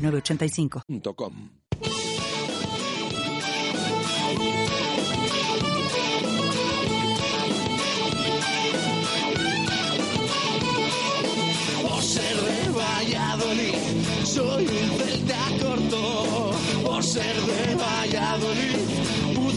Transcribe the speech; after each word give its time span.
906985. 0.00 0.84
Por 11.82 12.02
ser 12.02 12.36
de 12.36 12.70
Valladolid, 12.70 13.74
soy 14.24 14.66
un 14.66 14.98
celta 14.98 15.38
corto. 15.60 16.52
Por 16.84 17.02
ser 17.04 17.34
de 17.34 17.74
Valladolid, 17.74 18.76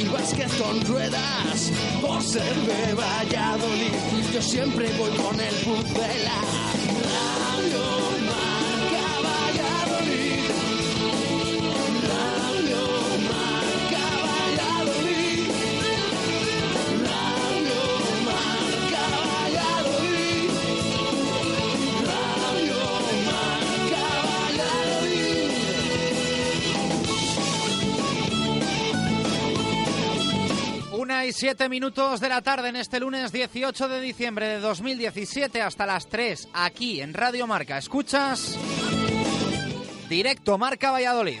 y 0.00 0.08
básquet 0.08 0.50
con 0.58 0.80
ruedas. 0.82 1.72
Por 2.00 2.22
ser 2.22 2.54
de 2.54 2.94
Valladolid, 2.94 3.92
yo 4.32 4.42
siempre 4.42 4.90
voy 4.98 5.10
con 5.10 5.38
el 5.40 5.54
Pucela. 5.56 6.69
Siete 31.40 31.70
minutos 31.70 32.20
de 32.20 32.28
la 32.28 32.42
tarde 32.42 32.68
en 32.68 32.76
este 32.76 33.00
lunes 33.00 33.32
18 33.32 33.88
de 33.88 34.02
diciembre 34.02 34.46
de 34.46 34.58
2017 34.60 35.62
hasta 35.62 35.86
las 35.86 36.06
3 36.06 36.48
aquí 36.52 37.00
en 37.00 37.14
Radio 37.14 37.46
Marca. 37.46 37.78
Escuchas 37.78 38.58
directo 40.10 40.58
Marca 40.58 40.90
Valladolid. 40.90 41.40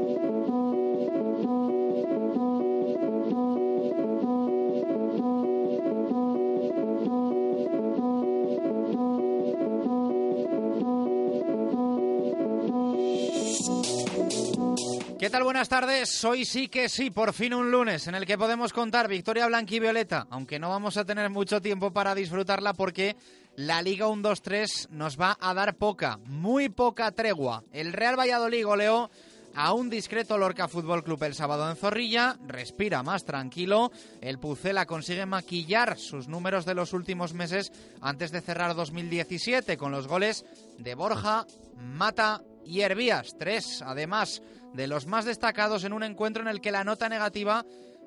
Buenas 15.39 15.69
tardes. 15.69 16.23
Hoy 16.23 16.45
sí 16.45 16.67
que 16.67 16.87
sí, 16.87 17.09
por 17.09 17.33
fin 17.33 17.53
un 17.53 17.71
lunes 17.71 18.07
en 18.07 18.15
el 18.15 18.25
que 18.25 18.37
podemos 18.37 18.73
contar 18.73 19.07
victoria 19.07 19.47
blanca 19.47 19.73
y 19.73 19.79
violeta, 19.79 20.27
aunque 20.29 20.59
no 20.59 20.69
vamos 20.69 20.97
a 20.97 21.05
tener 21.05 21.29
mucho 21.29 21.61
tiempo 21.61 21.91
para 21.91 22.13
disfrutarla 22.13 22.73
porque 22.73 23.15
la 23.55 23.81
Liga 23.81 24.07
1-2-3 24.07 24.89
nos 24.89 25.19
va 25.19 25.37
a 25.39 25.53
dar 25.53 25.75
poca, 25.75 26.19
muy 26.25 26.69
poca 26.69 27.11
tregua. 27.11 27.63
El 27.71 27.93
Real 27.93 28.19
Valladolid 28.19 28.65
goleó 28.65 29.09
a 29.55 29.73
un 29.73 29.89
discreto 29.89 30.37
Lorca 30.37 30.67
Fútbol 30.67 31.03
Club 31.03 31.23
el 31.23 31.33
sábado 31.33 31.69
en 31.69 31.75
Zorrilla, 31.75 32.37
respira 32.45 33.01
más 33.01 33.25
tranquilo, 33.25 33.91
el 34.21 34.37
Pucela 34.37 34.85
consigue 34.85 35.25
maquillar 35.25 35.97
sus 35.97 36.27
números 36.27 36.65
de 36.65 36.75
los 36.75 36.93
últimos 36.93 37.33
meses 37.33 37.71
antes 37.99 38.31
de 38.31 38.41
cerrar 38.41 38.75
2017 38.75 39.77
con 39.77 39.91
los 39.91 40.07
goles 40.07 40.45
de 40.77 40.93
Borja, 40.93 41.45
Mata 41.77 42.41
y 42.65 42.81
Hervías, 42.81 43.35
tres 43.37 43.81
además 43.85 44.41
de 44.73 44.87
los 44.87 45.07
más 45.07 45.25
destacados 45.25 45.83
en 45.83 45.93
un 45.93 46.03
encuentro 46.03 46.41
en 46.41 46.49
el 46.49 46.61
que 46.61 46.71
la 46.71 46.83
nota 46.83 47.09
negativa 47.09 47.65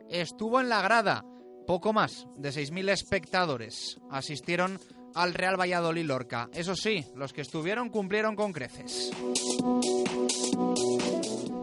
estuvo 0.09 0.61
en 0.61 0.69
la 0.69 0.83
grada. 0.83 1.25
Poco 1.67 1.93
más 1.93 2.27
de 2.37 2.51
6.000 2.51 2.91
espectadores 2.91 3.99
asistieron 4.11 4.79
al 5.15 5.33
Real 5.33 5.59
Valladolid 5.59 6.05
Lorca. 6.05 6.51
Eso 6.53 6.77
sí, 6.77 7.07
los 7.15 7.33
que 7.33 7.41
estuvieron 7.41 7.89
cumplieron 7.89 8.37
con 8.37 8.53
creces. 8.53 9.11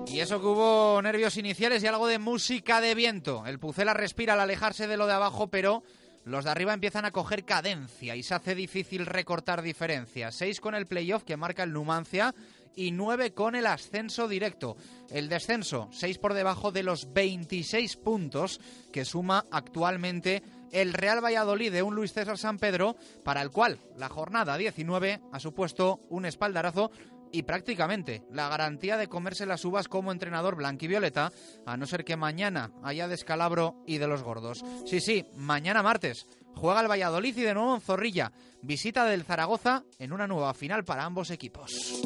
Y 0.07 0.19
eso 0.19 0.41
que 0.41 0.45
hubo 0.45 1.01
nervios 1.01 1.37
iniciales 1.37 1.83
y 1.83 1.87
algo 1.87 2.07
de 2.07 2.19
música 2.19 2.81
de 2.81 2.95
viento. 2.95 3.45
El 3.45 3.59
Pucela 3.59 3.93
respira 3.93 4.33
al 4.33 4.41
alejarse 4.41 4.87
de 4.87 4.97
lo 4.97 5.07
de 5.07 5.13
abajo, 5.13 5.47
pero 5.47 5.83
los 6.25 6.45
de 6.45 6.51
arriba 6.51 6.73
empiezan 6.73 7.05
a 7.05 7.11
coger 7.11 7.45
cadencia 7.45 8.15
y 8.15 8.23
se 8.23 8.33
hace 8.33 8.53
difícil 8.53 9.05
recortar 9.05 9.61
diferencias. 9.61 10.35
Seis 10.35 10.59
con 10.59 10.75
el 10.75 10.85
playoff 10.85 11.23
que 11.23 11.37
marca 11.37 11.63
el 11.63 11.73
Numancia 11.73 12.35
y 12.75 12.91
9 12.91 13.33
con 13.33 13.55
el 13.55 13.65
ascenso 13.65 14.27
directo. 14.27 14.77
El 15.09 15.29
descenso, 15.29 15.89
6 15.91 16.17
por 16.17 16.33
debajo 16.33 16.71
de 16.71 16.83
los 16.83 17.11
26 17.13 17.97
puntos 17.97 18.59
que 18.91 19.05
suma 19.05 19.45
actualmente 19.51 20.43
el 20.71 20.93
Real 20.93 21.23
Valladolid 21.23 21.71
de 21.71 21.83
un 21.83 21.95
Luis 21.95 22.13
César 22.13 22.37
San 22.37 22.57
Pedro, 22.57 22.95
para 23.23 23.41
el 23.41 23.51
cual 23.51 23.79
la 23.97 24.09
jornada 24.09 24.57
19 24.57 25.21
ha 25.31 25.39
supuesto 25.39 26.01
un 26.09 26.25
espaldarazo 26.25 26.91
y 27.31 27.43
prácticamente 27.43 28.23
la 28.31 28.49
garantía 28.49 28.97
de 28.97 29.07
comerse 29.07 29.45
las 29.45 29.63
uvas 29.65 29.87
como 29.87 30.11
entrenador 30.11 30.55
blanquivioleta, 30.55 31.31
a 31.65 31.77
no 31.77 31.85
ser 31.85 32.03
que 32.03 32.17
mañana 32.17 32.71
haya 32.83 33.07
descalabro 33.07 33.81
y 33.85 33.97
de 33.97 34.07
los 34.07 34.23
gordos. 34.23 34.63
Sí, 34.85 34.99
sí, 34.99 35.25
mañana 35.35 35.83
martes 35.83 36.27
juega 36.55 36.81
el 36.81 36.89
Valladolid 36.89 37.37
y 37.37 37.41
de 37.41 37.53
nuevo 37.53 37.75
en 37.75 37.81
Zorrilla. 37.81 38.31
Visita 38.61 39.05
del 39.05 39.23
Zaragoza 39.23 39.83
en 39.97 40.13
una 40.13 40.27
nueva 40.27 40.53
final 40.53 40.83
para 40.83 41.03
ambos 41.03 41.31
equipos. 41.31 42.01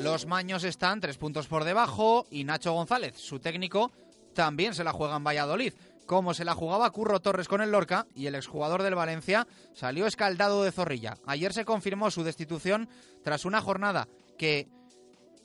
Los 0.00 0.26
maños 0.26 0.64
están 0.64 1.00
tres 1.00 1.16
puntos 1.16 1.46
por 1.46 1.64
debajo 1.64 2.26
y 2.30 2.44
Nacho 2.44 2.72
González, 2.72 3.16
su 3.16 3.38
técnico, 3.38 3.92
también 4.34 4.74
se 4.74 4.84
la 4.84 4.92
juega 4.92 5.16
en 5.16 5.24
Valladolid. 5.24 5.72
Como 6.06 6.34
se 6.34 6.44
la 6.44 6.54
jugaba 6.54 6.90
Curro 6.90 7.20
Torres 7.20 7.48
con 7.48 7.62
el 7.62 7.70
Lorca 7.70 8.06
y 8.14 8.26
el 8.26 8.34
exjugador 8.34 8.82
del 8.82 8.94
Valencia 8.94 9.46
salió 9.72 10.06
escaldado 10.06 10.62
de 10.62 10.72
Zorrilla. 10.72 11.16
Ayer 11.26 11.54
se 11.54 11.64
confirmó 11.64 12.10
su 12.10 12.24
destitución 12.24 12.90
tras 13.22 13.46
una 13.46 13.62
jornada 13.62 14.06
que 14.36 14.68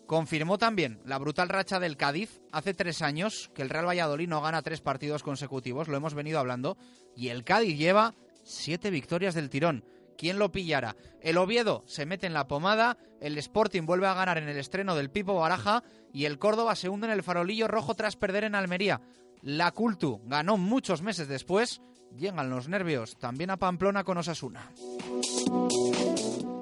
confirmó 0.09 0.57
también 0.57 0.99
la 1.05 1.19
brutal 1.19 1.49
racha 1.49 1.79
del 1.79 1.95
Cádiz. 1.95 2.41
Hace 2.51 2.73
tres 2.73 3.03
años 3.03 3.51
que 3.53 3.61
el 3.61 3.69
Real 3.69 3.87
Valladolid 3.87 4.27
no 4.27 4.41
gana 4.41 4.63
tres 4.63 4.81
partidos 4.81 5.21
consecutivos, 5.21 5.87
lo 5.87 5.95
hemos 5.95 6.15
venido 6.15 6.39
hablando, 6.39 6.79
y 7.15 7.27
el 7.27 7.43
Cádiz 7.43 7.77
lleva 7.77 8.15
siete 8.43 8.89
victorias 8.89 9.35
del 9.35 9.51
tirón. 9.51 9.85
¿Quién 10.17 10.39
lo 10.39 10.51
pillara? 10.51 10.95
El 11.21 11.37
Oviedo 11.37 11.83
se 11.85 12.07
mete 12.07 12.25
en 12.25 12.33
la 12.33 12.47
pomada, 12.47 12.97
el 13.21 13.37
Sporting 13.37 13.83
vuelve 13.83 14.07
a 14.07 14.15
ganar 14.15 14.39
en 14.39 14.49
el 14.49 14.57
estreno 14.57 14.95
del 14.95 15.11
Pipo 15.11 15.35
Baraja 15.35 15.83
y 16.11 16.25
el 16.25 16.39
Córdoba 16.39 16.75
se 16.75 16.89
hunde 16.89 17.05
en 17.05 17.13
el 17.13 17.21
farolillo 17.21 17.67
rojo 17.67 17.93
tras 17.93 18.15
perder 18.15 18.45
en 18.45 18.55
Almería. 18.55 19.01
La 19.43 19.71
Cultu 19.73 20.21
ganó 20.25 20.57
muchos 20.57 21.03
meses 21.03 21.27
después, 21.27 21.83
llegan 22.17 22.49
los 22.49 22.67
nervios 22.67 23.15
también 23.19 23.51
a 23.51 23.57
Pamplona 23.57 24.03
con 24.03 24.17
Osasuna. 24.17 24.71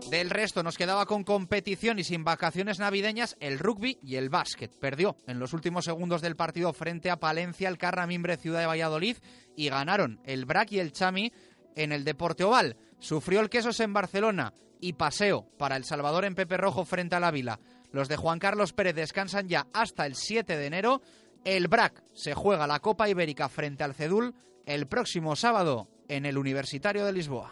Del 0.10 0.30
resto 0.30 0.64
nos 0.64 0.78
quedaba 0.78 1.06
con 1.06 1.26
competición 1.26 2.00
y 2.00 2.06
sin 2.06 2.24
vacaciones 2.24 2.80
navideñas 2.80 3.36
el 3.42 3.60
rugby 3.60 4.00
y 4.02 4.16
el 4.16 4.30
básquet. 4.30 4.72
Perdió 4.80 5.18
en 5.28 5.38
los 5.38 5.52
últimos 5.52 5.84
segundos 5.84 6.22
del 6.22 6.38
partido 6.38 6.72
frente 6.72 7.10
a 7.10 7.20
Palencia 7.20 7.68
el 7.68 7.78
Carramimbre 7.78 8.38
Ciudad 8.38 8.62
de 8.62 8.68
Valladolid 8.68 9.18
y 9.58 9.68
ganaron 9.68 10.22
el 10.24 10.46
Brac 10.46 10.72
y 10.72 10.80
el 10.80 10.94
Chami 10.94 11.34
en 11.76 11.92
el 11.92 12.06
Deporte 12.06 12.46
Oval. 12.46 12.78
Sufrió 13.00 13.42
el 13.42 13.50
Quesos 13.50 13.82
en 13.82 13.92
Barcelona 13.92 14.54
y 14.80 14.94
paseo 14.94 15.50
para 15.58 15.76
El 15.76 15.84
Salvador 15.84 16.24
en 16.24 16.36
Pepe 16.36 16.56
Rojo 16.56 16.86
frente 16.86 17.18
a 17.18 17.20
la 17.20 17.32
Vila. 17.32 17.60
Los 17.92 18.08
de 18.08 18.16
Juan 18.16 18.40
Carlos 18.40 18.72
Pérez 18.72 18.96
descansan 18.96 19.50
ya 19.50 19.68
hasta 19.74 20.06
el 20.06 20.16
7 20.16 20.56
de 20.56 20.66
enero. 20.68 21.02
El 21.44 21.68
BRAC 21.68 22.02
se 22.14 22.34
juega 22.34 22.66
la 22.66 22.80
Copa 22.80 23.10
Ibérica 23.10 23.50
frente 23.50 23.84
al 23.84 23.94
Cedul 23.94 24.34
el 24.66 24.88
próximo 24.88 25.36
sábado 25.36 25.90
en 26.08 26.26
el 26.26 26.38
Universitario 26.38 27.06
de 27.06 27.12
Lisboa. 27.12 27.52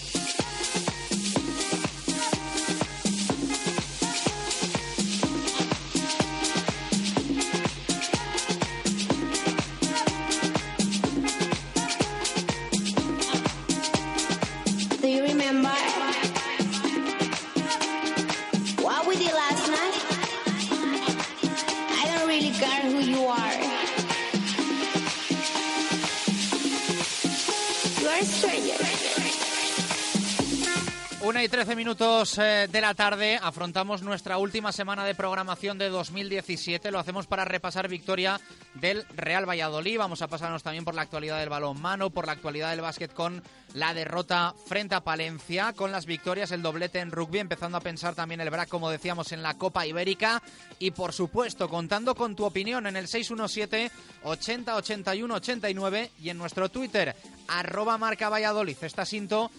y 31.43 31.49
13 31.49 31.75
minutos 31.75 32.37
eh, 32.37 32.67
de 32.71 32.81
la 32.81 32.93
tarde 32.93 33.39
afrontamos 33.41 34.03
nuestra 34.03 34.37
última 34.37 34.71
semana 34.71 35.05
de 35.05 35.15
programación 35.15 35.79
de 35.79 35.89
2017. 35.89 36.91
Lo 36.91 36.99
hacemos 36.99 37.25
para 37.25 37.45
repasar 37.45 37.87
victoria 37.87 38.39
del 38.75 39.07
Real 39.15 39.49
Valladolid. 39.49 39.97
Vamos 39.97 40.21
a 40.21 40.27
pasarnos 40.27 40.61
también 40.61 40.85
por 40.85 40.93
la 40.93 41.01
actualidad 41.01 41.39
del 41.39 41.49
balonmano, 41.49 42.11
por 42.11 42.27
la 42.27 42.33
actualidad 42.33 42.69
del 42.69 42.81
básquet 42.81 43.11
con 43.11 43.41
la 43.73 43.93
derrota 43.95 44.53
frente 44.67 44.93
a 44.93 45.03
Palencia, 45.03 45.73
con 45.73 45.91
las 45.91 46.05
victorias, 46.05 46.51
el 46.51 46.61
doblete 46.61 46.99
en 46.99 47.11
rugby, 47.11 47.39
empezando 47.39 47.77
a 47.77 47.81
pensar 47.81 48.13
también 48.13 48.41
el 48.41 48.49
BRAC, 48.49 48.69
como 48.69 48.91
decíamos, 48.91 49.31
en 49.31 49.41
la 49.41 49.55
Copa 49.55 49.87
Ibérica. 49.87 50.43
Y 50.77 50.91
por 50.91 51.11
supuesto, 51.11 51.69
contando 51.69 52.13
con 52.13 52.35
tu 52.35 52.45
opinión 52.45 52.85
en 52.85 52.97
el 52.97 53.07
617 53.07 53.89
80 54.23 54.75
81 54.75 55.33
89 55.33 56.11
y 56.19 56.29
en 56.29 56.37
nuestro 56.37 56.69
Twitter, 56.69 57.15
arroba 57.47 57.97
marca 57.97 58.29
Valladolid. 58.29 58.77
Esta 58.81 59.05
cinto 59.05 59.49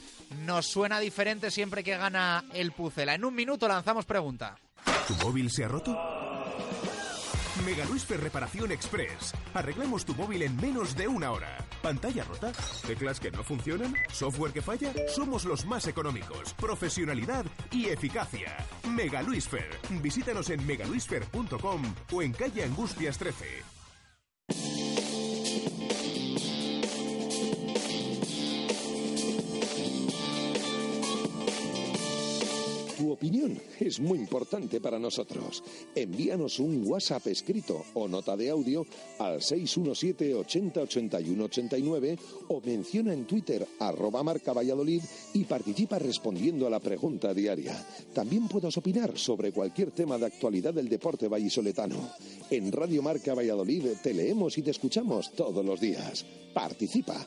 nos 0.45 0.67
suena 0.67 1.01
diferente 1.01 1.51
siempre 1.51 1.72
que 1.81 1.97
gana 1.97 2.45
el 2.53 2.73
Pucela. 2.73 3.15
En 3.15 3.25
un 3.25 3.35
minuto 3.35 3.67
lanzamos 3.67 4.05
pregunta. 4.05 4.57
¿Tu 5.09 5.15
móvil 5.25 5.51
se 5.51 5.65
ha 5.65 5.69
roto? 5.69 5.99
Mega 7.65 7.85
Luisfer 7.85 8.21
Reparación 8.21 8.73
Express. 8.73 9.33
Arreglamos 9.55 10.05
tu 10.05 10.15
móvil 10.15 10.43
en 10.43 10.57
menos 10.57 10.97
de 10.97 11.07
una 11.07 11.31
hora. 11.31 11.57
¿Pantalla 11.81 12.25
rota? 12.25 12.53
¿Teclas 12.87 13.21
que 13.21 13.31
no 13.31 13.43
funcionan? 13.45 13.95
¿Software 14.13 14.53
que 14.53 14.63
falla? 14.63 14.93
Somos 15.09 15.45
los 15.45 15.65
más 15.65 15.87
económicos. 15.87 16.55
Profesionalidad 16.55 17.45
y 17.71 17.87
eficacia. 17.87 18.57
Mega 18.89 19.23
Luisfer. 19.23 19.69
Visítanos 20.03 20.51
en 20.51 20.67
megaluisfer.com 20.67 21.83
o 22.13 22.23
en 22.23 22.33
calle 22.33 22.65
Angustias 22.65 23.19
13. 23.19 23.63
Opinión 33.13 33.59
es 33.79 34.01
muy 34.01 34.19
importante 34.19 34.81
para 34.81 34.99
nosotros. 34.99 35.63
Envíanos 35.95 36.59
un 36.59 36.83
WhatsApp 36.87 37.27
escrito 37.27 37.85
o 37.93 38.09
nota 38.09 38.37
de 38.39 38.49
audio 38.49 38.87
al 39.19 39.43
617 39.43 40.35
80 40.35 40.81
81 40.81 41.45
89 41.45 42.19
o 42.49 42.63
menciona 42.65 43.13
en 43.13 43.27
Twitter 43.27 43.67
arroba 43.81 44.23
marca 44.23 44.55
Valladolid 44.55 45.03
y 45.35 45.45
participa 45.45 45.99
respondiendo 45.99 46.67
a 46.67 46.71
la 46.71 46.81
pregunta 46.81 47.35
diaria. 47.35 47.77
También 48.15 48.49
puedes 48.49 48.77
opinar 48.79 49.19
sobre 49.19 49.53
cualquier 49.53 49.91
tema 49.91 50.17
de 50.17 50.27
actualidad 50.27 50.73
del 50.73 50.89
deporte 50.89 51.29
vallisoletano. 51.29 52.13
En 52.51 52.73
Radio 52.73 53.03
Marca 53.03 53.35
Valladolid 53.35 53.89
te 54.03 54.15
leemos 54.15 54.57
y 54.57 54.63
te 54.63 54.71
escuchamos 54.71 55.33
todos 55.33 55.65
los 55.65 55.79
días. 55.81 56.25
Participa. 56.55 57.27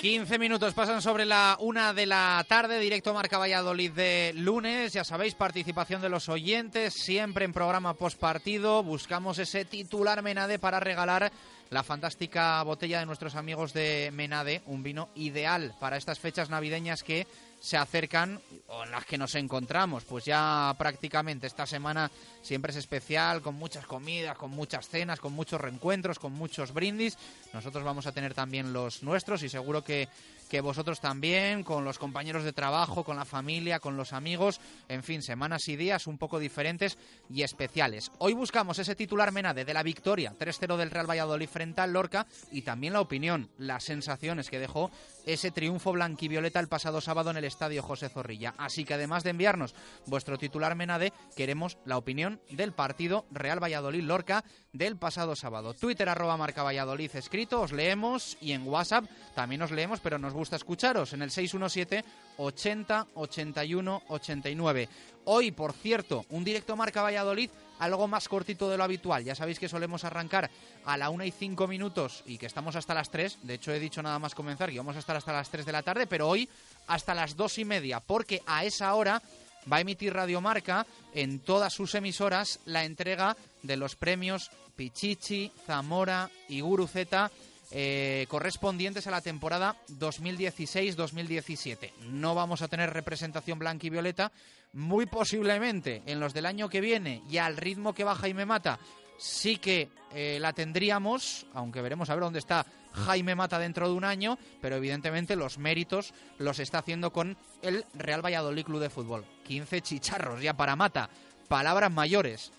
15 0.00 0.38
minutos 0.38 0.72
pasan 0.72 1.02
sobre 1.02 1.26
la 1.26 1.58
una 1.60 1.92
de 1.92 2.06
la 2.06 2.42
tarde, 2.48 2.80
directo 2.80 3.12
Marca 3.12 3.36
Valladolid 3.36 3.90
de 3.90 4.32
lunes. 4.34 4.94
Ya 4.94 5.04
sabéis, 5.04 5.34
participación 5.34 6.00
de 6.00 6.08
los 6.08 6.30
oyentes, 6.30 6.94
siempre 6.94 7.44
en 7.44 7.52
programa 7.52 7.92
postpartido. 7.92 8.82
Buscamos 8.82 9.38
ese 9.38 9.66
titular 9.66 10.22
Menade 10.22 10.58
para 10.58 10.80
regalar 10.80 11.30
la 11.68 11.82
fantástica 11.82 12.62
botella 12.62 13.00
de 13.00 13.04
nuestros 13.04 13.34
amigos 13.34 13.74
de 13.74 14.08
Menade, 14.14 14.62
un 14.64 14.82
vino 14.82 15.10
ideal 15.16 15.74
para 15.78 15.98
estas 15.98 16.18
fechas 16.18 16.48
navideñas 16.48 17.02
que 17.02 17.26
se 17.60 17.76
acercan 17.76 18.40
o 18.68 18.84
en 18.84 18.90
las 18.90 19.04
que 19.04 19.18
nos 19.18 19.34
encontramos. 19.34 20.04
Pues 20.04 20.24
ya 20.24 20.74
prácticamente 20.78 21.46
esta 21.46 21.66
semana 21.66 22.10
siempre 22.42 22.72
es 22.72 22.78
especial, 22.78 23.42
con 23.42 23.54
muchas 23.54 23.86
comidas, 23.86 24.36
con 24.36 24.50
muchas 24.50 24.88
cenas, 24.88 25.20
con 25.20 25.34
muchos 25.34 25.60
reencuentros, 25.60 26.18
con 26.18 26.32
muchos 26.32 26.72
brindis. 26.72 27.16
Nosotros 27.52 27.84
vamos 27.84 28.06
a 28.06 28.12
tener 28.12 28.34
también 28.34 28.72
los 28.72 29.02
nuestros 29.02 29.42
y 29.42 29.48
seguro 29.48 29.84
que, 29.84 30.08
que 30.50 30.60
vosotros 30.60 31.00
también, 31.00 31.62
con 31.62 31.84
los 31.84 31.98
compañeros 31.98 32.42
de 32.42 32.52
trabajo, 32.52 33.04
con 33.04 33.16
la 33.16 33.24
familia, 33.24 33.78
con 33.78 33.96
los 33.96 34.12
amigos, 34.12 34.60
en 34.88 35.04
fin, 35.04 35.22
semanas 35.22 35.68
y 35.68 35.76
días 35.76 36.08
un 36.08 36.18
poco 36.18 36.40
diferentes 36.40 36.98
y 37.30 37.42
especiales. 37.42 38.10
Hoy 38.18 38.34
buscamos 38.34 38.80
ese 38.80 38.96
titular 38.96 39.30
Menade 39.30 39.64
de 39.64 39.72
la 39.72 39.84
victoria 39.84 40.34
3-0 40.36 40.76
del 40.76 40.90
Real 40.90 41.08
Valladolid 41.08 41.48
frente 41.48 41.80
al 41.80 41.92
Lorca 41.92 42.26
y 42.50 42.62
también 42.62 42.94
la 42.94 43.00
opinión, 43.00 43.48
las 43.58 43.84
sensaciones 43.84 44.50
que 44.50 44.58
dejó 44.58 44.90
ese 45.24 45.52
triunfo 45.52 45.92
blanquivioleta 45.92 46.58
el 46.58 46.68
pasado 46.68 47.00
sábado 47.00 47.30
en 47.30 47.36
el 47.36 47.44
Estadio 47.44 47.82
José 47.84 48.08
Zorrilla. 48.08 48.54
Así 48.58 48.84
que 48.84 48.94
además 48.94 49.22
de 49.22 49.30
enviarnos 49.30 49.76
vuestro 50.06 50.36
titular 50.36 50.74
Menade, 50.74 51.12
queremos 51.36 51.78
la 51.84 51.96
opinión 51.96 52.40
del 52.50 52.72
partido 52.72 53.24
Real 53.30 53.62
Valladolid-Lorca 53.62 54.44
del 54.72 54.96
pasado 54.96 55.34
sábado. 55.34 55.74
Twitter 55.74 56.08
arroba 56.08 56.36
marca 56.36 56.62
Valladolid 56.62 57.10
escrito, 57.14 57.60
os 57.60 57.72
leemos 57.72 58.36
y 58.40 58.52
en 58.52 58.66
WhatsApp 58.66 59.04
también 59.34 59.62
os 59.62 59.70
leemos, 59.70 60.00
pero 60.00 60.18
nos 60.18 60.32
gusta 60.32 60.56
escucharos 60.56 61.12
en 61.12 61.22
el 61.22 61.30
617 61.30 62.04
80 62.36 63.06
81 63.14 64.02
89. 64.08 64.88
Hoy, 65.24 65.50
por 65.50 65.72
cierto, 65.72 66.24
un 66.30 66.44
directo 66.44 66.76
marca 66.76 67.02
Valladolid 67.02 67.50
algo 67.80 68.06
más 68.06 68.28
cortito 68.28 68.70
de 68.70 68.76
lo 68.76 68.84
habitual. 68.84 69.24
Ya 69.24 69.34
sabéis 69.34 69.58
que 69.58 69.68
solemos 69.68 70.04
arrancar 70.04 70.50
a 70.84 70.96
la 70.96 71.10
una 71.10 71.26
y 71.26 71.30
cinco 71.30 71.66
minutos 71.66 72.22
y 72.26 72.38
que 72.38 72.46
estamos 72.46 72.76
hasta 72.76 72.94
las 72.94 73.10
3. 73.10 73.38
De 73.42 73.54
hecho, 73.54 73.72
he 73.72 73.80
dicho 73.80 74.02
nada 74.02 74.18
más 74.18 74.34
comenzar 74.34 74.70
que 74.70 74.78
vamos 74.78 74.96
a 74.96 75.00
estar 75.00 75.16
hasta 75.16 75.32
las 75.32 75.50
3 75.50 75.66
de 75.66 75.72
la 75.72 75.82
tarde, 75.82 76.06
pero 76.06 76.28
hoy 76.28 76.48
hasta 76.86 77.14
las 77.14 77.36
dos 77.36 77.58
y 77.58 77.64
media, 77.64 78.00
porque 78.00 78.42
a 78.46 78.64
esa 78.64 78.94
hora 78.94 79.22
va 79.70 79.78
a 79.78 79.80
emitir 79.80 80.12
Radio 80.12 80.40
Marca 80.40 80.86
en 81.14 81.40
todas 81.40 81.72
sus 81.72 81.94
emisoras 81.94 82.60
la 82.64 82.84
entrega 82.84 83.36
de 83.62 83.76
los 83.76 83.96
premios 83.96 84.50
Pichichi, 84.76 85.52
Zamora 85.66 86.30
y 86.48 86.60
Guruceta 86.60 87.30
eh, 87.72 88.26
correspondientes 88.28 89.06
a 89.06 89.12
la 89.12 89.20
temporada 89.20 89.76
2016-2017. 89.98 91.92
No 92.10 92.34
vamos 92.34 92.62
a 92.62 92.68
tener 92.68 92.92
representación 92.92 93.60
blanca 93.60 93.86
y 93.86 93.90
violeta, 93.90 94.32
muy 94.72 95.06
posiblemente 95.06 96.02
en 96.06 96.18
los 96.18 96.34
del 96.34 96.46
año 96.46 96.68
que 96.68 96.80
viene 96.80 97.22
y 97.30 97.38
al 97.38 97.56
ritmo 97.56 97.92
que 97.92 98.04
va 98.04 98.16
Jaime 98.16 98.44
Mata 98.44 98.80
sí 99.18 99.58
que 99.58 99.88
eh, 100.12 100.38
la 100.40 100.52
tendríamos, 100.52 101.46
aunque 101.54 101.82
veremos 101.82 102.10
a 102.10 102.14
ver 102.14 102.24
dónde 102.24 102.38
está 102.38 102.66
Jaime 102.92 103.34
Mata 103.34 103.58
dentro 103.58 103.88
de 103.88 103.94
un 103.94 104.04
año, 104.04 104.38
pero 104.60 104.76
evidentemente 104.76 105.36
los 105.36 105.58
méritos 105.58 106.12
los 106.38 106.58
está 106.58 106.78
haciendo 106.78 107.12
con 107.12 107.36
el 107.62 107.84
Real 107.94 108.24
Valladolid 108.24 108.64
Club 108.64 108.80
de 108.80 108.90
Fútbol. 108.90 109.24
15 109.44 109.80
chicharros 109.82 110.42
ya 110.42 110.54
para 110.54 110.76
Mata. 110.76 111.10
Palabras 111.48 111.90
mayores. 111.92 112.52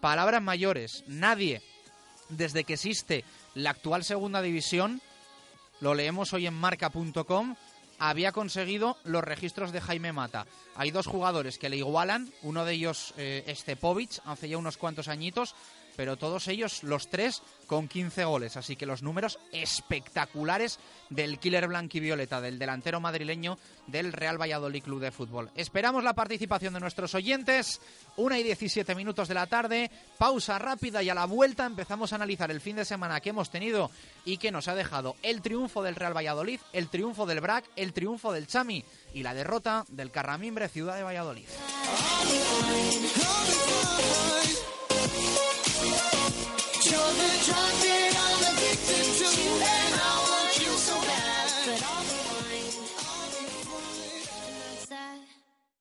Palabras 0.00 0.42
mayores. 0.42 1.04
Nadie, 1.06 1.62
desde 2.28 2.64
que 2.64 2.74
existe 2.74 3.24
la 3.54 3.70
actual 3.70 4.04
segunda 4.04 4.42
división, 4.42 5.00
lo 5.80 5.94
leemos 5.94 6.32
hoy 6.32 6.46
en 6.46 6.54
marca.com, 6.54 7.56
había 7.98 8.32
conseguido 8.32 8.96
los 9.04 9.24
registros 9.24 9.72
de 9.72 9.80
Jaime 9.80 10.12
Mata. 10.12 10.46
Hay 10.76 10.90
dos 10.90 11.06
jugadores 11.06 11.58
que 11.58 11.68
le 11.68 11.76
igualan, 11.76 12.32
uno 12.42 12.64
de 12.64 12.74
ellos 12.74 13.12
eh, 13.16 13.56
hace 14.24 14.48
ya 14.48 14.58
unos 14.58 14.76
cuantos 14.76 15.08
añitos, 15.08 15.54
pero 15.98 16.16
todos 16.16 16.46
ellos, 16.46 16.84
los 16.84 17.10
tres, 17.10 17.42
con 17.66 17.88
15 17.88 18.24
goles. 18.24 18.56
Así 18.56 18.76
que 18.76 18.86
los 18.86 19.02
números 19.02 19.40
espectaculares 19.50 20.78
del 21.10 21.40
killer 21.40 21.66
blanquivioleta, 21.66 22.40
del 22.40 22.56
delantero 22.56 23.00
madrileño 23.00 23.58
del 23.88 24.12
Real 24.12 24.40
Valladolid 24.40 24.84
Club 24.84 25.00
de 25.00 25.10
Fútbol. 25.10 25.50
Esperamos 25.56 26.04
la 26.04 26.14
participación 26.14 26.72
de 26.74 26.78
nuestros 26.78 27.16
oyentes. 27.16 27.80
Una 28.16 28.38
y 28.38 28.44
17 28.44 28.94
minutos 28.94 29.26
de 29.26 29.34
la 29.34 29.48
tarde, 29.48 29.90
pausa 30.18 30.56
rápida 30.60 31.02
y 31.02 31.10
a 31.10 31.16
la 31.16 31.24
vuelta 31.24 31.66
empezamos 31.66 32.12
a 32.12 32.16
analizar 32.16 32.52
el 32.52 32.60
fin 32.60 32.76
de 32.76 32.84
semana 32.84 33.20
que 33.20 33.30
hemos 33.30 33.50
tenido 33.50 33.90
y 34.24 34.36
que 34.36 34.52
nos 34.52 34.68
ha 34.68 34.76
dejado 34.76 35.16
el 35.24 35.42
triunfo 35.42 35.82
del 35.82 35.96
Real 35.96 36.16
Valladolid, 36.16 36.60
el 36.72 36.86
triunfo 36.90 37.26
del 37.26 37.40
BRAC, 37.40 37.64
el 37.74 37.92
triunfo 37.92 38.30
del 38.32 38.46
Chami 38.46 38.84
y 39.14 39.24
la 39.24 39.34
derrota 39.34 39.84
del 39.88 40.12
Carramimbre 40.12 40.68
Ciudad 40.68 40.94
de 40.94 41.02
Valladolid. 41.02 41.48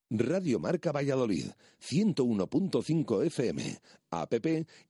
Radio 0.10 0.60
Marca 0.60 0.92
Valladolid, 0.92 1.52
101.5 1.80 3.26
FM, 3.26 3.80
app 4.10 4.34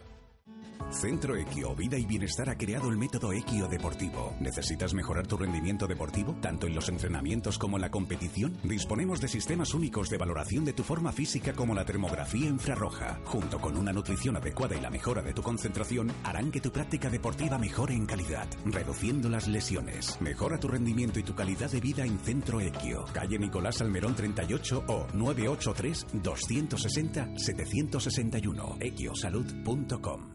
Centro 0.96 1.36
Equio 1.36 1.75
Vida 1.75 1.98
y 1.98 2.06
Bienestar 2.06 2.50
ha 2.50 2.58
creado 2.58 2.90
el 2.90 2.98
método 2.98 3.34
Equio 3.34 3.68
Deportivo. 3.68 4.36
¿Necesitas 4.40 4.94
mejorar 4.94 5.28
tu 5.28 5.38
rendimiento 5.38 5.88
deportivo, 5.88 6.36
tanto 6.42 6.68
en 6.68 6.75
los 6.75 6.90
entrenamientos 6.90 7.58
como 7.58 7.78
en 7.78 7.82
la 7.82 7.92
competición? 7.92 8.58
Disponemos 8.64 9.22
de 9.22 9.28
sistemas 9.28 9.74
únicos 9.74 10.10
de 10.10 10.18
valoración 10.18 10.66
de 10.66 10.74
tu 10.74 10.84
forma 10.84 11.12
física 11.12 11.54
como 11.54 11.75
la 11.75 11.86
termografía 11.86 12.48
infrarroja. 12.48 13.20
Junto 13.25 13.60
con 13.60 13.78
una 13.78 13.94
nutrición 13.94 14.38
adecuada 14.38 14.75
y 14.75 14.82
la 14.82 14.90
mejora 14.90 15.22
de 15.22 15.34
tu 15.34 15.44
concentración, 15.44 16.12
harán 16.24 16.52
que 16.52 16.62
tu 16.62 16.72
práctica 16.72 17.10
deportiva 17.10 17.58
mejore 17.58 17.94
en 17.94 18.06
calidad, 18.06 18.48
reduciendo 18.66 19.30
las 19.30 19.48
lesiones. 19.48 20.18
Mejora 20.22 20.60
tu 20.60 20.68
rendimiento 20.68 21.20
y 21.20 21.24
tu 21.24 21.36
calidad 21.36 21.70
de 21.70 21.82
vida 21.82 22.06
en 22.06 22.18
Centro 22.20 22.62
Equio. 22.62 23.06
Calle 23.14 23.38
Nicolás 23.38 23.82
Almerón 23.82 24.16
38 24.16 24.86
o 24.88 25.08
983 25.14 26.08
260 26.14 27.38
761. 27.38 28.78
equiosalud.com. 28.80 30.35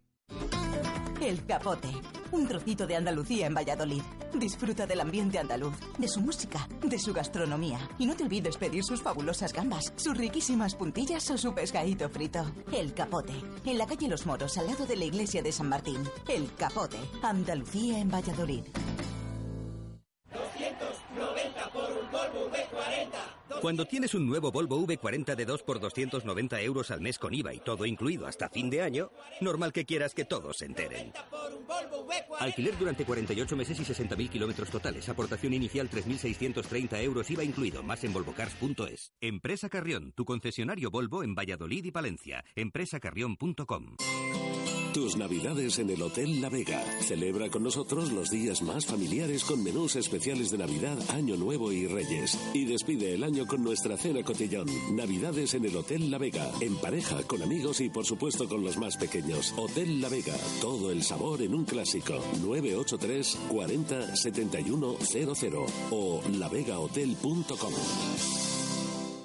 El 1.21 1.45
Capote. 1.45 1.89
Un 2.31 2.47
trocito 2.47 2.87
de 2.87 2.95
Andalucía 2.95 3.45
en 3.45 3.53
Valladolid. 3.53 4.01
Disfruta 4.33 4.87
del 4.87 5.01
ambiente 5.01 5.37
andaluz, 5.37 5.75
de 5.97 6.07
su 6.07 6.19
música, 6.19 6.67
de 6.81 6.97
su 6.97 7.13
gastronomía. 7.13 7.79
Y 7.99 8.07
no 8.07 8.15
te 8.15 8.23
olvides 8.23 8.57
pedir 8.57 8.83
sus 8.83 9.01
fabulosas 9.01 9.53
gambas, 9.53 9.93
sus 9.97 10.17
riquísimas 10.17 10.73
puntillas 10.73 11.29
o 11.29 11.37
su 11.37 11.53
pescadito 11.53 12.09
frito. 12.09 12.43
El 12.71 12.93
Capote. 12.93 13.33
En 13.65 13.77
la 13.77 13.85
calle 13.85 14.07
Los 14.07 14.25
Moros, 14.25 14.57
al 14.57 14.67
lado 14.67 14.85
de 14.85 14.95
la 14.95 15.05
iglesia 15.05 15.43
de 15.43 15.51
San 15.51 15.69
Martín. 15.69 16.01
El 16.27 16.51
Capote. 16.55 16.97
Andalucía 17.21 17.99
en 17.99 18.09
Valladolid. 18.09 18.63
290 20.33 21.69
por 21.71 21.91
un 21.91 22.11
Volvo 22.11 22.49
V40. 22.49 23.59
Cuando 23.61 23.85
tienes 23.85 24.15
un 24.15 24.27
nuevo 24.27 24.51
Volvo 24.51 24.79
V40 24.79 25.35
de 25.35 25.45
2 25.45 25.63
por 25.63 25.79
290 25.79 26.61
euros 26.61 26.89
al 26.89 27.01
mes 27.01 27.19
con 27.19 27.33
IVA 27.33 27.53
y 27.53 27.59
todo 27.59 27.85
incluido 27.85 28.25
hasta 28.25 28.49
fin 28.49 28.69
de 28.69 28.81
año, 28.81 29.11
normal 29.39 29.71
que 29.71 29.85
quieras 29.85 30.13
que 30.13 30.25
todos 30.25 30.57
se 30.57 30.65
enteren. 30.65 31.13
Alquiler 32.39 32.77
durante 32.77 33.05
48 33.05 33.55
meses 33.55 33.79
y 33.79 33.83
60.000 33.83 34.29
kilómetros 34.29 34.69
totales. 34.69 35.07
Aportación 35.09 35.53
inicial 35.53 35.89
3.630 35.89 37.03
euros 37.03 37.29
IVA 37.29 37.43
incluido. 37.43 37.83
Más 37.83 38.03
en 38.03 38.13
volvocars.es. 38.13 39.13
Empresa 39.21 39.69
Carrión, 39.69 40.11
tu 40.13 40.25
concesionario 40.25 40.89
Volvo 40.89 41.23
en 41.23 41.35
Valladolid 41.35 41.85
y 41.85 41.91
Palencia. 41.91 42.43
Empresacarrión.com. 42.55 43.95
Tus 44.93 45.15
navidades 45.15 45.79
en 45.79 45.89
el 45.89 46.01
Hotel 46.01 46.41
La 46.41 46.49
Vega. 46.49 46.83
Celebra 46.99 47.49
con 47.49 47.63
nosotros 47.63 48.11
los 48.11 48.29
días 48.29 48.61
más 48.61 48.85
familiares 48.85 49.45
con 49.45 49.63
menús 49.63 49.95
especiales 49.95 50.51
de 50.51 50.57
Navidad, 50.57 50.97
Año 51.11 51.37
Nuevo 51.37 51.71
y 51.71 51.87
Reyes. 51.87 52.37
Y 52.53 52.65
despide 52.65 53.13
el 53.13 53.23
año 53.23 53.47
con 53.47 53.63
nuestra 53.63 53.95
cena 53.95 54.21
cotillón. 54.21 54.67
Navidades 54.93 55.53
en 55.53 55.63
el 55.63 55.77
Hotel 55.77 56.11
La 56.11 56.17
Vega. 56.17 56.51
En 56.59 56.75
pareja, 56.75 57.23
con 57.23 57.41
amigos 57.41 57.79
y 57.79 57.89
por 57.89 58.05
supuesto 58.05 58.49
con 58.49 58.65
los 58.65 58.77
más 58.77 58.97
pequeños. 58.97 59.53
Hotel 59.55 60.01
La 60.01 60.09
Vega. 60.09 60.35
Todo 60.59 60.91
el 60.91 61.03
sabor 61.03 61.41
en 61.41 61.55
un 61.55 61.63
clásico. 61.63 62.19
983 62.41 63.37
40 63.49 64.15
71 64.17 64.97
00 64.99 65.65
o 65.91 66.21
lavegahotel.com. 66.37 68.70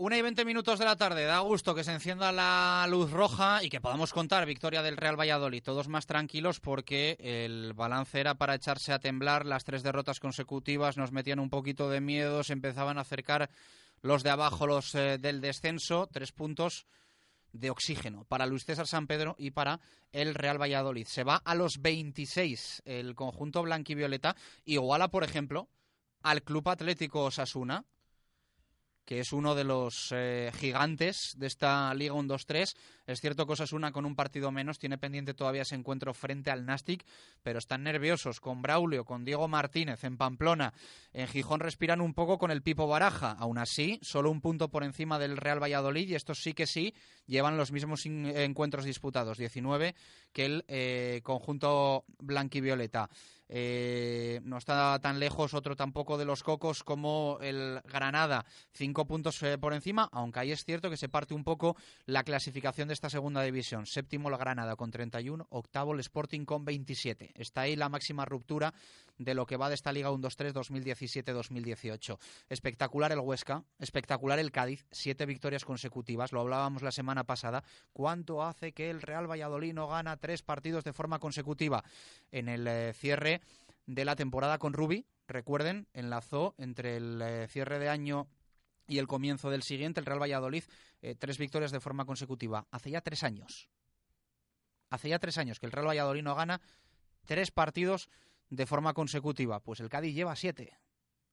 Una 0.00 0.16
y 0.16 0.22
veinte 0.22 0.44
minutos 0.44 0.78
de 0.78 0.84
la 0.84 0.94
tarde, 0.94 1.24
da 1.24 1.40
gusto 1.40 1.74
que 1.74 1.82
se 1.82 1.92
encienda 1.92 2.30
la 2.30 2.86
luz 2.88 3.10
roja 3.10 3.64
y 3.64 3.68
que 3.68 3.80
podamos 3.80 4.12
contar 4.12 4.46
victoria 4.46 4.80
del 4.80 4.96
Real 4.96 5.18
Valladolid. 5.18 5.60
Todos 5.60 5.88
más 5.88 6.06
tranquilos 6.06 6.60
porque 6.60 7.16
el 7.18 7.72
balance 7.72 8.20
era 8.20 8.36
para 8.36 8.54
echarse 8.54 8.92
a 8.92 9.00
temblar. 9.00 9.44
Las 9.44 9.64
tres 9.64 9.82
derrotas 9.82 10.20
consecutivas 10.20 10.96
nos 10.96 11.10
metían 11.10 11.40
un 11.40 11.50
poquito 11.50 11.90
de 11.90 12.00
miedo, 12.00 12.44
se 12.44 12.52
empezaban 12.52 12.96
a 12.96 13.00
acercar 13.00 13.50
los 14.00 14.22
de 14.22 14.30
abajo, 14.30 14.68
los 14.68 14.94
eh, 14.94 15.18
del 15.18 15.40
descenso. 15.40 16.06
Tres 16.06 16.30
puntos 16.30 16.86
de 17.50 17.70
oxígeno 17.70 18.24
para 18.24 18.46
Luis 18.46 18.66
César 18.66 18.86
San 18.86 19.08
Pedro 19.08 19.34
y 19.36 19.50
para 19.50 19.80
el 20.12 20.36
Real 20.36 20.62
Valladolid. 20.62 21.08
Se 21.08 21.24
va 21.24 21.42
a 21.44 21.56
los 21.56 21.82
26 21.82 22.82
el 22.84 23.16
conjunto 23.16 23.64
blanquivioleta, 23.64 24.36
iguala, 24.64 25.08
por 25.08 25.24
ejemplo, 25.24 25.68
al 26.22 26.44
Club 26.44 26.68
Atlético 26.68 27.24
Osasuna, 27.24 27.84
que 29.08 29.20
es 29.20 29.32
uno 29.32 29.54
de 29.54 29.64
los 29.64 30.12
eh, 30.14 30.52
gigantes 30.60 31.32
de 31.38 31.46
esta 31.46 31.94
Liga 31.94 32.12
1-2-3. 32.12 32.76
Es 33.08 33.22
cierto 33.22 33.46
que 33.46 33.54
Osasuna 33.54 33.90
con 33.90 34.04
un 34.04 34.14
partido 34.14 34.52
menos 34.52 34.78
tiene 34.78 34.98
pendiente 34.98 35.32
todavía 35.32 35.62
ese 35.62 35.74
encuentro 35.74 36.12
frente 36.12 36.50
al 36.50 36.66
Nastic, 36.66 37.06
pero 37.42 37.58
están 37.58 37.82
nerviosos 37.82 38.38
con 38.38 38.60
Braulio, 38.60 39.06
con 39.06 39.24
Diego 39.24 39.48
Martínez 39.48 40.04
en 40.04 40.18
Pamplona. 40.18 40.74
En 41.14 41.26
Gijón 41.26 41.60
respiran 41.60 42.02
un 42.02 42.12
poco 42.12 42.36
con 42.36 42.50
el 42.50 42.60
Pipo 42.60 42.86
Baraja. 42.86 43.32
Aún 43.32 43.56
así, 43.56 43.98
solo 44.02 44.30
un 44.30 44.42
punto 44.42 44.68
por 44.68 44.84
encima 44.84 45.18
del 45.18 45.38
Real 45.38 45.62
Valladolid 45.62 46.06
y 46.06 46.16
estos 46.16 46.42
sí 46.42 46.52
que 46.52 46.66
sí 46.66 46.92
llevan 47.26 47.56
los 47.56 47.72
mismos 47.72 48.04
encuentros 48.04 48.84
disputados, 48.84 49.38
19, 49.38 49.94
que 50.34 50.44
el 50.44 50.64
eh, 50.68 51.20
conjunto 51.22 52.04
blanquivioleta. 52.18 53.08
Eh, 53.50 54.40
no 54.44 54.58
está 54.58 54.98
tan 55.00 55.18
lejos 55.18 55.54
otro 55.54 55.74
tampoco 55.74 56.18
de 56.18 56.26
los 56.26 56.42
cocos 56.42 56.84
como 56.84 57.38
el 57.40 57.80
Granada, 57.84 58.44
cinco 58.72 59.06
puntos 59.06 59.42
eh, 59.42 59.56
por 59.56 59.72
encima, 59.72 60.08
aunque 60.12 60.40
ahí 60.40 60.52
es 60.52 60.64
cierto 60.64 60.90
que 60.90 60.98
se 60.98 61.08
parte 61.08 61.32
un 61.32 61.44
poco 61.44 61.76
la 62.04 62.24
clasificación 62.24 62.88
de 62.88 62.94
esta 62.98 63.10
segunda 63.10 63.42
división. 63.42 63.86
Séptimo 63.86 64.28
el 64.28 64.36
Granada 64.36 64.74
con 64.74 64.90
31, 64.90 65.46
octavo 65.50 65.94
el 65.94 66.00
Sporting 66.00 66.44
con 66.44 66.64
27. 66.64 67.30
Está 67.36 67.60
ahí 67.60 67.76
la 67.76 67.88
máxima 67.88 68.24
ruptura 68.24 68.74
de 69.18 69.34
lo 69.34 69.46
que 69.46 69.56
va 69.56 69.68
de 69.68 69.76
esta 69.76 69.92
Liga 69.92 70.10
1-2-3 70.10 70.52
2017-2018. 70.52 72.18
Espectacular 72.48 73.12
el 73.12 73.20
Huesca, 73.20 73.62
espectacular 73.78 74.40
el 74.40 74.50
Cádiz, 74.50 74.84
siete 74.90 75.26
victorias 75.26 75.64
consecutivas, 75.64 76.32
lo 76.32 76.40
hablábamos 76.40 76.82
la 76.82 76.90
semana 76.90 77.22
pasada. 77.22 77.62
¿Cuánto 77.92 78.42
hace 78.42 78.72
que 78.72 78.90
el 78.90 79.00
Real 79.00 79.30
Valladolid 79.30 79.74
no 79.74 79.86
gana 79.86 80.16
tres 80.16 80.42
partidos 80.42 80.82
de 80.82 80.92
forma 80.92 81.20
consecutiva? 81.20 81.84
En 82.32 82.48
el 82.48 82.66
eh, 82.66 82.92
cierre 82.94 83.42
de 83.86 84.04
la 84.04 84.16
temporada 84.16 84.58
con 84.58 84.72
Rubi, 84.72 85.06
recuerden, 85.28 85.86
enlazó 85.92 86.56
entre 86.58 86.96
el 86.96 87.22
eh, 87.22 87.46
cierre 87.46 87.78
de 87.78 87.90
año 87.90 88.26
y 88.88 88.98
el 88.98 89.06
comienzo 89.06 89.50
del 89.50 89.62
siguiente, 89.62 90.00
el 90.00 90.06
Real 90.06 90.20
Valladolid, 90.20 90.64
eh, 91.02 91.14
tres 91.14 91.38
victorias 91.38 91.70
de 91.70 91.78
forma 91.78 92.06
consecutiva. 92.06 92.66
Hace 92.70 92.90
ya 92.90 93.02
tres 93.02 93.22
años. 93.22 93.68
Hace 94.90 95.10
ya 95.10 95.18
tres 95.18 95.38
años 95.38 95.60
que 95.60 95.66
el 95.66 95.72
Real 95.72 95.86
Valladolid 95.86 96.22
no 96.22 96.34
gana 96.34 96.60
tres 97.26 97.50
partidos 97.50 98.08
de 98.48 98.66
forma 98.66 98.94
consecutiva. 98.94 99.60
Pues 99.60 99.80
el 99.80 99.90
Cádiz 99.90 100.14
lleva 100.14 100.34
siete. 100.34 100.78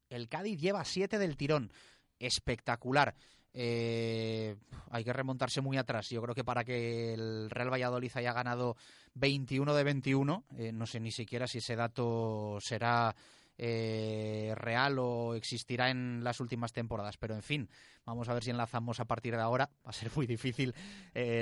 El 0.10 0.28
Cádiz 0.28 0.60
lleva 0.60 0.84
siete 0.84 1.18
del 1.18 1.38
tirón. 1.38 1.72
Espectacular. 2.20 3.16
Eh, 3.54 4.58
hay 4.92 5.04
que 5.06 5.14
remontarse 5.14 5.62
muy 5.62 5.78
atrás. 5.78 6.10
Yo 6.10 6.22
creo 6.22 6.36
que 6.36 6.44
para 6.44 6.66
que 6.66 7.14
el 7.14 7.50
Real 7.50 7.72
Valladolid 7.72 8.12
haya 8.16 8.34
ganado 8.34 8.76
21 9.14 9.74
de 9.74 9.84
21, 9.86 10.44
eh, 10.58 10.72
no 10.74 10.86
sé 10.86 11.00
ni 11.00 11.12
siquiera 11.12 11.48
si 11.48 11.60
ese 11.60 11.78
dato 11.78 12.58
será 12.60 13.16
eh, 13.58 14.54
real 14.56 14.98
o 15.00 15.36
existirá 15.36 15.90
en 15.90 16.24
las 16.24 16.40
últimas 16.40 16.74
temporadas. 16.74 17.18
Pero 17.18 17.36
en 17.36 17.44
fin, 17.44 17.70
vamos 18.06 18.30
a 18.30 18.34
ver 18.34 18.44
si 18.44 18.52
enlazamos 18.52 19.00
a 19.00 19.06
partir 19.06 19.36
de 19.36 19.42
ahora. 19.42 19.70
Va 19.86 19.90
a 19.90 19.94
ser 19.94 20.12
muy 20.16 20.28
difícil. 20.28 20.74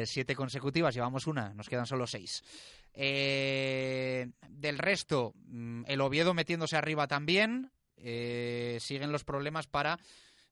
siete 0.06 0.36
consecutivas, 0.36 0.94
llevamos 0.94 1.28
una, 1.28 1.54
nos 1.54 1.70
quedan 1.70 1.86
solo 1.86 2.08
seis. 2.08 2.44
del 2.94 4.78
resto, 4.78 5.34
mm, 5.46 5.84
el 5.88 6.02
Oviedo 6.02 6.34
metiéndose 6.34 6.78
arriba 6.78 7.08
también. 7.08 7.72
siguen 7.96 9.12
los 9.12 9.24
problemas 9.24 9.68
para 9.68 9.98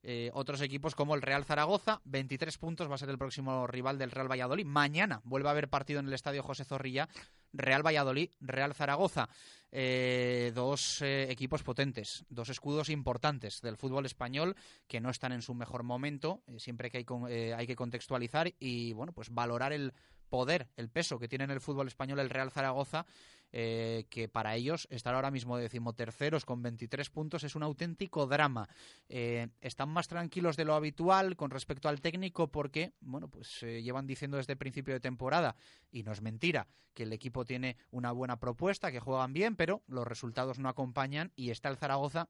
eh, 0.03 0.31
otros 0.33 0.61
equipos 0.61 0.95
como 0.95 1.15
el 1.15 1.21
Real 1.21 1.45
Zaragoza, 1.45 2.01
23 2.05 2.57
puntos, 2.57 2.89
va 2.89 2.95
a 2.95 2.97
ser 2.97 3.09
el 3.09 3.17
próximo 3.17 3.67
rival 3.67 3.97
del 3.97 4.11
Real 4.11 4.31
Valladolid. 4.31 4.65
Mañana 4.65 5.21
vuelve 5.23 5.49
a 5.49 5.51
haber 5.51 5.69
partido 5.69 5.99
en 5.99 6.07
el 6.07 6.13
Estadio 6.13 6.41
José 6.41 6.65
Zorrilla, 6.65 7.07
Real 7.53 7.85
Valladolid, 7.85 8.31
Real 8.39 8.73
Zaragoza. 8.73 9.29
Eh, 9.71 10.51
dos 10.55 11.01
eh, 11.01 11.31
equipos 11.31 11.63
potentes, 11.63 12.25
dos 12.29 12.49
escudos 12.49 12.89
importantes 12.89 13.61
del 13.61 13.77
fútbol 13.77 14.05
español 14.05 14.55
que 14.87 14.99
no 14.99 15.09
están 15.09 15.31
en 15.31 15.41
su 15.41 15.53
mejor 15.53 15.83
momento, 15.83 16.41
siempre 16.57 16.89
que 16.89 16.97
hay, 16.97 17.53
hay 17.53 17.67
que 17.67 17.75
contextualizar 17.75 18.53
y 18.59 18.93
bueno, 18.93 19.13
pues 19.13 19.29
valorar 19.29 19.71
el 19.71 19.93
poder, 20.31 20.69
el 20.77 20.89
peso 20.89 21.19
que 21.19 21.27
tiene 21.27 21.43
en 21.43 21.51
el 21.51 21.61
fútbol 21.61 21.87
español 21.87 22.19
el 22.19 22.29
Real 22.29 22.51
Zaragoza 22.51 23.05
eh, 23.51 24.05
que 24.09 24.29
para 24.29 24.55
ellos 24.55 24.87
estar 24.89 25.13
ahora 25.13 25.31
mismo 25.31 25.57
decimoterceros 25.57 26.45
con 26.45 26.61
23 26.61 27.09
puntos 27.09 27.43
es 27.43 27.55
un 27.55 27.63
auténtico 27.63 28.27
drama. 28.27 28.69
Eh, 29.09 29.49
están 29.59 29.89
más 29.89 30.07
tranquilos 30.07 30.57
de 30.57 30.65
lo 30.65 30.73
habitual 30.73 31.35
con 31.35 31.51
respecto 31.51 31.89
al 31.89 32.01
técnico 32.01 32.51
porque, 32.51 32.93
bueno, 33.01 33.27
pues 33.27 33.63
eh, 33.63 33.81
llevan 33.81 34.07
diciendo 34.07 34.37
desde 34.37 34.53
el 34.53 34.59
principio 34.59 34.93
de 34.93 34.99
temporada, 34.99 35.55
y 35.91 36.03
no 36.03 36.11
es 36.11 36.21
mentira, 36.21 36.67
que 36.93 37.03
el 37.03 37.13
equipo 37.13 37.45
tiene 37.45 37.77
una 37.89 38.11
buena 38.11 38.39
propuesta, 38.39 38.91
que 38.91 38.99
juegan 38.99 39.33
bien, 39.33 39.55
pero 39.55 39.83
los 39.87 40.07
resultados 40.07 40.59
no 40.59 40.69
acompañan 40.69 41.31
y 41.35 41.51
está 41.51 41.69
el 41.69 41.77
Zaragoza 41.77 42.29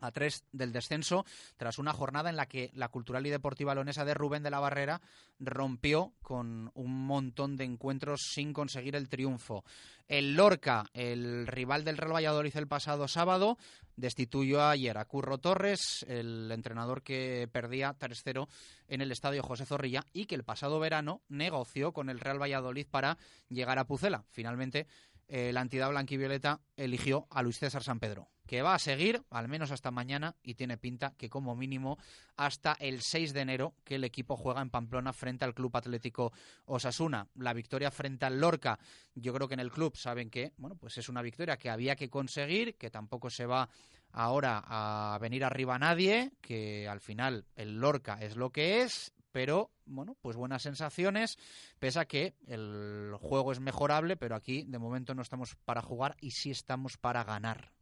a 0.00 0.10
tres 0.10 0.44
del 0.52 0.72
descenso 0.72 1.24
tras 1.56 1.78
una 1.78 1.92
jornada 1.92 2.30
en 2.30 2.36
la 2.36 2.46
que 2.46 2.70
la 2.74 2.88
cultural 2.88 3.26
y 3.26 3.30
deportiva 3.30 3.74
leonesa 3.74 4.04
de 4.04 4.14
Rubén 4.14 4.42
de 4.42 4.50
la 4.50 4.60
Barrera 4.60 5.00
rompió 5.40 6.12
con 6.22 6.70
un 6.74 7.06
montón 7.06 7.56
de 7.56 7.64
encuentros 7.64 8.22
sin 8.32 8.52
conseguir 8.52 8.96
el 8.96 9.08
triunfo. 9.08 9.64
El 10.08 10.34
Lorca, 10.34 10.86
el 10.94 11.46
rival 11.46 11.84
del 11.84 11.98
Real 11.98 12.14
Valladolid 12.14 12.56
el 12.56 12.66
pasado 12.66 13.08
sábado, 13.08 13.58
destituyó 13.96 14.66
ayer 14.66 14.96
a 14.96 15.04
Curro 15.04 15.38
Torres, 15.38 16.04
el 16.08 16.50
entrenador 16.50 17.02
que 17.02 17.48
perdía 17.52 17.94
3-0 17.98 18.48
en 18.88 19.00
el 19.02 19.12
estadio 19.12 19.42
José 19.42 19.66
Zorrilla 19.66 20.04
y 20.12 20.26
que 20.26 20.34
el 20.34 20.44
pasado 20.44 20.80
verano 20.80 21.20
negoció 21.28 21.92
con 21.92 22.08
el 22.08 22.20
Real 22.20 22.40
Valladolid 22.40 22.86
para 22.90 23.18
llegar 23.48 23.78
a 23.78 23.86
Pucela. 23.86 24.24
Finalmente, 24.30 24.86
eh, 25.28 25.52
la 25.52 25.60
entidad 25.60 25.90
blanquivioleta 25.90 26.60
eligió 26.76 27.26
a 27.30 27.42
Luis 27.42 27.58
César 27.58 27.82
San 27.82 28.00
Pedro 28.00 28.28
que 28.48 28.62
va 28.62 28.74
a 28.74 28.78
seguir 28.78 29.22
al 29.30 29.46
menos 29.46 29.70
hasta 29.70 29.90
mañana 29.90 30.34
y 30.42 30.54
tiene 30.54 30.78
pinta 30.78 31.14
que 31.18 31.28
como 31.28 31.54
mínimo 31.54 31.98
hasta 32.36 32.72
el 32.80 33.02
6 33.02 33.34
de 33.34 33.40
enero 33.42 33.74
que 33.84 33.96
el 33.96 34.04
equipo 34.04 34.36
juega 34.36 34.62
en 34.62 34.70
Pamplona 34.70 35.12
frente 35.12 35.44
al 35.44 35.54
Club 35.54 35.76
Atlético 35.76 36.32
Osasuna. 36.64 37.28
La 37.34 37.52
victoria 37.52 37.90
frente 37.90 38.24
al 38.24 38.40
Lorca, 38.40 38.78
yo 39.14 39.34
creo 39.34 39.48
que 39.48 39.54
en 39.54 39.60
el 39.60 39.70
club 39.70 39.96
saben 39.96 40.30
que, 40.30 40.54
bueno, 40.56 40.76
pues 40.76 40.96
es 40.96 41.10
una 41.10 41.20
victoria 41.20 41.58
que 41.58 41.68
había 41.68 41.94
que 41.94 42.08
conseguir, 42.08 42.76
que 42.76 42.90
tampoco 42.90 43.28
se 43.28 43.44
va 43.44 43.68
ahora 44.12 44.64
a 44.66 45.18
venir 45.20 45.44
arriba 45.44 45.78
nadie, 45.78 46.32
que 46.40 46.88
al 46.88 47.00
final 47.00 47.44
el 47.54 47.78
Lorca 47.78 48.18
es 48.22 48.34
lo 48.34 48.50
que 48.50 48.80
es, 48.80 49.12
pero 49.30 49.70
bueno, 49.84 50.16
pues 50.22 50.36
buenas 50.38 50.62
sensaciones, 50.62 51.36
pese 51.78 52.00
a 52.00 52.06
que 52.06 52.34
el 52.46 53.14
juego 53.20 53.52
es 53.52 53.60
mejorable, 53.60 54.16
pero 54.16 54.34
aquí 54.34 54.64
de 54.66 54.78
momento 54.78 55.14
no 55.14 55.20
estamos 55.20 55.54
para 55.66 55.82
jugar 55.82 56.16
y 56.18 56.30
sí 56.30 56.50
estamos 56.50 56.96
para 56.96 57.24
ganar 57.24 57.77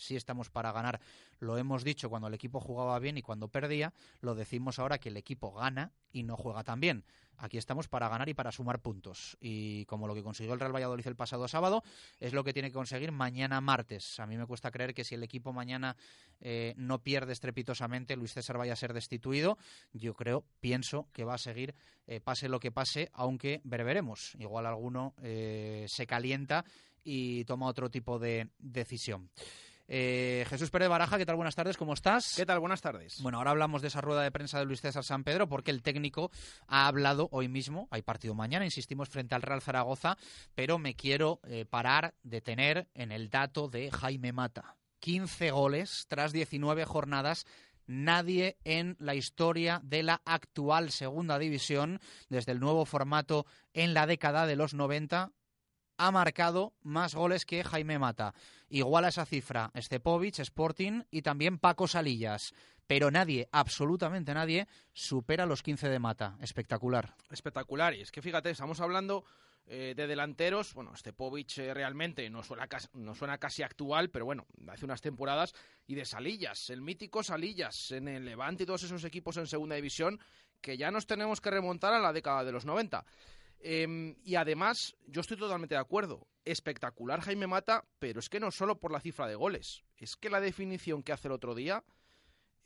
sí 0.00 0.16
estamos 0.16 0.50
para 0.50 0.72
ganar. 0.72 1.00
Lo 1.38 1.56
hemos 1.58 1.84
dicho 1.84 2.10
cuando 2.10 2.28
el 2.28 2.34
equipo 2.34 2.60
jugaba 2.60 2.98
bien 2.98 3.18
y 3.18 3.22
cuando 3.22 3.48
perdía, 3.48 3.92
lo 4.20 4.34
decimos 4.34 4.78
ahora 4.78 4.98
que 4.98 5.08
el 5.10 5.16
equipo 5.16 5.52
gana 5.52 5.92
y 6.12 6.22
no 6.22 6.36
juega 6.36 6.64
tan 6.64 6.80
bien. 6.80 7.04
Aquí 7.36 7.56
estamos 7.56 7.88
para 7.88 8.08
ganar 8.10 8.28
y 8.28 8.34
para 8.34 8.52
sumar 8.52 8.80
puntos. 8.80 9.38
Y 9.40 9.86
como 9.86 10.06
lo 10.06 10.14
que 10.14 10.22
consiguió 10.22 10.52
el 10.52 10.60
Real 10.60 10.74
Valladolid 10.74 11.06
el 11.06 11.16
pasado 11.16 11.48
sábado, 11.48 11.82
es 12.18 12.34
lo 12.34 12.44
que 12.44 12.52
tiene 12.52 12.68
que 12.68 12.74
conseguir 12.74 13.12
mañana 13.12 13.60
martes. 13.62 14.20
A 14.20 14.26
mí 14.26 14.36
me 14.36 14.46
cuesta 14.46 14.70
creer 14.70 14.92
que 14.92 15.04
si 15.04 15.14
el 15.14 15.22
equipo 15.22 15.52
mañana 15.52 15.96
eh, 16.40 16.74
no 16.76 17.02
pierde 17.02 17.32
estrepitosamente, 17.32 18.16
Luis 18.16 18.34
César 18.34 18.58
vaya 18.58 18.74
a 18.74 18.76
ser 18.76 18.92
destituido. 18.92 19.56
Yo 19.94 20.12
creo, 20.14 20.44
pienso 20.60 21.08
que 21.14 21.24
va 21.24 21.34
a 21.34 21.38
seguir, 21.38 21.74
eh, 22.06 22.20
pase 22.20 22.50
lo 22.50 22.60
que 22.60 22.72
pase, 22.72 23.08
aunque 23.14 23.62
veremos. 23.64 24.34
Igual 24.38 24.66
alguno 24.66 25.14
eh, 25.22 25.86
se 25.88 26.06
calienta 26.06 26.66
y 27.02 27.44
toma 27.46 27.68
otro 27.68 27.90
tipo 27.90 28.18
de 28.18 28.50
decisión. 28.58 29.30
Eh, 29.92 30.46
Jesús 30.48 30.70
Pérez 30.70 30.88
Baraja, 30.88 31.18
¿qué 31.18 31.26
tal? 31.26 31.34
Buenas 31.34 31.56
tardes, 31.56 31.76
¿cómo 31.76 31.94
estás? 31.94 32.34
¿Qué 32.36 32.46
tal? 32.46 32.60
Buenas 32.60 32.80
tardes. 32.80 33.20
Bueno, 33.22 33.38
ahora 33.38 33.50
hablamos 33.50 33.82
de 33.82 33.88
esa 33.88 34.00
rueda 34.00 34.22
de 34.22 34.30
prensa 34.30 34.60
de 34.60 34.64
Luis 34.64 34.80
César 34.80 35.02
San 35.02 35.24
Pedro 35.24 35.48
porque 35.48 35.72
el 35.72 35.82
técnico 35.82 36.30
ha 36.68 36.86
hablado 36.86 37.28
hoy 37.32 37.48
mismo, 37.48 37.88
hay 37.90 38.02
partido 38.02 38.36
mañana, 38.36 38.64
insistimos, 38.64 39.08
frente 39.08 39.34
al 39.34 39.42
Real 39.42 39.60
Zaragoza, 39.60 40.16
pero 40.54 40.78
me 40.78 40.94
quiero 40.94 41.40
eh, 41.42 41.64
parar, 41.68 42.14
detener 42.22 42.86
en 42.94 43.10
el 43.10 43.30
dato 43.30 43.66
de 43.66 43.90
Jaime 43.90 44.32
Mata. 44.32 44.76
15 45.00 45.50
goles 45.50 46.06
tras 46.06 46.32
19 46.32 46.84
jornadas 46.84 47.44
nadie 47.88 48.58
en 48.62 48.94
la 49.00 49.16
historia 49.16 49.80
de 49.82 50.04
la 50.04 50.22
actual 50.24 50.92
segunda 50.92 51.36
división, 51.40 51.98
desde 52.28 52.52
el 52.52 52.60
nuevo 52.60 52.84
formato 52.84 53.44
en 53.74 53.94
la 53.94 54.06
década 54.06 54.46
de 54.46 54.54
los 54.54 54.72
90, 54.72 55.32
ha 56.00 56.10
marcado 56.12 56.72
más 56.80 57.14
goles 57.14 57.44
que 57.44 57.64
Jaime 57.64 57.98
Mata. 57.98 58.34
Igual 58.70 59.04
a 59.04 59.08
esa 59.08 59.26
cifra 59.26 59.72
Stepovic, 59.76 60.38
Sporting 60.38 61.02
y 61.10 61.22
también 61.22 61.58
Paco 61.58 61.88
Salillas. 61.88 62.54
Pero 62.86 63.10
nadie, 63.10 63.48
absolutamente 63.52 64.32
nadie, 64.32 64.66
supera 64.92 65.46
los 65.46 65.62
15 65.62 65.88
de 65.88 65.98
Mata. 65.98 66.36
Espectacular. 66.40 67.14
Espectacular. 67.30 67.94
Y 67.94 68.00
es 68.00 68.10
que 68.10 68.22
fíjate, 68.22 68.50
estamos 68.50 68.80
hablando 68.80 69.24
eh, 69.66 69.94
de 69.96 70.06
delanteros. 70.06 70.74
Bueno, 70.74 70.96
Stepovic 70.96 71.58
eh, 71.58 71.74
realmente 71.74 72.28
no 72.30 72.42
suena, 72.42 72.68
no 72.94 73.14
suena 73.14 73.38
casi 73.38 73.62
actual, 73.62 74.10
pero 74.10 74.24
bueno, 74.24 74.46
hace 74.68 74.84
unas 74.84 75.00
temporadas. 75.00 75.52
Y 75.86 75.94
de 75.94 76.04
Salillas, 76.04 76.70
el 76.70 76.80
mítico 76.80 77.22
Salillas 77.22 77.92
en 77.92 78.08
el 78.08 78.24
Levante 78.24 78.62
y 78.62 78.66
todos 78.66 78.82
esos 78.84 79.04
equipos 79.04 79.36
en 79.36 79.46
segunda 79.46 79.76
división 79.76 80.18
que 80.60 80.76
ya 80.76 80.90
nos 80.90 81.06
tenemos 81.06 81.40
que 81.40 81.50
remontar 81.50 81.94
a 81.94 82.00
la 82.00 82.12
década 82.12 82.44
de 82.44 82.52
los 82.52 82.64
90. 82.64 83.04
Em, 83.62 84.16
y 84.24 84.36
además, 84.36 84.96
yo 85.06 85.20
estoy 85.20 85.36
totalmente 85.36 85.74
de 85.74 85.80
acuerdo. 85.80 86.26
Espectacular 86.44 87.20
Jaime 87.20 87.46
Mata, 87.46 87.84
pero 87.98 88.20
es 88.20 88.28
que 88.28 88.40
no 88.40 88.50
solo 88.50 88.80
por 88.80 88.90
la 88.90 89.00
cifra 89.00 89.26
de 89.26 89.34
goles. 89.34 89.84
Es 89.96 90.16
que 90.16 90.30
la 90.30 90.40
definición 90.40 91.02
que 91.02 91.12
hace 91.12 91.28
el 91.28 91.32
otro 91.32 91.54
día 91.54 91.84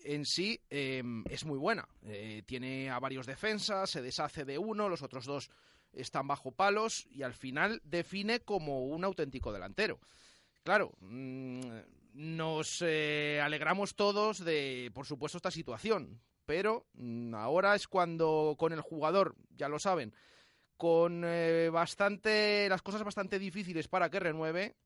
en 0.04 0.24
sí 0.24 0.61
em, 0.70 1.24
es 1.28 1.44
muy 1.44 1.59
buena. 1.59 1.88
Eh, 2.02 2.42
tiene 2.46 2.90
a 2.90 2.98
varios 3.00 3.26
defensas, 3.26 3.90
se 3.90 4.02
deshace 4.02 4.44
de 4.44 4.59
uno, 4.59 4.88
los 4.88 5.02
otros 5.02 5.24
dos 5.24 5.50
están 5.92 6.26
bajo 6.26 6.52
palos 6.52 7.07
y 7.11 7.22
al 7.22 7.35
final 7.35 7.80
define 7.85 8.40
como 8.40 8.85
un 8.87 9.04
auténtico 9.04 9.52
delantero. 9.52 10.00
Claro, 10.62 10.92
mm, 11.00 11.61
nos 12.14 12.83
eh, 12.83 13.40
alegramos 13.42 13.94
todos 13.94 14.44
de, 14.44 14.90
por 14.94 15.07
supuesto, 15.07 15.38
esta 15.38 15.50
situación, 15.50 16.20
pero 16.46 16.87
mm, 16.94 17.35
ahora 17.35 17.74
es 17.74 17.88
cuando 17.88 18.57
con 18.59 18.72
el 18.72 18.80
jugador, 18.80 19.37
ya 19.57 19.68
lo 19.68 19.78
saben, 19.78 20.14
con 20.85 21.23
eh, 21.25 21.70
bastante 21.73 22.68
las 22.68 22.83
cosas 22.83 23.03
bastante 23.03 23.38
difíciles 23.38 23.88
para 23.88 24.11
que 24.11 24.20
renueve. 24.20 24.77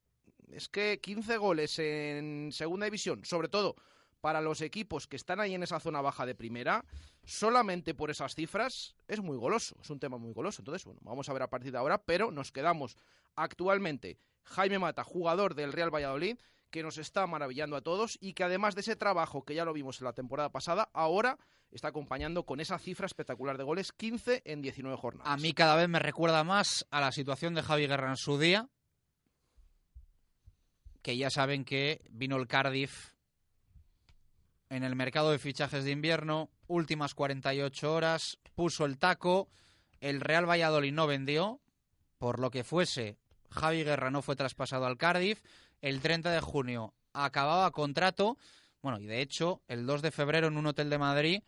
Es 0.53 0.69
que 0.69 1.01
15 1.01 1.37
goles 1.39 1.77
en 1.81 2.51
segunda 2.53 2.85
división, 2.85 3.25
sobre 3.25 3.49
todo 3.49 3.75
para 4.21 4.41
los 4.41 4.61
equipos 4.61 5.09
que 5.09 5.17
están 5.17 5.41
ahí 5.41 5.57
en 5.57 5.65
esa 5.65 5.81
zona 5.81 6.01
baja 6.01 6.25
de 6.25 6.37
primera, 6.37 6.85
solamente 7.25 7.95
por 7.95 8.13
esas 8.13 8.37
cifras, 8.37 8.95
es 9.09 9.21
muy 9.21 9.37
goloso, 9.37 9.75
es 9.83 9.91
un 9.91 9.99
tema 9.99 10.19
muy 10.19 10.33
goloso. 10.33 10.63
Entonces, 10.63 10.85
bueno, 10.85 11.01
vamos 11.03 11.29
a 11.29 11.33
ver 11.33 11.43
a 11.43 11.51
partir 11.51 11.73
de 11.73 11.79
ahora, 11.79 11.99
pero 11.99 12.31
nos 12.31 12.53
quedamos 12.53 12.97
actualmente 13.35 14.21
Jaime 14.45 14.79
Mata, 14.79 15.03
jugador 15.03 15.57
del 15.57 15.73
Real 15.73 15.93
Valladolid, 15.93 16.39
que 16.71 16.83
nos 16.83 16.99
está 16.99 17.27
maravillando 17.27 17.77
a 17.77 17.81
todos 17.81 18.19
y 18.21 18.35
que 18.35 18.45
además 18.45 18.75
de 18.75 18.83
ese 18.83 18.97
trabajo 18.97 19.45
que 19.45 19.55
ya 19.55 19.65
lo 19.65 19.73
vimos 19.73 20.01
en 20.01 20.05
la 20.05 20.13
temporada 20.13 20.51
pasada, 20.51 20.91
ahora 20.93 21.39
está 21.71 21.89
acompañando 21.89 22.45
con 22.45 22.61
esa 22.61 22.79
cifra 22.79 23.07
espectacular 23.07 23.59
de 23.59 23.65
goles, 23.65 23.93
15 23.93 24.43
en 24.45 24.63
19 24.63 24.97
jornadas. 24.97 25.33
A 25.33 25.37
mí 25.37 25.53
cada 25.53 25.77
vez 25.77 25.89
me 25.89 25.99
recuerda 25.99 26.45
más 26.45 26.87
a 26.91 27.01
la 27.01 27.13
situación 27.13 27.55
de 27.55 27.63
Javi 27.63 27.87
Guerra 27.87 28.11
en 28.11 28.17
su 28.17 28.39
día, 28.39 28.69
que 31.03 31.17
ya 31.17 31.31
saben 31.31 31.65
que 31.65 32.03
vino 32.11 32.37
el 32.37 32.49
Cardiff 32.49 33.15
en 34.71 34.85
el 34.85 34.97
mercado 34.97 35.31
de 35.31 35.39
fichajes 35.39 35.85
de 35.85 35.91
invierno, 35.91 36.51
últimas 36.67 37.15
48 37.15 37.93
horas, 37.95 38.39
puso 38.55 38.85
el 38.85 38.99
taco, 38.99 39.49
el 40.01 40.21
Real 40.21 40.49
Valladolid 40.49 40.93
no 40.93 41.07
vendió, 41.07 41.61
por 42.19 42.39
lo 42.39 42.51
que 42.51 42.65
fuese, 42.65 43.19
Javi 43.51 43.85
Guerra 43.85 44.11
no 44.11 44.23
fue 44.23 44.37
traspasado 44.37 44.85
al 44.87 44.99
Cardiff, 44.99 45.43
el 45.81 46.01
30 46.01 46.31
de 46.31 46.41
junio 46.41 46.95
acababa 47.13 47.71
contrato, 47.71 48.39
bueno, 48.83 49.01
y 49.01 49.07
de 49.07 49.21
hecho, 49.21 49.63
el 49.69 49.87
2 49.87 50.03
de 50.03 50.11
febrero 50.11 50.47
en 50.49 50.57
un 50.57 50.67
hotel 50.67 50.91
de 50.91 50.99
Madrid, 50.99 51.43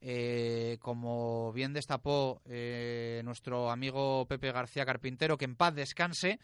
eh, 0.00 0.78
como 0.80 1.52
bien 1.52 1.72
destapó 1.72 2.42
eh, 2.46 3.22
nuestro 3.24 3.70
amigo 3.70 4.26
Pepe 4.26 4.52
García 4.52 4.84
Carpintero, 4.84 5.38
que 5.38 5.44
en 5.44 5.56
paz 5.56 5.74
descanse, 5.74 6.40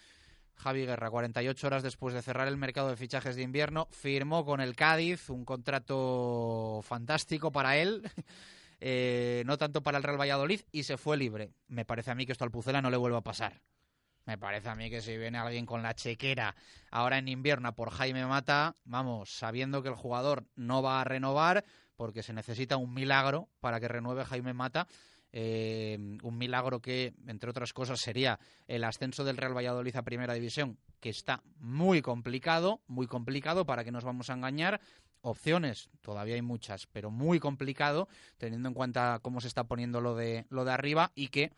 Javi 0.54 0.86
Guerra, 0.86 1.10
48 1.10 1.66
horas 1.66 1.82
después 1.82 2.14
de 2.14 2.22
cerrar 2.22 2.48
el 2.48 2.56
mercado 2.56 2.88
de 2.88 2.96
fichajes 2.96 3.36
de 3.36 3.42
invierno, 3.42 3.88
firmó 3.90 4.44
con 4.44 4.60
el 4.60 4.76
Cádiz 4.76 5.30
un 5.30 5.44
contrato 5.44 6.80
fantástico 6.82 7.52
para 7.52 7.76
él, 7.76 8.02
eh, 8.80 9.42
no 9.46 9.58
tanto 9.58 9.82
para 9.82 9.98
el 9.98 10.04
Real 10.04 10.20
Valladolid, 10.20 10.60
y 10.72 10.84
se 10.84 10.96
fue 10.96 11.16
libre. 11.16 11.50
Me 11.68 11.84
parece 11.84 12.10
a 12.10 12.14
mí 12.14 12.26
que 12.26 12.32
esto 12.32 12.44
al 12.44 12.50
Pucela 12.50 12.82
no 12.82 12.90
le 12.90 12.96
vuelva 12.96 13.18
a 13.18 13.22
pasar. 13.22 13.60
Me 14.28 14.36
parece 14.36 14.68
a 14.68 14.74
mí 14.74 14.90
que 14.90 15.00
si 15.00 15.16
viene 15.16 15.38
alguien 15.38 15.64
con 15.64 15.82
la 15.82 15.94
chequera 15.94 16.54
ahora 16.90 17.16
en 17.16 17.28
invierno 17.28 17.74
por 17.74 17.88
Jaime 17.88 18.26
Mata, 18.26 18.74
vamos, 18.84 19.30
sabiendo 19.30 19.82
que 19.82 19.88
el 19.88 19.94
jugador 19.94 20.44
no 20.54 20.82
va 20.82 21.00
a 21.00 21.04
renovar, 21.04 21.64
porque 21.96 22.22
se 22.22 22.34
necesita 22.34 22.76
un 22.76 22.92
milagro 22.92 23.48
para 23.60 23.80
que 23.80 23.88
renueve 23.88 24.26
Jaime 24.26 24.52
Mata. 24.52 24.86
Eh, 25.32 26.18
un 26.22 26.36
milagro 26.36 26.80
que, 26.80 27.14
entre 27.26 27.48
otras 27.48 27.72
cosas, 27.72 28.00
sería 28.00 28.38
el 28.66 28.84
ascenso 28.84 29.24
del 29.24 29.38
Real 29.38 29.56
Valladolid 29.56 29.96
a 29.96 30.02
Primera 30.02 30.34
División, 30.34 30.76
que 31.00 31.08
está 31.08 31.42
muy 31.58 32.02
complicado, 32.02 32.82
muy 32.86 33.06
complicado, 33.06 33.64
para 33.64 33.82
que 33.82 33.92
nos 33.92 34.04
vamos 34.04 34.28
a 34.28 34.34
engañar. 34.34 34.78
Opciones, 35.22 35.88
todavía 36.02 36.34
hay 36.34 36.42
muchas, 36.42 36.86
pero 36.86 37.10
muy 37.10 37.40
complicado, 37.40 38.08
teniendo 38.36 38.68
en 38.68 38.74
cuenta 38.74 39.20
cómo 39.22 39.40
se 39.40 39.48
está 39.48 39.64
poniendo 39.64 40.02
lo 40.02 40.14
de, 40.14 40.44
lo 40.50 40.66
de 40.66 40.72
arriba 40.72 41.12
y 41.14 41.28
que 41.28 41.50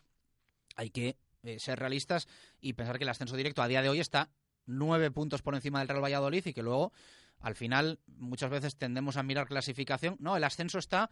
hay 0.77 0.89
que 0.89 1.17
eh, 1.43 1.59
ser 1.59 1.79
realistas 1.79 2.27
y 2.59 2.73
pensar 2.73 2.97
que 2.97 3.03
el 3.03 3.09
ascenso 3.09 3.35
directo 3.35 3.61
a 3.61 3.67
día 3.67 3.81
de 3.81 3.89
hoy 3.89 3.99
está 3.99 4.29
nueve 4.65 5.11
puntos 5.11 5.41
por 5.41 5.55
encima 5.55 5.79
del 5.79 5.87
Real 5.87 6.03
Valladolid 6.03 6.45
y 6.45 6.53
que 6.53 6.61
luego 6.61 6.93
al 7.39 7.55
final 7.55 7.99
muchas 8.07 8.49
veces 8.49 8.75
tendemos 8.75 9.17
a 9.17 9.23
mirar 9.23 9.47
clasificación. 9.47 10.15
No, 10.19 10.37
el 10.37 10.43
ascenso 10.43 10.79
está 10.79 11.09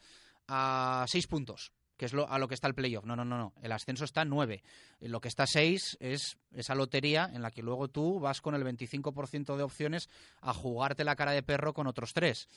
a 0.48 1.06
seis 1.08 1.28
puntos. 1.28 1.72
que 1.98 2.06
es 2.06 2.14
lo, 2.14 2.30
a 2.30 2.40
lo 2.40 2.48
que 2.48 2.54
está 2.54 2.68
el 2.68 2.76
playoff. 2.76 3.04
No, 3.04 3.16
no, 3.16 3.26
no, 3.26 3.38
no. 3.38 3.54
El 3.62 3.74
ascenso 3.74 4.06
está 4.06 4.22
en 4.22 4.30
9. 4.30 4.64
Lo 5.02 5.20
que 5.20 5.28
está 5.28 5.46
6 5.46 5.98
es 6.00 6.38
esa 6.54 6.74
lotería 6.74 7.30
en 7.34 7.42
la 7.42 7.52
que 7.52 7.62
luego 7.62 7.90
tú 7.90 8.22
vas 8.22 8.40
con 8.40 8.56
el 8.56 8.64
25% 8.64 9.58
de 9.58 9.64
opciones 9.64 10.08
a 10.40 10.54
jugarte 10.54 11.04
la 11.04 11.18
cara 11.18 11.34
de 11.34 11.44
perro 11.44 11.74
con 11.74 11.88
otros 11.88 12.14
tres. 12.14 12.48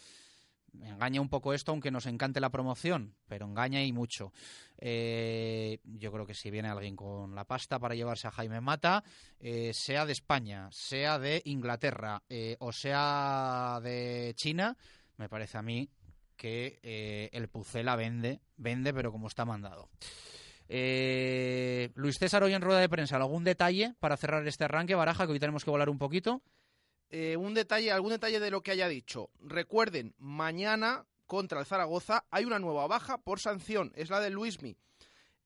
Engaña 0.81 1.21
un 1.21 1.29
poco 1.29 1.53
esto, 1.53 1.71
aunque 1.73 1.91
nos 1.91 2.07
encante 2.07 2.41
la 2.41 2.51
promoción, 2.51 3.15
pero 3.29 3.47
engaña 3.47 3.83
y 3.83 3.93
mucho. 3.93 4.33
Eh, 4.79 5.81
yo 5.85 6.11
creo 6.11 6.27
que 6.27 6.35
si 6.35 6.51
viene 6.51 6.69
alguien 6.69 6.97
con 6.97 7.35
la 7.35 7.45
pasta 7.45 7.79
para 7.79 7.95
llevarse 7.95 8.27
a 8.27 8.31
Jaime 8.31 8.61
Mata, 8.61 9.05
eh, 9.39 9.73
sea 9.75 10.07
de 10.07 10.13
España, 10.13 10.69
sea 10.73 11.19
de 11.19 11.43
Inglaterra 11.45 12.23
eh, 12.29 12.57
o 12.61 12.73
sea 12.73 13.81
de 13.83 14.33
China, 14.35 14.77
me 15.19 15.29
parece 15.29 15.59
a 15.59 15.63
mí 15.63 15.91
que 16.37 16.81
eh, 16.83 17.29
el 17.33 17.49
Pucela 17.49 17.95
vende, 17.95 18.41
vende, 18.57 18.95
pero 18.95 19.13
como 19.13 19.29
está 19.29 19.45
mandado. 19.45 19.91
Luis 20.69 22.19
César, 22.19 22.43
hoy 22.43 22.55
en 22.55 22.63
rueda 22.63 22.81
de 22.81 22.89
prensa, 22.89 23.17
¿algún 23.17 23.45
detalle 23.45 23.95
para 24.01 24.17
cerrar 24.17 24.47
este 24.49 24.65
arranque? 24.65 24.95
Baraja, 24.95 25.27
que 25.27 25.33
hoy 25.33 25.39
tenemos 25.39 25.65
que 25.65 25.71
volar 25.71 25.91
un 25.91 25.99
poquito. 25.99 26.43
Eh, 27.13 27.37
un 27.37 27.53
detalle, 27.53 27.93
algún 27.93 28.11
detalle 28.11 28.41
de 28.41 28.51
lo 28.51 28.63
que 28.63 28.71
haya 28.71 28.89
dicho. 28.89 29.31
Recuerden, 29.39 30.15
mañana 30.19 31.05
contra 31.27 31.61
el 31.61 31.67
Zaragoza 31.67 32.25
hay 32.31 32.47
una 32.47 32.59
nueva 32.59 32.87
baja 32.87 33.19
por 33.19 33.39
sanción, 33.39 33.93
es 33.95 34.09
la 34.11 34.19
de 34.19 34.31
Luismi. 34.31 34.77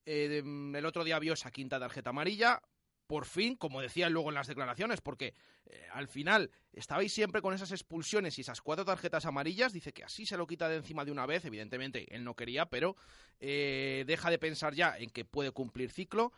Eh, 0.07 0.43
el 0.45 0.87
otro 0.87 1.03
día 1.03 1.19
vio 1.19 1.33
esa 1.33 1.51
quinta 1.51 1.81
tarjeta 1.81 2.11
amarilla, 2.11 2.63
por 3.09 3.27
fin, 3.27 3.57
como 3.57 3.81
decía 3.81 4.09
luego 4.09 4.29
en 4.29 4.37
las 4.37 4.47
declaraciones, 4.47 5.01
porque 5.01 5.35
eh, 5.65 5.87
al 5.93 6.07
final 6.07 6.53
estabais 6.73 7.13
siempre 7.13 7.43
con 7.43 7.53
esas 7.53 7.73
expulsiones 7.73 8.39
y 8.39 8.43
esas 8.43 8.63
cuatro 8.63 8.85
tarjetas 8.85 9.27
amarillas, 9.27 9.73
dice 9.73 9.93
que 9.93 10.05
así 10.05 10.25
se 10.25 10.37
lo 10.37 10.47
quita 10.47 10.69
de 10.69 10.77
encima 10.77 11.05
de 11.05 11.11
una 11.11 11.27
vez, 11.27 11.45
evidentemente 11.45 12.15
él 12.15 12.23
no 12.23 12.35
quería, 12.35 12.67
pero 12.67 12.97
eh, 13.41 14.05
deja 14.07 14.31
de 14.31 14.39
pensar 14.39 14.75
ya 14.75 14.97
en 14.97 15.11
que 15.11 15.25
puede 15.25 15.51
cumplir 15.51 15.91
ciclo. 15.91 16.33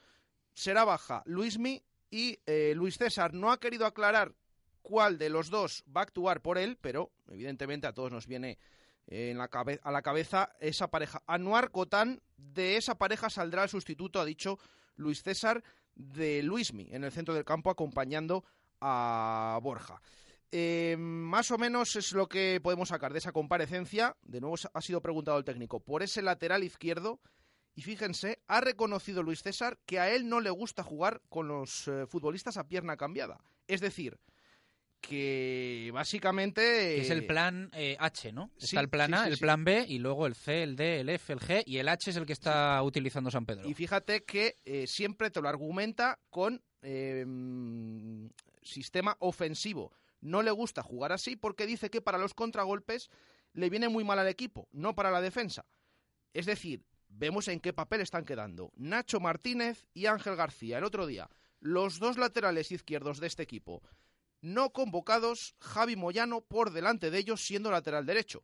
Será 0.55 0.85
baja 0.85 1.23
Luismi 1.27 1.83
y 2.11 2.39
Luis 2.75 2.97
César 2.97 3.33
no 3.35 3.53
ha 3.53 3.61
querido 3.61 3.87
aclarar 3.87 4.35
cuál 4.89 5.19
de 5.19 5.29
los 5.29 5.51
dos 5.51 5.85
va 5.95 6.01
a 6.01 6.05
actuar 6.05 6.41
por 6.41 6.57
él, 6.57 6.79
pero 6.81 7.13
evidentemente 7.29 7.87
a 7.87 7.93
todos 7.93 8.11
nos 8.11 8.27
viene 8.27 8.59
eh, 9.07 9.31
en 9.31 9.37
la 9.39 9.51
a 9.83 9.93
la 9.93 10.03
cabeza 10.03 10.51
esa 10.61 10.89
pareja. 10.89 11.23
Anuar 11.27 11.71
Cotán, 11.71 12.23
de 12.39 12.79
esa 12.79 12.97
pareja 12.97 13.29
saldrá 13.29 13.65
el 13.65 13.69
sustituto, 13.69 14.19
ha 14.19 14.25
dicho 14.25 14.59
Luis 14.97 15.23
César, 15.23 15.63
de 15.95 16.43
Luismi 16.43 16.89
en 16.91 17.05
el 17.05 17.13
centro 17.13 17.35
del 17.35 17.45
campo 17.45 17.71
acompañando 17.71 18.45
a 18.81 19.59
Borja. 19.63 20.01
Eh, 20.51 20.97
más 20.99 21.51
o 21.51 21.59
menos 21.59 21.95
es 21.97 22.13
lo 22.13 22.27
que 22.27 22.61
podemos 22.63 22.89
sacar 22.89 23.13
de 23.13 23.19
esa 23.19 23.33
comparecencia. 23.33 24.17
De 24.23 24.41
nuevo 24.41 24.57
ha 24.73 24.81
sido 24.81 25.03
preguntado 25.03 25.37
el 25.37 25.45
técnico 25.45 25.81
por 25.81 26.03
ese 26.03 26.23
lateral 26.23 26.65
izquierdo. 26.65 27.21
Y 27.75 27.83
fíjense, 27.83 28.41
ha 28.49 28.61
reconocido 28.61 29.23
Luis 29.23 29.43
César 29.43 29.79
que 29.87 30.01
a 30.01 30.11
él 30.11 30.29
no 30.29 30.41
le 30.41 30.51
gusta 30.51 30.83
jugar 30.83 31.21
con 31.29 31.47
los 31.47 31.87
eh, 31.87 32.07
futbolistas 32.07 32.57
a 32.57 32.67
pierna 32.67 32.97
cambiada. 32.97 33.39
Es 33.69 33.81
decir, 33.81 34.19
que 35.01 35.91
básicamente... 35.93 37.01
Es 37.01 37.11
el 37.11 37.27
plan 37.27 37.71
eh, 37.75 37.97
H, 37.99 38.33
¿no? 38.33 38.51
sí, 38.57 38.67
está 38.67 38.81
el 38.81 38.89
plan 38.89 39.11
sí, 39.11 39.15
A, 39.15 39.25
sí, 39.25 39.31
el 39.31 39.39
plan 39.39 39.65
B 39.65 39.85
y 39.89 39.99
luego 39.99 40.27
el 40.27 40.35
C, 40.35 40.63
el 40.63 40.77
D, 40.77 41.01
el 41.01 41.09
F, 41.09 41.33
el 41.33 41.41
G 41.41 41.63
y 41.67 41.79
el 41.79 41.89
H 41.89 42.11
es 42.11 42.17
el 42.17 42.27
que 42.27 42.33
está 42.33 42.83
utilizando 42.83 43.31
San 43.31 43.47
Pedro. 43.47 43.69
Y 43.69 43.75
fíjate 43.75 44.25
que 44.25 44.57
eh, 44.65 44.87
siempre 44.87 45.31
te 45.31 45.41
lo 45.41 45.49
argumenta 45.49 46.19
con 46.31 46.63
eh, 46.83 47.25
sistema 48.63 49.17
ofensivo. 49.21 49.93
No 50.21 50.43
le 50.43 50.51
gusta 50.51 50.83
jugar 50.83 51.13
así 51.13 51.37
porque 51.37 51.67
dice 51.67 51.91
que 51.91 52.01
para 52.01 52.19
los 52.19 52.35
contragolpes 52.35 53.11
le 53.53 53.71
viene 53.71 53.89
muy 53.89 54.05
mal 54.05 54.19
al 54.19 54.29
equipo, 54.29 54.69
no 54.73 54.95
para 54.95 55.11
la 55.11 55.21
defensa. 55.21 55.65
Es 56.35 56.47
decir, 56.47 56.85
vemos 57.09 57.49
en 57.49 57.61
qué 57.61 57.73
papel 57.73 58.01
están 58.01 58.25
quedando 58.25 58.73
Nacho 58.77 59.21
Martínez 59.21 59.87
y 59.95 60.07
Ángel 60.07 60.37
García. 60.37 60.79
El 60.79 60.85
otro 60.85 61.07
día, 61.07 61.29
los 61.61 61.99
dos 61.99 62.19
laterales 62.19 62.71
izquierdos 62.73 63.21
de 63.21 63.27
este 63.27 63.43
equipo 63.43 63.83
no 64.41 64.71
convocados, 64.71 65.55
Javi 65.61 65.97
Moyano 65.97 66.41
por 66.43 66.73
delante 66.73 67.11
de 67.11 67.19
ellos 67.19 67.45
siendo 67.45 67.71
lateral 67.71 68.07
derecho. 68.07 68.43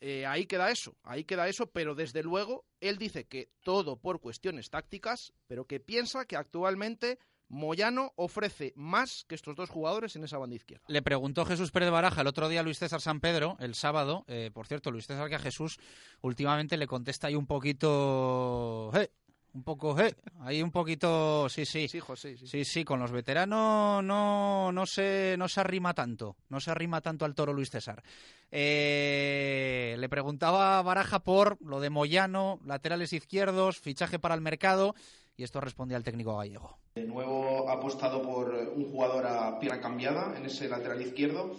Eh, 0.00 0.26
ahí 0.26 0.46
queda 0.46 0.70
eso, 0.70 0.96
ahí 1.04 1.22
queda 1.24 1.46
eso, 1.46 1.66
pero 1.66 1.94
desde 1.94 2.24
luego 2.24 2.64
él 2.80 2.98
dice 2.98 3.24
que 3.26 3.50
todo 3.62 3.96
por 4.00 4.20
cuestiones 4.20 4.68
tácticas, 4.68 5.32
pero 5.46 5.66
que 5.66 5.78
piensa 5.78 6.24
que 6.24 6.36
actualmente 6.36 7.20
Moyano 7.46 8.12
ofrece 8.16 8.72
más 8.74 9.24
que 9.28 9.34
estos 9.34 9.54
dos 9.54 9.68
jugadores 9.68 10.16
en 10.16 10.24
esa 10.24 10.38
banda 10.38 10.56
izquierda. 10.56 10.84
Le 10.88 11.02
preguntó 11.02 11.44
Jesús 11.44 11.70
Pérez 11.70 11.90
Baraja 11.90 12.22
el 12.22 12.26
otro 12.26 12.48
día 12.48 12.60
a 12.60 12.62
Luis 12.62 12.78
César 12.78 13.00
San 13.00 13.20
Pedro, 13.20 13.56
el 13.60 13.74
sábado. 13.74 14.24
eh, 14.26 14.50
por 14.52 14.66
cierto, 14.66 14.90
Luis 14.90 15.06
César 15.06 15.28
que 15.28 15.34
a 15.34 15.38
Jesús 15.38 15.78
últimamente 16.22 16.76
le 16.76 16.86
contesta 16.86 17.26
ahí 17.28 17.34
un 17.36 17.46
poquito... 17.46 18.90
"Eh", 18.94 19.10
un 19.54 19.62
poco, 19.62 19.98
eh, 20.00 20.14
ahí 20.40 20.62
un 20.62 20.70
poquito, 20.70 21.48
sí, 21.48 21.64
sí. 21.64 21.88
Sí, 21.88 22.00
José, 22.00 22.36
sí. 22.36 22.46
Sí, 22.46 22.64
sí, 22.64 22.84
con 22.84 23.00
los 23.00 23.12
veteranos 23.12 24.02
no, 24.02 24.72
no, 24.72 24.86
se, 24.86 25.36
no 25.38 25.48
se 25.48 25.60
arrima 25.60 25.94
tanto, 25.94 26.36
no 26.48 26.60
se 26.60 26.70
arrima 26.70 27.00
tanto 27.00 27.24
al 27.24 27.34
toro 27.34 27.52
Luis 27.52 27.70
César. 27.70 28.02
Eh, 28.50 29.96
le 29.98 30.08
preguntaba 30.08 30.78
a 30.78 30.82
Baraja 30.82 31.20
por 31.20 31.60
lo 31.62 31.80
de 31.80 31.90
Moyano, 31.90 32.60
laterales 32.64 33.12
izquierdos, 33.12 33.78
fichaje 33.78 34.18
para 34.18 34.34
el 34.34 34.40
mercado, 34.40 34.94
y 35.36 35.42
esto 35.42 35.60
respondía 35.60 35.96
el 35.96 36.04
técnico 36.04 36.36
gallego. 36.36 36.78
De 36.94 37.04
nuevo 37.04 37.68
ha 37.68 37.74
apostado 37.74 38.22
por 38.22 38.54
un 38.54 38.90
jugador 38.90 39.26
a 39.26 39.58
pierna 39.58 39.80
cambiada 39.80 40.36
en 40.36 40.46
ese 40.46 40.68
lateral 40.68 41.00
izquierdo. 41.00 41.56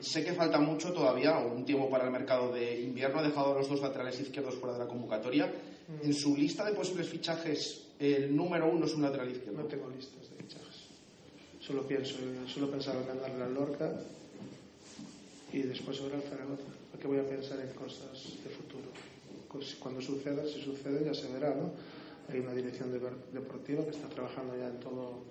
Sé 0.00 0.24
que 0.24 0.32
falta 0.32 0.58
mucho 0.58 0.94
todavía, 0.94 1.36
un 1.36 1.66
tiempo 1.66 1.90
para 1.90 2.04
el 2.04 2.10
mercado 2.10 2.50
de 2.50 2.80
invierno. 2.80 3.18
Ha 3.18 3.22
dejado 3.22 3.52
a 3.52 3.58
los 3.58 3.68
dos 3.68 3.82
laterales 3.82 4.18
izquierdos 4.18 4.54
fuera 4.54 4.72
de 4.72 4.78
la 4.78 4.86
convocatoria. 4.86 5.52
En 6.02 6.14
su 6.14 6.36
lista 6.36 6.64
de 6.64 6.72
posibles 6.74 7.08
fichajes, 7.08 7.82
el 7.98 8.34
número 8.34 8.70
uno 8.70 8.86
es 8.86 8.94
un 8.94 9.02
lateral 9.02 9.30
izquierdo. 9.30 9.62
No 9.62 9.68
tengo 9.68 9.88
listas 9.90 10.30
de 10.30 10.36
fichajes. 10.42 10.76
Solo 11.60 11.86
pienso, 11.86 12.16
solo 12.46 12.70
pensaba 12.70 13.00
en 13.02 13.42
al 13.42 13.54
Lorca 13.54 13.92
y 15.52 15.62
después 15.62 15.96
sobre 15.96 16.16
el 16.16 16.22
Zaragoza. 16.22 16.62
Porque 16.90 17.06
voy 17.06 17.18
a 17.18 17.26
pensar 17.28 17.60
en 17.60 17.68
cosas 17.74 18.12
de 18.44 18.50
futuro. 18.50 18.86
Pues 19.50 19.74
Cuando 19.76 20.00
suceda, 20.00 20.44
si 20.46 20.60
sucede, 20.62 21.04
ya 21.04 21.14
se 21.14 21.30
verá, 21.32 21.54
¿no? 21.54 21.72
Hay 22.32 22.38
una 22.38 22.54
dirección 22.54 22.92
de- 22.92 23.00
deportiva 23.32 23.84
que 23.84 23.90
está 23.90 24.08
trabajando 24.08 24.56
ya 24.56 24.68
en 24.68 24.78
todo, 24.78 25.24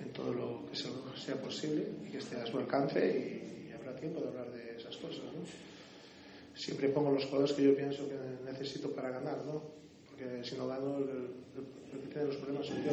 en 0.00 0.12
todo 0.12 0.32
lo 0.32 0.66
que 0.70 0.76
sea, 0.76 0.90
sea 1.16 1.34
posible 1.42 1.88
y 2.06 2.10
que 2.12 2.18
esté 2.18 2.36
a 2.36 2.46
su 2.46 2.56
alcance 2.58 3.00
y, 3.00 3.68
y 3.68 3.72
habrá 3.72 3.96
tiempo 3.96 4.20
de 4.20 4.28
hablar 4.28 4.50
de 4.52 4.76
esas 4.76 4.96
cosas, 4.98 5.24
¿no? 5.24 5.42
Siempre 6.56 6.88
pongo 6.90 7.10
los 7.12 7.24
jugadores 7.24 7.52
que 7.54 7.64
yo 7.64 7.76
pienso 7.76 8.08
que 8.08 8.14
necesito 8.50 8.90
para 8.92 9.10
ganar, 9.10 9.44
¿no? 9.44 9.62
Porque 10.18 10.42
si 10.44 10.56
no 10.56 10.66
gano, 10.66 10.98
el, 10.98 11.30
el- 11.54 12.00
que 12.02 12.08
tiene 12.10 12.26
los 12.26 12.36
problemas 12.36 12.66
soy 12.66 12.82
yo. 12.82 12.90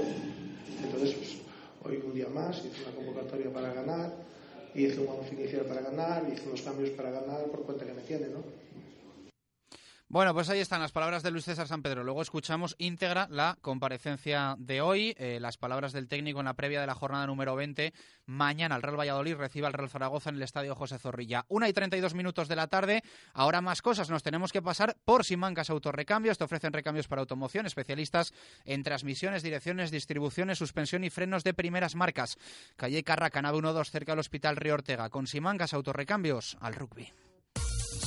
Entonces, 0.83 1.15
pues, 1.15 1.37
hoy 1.83 2.01
un 2.05 2.13
día 2.13 2.27
más 2.29 2.57
hice 2.63 2.81
una 2.83 2.91
convocatoria 2.95 3.49
para 3.51 3.73
ganar, 3.73 4.11
hice 4.75 4.99
un 4.99 5.07
once 5.07 5.33
inicial 5.33 5.65
para 5.65 5.81
ganar, 5.81 6.23
hice 6.31 6.47
unos 6.47 6.61
cambios 6.61 6.91
para 6.91 7.09
ganar 7.09 7.45
por 7.47 7.63
cuenta 7.63 7.85
que 7.85 7.93
me 7.93 8.01
tiene, 8.03 8.27
¿no? 8.27 8.43
Bueno, 10.07 10.35
pues 10.35 10.49
ahí 10.49 10.59
están 10.59 10.81
las 10.81 10.91
palabras 10.91 11.23
de 11.23 11.31
Luis 11.31 11.45
César 11.45 11.67
San 11.67 11.81
Pedro. 11.81 12.03
Luego 12.03 12.21
escuchamos 12.21 12.75
íntegra 12.77 13.27
la 13.31 13.57
comparecencia 13.59 14.55
de 14.59 14.79
hoy, 14.79 15.15
eh, 15.17 15.39
las 15.41 15.57
palabras 15.57 15.93
del 15.93 16.07
técnico 16.07 16.39
en 16.39 16.45
la 16.45 16.53
previa 16.53 16.79
de 16.79 16.85
la 16.85 16.93
jornada 16.93 17.25
número 17.25 17.55
20. 17.55 17.91
Mañana 18.27 18.75
el 18.75 18.83
Real 18.83 18.99
Valladolid 18.99 19.35
recibe 19.35 19.65
al 19.65 19.73
Real 19.73 19.89
Zaragoza 19.89 20.29
en 20.29 20.35
el 20.35 20.43
Estadio 20.43 20.75
José 20.75 20.99
Zorrilla. 20.99 21.45
Una 21.47 21.67
y 21.69 21.73
32 21.73 22.13
minutos 22.13 22.47
de 22.47 22.55
la 22.55 22.67
tarde. 22.67 23.01
Ahora 23.33 23.61
más 23.61 23.81
cosas. 23.81 24.11
Nos 24.11 24.21
tenemos 24.21 24.51
que 24.51 24.61
pasar 24.61 24.95
por 25.05 25.25
Simancas 25.25 25.71
Autorrecambios. 25.71 26.37
Te 26.37 26.43
ofrecen 26.43 26.71
recambios 26.71 27.07
para 27.07 27.21
automoción, 27.21 27.65
especialistas 27.65 28.31
en 28.63 28.83
transmisiones, 28.83 29.41
direcciones, 29.41 29.89
distribuciones, 29.89 30.59
suspensión 30.59 31.03
y 31.03 31.09
frenos 31.09 31.43
de 31.43 31.55
primeras 31.55 31.95
marcas. 31.95 32.37
Calle 32.77 33.03
Carraca, 33.03 33.41
nave 33.41 33.59
12, 33.59 33.91
cerca 33.91 34.11
del 34.11 34.19
Hospital 34.19 34.55
Río 34.55 34.75
Ortega. 34.75 35.09
Con 35.09 35.25
Simancas 35.25 35.73
Autorrecambios 35.73 36.57
al 36.61 36.75
rugby. 36.75 37.11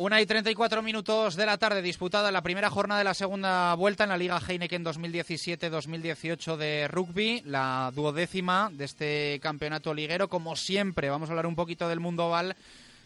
Una 0.00 0.18
y 0.22 0.24
34 0.24 0.80
minutos 0.80 1.36
de 1.36 1.44
la 1.44 1.58
tarde 1.58 1.82
disputada 1.82 2.32
la 2.32 2.40
primera 2.40 2.70
jornada 2.70 3.00
de 3.00 3.04
la 3.04 3.12
segunda 3.12 3.74
vuelta 3.74 4.04
en 4.04 4.08
la 4.08 4.16
Liga 4.16 4.40
Heineken 4.40 4.82
2017-2018 4.82 6.56
de 6.56 6.88
rugby, 6.88 7.42
la 7.44 7.92
duodécima 7.94 8.70
de 8.72 8.86
este 8.86 9.38
campeonato 9.42 9.92
liguero. 9.92 10.30
Como 10.30 10.56
siempre, 10.56 11.10
vamos 11.10 11.28
a 11.28 11.32
hablar 11.32 11.44
un 11.44 11.54
poquito 11.54 11.86
del 11.86 12.00
mundo 12.00 12.28
oval 12.28 12.56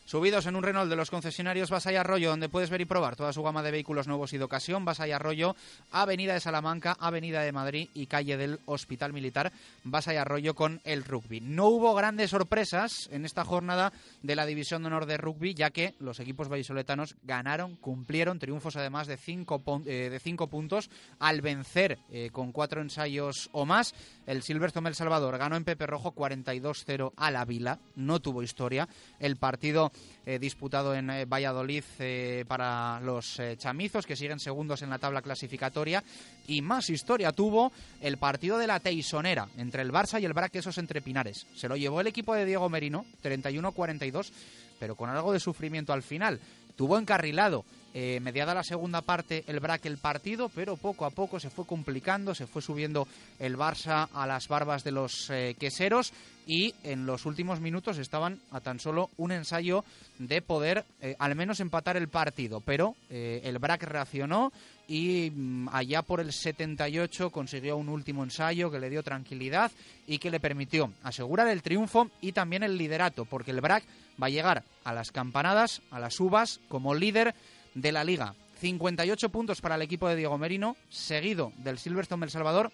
Subidos 0.07 0.45
en 0.45 0.55
un 0.55 0.63
Renault 0.63 0.91
de 0.91 0.97
los 0.97 1.11
concesionarios 1.11 1.71
Basay 1.71 1.97
Arroyo, 1.97 2.29
donde 2.29 2.51
puedes 2.51 2.69
ver 2.69 2.83
y 2.83 2.85
probar 2.85 3.17
toda 3.17 3.33
su 3.33 3.43
gama 3.43 3.63
de 3.63 3.71
vehículos 3.71 4.07
nuevos 4.07 4.35
y 4.35 4.39
de 4.39 4.45
ocasión. 4.45 4.85
Basay 4.85 5.13
Arroyo, 5.13 5.57
Avenida 5.91 6.35
de 6.35 6.41
Salamanca, 6.41 6.95
Avenida 7.01 7.41
de 7.41 7.53
Madrid 7.53 7.89
y 7.95 8.07
calle 8.07 8.37
del 8.37 8.61
Hospital 8.67 9.15
Militar. 9.15 9.51
Basay 9.83 10.19
Arroyo 10.19 10.55
con 10.55 10.83
el 10.85 11.05
rugby. 11.05 11.41
No 11.41 11.69
hubo 11.69 11.95
grandes 11.95 12.31
sorpresas 12.31 13.09
en 13.13 13.25
esta 13.25 13.47
jornada 13.47 13.95
de 14.23 14.37
la 14.37 14.45
División 14.45 14.83
de 14.83 14.89
Honor 14.89 15.07
de 15.07 15.17
Rugby, 15.17 15.55
ya 15.55 15.71
que 15.71 15.95
los 16.01 16.21
equipos 16.21 16.51
vallisoletanos 16.51 17.17
ganaron, 17.23 17.77
cumplieron 17.77 18.39
triunfos 18.39 18.77
además 18.77 19.07
de 19.07 19.17
cinco, 19.17 19.63
eh, 19.87 20.11
de 20.11 20.21
cinco 20.21 20.49
puntos 20.49 20.91
al 21.19 21.41
vencer 21.41 21.99
eh, 22.13 22.29
con 22.31 22.53
cuatro 22.53 22.83
ensayos 22.83 23.49
o 23.53 23.65
más. 23.65 23.95
El 24.27 24.43
Silverstone 24.43 24.91
El 24.91 24.95
Salvador 24.95 25.39
ganó 25.39 25.57
en 25.57 25.65
Pepe 25.65 25.87
Rojo 25.87 26.15
42-0 26.15 27.13
a 27.17 27.31
la 27.31 27.47
Vila, 27.47 27.79
no 27.97 28.21
tuvo 28.21 28.43
historia. 28.43 28.87
El 29.19 29.37
partido 29.37 29.93
eh, 30.27 30.39
disputado 30.39 30.95
en 30.95 31.11
eh, 31.11 31.25
Valladolid 31.27 31.85
eh, 31.99 32.45
para 32.49 32.99
los 33.01 33.41
chamizos, 33.59 34.07
que 34.07 34.17
siguen 34.17 34.41
segundos 34.41 34.81
en 34.83 34.91
la 34.91 34.99
tabla 34.99 35.21
clasificatoria. 35.21 36.03
Y 36.47 36.63
más 36.63 36.89
historia 36.89 37.33
tuvo 37.33 37.73
el 38.01 38.17
partido 38.17 38.57
de 38.57 38.67
la 38.67 38.81
Teisonera 38.81 39.49
entre 39.59 39.83
el 39.83 39.93
Barça 39.93 40.21
y 40.21 40.25
el 40.25 40.33
Braquesos 40.33 40.79
entre 40.79 41.03
Pinares. 41.03 41.47
Se 41.55 41.69
lo 41.69 41.77
llevó 41.77 42.01
el 42.01 42.07
equipo 42.07 42.35
de 42.35 42.47
Diego 42.47 42.69
Merino, 42.69 43.05
31-42, 43.23 44.31
pero 44.79 44.95
con 44.97 45.11
algo 45.11 45.33
de 45.33 45.41
sufrimiento 45.41 45.93
al 45.93 46.03
final. 46.03 46.41
Tuvo 46.77 46.99
encarrilado 46.99 47.65
eh, 47.97 48.19
mediada 48.21 48.55
la 48.55 48.65
segunda 48.65 49.03
parte 49.03 49.45
el 49.47 49.61
Braque 49.61 49.87
el 49.87 49.99
partido, 49.99 50.49
pero 50.49 50.77
poco 50.77 51.05
a 51.05 51.11
poco 51.11 51.39
se 51.39 51.49
fue 51.49 51.65
complicando, 51.65 52.35
se 52.35 52.49
fue 52.49 52.61
subiendo 52.61 53.07
el 53.39 53.57
Barça 53.57 54.09
a 54.13 54.27
las 54.27 54.49
barbas 54.49 54.83
de 54.83 54.91
los 54.91 55.31
eh, 55.31 55.55
queseros 55.61 56.13
y 56.45 56.75
en 56.83 57.07
los 57.07 57.25
últimos 57.25 57.61
minutos 57.61 57.99
estaban 57.99 58.41
a 58.51 58.61
tan 58.61 58.81
solo 58.81 59.11
un 59.17 59.31
ensayo 59.31 59.85
de 60.19 60.43
poder 60.43 60.85
eh, 61.01 61.15
al 61.21 61.37
menos 61.37 61.61
empatar 61.61 61.97
el 61.97 62.09
partido, 62.09 62.61
pero 62.61 62.97
el 63.09 63.59
Braque 63.61 63.87
reaccionó 63.87 64.53
y 64.89 65.31
mm, 65.31 65.69
allá 65.73 66.03
por 66.03 66.21
el 66.21 66.33
78 66.33 67.31
consiguió 67.31 67.77
un 67.77 67.89
último 67.89 68.23
ensayo 68.23 68.71
que 68.71 68.79
le 68.79 68.91
dio 68.91 69.03
tranquilidad 69.03 69.73
y 70.07 70.19
que 70.19 70.31
le 70.31 70.41
permitió 70.41 70.93
asegurar 71.03 71.49
el 71.49 71.63
triunfo 71.63 72.11
y 72.21 72.33
también 72.33 72.63
el 72.63 72.77
liderato, 72.77 73.25
porque 73.25 73.51
el 73.51 73.61
BRAC 73.61 73.85
va 74.23 74.27
a 74.27 74.31
llegar 74.31 74.65
a 74.85 74.93
las 74.93 75.13
campanadas, 75.13 75.83
a 75.91 75.99
las 75.99 76.21
uvas, 76.21 76.61
como 76.69 76.95
líder 76.95 77.35
de 77.75 77.93
la 77.93 78.05
liga. 78.05 78.35
58 78.61 79.29
puntos 79.31 79.61
para 79.61 79.75
el 79.75 79.83
equipo 79.83 80.09
de 80.09 80.17
Diego 80.17 80.39
Merino, 80.39 80.77
seguido 80.89 81.53
del 81.59 81.79
Silverstone 81.79 82.25
El 82.25 82.31
Salvador, 82.31 82.71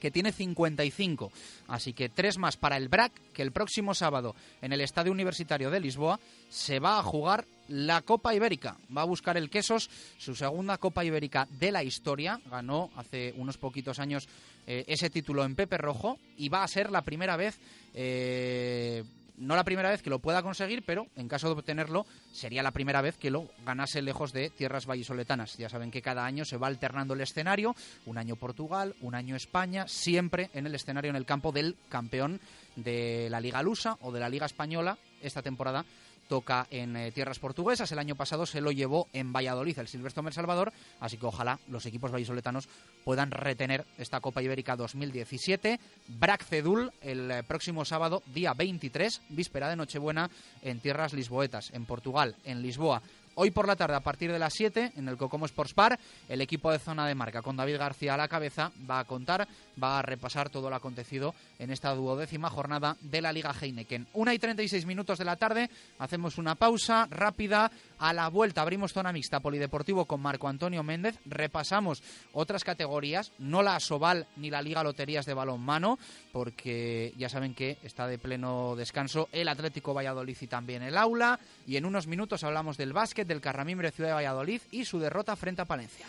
que 0.00 0.10
tiene 0.10 0.32
55. 0.32 1.32
Así 1.68 1.92
que 1.92 2.08
tres 2.08 2.38
más 2.38 2.56
para 2.56 2.76
el 2.76 2.88
BRAC, 2.88 3.12
que 3.32 3.42
el 3.42 3.52
próximo 3.52 3.94
sábado 3.94 4.34
en 4.62 4.72
el 4.72 4.80
Estadio 4.80 5.12
Universitario 5.12 5.70
de 5.70 5.80
Lisboa 5.80 6.20
se 6.50 6.80
va 6.80 6.98
a 6.98 7.02
jugar 7.02 7.46
la 7.68 8.02
Copa 8.02 8.34
Ibérica. 8.34 8.76
Va 8.96 9.02
a 9.02 9.06
buscar 9.06 9.36
el 9.36 9.50
Quesos, 9.50 9.90
su 10.18 10.34
segunda 10.34 10.78
Copa 10.78 11.04
Ibérica 11.04 11.46
de 11.50 11.72
la 11.72 11.82
historia. 11.82 12.40
Ganó 12.50 12.90
hace 12.96 13.34
unos 13.36 13.58
poquitos 13.58 13.98
años 13.98 14.28
eh, 14.66 14.84
ese 14.88 15.10
título 15.10 15.44
en 15.44 15.54
Pepe 15.54 15.78
Rojo 15.78 16.18
y 16.36 16.48
va 16.48 16.62
a 16.62 16.68
ser 16.68 16.90
la 16.90 17.02
primera 17.02 17.36
vez 17.36 17.58
eh, 17.94 19.04
no 19.38 19.56
la 19.56 19.64
primera 19.64 19.90
vez 19.90 20.02
que 20.02 20.10
lo 20.10 20.18
pueda 20.18 20.42
conseguir, 20.42 20.82
pero 20.84 21.06
en 21.16 21.28
caso 21.28 21.48
de 21.48 21.54
obtenerlo, 21.54 22.06
sería 22.32 22.62
la 22.62 22.70
primera 22.70 23.02
vez 23.02 23.16
que 23.16 23.30
lo 23.30 23.48
ganase 23.64 24.02
lejos 24.02 24.32
de 24.32 24.50
tierras 24.50 24.86
vallisoletanas. 24.86 25.56
Ya 25.56 25.68
saben 25.68 25.90
que 25.90 26.02
cada 26.02 26.24
año 26.24 26.44
se 26.44 26.56
va 26.56 26.66
alternando 26.68 27.14
el 27.14 27.20
escenario, 27.20 27.74
un 28.06 28.18
año 28.18 28.36
Portugal, 28.36 28.94
un 29.00 29.14
año 29.14 29.36
España, 29.36 29.86
siempre 29.88 30.50
en 30.54 30.66
el 30.66 30.74
escenario 30.74 31.10
en 31.10 31.16
el 31.16 31.26
campo 31.26 31.52
del 31.52 31.76
campeón 31.88 32.40
de 32.76 33.28
la 33.30 33.40
Liga 33.40 33.62
Lusa 33.62 33.96
o 34.00 34.12
de 34.12 34.20
la 34.20 34.28
Liga 34.28 34.46
Española. 34.46 34.98
Esta 35.22 35.42
temporada 35.42 35.84
toca 36.28 36.66
en 36.70 36.96
eh, 36.96 37.12
tierras 37.12 37.38
portuguesas. 37.38 37.90
El 37.92 37.98
año 37.98 38.16
pasado 38.16 38.46
se 38.46 38.60
lo 38.60 38.72
llevó 38.72 39.08
en 39.12 39.32
Valladolid 39.32 39.78
el 39.78 39.88
Silvestre 39.88 40.22
El 40.26 40.32
Salvador, 40.32 40.72
así 41.00 41.16
que 41.16 41.26
ojalá 41.26 41.58
los 41.68 41.86
equipos 41.86 42.12
vallisoletanos 42.12 42.68
puedan 43.04 43.30
retener 43.30 43.84
esta 43.98 44.20
Copa 44.20 44.42
Ibérica 44.42 44.76
2017. 44.76 45.78
Brac 46.08 46.44
Cedul 46.44 46.92
el 47.00 47.30
eh, 47.30 47.42
próximo 47.42 47.84
sábado, 47.84 48.22
día 48.34 48.54
23, 48.54 49.22
víspera 49.30 49.68
de 49.68 49.76
Nochebuena, 49.76 50.30
en 50.62 50.80
tierras 50.80 51.12
lisboetas, 51.12 51.70
en 51.72 51.84
Portugal, 51.84 52.36
en 52.44 52.62
Lisboa. 52.62 53.02
Hoy 53.38 53.50
por 53.50 53.66
la 53.68 53.76
tarde, 53.76 53.94
a 53.94 54.00
partir 54.00 54.32
de 54.32 54.38
las 54.38 54.54
7, 54.54 54.92
en 54.96 55.08
el 55.08 55.18
Cocomo 55.18 55.44
Sports 55.44 55.74
Bar, 55.74 55.98
el 56.26 56.40
equipo 56.40 56.72
de 56.72 56.78
zona 56.78 57.06
de 57.06 57.14
marca 57.14 57.42
con 57.42 57.54
David 57.54 57.76
García 57.76 58.14
a 58.14 58.16
la 58.16 58.28
cabeza 58.28 58.72
va 58.90 58.98
a 58.98 59.04
contar, 59.04 59.46
va 59.82 59.98
a 59.98 60.02
repasar 60.02 60.48
todo 60.48 60.70
lo 60.70 60.76
acontecido 60.76 61.34
en 61.58 61.70
esta 61.70 61.94
duodécima 61.94 62.48
jornada 62.48 62.96
de 63.02 63.20
la 63.20 63.34
Liga 63.34 63.52
Heineken. 63.52 64.06
Una 64.14 64.32
y 64.32 64.38
36 64.38 64.86
minutos 64.86 65.18
de 65.18 65.26
la 65.26 65.36
tarde, 65.36 65.68
hacemos 65.98 66.38
una 66.38 66.54
pausa 66.54 67.08
rápida. 67.10 67.70
A 67.98 68.12
la 68.12 68.28
vuelta 68.28 68.62
abrimos 68.62 68.92
zona 68.92 69.12
mixta 69.12 69.40
polideportivo 69.40 70.04
con 70.04 70.20
Marco 70.20 70.48
Antonio 70.48 70.82
Méndez. 70.82 71.18
Repasamos 71.24 72.02
otras 72.32 72.64
categorías, 72.64 73.32
no 73.38 73.62
la 73.62 73.80
Soval 73.80 74.26
ni 74.36 74.50
la 74.50 74.62
Liga 74.62 74.82
Loterías 74.82 75.24
de 75.24 75.34
Balonmano, 75.34 75.98
porque 76.32 77.14
ya 77.16 77.28
saben 77.28 77.54
que 77.54 77.78
está 77.82 78.06
de 78.06 78.18
pleno 78.18 78.76
descanso 78.76 79.28
el 79.32 79.48
Atlético 79.48 79.94
Valladolid 79.94 80.36
y 80.40 80.46
también 80.46 80.82
el 80.82 80.98
Aula. 80.98 81.40
Y 81.66 81.76
en 81.76 81.86
unos 81.86 82.06
minutos 82.06 82.44
hablamos 82.44 82.76
del 82.76 82.92
básquet 82.92 83.26
del 83.26 83.40
Carramimbre 83.40 83.90
Ciudad 83.90 84.10
de 84.10 84.14
Valladolid 84.14 84.60
y 84.70 84.84
su 84.84 84.98
derrota 84.98 85.34
frente 85.36 85.62
a 85.62 85.64
Palencia. 85.64 86.06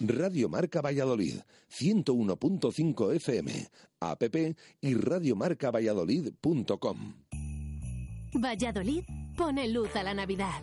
Radio 0.00 0.48
Marca 0.48 0.80
Valladolid, 0.80 1.34
101.5 1.70 3.14
FM, 3.16 3.68
app 4.00 4.22
y 4.80 4.94
radiomarcavalladolid.com. 4.94 7.14
Valladolid 8.34 9.04
pone 9.36 9.68
luz 9.68 9.94
a 9.96 10.02
la 10.02 10.14
Navidad. 10.14 10.62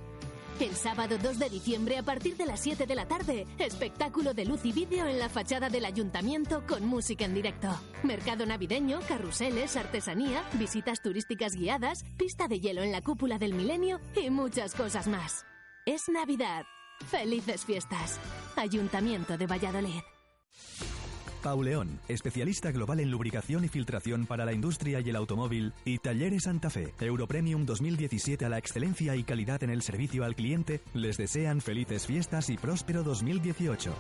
El 0.60 0.76
sábado 0.76 1.20
2 1.22 1.38
de 1.38 1.52
diciembre 1.52 2.00
a 2.00 2.04
partir 2.04 2.36
de 2.36 2.48
las 2.48 2.62
7 2.62 2.88
de 2.88 2.96
la 2.96 3.08
tarde, 3.08 3.46
espectáculo 3.60 4.34
de 4.34 4.46
luz 4.46 4.66
y 4.66 4.72
vídeo 4.72 5.06
en 5.06 5.20
la 5.20 5.30
fachada 5.30 5.70
del 5.70 5.86
ayuntamiento 5.86 6.64
con 6.68 6.88
música 6.88 7.26
en 7.26 7.36
directo. 7.36 7.70
Mercado 8.02 8.44
navideño, 8.48 9.02
carruseles, 9.08 9.78
artesanía, 9.78 10.44
visitas 10.54 11.04
turísticas 11.04 11.54
guiadas, 11.54 12.04
pista 12.18 12.48
de 12.48 12.60
hielo 12.60 12.82
en 12.82 12.92
la 12.92 13.04
cúpula 13.04 13.38
del 13.38 13.54
milenio 13.54 14.00
y 14.16 14.32
muchas 14.32 14.74
cosas 14.74 15.08
más. 15.08 15.46
Es 15.86 16.10
Navidad. 16.10 16.66
Felices 17.06 17.66
fiestas. 17.66 18.20
Ayuntamiento 18.56 19.38
de 19.38 19.48
Valladolid. 19.48 20.02
Pauleón, 21.42 22.00
especialista 22.08 22.72
global 22.72 23.00
en 23.00 23.12
lubricación 23.12 23.64
y 23.64 23.68
filtración 23.70 24.26
para 24.26 24.44
la 24.44 24.54
industria 24.54 25.00
y 25.00 25.10
el 25.10 25.16
automóvil, 25.16 25.74
y 25.86 26.00
Talleres 26.00 26.44
Santa 26.44 26.70
Fe, 26.70 26.94
Europremium 27.00 27.66
2017 27.66 28.44
a 28.44 28.50
la 28.50 28.58
excelencia 28.58 29.16
y 29.16 29.24
calidad 29.24 29.64
en 29.64 29.70
el 29.70 29.82
servicio 29.82 30.26
al 30.26 30.36
cliente, 30.36 30.82
les 30.94 31.18
desean 31.18 31.62
felices 31.62 32.06
fiestas 32.06 32.50
y 32.50 32.58
próspero 32.58 33.04
2018. 33.04 33.94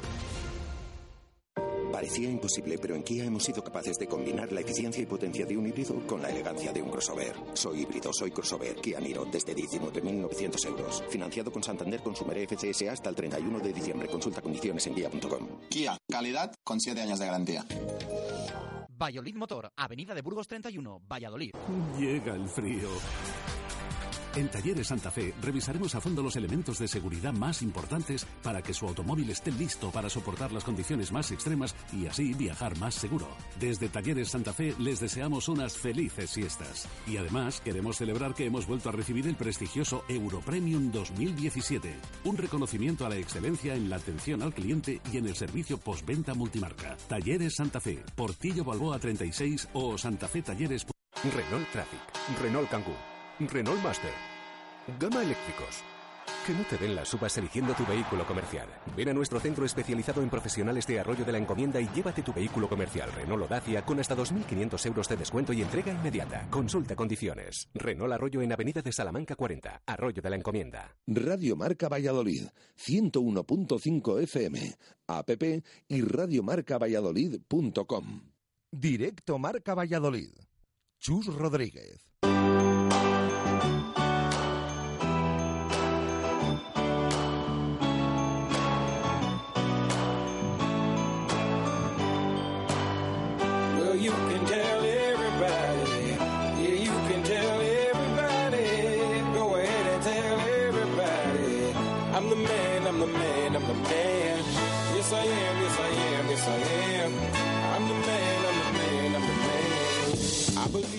Parecía 1.97 2.29
imposible, 2.29 2.77
pero 2.77 2.93
en 2.93 3.01
Kia 3.01 3.25
hemos 3.25 3.43
sido 3.43 3.63
capaces 3.63 3.97
de 3.97 4.05
combinar 4.05 4.51
la 4.51 4.61
eficiencia 4.61 5.01
y 5.01 5.07
potencia 5.07 5.47
de 5.47 5.57
un 5.57 5.65
híbrido 5.65 5.95
con 6.05 6.21
la 6.21 6.29
elegancia 6.29 6.71
de 6.71 6.79
un 6.79 6.91
crossover. 6.91 7.35
Soy 7.53 7.81
híbrido, 7.81 8.13
soy 8.13 8.29
crossover. 8.29 8.75
Kia 8.75 8.99
Niro, 8.99 9.25
desde 9.25 9.55
19.900 9.55 10.67
euros. 10.67 11.03
Financiado 11.09 11.51
con 11.51 11.63
Santander 11.63 12.03
Consumer 12.03 12.37
FCS 12.47 12.83
hasta 12.83 13.09
el 13.09 13.15
31 13.15 13.59
de 13.61 13.73
diciembre. 13.73 14.07
Consulta 14.09 14.43
condiciones 14.43 14.85
en 14.85 14.93
kia.com. 14.93 15.47
Kia, 15.71 15.97
calidad 16.07 16.53
con 16.63 16.79
7 16.79 17.01
años 17.01 17.17
de 17.17 17.25
garantía. 17.25 17.65
Valladolid 18.95 19.35
Motor, 19.35 19.71
Avenida 19.75 20.13
de 20.13 20.21
Burgos 20.21 20.47
31, 20.47 21.01
Valladolid. 21.09 21.55
Llega 21.97 22.35
el 22.35 22.47
frío. 22.47 22.89
En 24.35 24.49
Talleres 24.49 24.87
Santa 24.87 25.09
Fe 25.09 25.33
revisaremos 25.41 25.95
a 25.95 26.01
fondo 26.01 26.21
los 26.21 26.35
elementos 26.35 26.77
de 26.79 26.87
seguridad 26.87 27.33
más 27.33 27.61
importantes 27.61 28.25
para 28.43 28.61
que 28.61 28.73
su 28.73 28.87
automóvil 28.87 29.29
esté 29.29 29.51
listo 29.51 29.91
para 29.91 30.09
soportar 30.09 30.51
las 30.51 30.63
condiciones 30.63 31.11
más 31.11 31.31
extremas 31.31 31.75
y 31.91 32.05
así 32.07 32.33
viajar 32.33 32.77
más 32.77 32.95
seguro. 32.95 33.27
Desde 33.59 33.89
Talleres 33.89 34.29
Santa 34.29 34.53
Fe 34.53 34.75
les 34.79 34.99
deseamos 34.99 35.47
unas 35.49 35.77
felices 35.77 36.31
fiestas. 36.31 36.87
Y 37.07 37.17
además 37.17 37.61
queremos 37.61 37.97
celebrar 37.97 38.33
que 38.35 38.45
hemos 38.45 38.67
vuelto 38.67 38.89
a 38.89 38.91
recibir 38.91 39.27
el 39.27 39.35
prestigioso 39.35 40.03
Europremium 40.07 40.91
2017, 40.91 41.95
un 42.25 42.37
reconocimiento 42.37 43.05
a 43.05 43.09
la 43.09 43.17
excelencia 43.17 43.75
en 43.75 43.89
la 43.89 43.95
atención 43.95 44.43
al 44.43 44.53
cliente 44.53 45.01
y 45.11 45.17
en 45.17 45.27
el 45.27 45.35
servicio 45.35 45.77
postventa 45.77 46.33
multimarca. 46.33 46.95
Talleres 47.07 47.55
Santa 47.55 47.79
Fe, 47.79 48.03
Portillo 48.15 48.63
Balboa 48.63 48.99
36 48.99 49.69
o 49.73 49.97
santafetalleres. 49.97 50.85
Renault 51.23 51.71
Traffic, 51.71 51.99
Renault 52.39 52.69
Kangoo. 52.69 53.16
Renault 53.39 53.81
Master. 53.83 54.11
Gama 54.99 55.21
eléctricos. 55.21 55.83
Que 56.45 56.53
no 56.53 56.63
te 56.63 56.77
den 56.77 56.95
las 56.95 57.13
uvas 57.13 57.37
eligiendo 57.37 57.75
tu 57.75 57.85
vehículo 57.85 58.25
comercial. 58.25 58.67
Ven 58.95 59.09
a 59.09 59.13
nuestro 59.13 59.39
centro 59.39 59.63
especializado 59.63 60.23
en 60.23 60.29
profesionales 60.29 60.87
de 60.87 60.99
Arroyo 60.99 61.23
de 61.23 61.33
la 61.33 61.37
Encomienda 61.37 61.79
y 61.79 61.87
llévate 61.89 62.23
tu 62.23 62.33
vehículo 62.33 62.67
comercial 62.67 63.11
Renault 63.11 63.45
o 63.45 63.47
Dacia 63.47 63.85
con 63.85 63.99
hasta 63.99 64.15
2.500 64.15 64.87
euros 64.87 65.07
de 65.07 65.17
descuento 65.17 65.53
y 65.53 65.61
entrega 65.61 65.93
inmediata. 65.93 66.47
Consulta 66.49 66.95
condiciones. 66.95 67.69
Renault 67.75 68.11
Arroyo 68.13 68.41
en 68.41 68.53
Avenida 68.53 68.81
de 68.81 68.91
Salamanca 68.91 69.35
40, 69.35 69.83
Arroyo 69.85 70.19
de 70.21 70.29
la 70.31 70.37
Encomienda. 70.37 70.95
Radio 71.05 71.55
Marca 71.55 71.89
Valladolid, 71.89 72.47
101.5 72.75 74.23
FM, 74.23 74.75
app 75.07 75.29
y 75.87 76.01
radiomarcavalladolid.com. 76.01 78.31
Directo 78.71 79.37
Marca 79.37 79.75
Valladolid. 79.75 80.31
Chus 80.99 81.27
Rodríguez. 81.27 82.07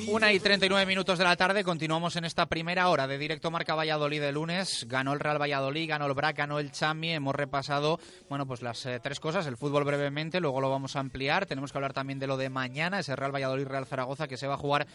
Una 0.09 0.33
y 0.33 0.41
39 0.41 0.87
minutos 0.87 1.19
de 1.19 1.25
la 1.25 1.37
tarde, 1.37 1.63
continuamos 1.63 2.17
en 2.17 2.25
esta 2.25 2.47
primera 2.47 2.89
hora 2.89 3.07
de 3.07 3.19
directo 3.19 3.51
Marca 3.51 3.75
Valladolid 3.75 4.21
de 4.21 4.33
lunes. 4.33 4.87
Ganó 4.89 5.13
el 5.13 5.21
Real 5.21 5.41
Valladolid, 5.41 5.89
ganó 5.89 6.07
el 6.07 6.15
BRAC, 6.15 6.39
ganó 6.39 6.59
el 6.59 6.73
Chami. 6.73 7.13
Hemos 7.13 7.35
repasado, 7.35 8.01
bueno, 8.29 8.47
pues 8.47 8.63
las 8.63 8.85
eh, 8.87 9.01
tres 9.03 9.21
cosas, 9.21 9.47
el 9.47 9.57
fútbol 9.57 9.85
brevemente, 9.85 10.41
luego 10.41 10.61
lo 10.61 10.71
vamos 10.71 10.97
a 10.97 11.01
ampliar. 11.01 11.47
Tenemos 11.47 11.73
que 11.73 11.79
hablar 11.79 11.93
también 11.93 12.19
de 12.19 12.27
lo 12.27 12.37
de 12.37 12.51
mañana, 12.51 13.01
ese 13.01 13.15
Real 13.15 13.35
Valladolid-Real 13.35 13.87
Zaragoza 13.87 14.29
que 14.29 14.37
se 14.37 14.47
va 14.47 14.55
a 14.55 14.59
jugar 14.59 14.87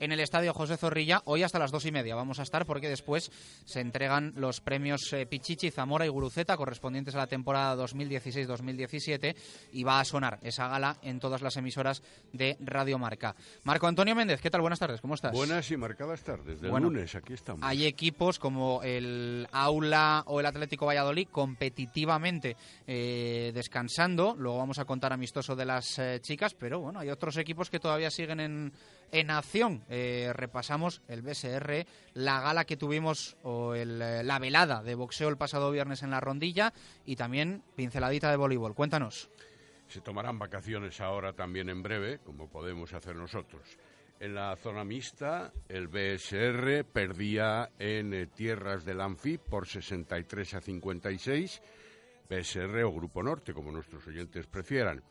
en 0.00 0.12
el 0.12 0.20
estadio 0.20 0.54
José 0.54 0.76
Zorrilla, 0.76 1.22
hoy 1.24 1.42
hasta 1.42 1.58
las 1.58 1.70
dos 1.70 1.84
y 1.86 1.92
media 1.92 2.14
vamos 2.14 2.38
a 2.38 2.42
estar 2.42 2.66
porque 2.66 2.88
después 2.88 3.30
se 3.64 3.80
entregan 3.80 4.32
los 4.36 4.60
premios 4.60 5.12
eh, 5.12 5.26
Pichichi, 5.26 5.70
Zamora 5.70 6.06
y 6.06 6.08
Guruceta 6.08 6.56
correspondientes 6.56 7.14
a 7.14 7.18
la 7.18 7.26
temporada 7.26 7.76
2016-2017 7.84 9.34
y 9.72 9.84
va 9.84 10.00
a 10.00 10.04
sonar 10.04 10.38
esa 10.42 10.68
gala 10.68 10.96
en 11.02 11.20
todas 11.20 11.42
las 11.42 11.56
emisoras 11.56 12.02
de 12.32 12.56
Radio 12.60 12.98
Marca. 12.98 13.34
Marco 13.64 13.86
Antonio 13.86 14.14
Méndez, 14.14 14.40
¿qué 14.40 14.50
tal? 14.50 14.60
Buenas 14.60 14.78
tardes, 14.78 15.00
¿cómo 15.00 15.14
estás? 15.14 15.32
Buenas 15.32 15.70
y 15.70 15.76
marcadas 15.76 16.22
tardes. 16.22 16.60
Del 16.60 16.70
Bueno, 16.70 16.90
lunes, 16.90 17.14
aquí 17.14 17.32
estamos. 17.32 17.62
Hay 17.64 17.86
equipos 17.86 18.38
como 18.38 18.82
el 18.82 19.46
Aula 19.52 20.22
o 20.26 20.40
el 20.40 20.46
Atlético 20.46 20.86
Valladolid 20.86 21.28
competitivamente 21.30 22.56
eh, 22.86 23.52
descansando. 23.54 24.34
Luego 24.38 24.58
vamos 24.58 24.78
a 24.78 24.84
contar 24.84 25.12
amistoso 25.12 25.56
de 25.56 25.64
las 25.64 25.98
eh, 25.98 26.20
chicas, 26.20 26.54
pero 26.54 26.80
bueno, 26.80 27.00
hay 27.00 27.10
otros 27.10 27.36
equipos 27.36 27.70
que 27.70 27.80
todavía 27.80 28.10
siguen 28.10 28.40
en, 28.40 28.72
en 29.12 29.30
acción. 29.30 29.84
Eh, 29.88 30.32
repasamos 30.34 31.02
el 31.08 31.22
BSR, 31.22 31.86
la 32.14 32.40
gala 32.40 32.64
que 32.64 32.76
tuvimos 32.76 33.36
o 33.42 33.74
el, 33.74 34.00
eh, 34.02 34.22
la 34.22 34.38
velada 34.38 34.82
de 34.82 34.94
boxeo 34.94 35.28
el 35.28 35.36
pasado 35.36 35.70
viernes 35.70 36.02
en 36.02 36.10
la 36.10 36.20
rondilla 36.20 36.72
y 37.04 37.16
también 37.16 37.62
pinceladita 37.76 38.30
de 38.30 38.36
voleibol. 38.36 38.74
Cuéntanos. 38.74 39.30
Se 39.88 40.00
tomarán 40.00 40.38
vacaciones 40.38 41.00
ahora 41.00 41.32
también 41.32 41.70
en 41.70 41.82
breve, 41.82 42.18
como 42.18 42.48
podemos 42.48 42.92
hacer 42.92 43.16
nosotros. 43.16 43.78
En 44.20 44.34
la 44.34 44.56
zona 44.56 44.84
mixta, 44.84 45.52
el 45.68 45.86
BSR 45.86 46.84
perdía 46.84 47.70
en 47.78 48.12
eh, 48.12 48.26
tierras 48.26 48.84
del 48.84 49.00
Anfi 49.00 49.38
por 49.38 49.66
63 49.66 50.54
a 50.54 50.60
56. 50.60 51.62
BSR 52.28 52.82
o 52.82 52.92
Grupo 52.92 53.22
Norte, 53.22 53.54
como 53.54 53.72
nuestros 53.72 54.06
oyentes 54.06 54.46
prefieran. 54.46 55.02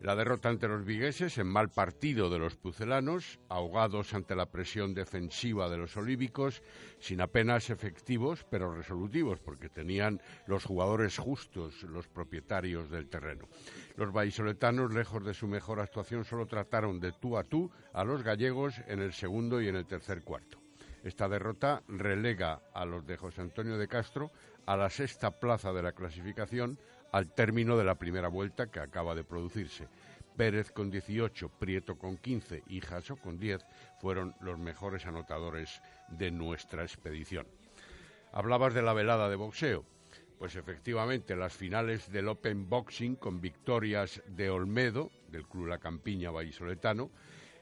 La 0.00 0.14
derrota 0.14 0.48
ante 0.48 0.68
los 0.68 0.84
vigueses 0.84 1.38
en 1.38 1.48
mal 1.48 1.70
partido 1.70 2.30
de 2.30 2.38
los 2.38 2.54
pucelanos, 2.54 3.40
ahogados 3.48 4.14
ante 4.14 4.36
la 4.36 4.46
presión 4.46 4.94
defensiva 4.94 5.68
de 5.68 5.76
los 5.76 5.96
olímpicos, 5.96 6.62
sin 7.00 7.20
apenas 7.20 7.68
efectivos, 7.68 8.46
pero 8.48 8.72
resolutivos, 8.72 9.40
porque 9.40 9.68
tenían 9.68 10.22
los 10.46 10.64
jugadores 10.64 11.18
justos, 11.18 11.82
los 11.82 12.06
propietarios 12.06 12.88
del 12.90 13.08
terreno. 13.08 13.48
Los 13.96 14.12
vallisoletanos, 14.12 14.94
lejos 14.94 15.24
de 15.24 15.34
su 15.34 15.48
mejor 15.48 15.80
actuación, 15.80 16.24
solo 16.24 16.46
trataron 16.46 17.00
de 17.00 17.10
tú 17.10 17.36
a 17.36 17.42
tú 17.42 17.68
a 17.92 18.04
los 18.04 18.22
gallegos 18.22 18.80
en 18.86 19.00
el 19.00 19.12
segundo 19.12 19.60
y 19.60 19.66
en 19.66 19.74
el 19.74 19.86
tercer 19.86 20.22
cuarto. 20.22 20.60
Esta 21.02 21.28
derrota 21.28 21.82
relega 21.88 22.60
a 22.72 22.84
los 22.84 23.04
de 23.04 23.16
José 23.16 23.40
Antonio 23.40 23.78
de 23.78 23.88
Castro 23.88 24.30
a 24.66 24.76
la 24.76 24.90
sexta 24.90 25.40
plaza 25.40 25.72
de 25.72 25.82
la 25.82 25.92
clasificación 25.92 26.78
al 27.12 27.32
término 27.32 27.76
de 27.76 27.84
la 27.84 27.96
primera 27.96 28.28
vuelta 28.28 28.70
que 28.70 28.80
acaba 28.80 29.14
de 29.14 29.24
producirse. 29.24 29.88
Pérez 30.36 30.70
con 30.70 30.90
18, 30.90 31.48
Prieto 31.58 31.98
con 31.98 32.16
15 32.16 32.62
y 32.68 32.80
Jasso 32.80 33.16
con 33.16 33.38
10 33.38 33.64
fueron 34.00 34.34
los 34.40 34.58
mejores 34.58 35.04
anotadores 35.04 35.82
de 36.08 36.30
nuestra 36.30 36.82
expedición. 36.82 37.46
Hablabas 38.32 38.72
de 38.74 38.82
la 38.82 38.92
velada 38.92 39.28
de 39.28 39.36
boxeo. 39.36 39.84
Pues 40.38 40.54
efectivamente, 40.54 41.34
las 41.34 41.52
finales 41.52 42.12
del 42.12 42.28
Open 42.28 42.68
Boxing 42.68 43.16
con 43.16 43.40
victorias 43.40 44.22
de 44.28 44.50
Olmedo, 44.50 45.10
del 45.28 45.48
Club 45.48 45.66
La 45.66 45.78
Campiña 45.78 46.30
Vallisoletano, 46.30 47.10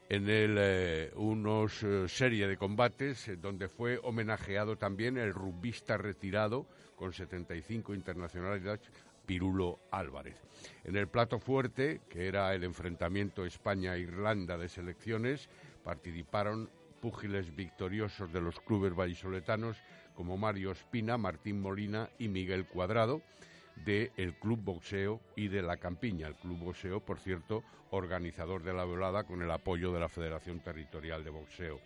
en 0.09 0.29
el, 0.29 0.57
eh, 0.59 1.13
unos 1.17 1.83
eh, 1.83 2.07
serie 2.09 2.47
de 2.47 2.57
combates 2.57 3.29
eh, 3.29 3.37
donde 3.37 3.69
fue 3.69 3.99
homenajeado 4.03 4.77
también 4.77 5.17
el 5.17 5.33
rugbista 5.33 5.97
retirado 5.97 6.67
con 6.95 7.13
75 7.13 7.95
internacionalidades, 7.95 8.83
Pirulo 9.27 9.81
Álvarez. 9.91 10.41
En 10.85 10.97
el 10.97 11.09
plato 11.09 11.39
fuerte, 11.39 12.01
que 12.09 12.29
era 12.29 12.55
el 12.55 12.65
enfrentamiento 12.65 13.45
España-Irlanda 13.45 14.57
de 14.57 14.69
selecciones, 14.69 15.49
participaron 15.85 16.71
púgiles 17.01 17.55
victoriosos 17.55 18.33
de 18.33 18.41
los 18.41 18.59
clubes 18.61 18.95
vallisoletanos 18.95 19.77
como 20.15 20.39
Mario 20.39 20.71
Espina, 20.71 21.19
Martín 21.19 21.61
Molina 21.61 22.09
y 22.19 22.29
Miguel 22.29 22.67
Cuadrado, 22.67 23.21
del 23.85 24.35
Club 24.41 24.61
Boxeo 24.63 25.21
y 25.37 25.49
de 25.49 25.63
La 25.63 25.77
Campiña. 25.77 26.29
El 26.29 26.37
Club 26.37 26.59
Boxeo, 26.59 27.01
por 27.01 27.19
cierto, 27.19 27.63
organizador 27.91 28.63
de 28.63 28.73
la 28.73 28.85
velada 28.85 29.25
con 29.25 29.43
el 29.43 29.51
apoyo 29.51 29.93
de 29.93 30.01
la 30.01 30.09
Federación 30.09 30.61
Territorial 30.61 31.23
de 31.23 31.31
Boxeo. 31.31 31.81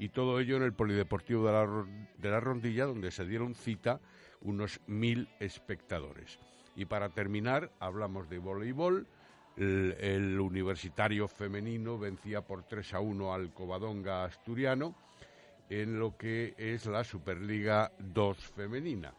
Y 0.00 0.08
todo 0.08 0.40
ello 0.40 0.56
en 0.56 0.64
el 0.64 0.72
Polideportivo 0.72 1.46
de 1.46 1.52
la, 1.52 1.86
de 2.18 2.30
la 2.30 2.40
Rondilla, 2.40 2.86
donde 2.86 3.10
se 3.10 3.24
dieron 3.24 3.54
cita 3.54 4.00
unos 4.40 4.80
mil 4.86 5.28
espectadores. 5.40 6.38
Y 6.78 6.84
para 6.84 7.08
terminar, 7.08 7.72
hablamos 7.80 8.30
de 8.30 8.38
voleibol. 8.38 9.08
El, 9.56 10.38
universitario 10.38 11.26
femenino 11.26 11.98
vencía 11.98 12.42
por 12.42 12.62
3 12.62 12.94
a 12.94 13.00
1 13.00 13.34
al 13.34 13.52
Covadonga 13.52 14.22
asturiano 14.22 14.94
en 15.68 15.98
lo 15.98 16.16
que 16.16 16.54
es 16.56 16.86
la 16.86 17.02
Superliga 17.02 17.90
2 17.98 18.38
femenina. 18.38 19.12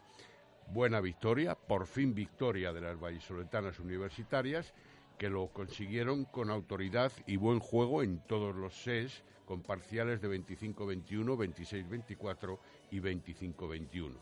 Buena 0.68 1.02
victoria, 1.02 1.54
por 1.54 1.86
fin 1.86 2.14
victoria 2.14 2.72
de 2.72 2.80
las 2.80 2.98
vallisoletanas 2.98 3.78
universitarias, 3.78 4.72
que 5.18 5.28
lo 5.28 5.48
consiguieron 5.48 6.24
con 6.24 6.48
autoridad 6.48 7.12
y 7.26 7.36
buen 7.36 7.60
juego 7.60 8.02
en 8.02 8.20
todos 8.20 8.56
los 8.56 8.74
SES, 8.74 9.22
con 9.44 9.60
parciales 9.60 10.22
de 10.22 10.30
25-21, 10.30 11.36
26-24 11.36 12.58
y 12.90 13.00
25-21. 13.00 14.16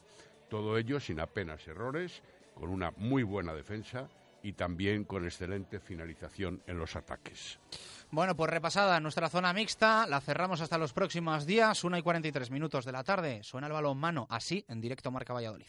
Todo 0.48 0.76
ello 0.76 0.98
sin 0.98 1.20
apenas 1.20 1.68
errores, 1.68 2.22
con 2.58 2.70
una 2.70 2.92
muy 2.96 3.22
buena 3.22 3.54
defensa 3.54 4.08
y 4.42 4.52
también 4.52 5.04
con 5.04 5.24
excelente 5.24 5.80
finalización 5.80 6.62
en 6.66 6.78
los 6.78 6.96
ataques. 6.96 7.58
Bueno, 8.10 8.34
pues 8.36 8.50
repasada 8.50 9.00
nuestra 9.00 9.28
zona 9.28 9.52
mixta, 9.52 10.06
la 10.06 10.20
cerramos 10.20 10.60
hasta 10.60 10.78
los 10.78 10.92
próximos 10.92 11.46
días, 11.46 11.84
1 11.84 11.98
y 11.98 12.02
43 12.02 12.50
minutos 12.50 12.84
de 12.84 12.92
la 12.92 13.04
tarde. 13.04 13.42
Suena 13.42 13.66
el 13.66 13.72
balón 13.72 13.98
mano, 13.98 14.26
así 14.30 14.64
en 14.68 14.80
directo 14.80 15.10
Marca 15.10 15.32
Valladolid. 15.34 15.66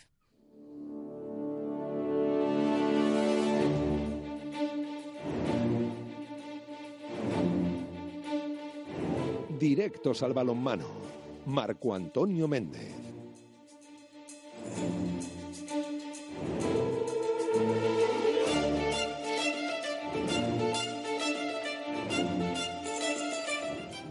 Directos 9.59 10.23
al 10.23 10.33
balonmano. 10.33 10.87
Marco 11.45 11.93
Antonio 11.93 12.47
Méndez. 12.47 13.08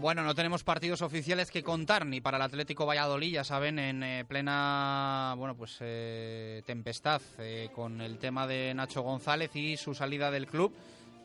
Bueno, 0.08 0.22
no 0.22 0.34
tenemos 0.34 0.64
partidos 0.64 1.02
oficiales 1.02 1.50
que 1.50 1.62
contar 1.62 2.06
ni 2.06 2.22
para 2.22 2.38
el 2.38 2.42
Atlético 2.42 2.86
Valladolid, 2.86 3.30
ya 3.30 3.44
saben, 3.44 3.78
en 3.78 4.02
eh, 4.02 4.24
plena 4.26 5.34
bueno 5.36 5.54
pues 5.54 5.76
eh, 5.80 6.62
tempestad 6.64 7.20
eh, 7.36 7.68
con 7.74 8.00
el 8.00 8.16
tema 8.16 8.46
de 8.46 8.72
Nacho 8.72 9.02
González 9.02 9.54
y 9.54 9.76
su 9.76 9.92
salida 9.92 10.30
del 10.30 10.46
club. 10.46 10.74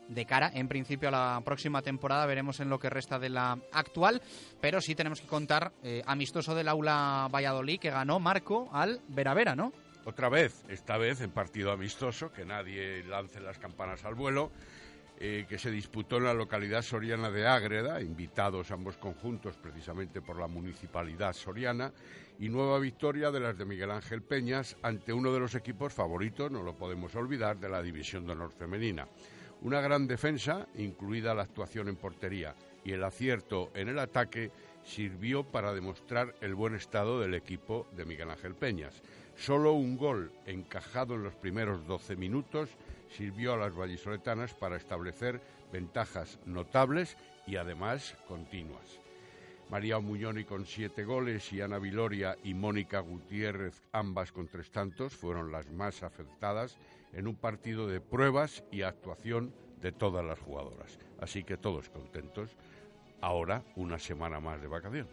de 0.08 0.26
cara, 0.26 0.50
en 0.52 0.68
principio, 0.68 1.08
a 1.08 1.12
la 1.12 1.42
próxima 1.42 1.80
temporada. 1.80 2.26
Veremos 2.26 2.60
en 2.60 2.68
lo 2.68 2.78
que 2.78 2.90
resta 2.90 3.18
de 3.18 3.30
la 3.30 3.58
actual, 3.72 4.20
pero 4.60 4.82
sí 4.82 4.94
tenemos 4.94 5.22
que 5.22 5.28
contar 5.28 5.72
eh, 5.82 6.02
amistoso 6.04 6.54
del 6.54 6.68
aula 6.68 7.26
Valladolid 7.32 7.80
que 7.80 7.88
ganó 7.88 8.20
Marco 8.20 8.68
al 8.70 9.00
Veravera, 9.08 9.56
¿no? 9.56 9.72
Otra 10.04 10.28
vez, 10.28 10.62
esta 10.68 10.98
vez 10.98 11.22
en 11.22 11.30
partido 11.30 11.72
amistoso, 11.72 12.30
que 12.30 12.44
nadie 12.44 13.02
lance 13.04 13.40
las 13.40 13.58
campanas 13.58 14.04
al 14.04 14.14
vuelo, 14.14 14.50
eh, 15.18 15.46
que 15.48 15.58
se 15.58 15.70
disputó 15.70 16.16
en 16.16 16.24
la 16.24 16.34
localidad 16.34 16.82
soriana 16.82 17.30
de 17.30 17.46
Ágreda, 17.46 18.00
invitados 18.00 18.70
ambos 18.70 18.96
conjuntos 18.96 19.56
precisamente 19.56 20.20
por 20.20 20.38
la 20.38 20.48
municipalidad 20.48 21.32
soriana, 21.32 21.92
y 22.38 22.48
nueva 22.48 22.80
victoria 22.80 23.30
de 23.30 23.40
las 23.40 23.56
de 23.56 23.64
Miguel 23.64 23.92
Ángel 23.92 24.22
Peñas 24.22 24.76
ante 24.82 25.12
uno 25.12 25.32
de 25.32 25.38
los 25.38 25.54
equipos 25.54 25.92
favoritos, 25.92 26.50
no 26.50 26.62
lo 26.62 26.76
podemos 26.76 27.14
olvidar, 27.14 27.58
de 27.58 27.68
la 27.68 27.82
División 27.82 28.26
de 28.26 28.32
Honor 28.32 28.50
Femenina. 28.50 29.06
Una 29.62 29.80
gran 29.80 30.06
defensa, 30.06 30.66
incluida 30.74 31.34
la 31.34 31.42
actuación 31.42 31.88
en 31.88 31.96
portería, 31.96 32.54
y 32.84 32.92
el 32.92 33.04
acierto 33.04 33.70
en 33.74 33.88
el 33.88 33.98
ataque 33.98 34.50
sirvió 34.82 35.44
para 35.44 35.72
demostrar 35.72 36.34
el 36.40 36.54
buen 36.54 36.74
estado 36.74 37.20
del 37.20 37.34
equipo 37.34 37.86
de 37.96 38.04
Miguel 38.04 38.30
Ángel 38.30 38.54
Peñas. 38.54 39.02
Solo 39.36 39.72
un 39.72 39.96
gol 39.96 40.32
encajado 40.46 41.14
en 41.14 41.22
los 41.22 41.34
primeros 41.34 41.86
12 41.86 42.16
minutos 42.16 42.70
sirvió 43.16 43.54
a 43.54 43.56
las 43.56 43.76
vallisoletanas 43.76 44.54
para 44.54 44.76
establecer 44.76 45.40
ventajas 45.72 46.38
notables 46.46 47.16
y 47.46 47.56
además 47.56 48.16
continuas. 48.26 49.00
María 49.70 49.98
Muñoni 49.98 50.44
con 50.44 50.66
siete 50.66 51.04
goles 51.04 51.52
y 51.52 51.60
Ana 51.60 51.78
Viloria 51.78 52.36
y 52.44 52.54
Mónica 52.54 53.00
Gutiérrez, 53.00 53.82
ambas 53.92 54.30
con 54.30 54.46
tres 54.48 54.70
tantos, 54.70 55.14
fueron 55.14 55.50
las 55.50 55.70
más 55.70 56.02
afectadas 56.02 56.76
en 57.12 57.26
un 57.26 57.36
partido 57.36 57.86
de 57.86 58.00
pruebas 58.00 58.64
y 58.70 58.82
actuación 58.82 59.54
de 59.80 59.92
todas 59.92 60.24
las 60.24 60.38
jugadoras. 60.38 60.98
Así 61.20 61.44
que 61.44 61.56
todos 61.56 61.88
contentos 61.88 62.56
ahora 63.24 63.62
una 63.76 63.98
semana 63.98 64.40
más 64.40 64.60
de 64.60 64.68
vacaciones. 64.68 65.06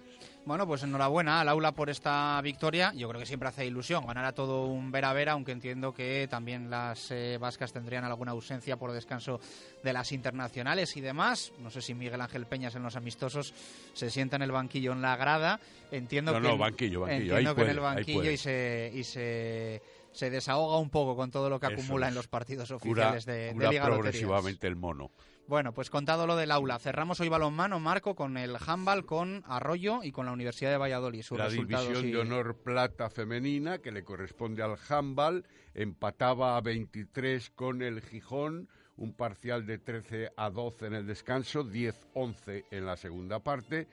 Bueno, 0.43 0.65
pues 0.65 0.81
enhorabuena 0.81 1.39
al 1.39 1.49
aula 1.49 1.71
por 1.71 1.89
esta 1.89 2.41
victoria. 2.41 2.91
Yo 2.95 3.07
creo 3.07 3.19
que 3.19 3.27
siempre 3.27 3.47
hace 3.47 3.65
ilusión 3.65 4.07
ganar 4.07 4.25
a 4.25 4.31
todo 4.33 4.65
un 4.65 4.91
vera 4.91 5.13
vera, 5.13 5.33
aunque 5.33 5.51
entiendo 5.51 5.93
que 5.93 6.27
también 6.29 6.69
las 6.69 7.11
eh, 7.11 7.37
vascas 7.39 7.71
tendrían 7.71 8.03
alguna 8.05 8.31
ausencia 8.31 8.75
por 8.77 8.91
descanso 8.91 9.39
de 9.83 9.93
las 9.93 10.11
internacionales 10.11 10.97
y 10.97 11.01
demás. 11.01 11.53
No 11.59 11.69
sé 11.69 11.81
si 11.81 11.93
Miguel 11.93 12.21
Ángel 12.21 12.47
Peñas 12.47 12.75
en 12.75 12.81
los 12.81 12.95
amistosos 12.95 13.53
se 13.93 14.09
sienta 14.09 14.35
en 14.35 14.41
el 14.41 14.51
banquillo 14.51 14.93
en 14.93 15.03
la 15.03 15.15
grada. 15.15 15.59
Entiendo 15.91 16.31
no, 16.31 16.41
que 16.41 16.47
no, 16.47 16.57
banquillo, 16.57 17.01
banquillo. 17.01 17.37
Entiendo 17.37 17.55
que 17.55 17.61
en 17.61 17.69
el 17.69 17.79
banquillo 17.79 18.31
y 18.31 18.37
se 18.37 18.91
y 18.95 19.03
se 19.03 19.81
se 20.11 20.29
desahoga 20.29 20.77
un 20.77 20.89
poco 20.89 21.15
con 21.15 21.31
todo 21.31 21.49
lo 21.49 21.59
que 21.59 21.67
acumula 21.67 22.07
en 22.07 22.15
los 22.15 22.27
partidos 22.27 22.71
oficiales 22.71 23.25
de, 23.25 23.51
cura 23.53 23.67
de 23.67 23.73
Liga 23.73 23.85
progresivamente 23.85 24.67
el 24.67 24.75
mono. 24.75 25.11
Bueno, 25.51 25.73
pues 25.73 25.89
contado 25.89 26.27
lo 26.27 26.37
del 26.37 26.49
aula, 26.49 26.79
cerramos 26.79 27.19
hoy 27.19 27.27
balonmano, 27.27 27.77
Marco, 27.81 28.15
con 28.15 28.37
el 28.37 28.55
handball, 28.65 29.05
con 29.05 29.43
Arroyo 29.45 29.99
y 30.01 30.13
con 30.13 30.25
la 30.25 30.31
Universidad 30.31 30.71
de 30.71 30.77
Valladolid. 30.77 31.25
la 31.31 31.49
división 31.49 32.09
de 32.09 32.17
honor 32.19 32.55
plata 32.63 33.09
femenina, 33.09 33.79
que 33.79 33.91
le 33.91 34.05
corresponde 34.05 34.63
al 34.63 34.77
handball, 34.87 35.45
empataba 35.73 36.55
a 36.55 36.61
23 36.61 37.49
con 37.49 37.81
el 37.81 37.99
Gijón, 37.99 38.69
un 38.95 39.13
parcial 39.13 39.65
de 39.65 39.77
13 39.77 40.31
a 40.37 40.49
12 40.49 40.85
en 40.85 40.93
el 40.93 41.05
descanso, 41.05 41.65
10-11 41.65 42.63
en 42.71 42.85
la 42.85 42.95
segunda 42.95 43.39
parte 43.39 43.89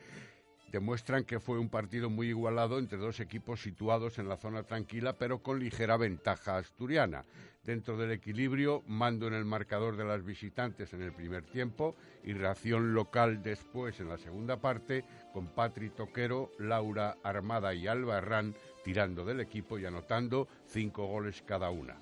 demuestran 0.70 1.24
que 1.24 1.40
fue 1.40 1.58
un 1.58 1.68
partido 1.68 2.10
muy 2.10 2.28
igualado 2.28 2.78
entre 2.78 2.98
dos 2.98 3.20
equipos 3.20 3.62
situados 3.62 4.18
en 4.18 4.28
la 4.28 4.36
zona 4.36 4.62
tranquila, 4.62 5.14
pero 5.14 5.42
con 5.42 5.58
ligera 5.58 5.96
ventaja 5.96 6.56
asturiana. 6.56 7.24
Dentro 7.64 7.96
del 7.96 8.12
equilibrio, 8.12 8.82
mando 8.86 9.26
en 9.26 9.34
el 9.34 9.44
marcador 9.44 9.96
de 9.96 10.04
las 10.04 10.24
visitantes 10.24 10.92
en 10.94 11.02
el 11.02 11.12
primer 11.12 11.44
tiempo 11.44 11.96
y 12.24 12.32
reacción 12.32 12.94
local 12.94 13.42
después 13.42 14.00
en 14.00 14.08
la 14.08 14.16
segunda 14.16 14.58
parte, 14.58 15.04
con 15.32 15.48
Patri 15.48 15.90
Toquero, 15.90 16.50
Laura 16.58 17.16
Armada 17.22 17.74
y 17.74 17.86
Alba 17.86 18.18
Herrán 18.18 18.54
tirando 18.84 19.24
del 19.24 19.40
equipo 19.40 19.78
y 19.78 19.84
anotando 19.84 20.48
cinco 20.66 21.06
goles 21.06 21.42
cada 21.46 21.68
una. 21.70 21.96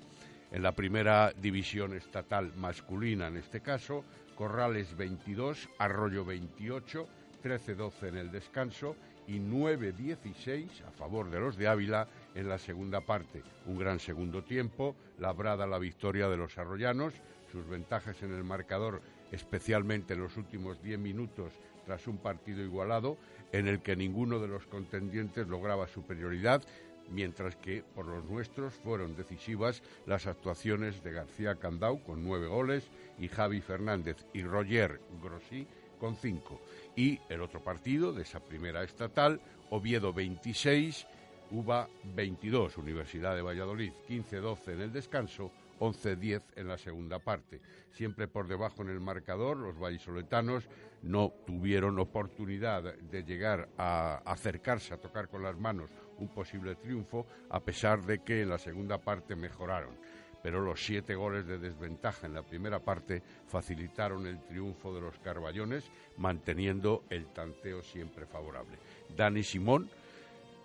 En 0.51 0.63
la 0.63 0.71
primera 0.71 1.33
división 1.33 1.93
estatal 1.93 2.53
masculina, 2.55 3.27
en 3.27 3.35
este 3.35 3.59
caso, 3.59 4.05
Corrales 4.35 4.95
22, 4.95 5.67
Arroyo 5.79 6.23
28, 6.23 7.07
13-12 7.47 8.09
en 8.09 8.17
el 8.17 8.31
descanso 8.31 8.95
y 9.25 9.39
9-16 9.39 10.83
a 10.85 10.91
favor 10.91 11.29
de 11.29 11.39
los 11.39 11.55
de 11.55 11.67
Ávila 11.67 12.07
en 12.35 12.49
la 12.49 12.57
segunda 12.57 13.01
parte. 13.01 13.41
Un 13.65 13.77
gran 13.77 13.99
segundo 13.99 14.43
tiempo, 14.43 14.95
labrada 15.17 15.65
la 15.65 15.79
victoria 15.79 16.27
de 16.27 16.37
los 16.37 16.57
arroyanos, 16.57 17.13
sus 17.51 17.67
ventajas 17.67 18.21
en 18.21 18.33
el 18.33 18.43
marcador, 18.43 19.01
especialmente 19.31 20.13
en 20.13 20.21
los 20.21 20.35
últimos 20.35 20.81
10 20.83 20.99
minutos 20.99 21.53
tras 21.85 22.05
un 22.07 22.17
partido 22.17 22.61
igualado, 22.61 23.17
en 23.53 23.69
el 23.69 23.81
que 23.81 23.95
ninguno 23.95 24.39
de 24.39 24.49
los 24.49 24.67
contendientes 24.67 25.47
lograba 25.47 25.87
superioridad, 25.87 26.61
mientras 27.09 27.55
que 27.55 27.81
por 27.95 28.05
los 28.05 28.25
nuestros 28.25 28.73
fueron 28.73 29.15
decisivas 29.15 29.81
las 30.05 30.27
actuaciones 30.27 31.01
de 31.01 31.13
García 31.13 31.55
Candau 31.55 32.03
con 32.03 32.25
nueve 32.25 32.47
goles 32.47 32.89
y 33.17 33.29
Javi 33.29 33.61
Fernández 33.61 34.17
y 34.33 34.43
Roger 34.43 34.99
Grossi 35.23 35.65
con 35.99 36.15
cinco. 36.15 36.61
Y 36.95 37.19
el 37.29 37.41
otro 37.41 37.63
partido 37.63 38.13
de 38.13 38.23
esa 38.23 38.39
primera 38.39 38.83
estatal, 38.83 39.39
Oviedo 39.69 40.13
26, 40.13 41.07
UBA 41.51 41.87
22, 42.15 42.77
Universidad 42.77 43.35
de 43.35 43.41
Valladolid 43.41 43.91
15-12 44.07 44.73
en 44.73 44.81
el 44.81 44.91
descanso, 44.91 45.51
11-10 45.79 46.41
en 46.55 46.67
la 46.67 46.77
segunda 46.77 47.19
parte. 47.19 47.61
Siempre 47.91 48.27
por 48.27 48.47
debajo 48.47 48.81
en 48.81 48.89
el 48.89 48.99
marcador, 48.99 49.57
los 49.57 49.79
vallisoletanos 49.79 50.67
no 51.03 51.33
tuvieron 51.45 51.99
oportunidad 51.99 52.95
de 52.95 53.23
llegar 53.23 53.69
a 53.77 54.21
acercarse 54.25 54.93
a 54.93 54.97
tocar 54.97 55.29
con 55.29 55.43
las 55.43 55.57
manos 55.57 55.91
un 56.17 56.29
posible 56.29 56.75
triunfo, 56.75 57.27
a 57.49 57.59
pesar 57.59 58.03
de 58.03 58.19
que 58.23 58.41
en 58.41 58.49
la 58.49 58.57
segunda 58.57 58.97
parte 58.97 59.35
mejoraron 59.35 59.95
pero 60.41 60.61
los 60.61 60.83
siete 60.83 61.15
goles 61.15 61.45
de 61.45 61.57
desventaja 61.57 62.27
en 62.27 62.33
la 62.33 62.43
primera 62.43 62.79
parte 62.79 63.21
facilitaron 63.47 64.27
el 64.27 64.39
triunfo 64.45 64.93
de 64.93 65.01
los 65.01 65.17
Carballones, 65.19 65.85
manteniendo 66.17 67.03
el 67.09 67.27
tanteo 67.33 67.83
siempre 67.83 68.25
favorable. 68.25 68.77
Dani 69.15 69.43
Simón 69.43 69.89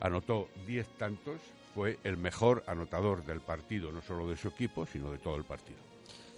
anotó 0.01 0.49
diez 0.66 0.89
tantos, 0.99 1.41
fue 1.75 1.99
el 2.05 2.16
mejor 2.16 2.64
anotador 2.66 3.25
del 3.25 3.41
partido, 3.41 3.93
no 3.93 4.03
solo 4.03 4.29
de 4.29 4.37
su 4.37 4.49
equipo, 4.49 4.87
sino 4.87 5.11
de 5.11 5.18
todo 5.18 5.37
el 5.37 5.45
partido. 5.45 5.79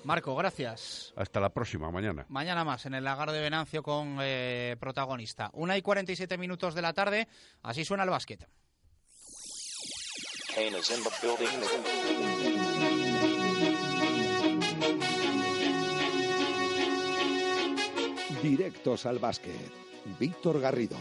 Marco, 0.05 0.37
gracias. 0.37 1.12
Hasta 1.16 1.41
la 1.41 1.49
próxima, 1.49 1.91
mañana. 1.91 2.26
Mañana 2.28 2.62
más, 2.62 2.85
en 2.85 2.95
el 2.95 3.05
lagar 3.05 3.32
de 3.32 3.41
Venancio 3.41 3.82
con 3.82 4.18
eh, 4.20 4.76
protagonista. 4.78 5.51
Una 5.55 5.78
y 5.78 5.82
47 5.82 6.37
minutos 6.37 6.74
de 6.74 6.82
la 6.82 6.93
tarde, 6.93 7.26
así 7.62 7.85
suena 7.85 8.05
el 8.05 8.11
básquet. 8.11 8.47
Directos 18.45 19.07
al 19.07 19.18
básquet. 19.18 19.72
Víctor 20.20 20.61
Garrido. 20.61 20.99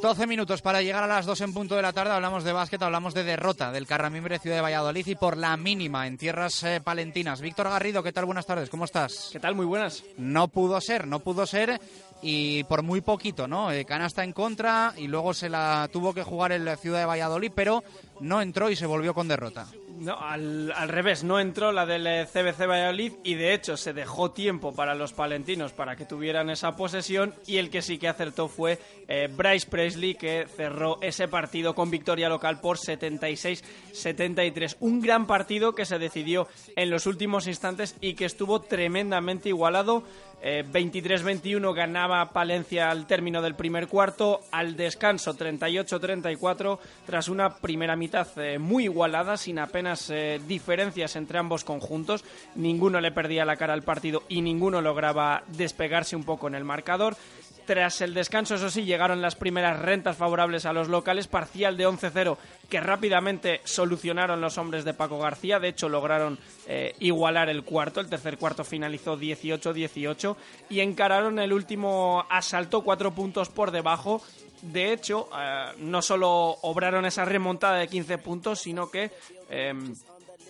12 0.00 0.26
minutos 0.26 0.62
para 0.62 0.82
llegar 0.82 1.02
a 1.02 1.06
las 1.06 1.26
2 1.26 1.40
en 1.40 1.54
punto 1.54 1.74
de 1.74 1.82
la 1.82 1.92
tarde. 1.92 2.12
Hablamos 2.12 2.44
de 2.44 2.52
básquet, 2.52 2.82
hablamos 2.82 3.14
de 3.14 3.24
derrota 3.24 3.72
del 3.72 3.86
Carramimbre 3.86 4.38
Ciudad 4.38 4.56
de 4.56 4.62
Valladolid 4.62 5.06
y 5.06 5.14
por 5.14 5.36
la 5.36 5.56
mínima 5.56 6.06
en 6.06 6.18
tierras 6.18 6.62
eh, 6.64 6.80
palentinas. 6.82 7.40
Víctor 7.40 7.68
Garrido, 7.68 8.02
¿qué 8.02 8.12
tal? 8.12 8.24
Buenas 8.24 8.46
tardes, 8.46 8.70
¿cómo 8.70 8.84
estás? 8.84 9.30
¿Qué 9.32 9.40
tal? 9.40 9.54
Muy 9.54 9.66
buenas. 9.66 10.04
No 10.16 10.48
pudo 10.48 10.80
ser, 10.80 11.06
no 11.06 11.20
pudo 11.20 11.46
ser 11.46 11.80
y 12.22 12.64
por 12.64 12.82
muy 12.82 13.00
poquito, 13.00 13.48
¿no? 13.48 13.72
Eh, 13.72 13.84
canasta 13.84 14.22
en 14.24 14.32
contra 14.32 14.94
y 14.96 15.08
luego 15.08 15.34
se 15.34 15.48
la 15.48 15.88
tuvo 15.92 16.14
que 16.14 16.22
jugar 16.22 16.52
el 16.52 16.76
Ciudad 16.78 17.00
de 17.00 17.06
Valladolid, 17.06 17.52
pero 17.54 17.82
no 18.20 18.40
entró 18.40 18.70
y 18.70 18.76
se 18.76 18.86
volvió 18.86 19.14
con 19.14 19.28
derrota. 19.28 19.66
No, 19.98 20.18
al, 20.18 20.72
al 20.72 20.88
revés, 20.88 21.22
no 21.22 21.38
entró 21.38 21.70
la 21.70 21.86
del 21.86 22.06
eh, 22.06 22.26
CBC 22.26 22.66
Valladolid 22.66 23.12
y 23.22 23.34
de 23.34 23.54
hecho 23.54 23.76
se 23.76 23.92
dejó 23.92 24.30
tiempo 24.32 24.74
para 24.74 24.94
los 24.94 25.12
palentinos 25.12 25.72
para 25.72 25.96
que 25.96 26.06
tuvieran 26.06 26.50
esa 26.50 26.74
posesión 26.76 27.34
y 27.46 27.58
el 27.58 27.70
que 27.70 27.82
sí 27.82 27.98
que 27.98 28.08
acertó 28.08 28.48
fue 28.48 28.78
eh, 29.08 29.28
Bryce 29.30 29.68
Presley 29.68 30.14
que 30.14 30.46
cerró 30.46 30.98
ese 31.02 31.28
partido 31.28 31.74
con 31.74 31.90
victoria 31.90 32.28
local 32.28 32.60
por 32.60 32.78
76-73. 32.78 34.76
Un 34.80 35.00
gran 35.00 35.26
partido 35.26 35.74
que 35.74 35.84
se 35.84 35.98
decidió 35.98 36.48
en 36.74 36.90
los 36.90 37.06
últimos 37.06 37.46
instantes 37.46 37.96
y 38.00 38.14
que 38.14 38.24
estuvo 38.24 38.60
tremendamente 38.60 39.50
igualado. 39.50 40.04
Eh, 40.44 40.64
23-21 40.68 41.72
ganaba 41.72 42.32
Palencia 42.32 42.90
al 42.90 43.06
término 43.06 43.40
del 43.40 43.54
primer 43.54 43.86
cuarto, 43.86 44.40
al 44.50 44.74
descanso 44.74 45.36
38-34 45.36 46.78
tras 47.06 47.28
una 47.28 47.54
primera 47.54 47.94
mitad 47.94 48.26
eh, 48.36 48.58
muy 48.58 48.84
igualada 48.84 49.36
sin 49.36 49.60
apenas 49.60 50.10
eh, 50.10 50.40
diferencias 50.44 51.14
entre 51.14 51.38
ambos 51.38 51.62
conjuntos. 51.62 52.24
Ninguno 52.56 53.00
le 53.00 53.12
perdía 53.12 53.44
la 53.44 53.54
cara 53.54 53.72
al 53.72 53.84
partido 53.84 54.24
y 54.28 54.42
ninguno 54.42 54.80
lograba 54.80 55.44
despegarse 55.46 56.16
un 56.16 56.24
poco 56.24 56.48
en 56.48 56.56
el 56.56 56.64
marcador. 56.64 57.16
Tras 57.64 58.00
el 58.00 58.12
descanso, 58.12 58.56
eso 58.56 58.70
sí, 58.70 58.84
llegaron 58.84 59.22
las 59.22 59.36
primeras 59.36 59.78
rentas 59.78 60.16
favorables 60.16 60.66
a 60.66 60.72
los 60.72 60.88
locales, 60.88 61.28
parcial 61.28 61.76
de 61.76 61.86
11-0 61.86 62.36
que 62.68 62.80
rápidamente 62.80 63.60
solucionaron 63.64 64.40
los 64.40 64.58
hombres 64.58 64.84
de 64.84 64.94
Paco 64.94 65.18
García. 65.18 65.60
De 65.60 65.68
hecho, 65.68 65.88
lograron 65.88 66.38
eh, 66.66 66.94
igualar 67.00 67.48
el 67.48 67.62
cuarto. 67.62 68.00
El 68.00 68.08
tercer 68.08 68.38
cuarto 68.38 68.64
finalizó 68.64 69.16
18-18 69.16 70.36
y 70.70 70.80
encararon 70.80 71.38
el 71.38 71.52
último 71.52 72.24
asalto 72.28 72.82
cuatro 72.82 73.12
puntos 73.12 73.48
por 73.48 73.70
debajo. 73.70 74.22
De 74.62 74.92
hecho, 74.92 75.28
eh, 75.38 75.72
no 75.78 76.02
solo 76.02 76.30
obraron 76.62 77.04
esa 77.04 77.24
remontada 77.24 77.78
de 77.78 77.88
15 77.88 78.18
puntos, 78.18 78.60
sino 78.60 78.90
que 78.90 79.10
em, 79.50 79.94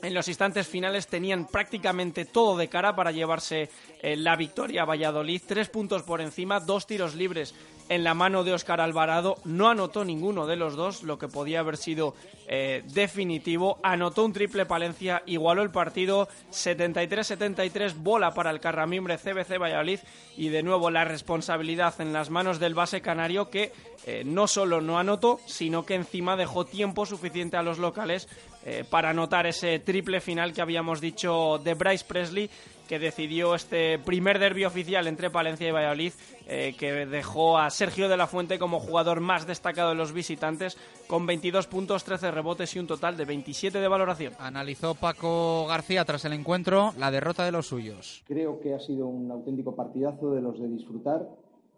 en 0.03 0.15
los 0.15 0.27
instantes 0.29 0.67
finales 0.67 1.07
tenían 1.07 1.47
prácticamente 1.47 2.25
todo 2.25 2.57
de 2.57 2.69
cara 2.69 2.95
para 2.97 3.13
llevarse 3.13 3.71
eh, 4.03 4.17
la 4.17 4.37
victoria 4.37 4.83
a 4.83 4.87
Valladolid. 4.87 5.41
Tres 5.47 5.69
puntos 5.69 6.03
por 6.03 6.21
encima, 6.21 6.59
dos 6.59 6.87
tiros 6.87 7.15
libres 7.15 7.55
en 7.89 8.05
la 8.05 8.15
mano 8.15 8.43
de 8.43 8.53
Óscar 8.53 8.81
Alvarado. 8.81 9.37
No 9.45 9.69
anotó 9.69 10.05
ninguno 10.05 10.47
de 10.47 10.57
los 10.57 10.75
dos, 10.75 11.03
lo 11.05 11.19
que 11.19 11.29
podía 11.29 11.61
haber 11.61 11.77
sido 11.77 12.15
eh, 12.49 12.83
definitivo. 12.87 13.79
Anotó 13.83 14.25
un 14.25 14.33
triple 14.33 14.67
Palencia, 14.67 15.23
igualó 15.27 15.63
el 15.63 15.71
partido 15.71 16.29
73-73, 16.51 17.95
bola 17.97 18.35
para 18.35 18.51
el 18.51 18.61
Carramimbre 18.61 19.19
CBC 19.19 19.59
Valladolid 19.59 20.01
y 20.37 20.49
de 20.49 20.63
nuevo 20.63 20.91
la 20.91 21.05
responsabilidad 21.05 22.01
en 22.01 22.13
las 22.13 22.31
manos 22.31 22.59
del 22.59 22.75
base 22.75 23.03
canario 23.03 23.51
que 23.51 23.73
eh, 24.05 24.23
no 24.25 24.49
solo 24.49 24.81
no 24.81 24.99
anotó, 24.99 25.39
sino 25.47 25.87
que 25.87 25.95
encima 25.95 26.37
dejó 26.37 26.65
tiempo 26.65 27.07
suficiente 27.07 27.57
a 27.57 27.63
los 27.63 27.79
locales 27.79 28.29
eh, 28.65 28.85
para 28.89 29.11
anotar 29.11 29.47
ese 29.47 29.79
triple 29.79 30.21
final 30.21 30.53
que 30.53 30.63
habíamos 30.63 31.01
dicho 31.01 31.59
de 31.59 31.75
Bryce 31.75 32.05
Presley 32.07 32.51
que 32.93 32.99
decidió 32.99 33.55
este 33.55 33.99
primer 33.99 34.39
derbi 34.39 34.67
oficial 34.67 35.07
entre 35.07 35.31
Palencia 35.31 35.67
y 35.67 35.71
Valladolid, 35.71 36.13
eh, 36.47 36.75
que 36.79 37.07
dejó 37.07 37.57
a 37.57 37.71
Sergio 37.71 38.07
de 38.07 38.19
la 38.19 38.27
Fuente 38.27 38.59
como 38.59 38.81
jugador 38.81 39.21
más 39.21 39.47
destacado 39.47 39.89
de 39.89 39.95
los 39.95 40.13
visitantes, 40.13 40.77
con 41.07 41.25
22 41.25 41.69
puntos, 41.69 42.05
13 42.05 42.31
rebotes 42.31 42.77
y 42.77 42.81
un 42.81 42.87
total 42.87 43.17
de 43.17 43.25
27 43.25 43.81
de 43.81 43.89
valoración. 43.89 44.35
Analizó 44.39 44.95
Paco 44.95 45.67
García 45.67 46.05
tras 46.05 46.27
el 46.27 46.35
encuentro 46.35 46.93
la 46.99 47.11
derrota 47.11 47.47
de 47.47 47.53
los 47.53 47.67
suyos. 47.67 48.25
Creo 48.27 48.61
que 48.61 48.75
ha 48.75 48.79
sido 48.79 49.07
un 49.07 49.31
auténtico 49.31 49.75
partidazo 49.75 50.35
de 50.35 50.43
los 50.43 50.61
de 50.61 50.69
disfrutar, 50.69 51.27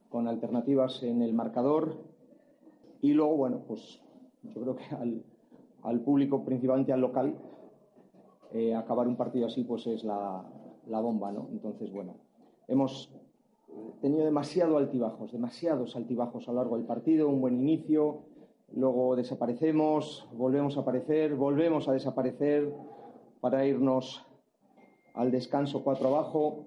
con 0.09 0.27
alternativas 0.27 1.01
en 1.05 1.23
el 1.23 1.33
marcador. 1.33 1.97
Y 3.03 3.13
luego, 3.13 3.37
bueno, 3.37 3.63
pues 3.69 4.01
yo 4.43 4.61
creo 4.61 4.75
que 4.75 4.85
al, 4.97 5.23
público, 6.01 6.45
principalmente 6.45 6.93
al 6.93 7.01
local, 7.01 7.35
eh, 8.53 8.75
acabar 8.75 9.07
un 9.07 9.17
partido 9.17 9.47
así 9.47 9.65
pues 9.65 9.87
es 9.87 10.05
la, 10.05 10.45
la 10.87 11.01
bomba, 11.01 11.33
¿no? 11.33 11.49
Entonces, 11.53 11.93
bueno, 11.93 12.15
hemos 12.69 13.13
tenido 14.01 14.25
demasiado 14.25 14.79
altibajos, 14.79 15.33
demasiados 15.33 15.97
altibajos 15.97 16.49
a 16.49 16.53
lo 16.53 16.59
largo 16.59 16.77
del 16.77 16.87
partido, 16.87 17.29
un 17.29 17.41
buen 17.41 17.55
inicio, 17.55 18.21
luego 18.73 19.17
desaparecemos, 19.17 20.29
volvemos 20.33 20.77
a 20.77 20.81
aparecer, 20.81 21.35
volvemos 21.35 21.89
a 21.89 21.93
desaparecer 21.93 22.73
para 23.41 23.67
irnos 23.67 24.25
al 25.15 25.31
descanso 25.31 25.83
cuatro 25.83 26.09
abajo. 26.09 26.65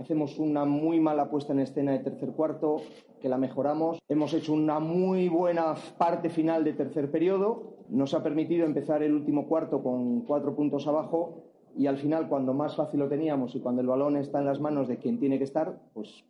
Hacemos 0.00 0.38
una 0.38 0.64
muy 0.64 0.98
mala 0.98 1.28
puesta 1.28 1.52
en 1.52 1.60
escena 1.60 1.92
de 1.92 1.98
tercer 1.98 2.30
cuarto, 2.30 2.80
que 3.20 3.28
la 3.28 3.36
mejoramos. 3.36 3.98
Hemos 4.08 4.32
hecho 4.32 4.54
una 4.54 4.80
muy 4.80 5.28
buena 5.28 5.74
parte 5.98 6.30
final 6.30 6.64
de 6.64 6.72
tercer 6.72 7.10
periodo. 7.10 7.74
Nos 7.90 8.14
ha 8.14 8.22
permitido 8.22 8.64
empezar 8.64 9.02
el 9.02 9.12
último 9.12 9.46
cuarto 9.46 9.82
con 9.82 10.22
cuatro 10.22 10.56
puntos 10.56 10.86
abajo 10.86 11.44
y 11.76 11.86
al 11.86 11.98
final 11.98 12.30
cuando 12.30 12.54
más 12.54 12.76
fácil 12.76 13.00
lo 13.00 13.10
teníamos 13.10 13.54
y 13.54 13.60
cuando 13.60 13.82
el 13.82 13.88
balón 13.88 14.16
está 14.16 14.38
en 14.38 14.46
las 14.46 14.58
manos 14.58 14.88
de 14.88 14.96
quien 14.96 15.20
tiene 15.20 15.36
que 15.36 15.44
estar, 15.44 15.78
pues, 15.92 16.24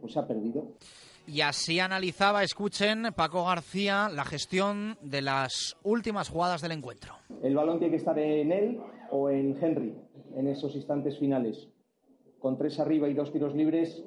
pues 0.00 0.12
se 0.12 0.18
ha 0.18 0.26
perdido. 0.26 0.72
Y 1.28 1.42
así 1.42 1.78
analizaba, 1.78 2.42
escuchen, 2.42 3.04
Paco 3.14 3.44
García, 3.44 4.08
la 4.12 4.24
gestión 4.24 4.98
de 5.00 5.22
las 5.22 5.76
últimas 5.84 6.28
jugadas 6.28 6.60
del 6.60 6.72
encuentro. 6.72 7.14
El 7.40 7.54
balón 7.54 7.78
tiene 7.78 7.92
que 7.92 7.98
estar 7.98 8.18
en 8.18 8.50
él 8.50 8.80
o 9.12 9.30
en 9.30 9.56
Henry 9.62 9.94
en 10.34 10.48
esos 10.48 10.74
instantes 10.74 11.16
finales. 11.20 11.68
Con 12.40 12.56
tres 12.56 12.80
arriba 12.80 13.08
y 13.08 13.14
dos 13.14 13.32
tiros 13.32 13.54
libres, 13.54 14.02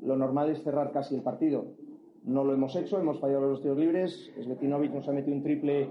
lo 0.00 0.16
normal 0.16 0.50
es 0.50 0.62
cerrar 0.62 0.92
casi 0.92 1.14
el 1.14 1.22
partido. 1.22 1.66
No 2.24 2.42
lo 2.42 2.54
hemos 2.54 2.74
hecho, 2.74 2.98
hemos 2.98 3.20
fallado 3.20 3.48
los 3.48 3.60
tiros 3.60 3.78
libres. 3.78 4.32
Svetinovic 4.40 4.92
nos 4.92 5.08
ha 5.08 5.12
metido 5.12 5.36
un 5.36 5.42
triple 5.42 5.88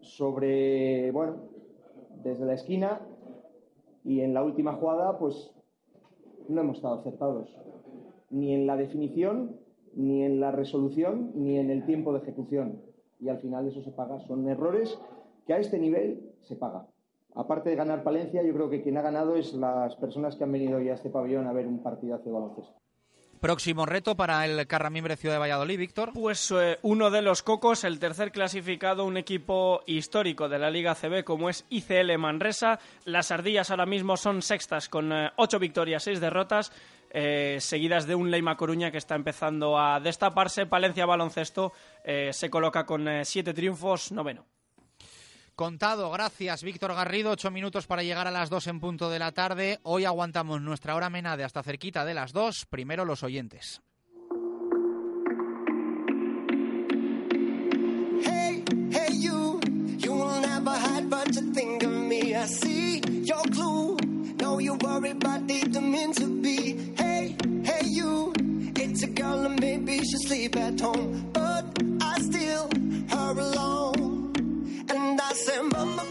sobre, 0.00 1.10
bueno, 1.12 1.36
desde 2.22 2.44
la 2.44 2.54
esquina 2.54 3.00
y 4.04 4.20
en 4.20 4.34
la 4.34 4.44
última 4.44 4.74
jugada, 4.74 5.18
pues 5.18 5.50
no 6.48 6.60
hemos 6.60 6.76
estado 6.76 7.00
acertados. 7.00 7.56
Ni 8.30 8.52
en 8.52 8.66
la 8.66 8.76
definición, 8.76 9.56
ni 9.94 10.22
en 10.24 10.40
la 10.40 10.50
resolución, 10.50 11.32
ni 11.34 11.58
en 11.58 11.70
el 11.70 11.86
tiempo 11.86 12.12
de 12.12 12.18
ejecución. 12.18 12.82
Y 13.18 13.28
al 13.30 13.38
final 13.38 13.66
eso 13.66 13.82
se 13.82 13.92
paga. 13.92 14.20
Son 14.20 14.46
errores 14.46 15.00
que 15.46 15.54
a 15.54 15.58
este 15.58 15.78
nivel 15.78 16.34
se 16.42 16.56
paga. 16.56 16.86
Aparte 17.34 17.70
de 17.70 17.76
ganar 17.76 18.04
Palencia, 18.04 18.42
yo 18.42 18.54
creo 18.54 18.70
que 18.70 18.82
quien 18.82 18.96
ha 18.96 19.02
ganado 19.02 19.36
es 19.36 19.52
las 19.54 19.96
personas 19.96 20.36
que 20.36 20.44
han 20.44 20.52
venido 20.52 20.80
ya 20.80 20.92
a 20.92 20.94
este 20.94 21.10
pabellón 21.10 21.46
a 21.46 21.52
ver 21.52 21.66
un 21.66 21.82
partidazo 21.82 22.24
de 22.24 22.32
baloncesto. 22.32 22.84
Próximo 23.40 23.84
reto 23.84 24.16
para 24.16 24.46
el 24.46 24.66
Carramimbre 24.66 25.16
Ciudad 25.16 25.34
de 25.34 25.40
Valladolid, 25.40 25.78
Víctor. 25.78 26.12
Pues 26.14 26.50
eh, 26.52 26.78
uno 26.80 27.10
de 27.10 27.20
los 27.20 27.42
cocos, 27.42 27.84
el 27.84 27.98
tercer 27.98 28.32
clasificado, 28.32 29.04
un 29.04 29.18
equipo 29.18 29.82
histórico 29.84 30.48
de 30.48 30.58
la 30.58 30.70
Liga 30.70 30.94
CB 30.94 31.24
como 31.24 31.50
es 31.50 31.66
ICL 31.68 32.16
Manresa. 32.16 32.78
Las 33.04 33.30
ardillas 33.32 33.70
ahora 33.70 33.84
mismo 33.84 34.16
son 34.16 34.40
sextas 34.40 34.88
con 34.88 35.12
eh, 35.12 35.30
ocho 35.36 35.58
victorias, 35.58 36.04
seis 36.04 36.20
derrotas. 36.20 36.72
Eh, 37.10 37.58
seguidas 37.60 38.06
de 38.06 38.14
un 38.14 38.30
Leima 38.30 38.56
Coruña 38.56 38.90
que 38.90 38.98
está 38.98 39.14
empezando 39.14 39.78
a 39.78 40.00
destaparse. 40.00 40.64
Palencia 40.64 41.04
Baloncesto 41.04 41.72
se 42.02 42.50
coloca 42.50 42.86
con 42.86 43.06
siete 43.24 43.54
triunfos, 43.54 44.10
noveno. 44.10 44.46
Contado, 45.56 46.10
gracias 46.10 46.64
Víctor 46.64 46.94
Garrido, 46.94 47.30
ocho 47.30 47.48
minutos 47.52 47.86
para 47.86 48.02
llegar 48.02 48.26
a 48.26 48.32
las 48.32 48.50
dos 48.50 48.66
en 48.66 48.80
punto 48.80 49.08
de 49.08 49.20
la 49.20 49.30
tarde. 49.30 49.78
Hoy 49.84 50.04
aguantamos 50.04 50.60
nuestra 50.60 50.96
hora 50.96 51.10
menade 51.10 51.44
hasta 51.44 51.62
cerquita 51.62 52.04
de 52.04 52.12
las 52.12 52.32
dos. 52.32 52.66
Primero 52.66 53.04
los 53.04 53.22
oyentes. 53.22 53.80
Hey, 58.24 58.64
hey 58.90 59.12
you, 59.12 59.60
you 59.98 60.12
will 60.12 60.40
never 60.40 60.72
hide 60.72 61.08
but 61.08 61.32
you 61.32 61.52
think 61.52 61.84
of 61.84 61.92
me. 61.92 62.34
I 62.34 62.46
see 62.46 63.00
your 63.22 63.42
clue, 63.52 63.96
no 64.40 64.58
you 64.58 64.76
worry 64.82 65.10
about 65.10 65.46
they 65.46 65.62
meant 65.80 66.16
to 66.16 66.26
be. 66.26 66.94
Hey, 66.96 67.36
hey 67.62 67.86
you, 67.86 68.32
it's 68.74 69.04
a 69.04 69.06
girl 69.06 69.46
and 69.46 69.60
maybe 69.60 69.98
she 69.98 70.16
sleep 70.26 70.56
at 70.56 70.80
home, 70.80 71.30
but 71.32 71.64
I 72.02 72.20
still 72.22 72.68
her 73.10 73.38
alone. 73.38 73.93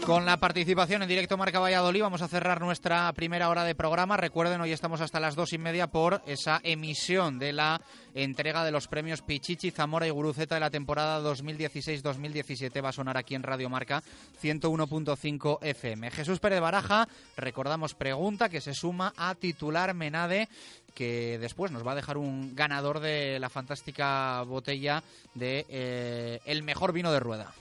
Con 0.04 0.26
la 0.26 0.36
participación 0.36 1.00
en 1.00 1.08
directo 1.08 1.38
Marca 1.38 1.58
Valladolid 1.58 2.02
vamos 2.02 2.20
a 2.20 2.28
cerrar 2.28 2.60
nuestra 2.60 3.10
primera 3.14 3.48
hora 3.48 3.64
de 3.64 3.74
programa. 3.74 4.18
Recuerden, 4.18 4.60
hoy 4.60 4.70
estamos 4.70 5.00
hasta 5.00 5.18
las 5.18 5.34
dos 5.34 5.54
y 5.54 5.58
media 5.58 5.86
por 5.86 6.20
esa 6.26 6.60
emisión 6.62 7.38
de 7.38 7.54
la 7.54 7.80
entrega 8.14 8.66
de 8.66 8.70
los 8.70 8.86
premios 8.86 9.22
Pichichi, 9.22 9.70
Zamora 9.70 10.06
y 10.06 10.10
Guruceta 10.10 10.56
de 10.56 10.60
la 10.60 10.68
temporada 10.68 11.22
2016-2017. 11.22 12.84
Va 12.84 12.90
a 12.90 12.92
sonar 12.92 13.16
aquí 13.16 13.34
en 13.34 13.42
Radio 13.42 13.70
Marca 13.70 14.02
101.5 14.42 15.58
FM. 15.62 16.10
Jesús 16.10 16.38
Pérez 16.38 16.60
Baraja, 16.60 17.08
recordamos 17.38 17.94
pregunta 17.94 18.50
que 18.50 18.60
se 18.60 18.74
suma 18.74 19.14
a 19.16 19.34
titular 19.34 19.94
Menade 19.94 20.50
que 20.94 21.38
después 21.38 21.72
nos 21.72 21.84
va 21.84 21.92
a 21.92 21.96
dejar 21.96 22.18
un 22.18 22.54
ganador 22.54 23.00
de 23.00 23.38
la 23.40 23.48
fantástica 23.48 24.42
botella 24.42 25.02
de 25.32 25.64
eh, 25.70 26.40
el 26.44 26.62
mejor 26.62 26.92
vino 26.92 27.10
de 27.10 27.20
rueda. 27.20 27.54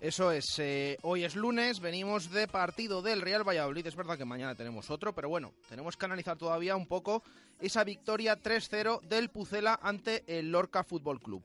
Eso 0.00 0.30
es, 0.30 0.58
eh, 0.58 0.98
hoy 1.02 1.24
es 1.24 1.34
lunes, 1.34 1.80
venimos 1.80 2.30
de 2.30 2.46
partido 2.46 3.00
del 3.00 3.22
Real 3.22 3.48
Valladolid, 3.48 3.86
es 3.86 3.96
verdad 3.96 4.18
que 4.18 4.26
mañana 4.26 4.54
tenemos 4.54 4.90
otro, 4.90 5.14
pero 5.14 5.30
bueno, 5.30 5.54
tenemos 5.70 5.96
que 5.96 6.04
analizar 6.04 6.36
todavía 6.36 6.76
un 6.76 6.86
poco 6.86 7.22
esa 7.60 7.82
victoria 7.82 8.40
3-0 8.40 9.00
del 9.00 9.30
Pucela 9.30 9.80
ante 9.82 10.22
el 10.26 10.52
Lorca 10.52 10.84
Fútbol 10.84 11.18
Club. 11.18 11.42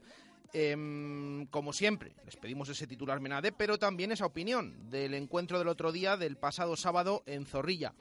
Em, 0.52 1.46
como 1.46 1.72
siempre, 1.72 2.14
les 2.26 2.36
pedimos 2.36 2.68
ese 2.68 2.88
titular 2.88 3.22
Menade, 3.22 3.54
pero 3.54 3.80
también 3.80 4.12
esa 4.12 4.26
opinión 4.26 4.90
del 4.90 5.14
encuentro 5.14 5.58
del 5.58 5.70
otro 5.70 5.94
día, 5.94 6.18
del 6.18 6.36
pasado 6.36 6.76
sábado 6.76 7.24
en 7.26 7.46
Zorrilla. 7.46 7.94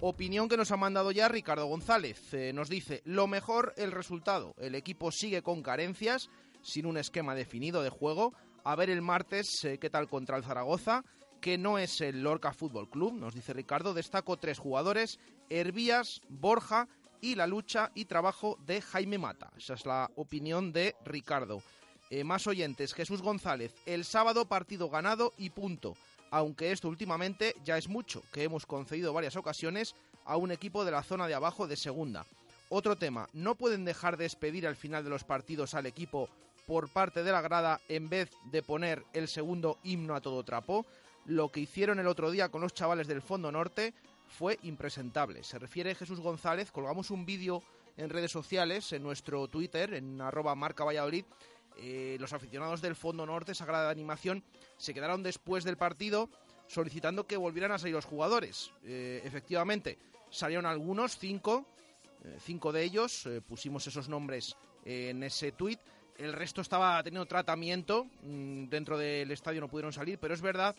Opinión 0.00 0.48
que 0.48 0.56
nos 0.56 0.72
ha 0.72 0.76
mandado 0.76 1.12
ya 1.12 1.28
Ricardo 1.28 1.66
González. 1.66 2.34
Eh, 2.34 2.52
nos 2.52 2.68
dice, 2.68 3.02
lo 3.04 3.28
mejor 3.28 3.72
el 3.76 3.92
resultado. 3.92 4.56
El 4.58 4.74
equipo 4.74 5.12
sigue 5.12 5.42
con 5.42 5.62
carencias, 5.62 6.28
sin 6.60 6.86
un 6.86 6.96
esquema 6.96 7.36
definido 7.36 7.84
de 7.84 7.90
juego 7.90 8.34
a 8.64 8.76
ver 8.76 8.90
el 8.90 9.02
martes 9.02 9.64
eh, 9.64 9.78
qué 9.78 9.90
tal 9.90 10.08
contra 10.08 10.36
el 10.36 10.44
Zaragoza, 10.44 11.04
que 11.40 11.58
no 11.58 11.78
es 11.78 12.00
el 12.00 12.22
Lorca 12.22 12.52
Fútbol 12.52 12.88
Club, 12.88 13.14
nos 13.14 13.34
dice 13.34 13.52
Ricardo. 13.52 13.94
Destaco 13.94 14.36
tres 14.36 14.58
jugadores, 14.58 15.18
Hervías, 15.50 16.20
Borja 16.28 16.88
y 17.20 17.34
la 17.34 17.46
lucha 17.46 17.90
y 17.94 18.04
trabajo 18.04 18.58
de 18.66 18.80
Jaime 18.80 19.18
Mata. 19.18 19.50
Esa 19.56 19.74
es 19.74 19.86
la 19.86 20.10
opinión 20.16 20.72
de 20.72 20.94
Ricardo. 21.04 21.62
Eh, 22.10 22.24
más 22.24 22.46
oyentes, 22.46 22.94
Jesús 22.94 23.22
González. 23.22 23.74
El 23.86 24.04
sábado 24.04 24.46
partido 24.46 24.88
ganado 24.90 25.32
y 25.38 25.50
punto. 25.50 25.96
aunque 26.30 26.72
esto 26.72 26.88
últimamente 26.88 27.54
ya 27.62 27.76
es 27.76 27.88
mucho, 27.88 28.22
que 28.32 28.42
hemos 28.42 28.64
concedido 28.64 29.12
varias 29.12 29.36
ocasiones 29.36 29.94
a 30.24 30.38
un 30.38 30.50
equipo 30.50 30.82
de 30.82 30.90
la 30.90 31.02
zona 31.02 31.26
de 31.26 31.34
abajo 31.34 31.66
de 31.66 31.76
segunda. 31.76 32.24
Otro 32.70 32.96
tema, 32.96 33.28
no 33.34 33.54
pueden 33.54 33.84
dejar 33.84 34.16
de 34.16 34.24
despedir 34.24 34.66
al 34.66 34.76
final 34.76 35.04
de 35.04 35.10
los 35.10 35.24
partidos 35.24 35.74
al 35.74 35.84
equipo 35.84 36.30
por 36.66 36.88
parte 36.88 37.22
de 37.22 37.32
la 37.32 37.40
grada 37.40 37.80
en 37.88 38.08
vez 38.08 38.30
de 38.44 38.62
poner 38.62 39.04
el 39.12 39.28
segundo 39.28 39.78
himno 39.82 40.14
a 40.14 40.20
todo 40.20 40.44
trapo. 40.44 40.86
Lo 41.24 41.50
que 41.50 41.60
hicieron 41.60 41.98
el 41.98 42.06
otro 42.06 42.30
día 42.30 42.48
con 42.48 42.60
los 42.60 42.74
chavales 42.74 43.06
del 43.06 43.22
Fondo 43.22 43.52
Norte 43.52 43.94
fue 44.26 44.58
impresentable. 44.62 45.44
Se 45.44 45.58
refiere 45.58 45.94
Jesús 45.94 46.20
González, 46.20 46.70
colgamos 46.72 47.10
un 47.10 47.26
vídeo 47.26 47.62
en 47.96 48.10
redes 48.10 48.30
sociales, 48.30 48.92
en 48.92 49.02
nuestro 49.02 49.48
Twitter, 49.48 49.94
en 49.94 50.20
arroba 50.20 50.54
marca 50.54 50.84
Valladolid. 50.84 51.24
Eh, 51.78 52.16
los 52.20 52.32
aficionados 52.32 52.82
del 52.82 52.96
Fondo 52.96 53.24
Norte, 53.24 53.54
Sagrada 53.54 53.86
de 53.86 53.92
Animación, 53.92 54.42
se 54.76 54.92
quedaron 54.94 55.22
después 55.22 55.64
del 55.64 55.76
partido 55.76 56.28
solicitando 56.66 57.26
que 57.26 57.36
volvieran 57.36 57.72
a 57.72 57.78
salir 57.78 57.94
los 57.94 58.04
jugadores. 58.04 58.70
Eh, 58.84 59.20
efectivamente, 59.24 59.98
salieron 60.30 60.66
algunos, 60.66 61.18
cinco, 61.18 61.66
eh, 62.24 62.38
cinco 62.40 62.72
de 62.72 62.82
ellos, 62.82 63.28
pusimos 63.46 63.86
esos 63.86 64.08
nombres 64.08 64.56
en 64.84 65.22
ese 65.22 65.52
tuit. 65.52 65.80
El 66.18 66.32
resto 66.32 66.60
estaba 66.60 67.02
teniendo 67.02 67.26
tratamiento, 67.26 68.06
mm, 68.22 68.68
dentro 68.68 68.98
del 68.98 69.30
estadio 69.30 69.60
no 69.60 69.68
pudieron 69.68 69.92
salir, 69.92 70.18
pero 70.18 70.34
es 70.34 70.40
verdad 70.40 70.76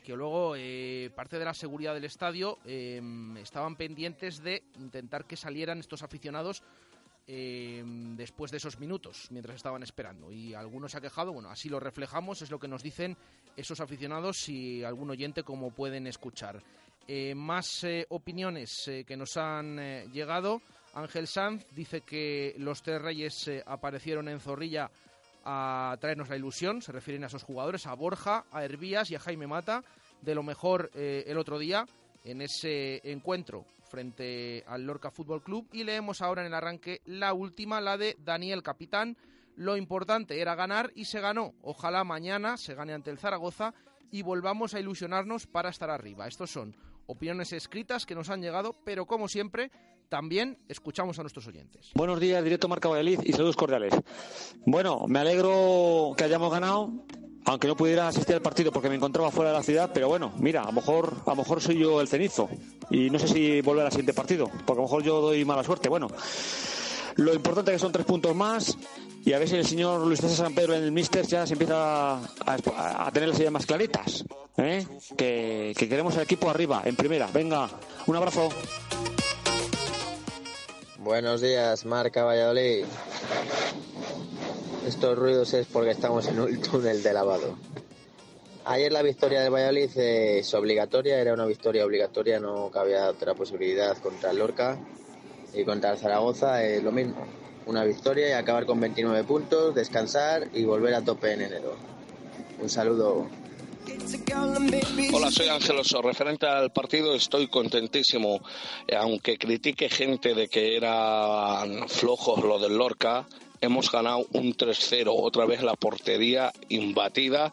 que 0.00 0.16
luego 0.16 0.54
eh, 0.56 1.10
parte 1.14 1.38
de 1.38 1.44
la 1.44 1.54
seguridad 1.54 1.94
del 1.94 2.04
estadio 2.04 2.58
em, 2.64 3.36
estaban 3.36 3.76
pendientes 3.76 4.42
de 4.42 4.62
intentar 4.78 5.26
que 5.26 5.36
salieran 5.36 5.78
estos 5.78 6.02
aficionados 6.02 6.62
em, 7.26 8.16
después 8.16 8.50
de 8.50 8.56
esos 8.56 8.80
minutos, 8.80 9.28
mientras 9.30 9.56
estaban 9.56 9.82
esperando. 9.82 10.32
Y 10.32 10.54
algunos 10.54 10.92
se 10.92 10.98
ha 10.98 11.00
quejado, 11.00 11.32
bueno, 11.32 11.50
así 11.50 11.68
lo 11.68 11.78
reflejamos, 11.78 12.42
es 12.42 12.50
lo 12.50 12.58
que 12.58 12.66
nos 12.66 12.82
dicen 12.82 13.16
esos 13.56 13.80
aficionados 13.80 14.48
y 14.48 14.82
algún 14.82 15.10
oyente 15.10 15.42
como 15.42 15.70
pueden 15.70 16.06
escuchar. 16.06 16.62
Eh, 17.06 17.34
más 17.34 17.84
eh, 17.84 18.06
opiniones 18.08 18.90
que 19.06 19.16
nos 19.16 19.36
han 19.36 20.10
llegado. 20.10 20.62
Ángel 20.94 21.26
Sanz 21.26 21.66
dice 21.74 22.00
que 22.02 22.54
los 22.58 22.82
tres 22.82 23.00
reyes 23.00 23.50
aparecieron 23.66 24.28
en 24.28 24.40
Zorrilla 24.40 24.90
a 25.44 25.96
traernos 26.00 26.28
la 26.28 26.36
ilusión, 26.36 26.82
se 26.82 26.92
refieren 26.92 27.24
a 27.24 27.28
esos 27.28 27.42
jugadores, 27.42 27.86
a 27.86 27.94
Borja, 27.94 28.44
a 28.50 28.64
Hervías 28.64 29.10
y 29.10 29.14
a 29.14 29.20
Jaime 29.20 29.46
Mata, 29.46 29.82
de 30.20 30.34
lo 30.34 30.42
mejor 30.42 30.90
eh, 30.94 31.24
el 31.26 31.38
otro 31.38 31.58
día 31.58 31.86
en 32.24 32.42
ese 32.42 33.00
encuentro 33.10 33.64
frente 33.88 34.62
al 34.66 34.84
Lorca 34.84 35.10
Fútbol 35.10 35.42
Club 35.42 35.66
y 35.72 35.84
leemos 35.84 36.20
ahora 36.20 36.42
en 36.42 36.48
el 36.48 36.54
arranque 36.54 37.00
la 37.06 37.32
última, 37.32 37.80
la 37.80 37.96
de 37.96 38.16
Daniel 38.20 38.62
Capitán. 38.62 39.16
Lo 39.56 39.76
importante 39.76 40.40
era 40.40 40.54
ganar 40.54 40.92
y 40.94 41.06
se 41.06 41.20
ganó. 41.20 41.54
Ojalá 41.62 42.04
mañana 42.04 42.56
se 42.56 42.74
gane 42.74 42.92
ante 42.92 43.10
el 43.10 43.18
Zaragoza 43.18 43.74
y 44.10 44.22
volvamos 44.22 44.74
a 44.74 44.80
ilusionarnos 44.80 45.46
para 45.46 45.70
estar 45.70 45.90
arriba. 45.90 46.28
Estos 46.28 46.50
son 46.50 46.76
opiniones 47.06 47.52
escritas 47.52 48.06
que 48.06 48.14
nos 48.14 48.30
han 48.30 48.42
llegado, 48.42 48.76
pero 48.84 49.06
como 49.06 49.26
siempre, 49.26 49.70
también 50.10 50.58
escuchamos 50.68 51.18
a 51.18 51.22
nuestros 51.22 51.46
oyentes. 51.46 51.92
Buenos 51.94 52.20
días, 52.20 52.42
directo 52.44 52.68
Marca 52.68 52.88
Valladolid 52.88 53.20
y 53.24 53.32
saludos 53.32 53.56
cordiales. 53.56 53.94
Bueno, 54.66 55.06
me 55.06 55.20
alegro 55.20 56.12
que 56.16 56.24
hayamos 56.24 56.52
ganado, 56.52 56.90
aunque 57.44 57.68
no 57.68 57.76
pudiera 57.76 58.08
asistir 58.08 58.34
al 58.34 58.42
partido 58.42 58.72
porque 58.72 58.90
me 58.90 58.96
encontraba 58.96 59.30
fuera 59.30 59.52
de 59.52 59.56
la 59.56 59.62
ciudad, 59.62 59.90
pero 59.94 60.08
bueno, 60.08 60.32
mira, 60.38 60.62
a 60.62 60.66
lo 60.66 60.72
mejor, 60.72 61.22
a 61.24 61.30
lo 61.30 61.36
mejor 61.36 61.62
soy 61.62 61.78
yo 61.78 62.00
el 62.00 62.08
cenizo 62.08 62.50
y 62.90 63.08
no 63.08 63.20
sé 63.20 63.28
si 63.28 63.60
volver 63.60 63.86
al 63.86 63.92
siguiente 63.92 64.12
partido, 64.12 64.50
porque 64.66 64.72
a 64.72 64.74
lo 64.74 64.82
mejor 64.82 65.04
yo 65.04 65.20
doy 65.20 65.44
mala 65.44 65.62
suerte. 65.62 65.88
Bueno, 65.88 66.08
lo 67.14 67.32
importante 67.32 67.70
es 67.70 67.76
que 67.76 67.78
son 67.78 67.92
tres 67.92 68.04
puntos 68.04 68.34
más 68.34 68.76
y 69.24 69.32
a 69.32 69.38
ver 69.38 69.48
si 69.48 69.56
el 69.56 69.66
señor 69.66 70.04
Luis 70.04 70.20
César 70.20 70.46
San 70.46 70.54
Pedro 70.56 70.74
en 70.74 70.82
el 70.82 70.90
Mister 70.90 71.24
ya 71.24 71.46
se 71.46 71.52
empieza 71.52 72.16
a, 72.16 73.10
tener 73.12 73.28
las 73.28 73.38
ideas 73.38 73.52
más 73.52 73.64
claritas. 73.64 74.24
¿eh? 74.56 74.84
Que, 75.16 75.72
que 75.76 75.88
queremos 75.88 76.16
el 76.16 76.22
equipo 76.22 76.50
arriba, 76.50 76.82
en 76.84 76.96
primera. 76.96 77.28
Venga, 77.32 77.70
un 78.06 78.16
abrazo. 78.16 78.48
Buenos 81.02 81.40
días, 81.40 81.86
Marca 81.86 82.24
Valladolid. 82.24 82.84
Estos 84.86 85.18
ruidos 85.18 85.54
es 85.54 85.66
porque 85.66 85.92
estamos 85.92 86.28
en 86.28 86.38
un 86.38 86.60
túnel 86.60 87.02
de 87.02 87.14
lavado. 87.14 87.56
Ayer 88.66 88.92
la 88.92 89.00
victoria 89.00 89.40
de 89.40 89.48
Valladolid 89.48 89.96
es 89.96 90.52
obligatoria, 90.52 91.18
era 91.18 91.32
una 91.32 91.46
victoria 91.46 91.86
obligatoria, 91.86 92.38
no 92.38 92.70
cabía 92.70 93.08
otra 93.08 93.32
posibilidad 93.32 93.96
contra 93.96 94.32
el 94.32 94.40
Lorca 94.40 94.78
y 95.54 95.64
contra 95.64 95.92
el 95.92 95.96
Zaragoza 95.96 96.62
es 96.62 96.82
lo 96.82 96.92
mismo. 96.92 97.24
Una 97.64 97.82
victoria 97.84 98.28
y 98.28 98.32
acabar 98.32 98.66
con 98.66 98.78
29 98.78 99.24
puntos, 99.24 99.74
descansar 99.74 100.48
y 100.52 100.64
volver 100.64 100.94
a 100.94 101.00
tope 101.00 101.32
en 101.32 101.40
enero. 101.40 101.76
Un 102.60 102.68
saludo. 102.68 103.26
Hola, 105.12 105.30
soy 105.30 105.48
Angeloso. 105.48 106.02
Referente 106.02 106.46
al 106.46 106.72
partido, 106.72 107.14
estoy 107.14 107.48
contentísimo. 107.48 108.40
Eh, 108.86 108.96
aunque 108.96 109.38
critique 109.38 109.88
gente 109.88 110.34
de 110.34 110.48
que 110.48 110.76
eran 110.76 111.88
flojos 111.88 112.42
lo 112.42 112.58
del 112.58 112.76
Lorca, 112.76 113.26
hemos 113.60 113.90
ganado 113.90 114.26
un 114.32 114.54
3-0. 114.56 115.12
Otra 115.14 115.46
vez 115.46 115.62
la 115.62 115.74
portería 115.74 116.52
imbatida 116.68 117.52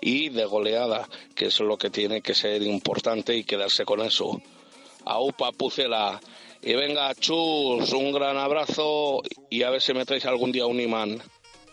y 0.00 0.28
de 0.28 0.44
goleada, 0.44 1.08
que 1.34 1.46
es 1.46 1.60
lo 1.60 1.76
que 1.76 1.90
tiene 1.90 2.20
que 2.20 2.34
ser 2.34 2.62
importante 2.62 3.36
y 3.36 3.44
quedarse 3.44 3.84
con 3.84 4.00
eso. 4.00 4.40
Aupa 5.04 5.52
Pucela. 5.52 6.20
Y 6.62 6.74
venga, 6.74 7.14
chus, 7.14 7.92
un 7.92 8.12
gran 8.12 8.36
abrazo 8.36 9.22
y 9.48 9.62
a 9.62 9.70
ver 9.70 9.80
si 9.80 9.94
me 9.94 10.04
algún 10.24 10.52
día 10.52 10.66
un 10.66 10.80
imán. 10.80 11.22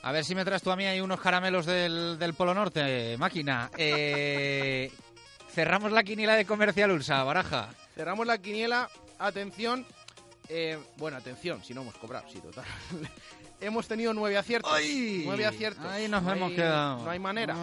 A 0.04 0.12
ver 0.12 0.24
si 0.24 0.36
me 0.36 0.46
traes 0.46 0.62
tú 0.62 0.72
a 0.72 0.76
mí 0.76 0.86
ahí 0.86 1.02
unos 1.02 1.20
caramelos 1.20 1.66
del, 1.66 2.18
del 2.18 2.34
Polo 2.34 2.54
Norte, 2.54 3.18
máquina. 3.18 3.70
Eh, 3.78 4.92
cerramos 5.52 5.92
la 5.92 6.04
quiniela 6.04 6.36
de 6.36 6.46
Comercial 6.46 6.92
Ulsa, 6.92 7.24
Baraja. 7.24 7.70
Cerramos 7.96 8.26
la 8.26 8.38
quiniela, 8.38 8.90
atención. 9.20 9.86
Eh, 10.50 10.80
bueno, 10.98 11.18
atención, 11.18 11.64
si 11.64 11.74
no 11.74 11.82
hemos 11.82 11.96
cobrado, 11.96 12.26
sí, 12.32 12.40
total. 12.40 12.64
hemos 13.60 13.88
tenido 13.88 14.14
nueve 14.14 14.38
aciertos. 14.38 14.72
¡Ay! 14.72 15.24
Nueve 15.26 15.46
aciertos. 15.46 15.86
Ahí 15.86 16.08
nos 16.08 16.26
hemos 16.26 16.52
quedado. 16.54 17.04
No 17.04 17.10
hay 17.10 17.20
manera. 17.20 17.56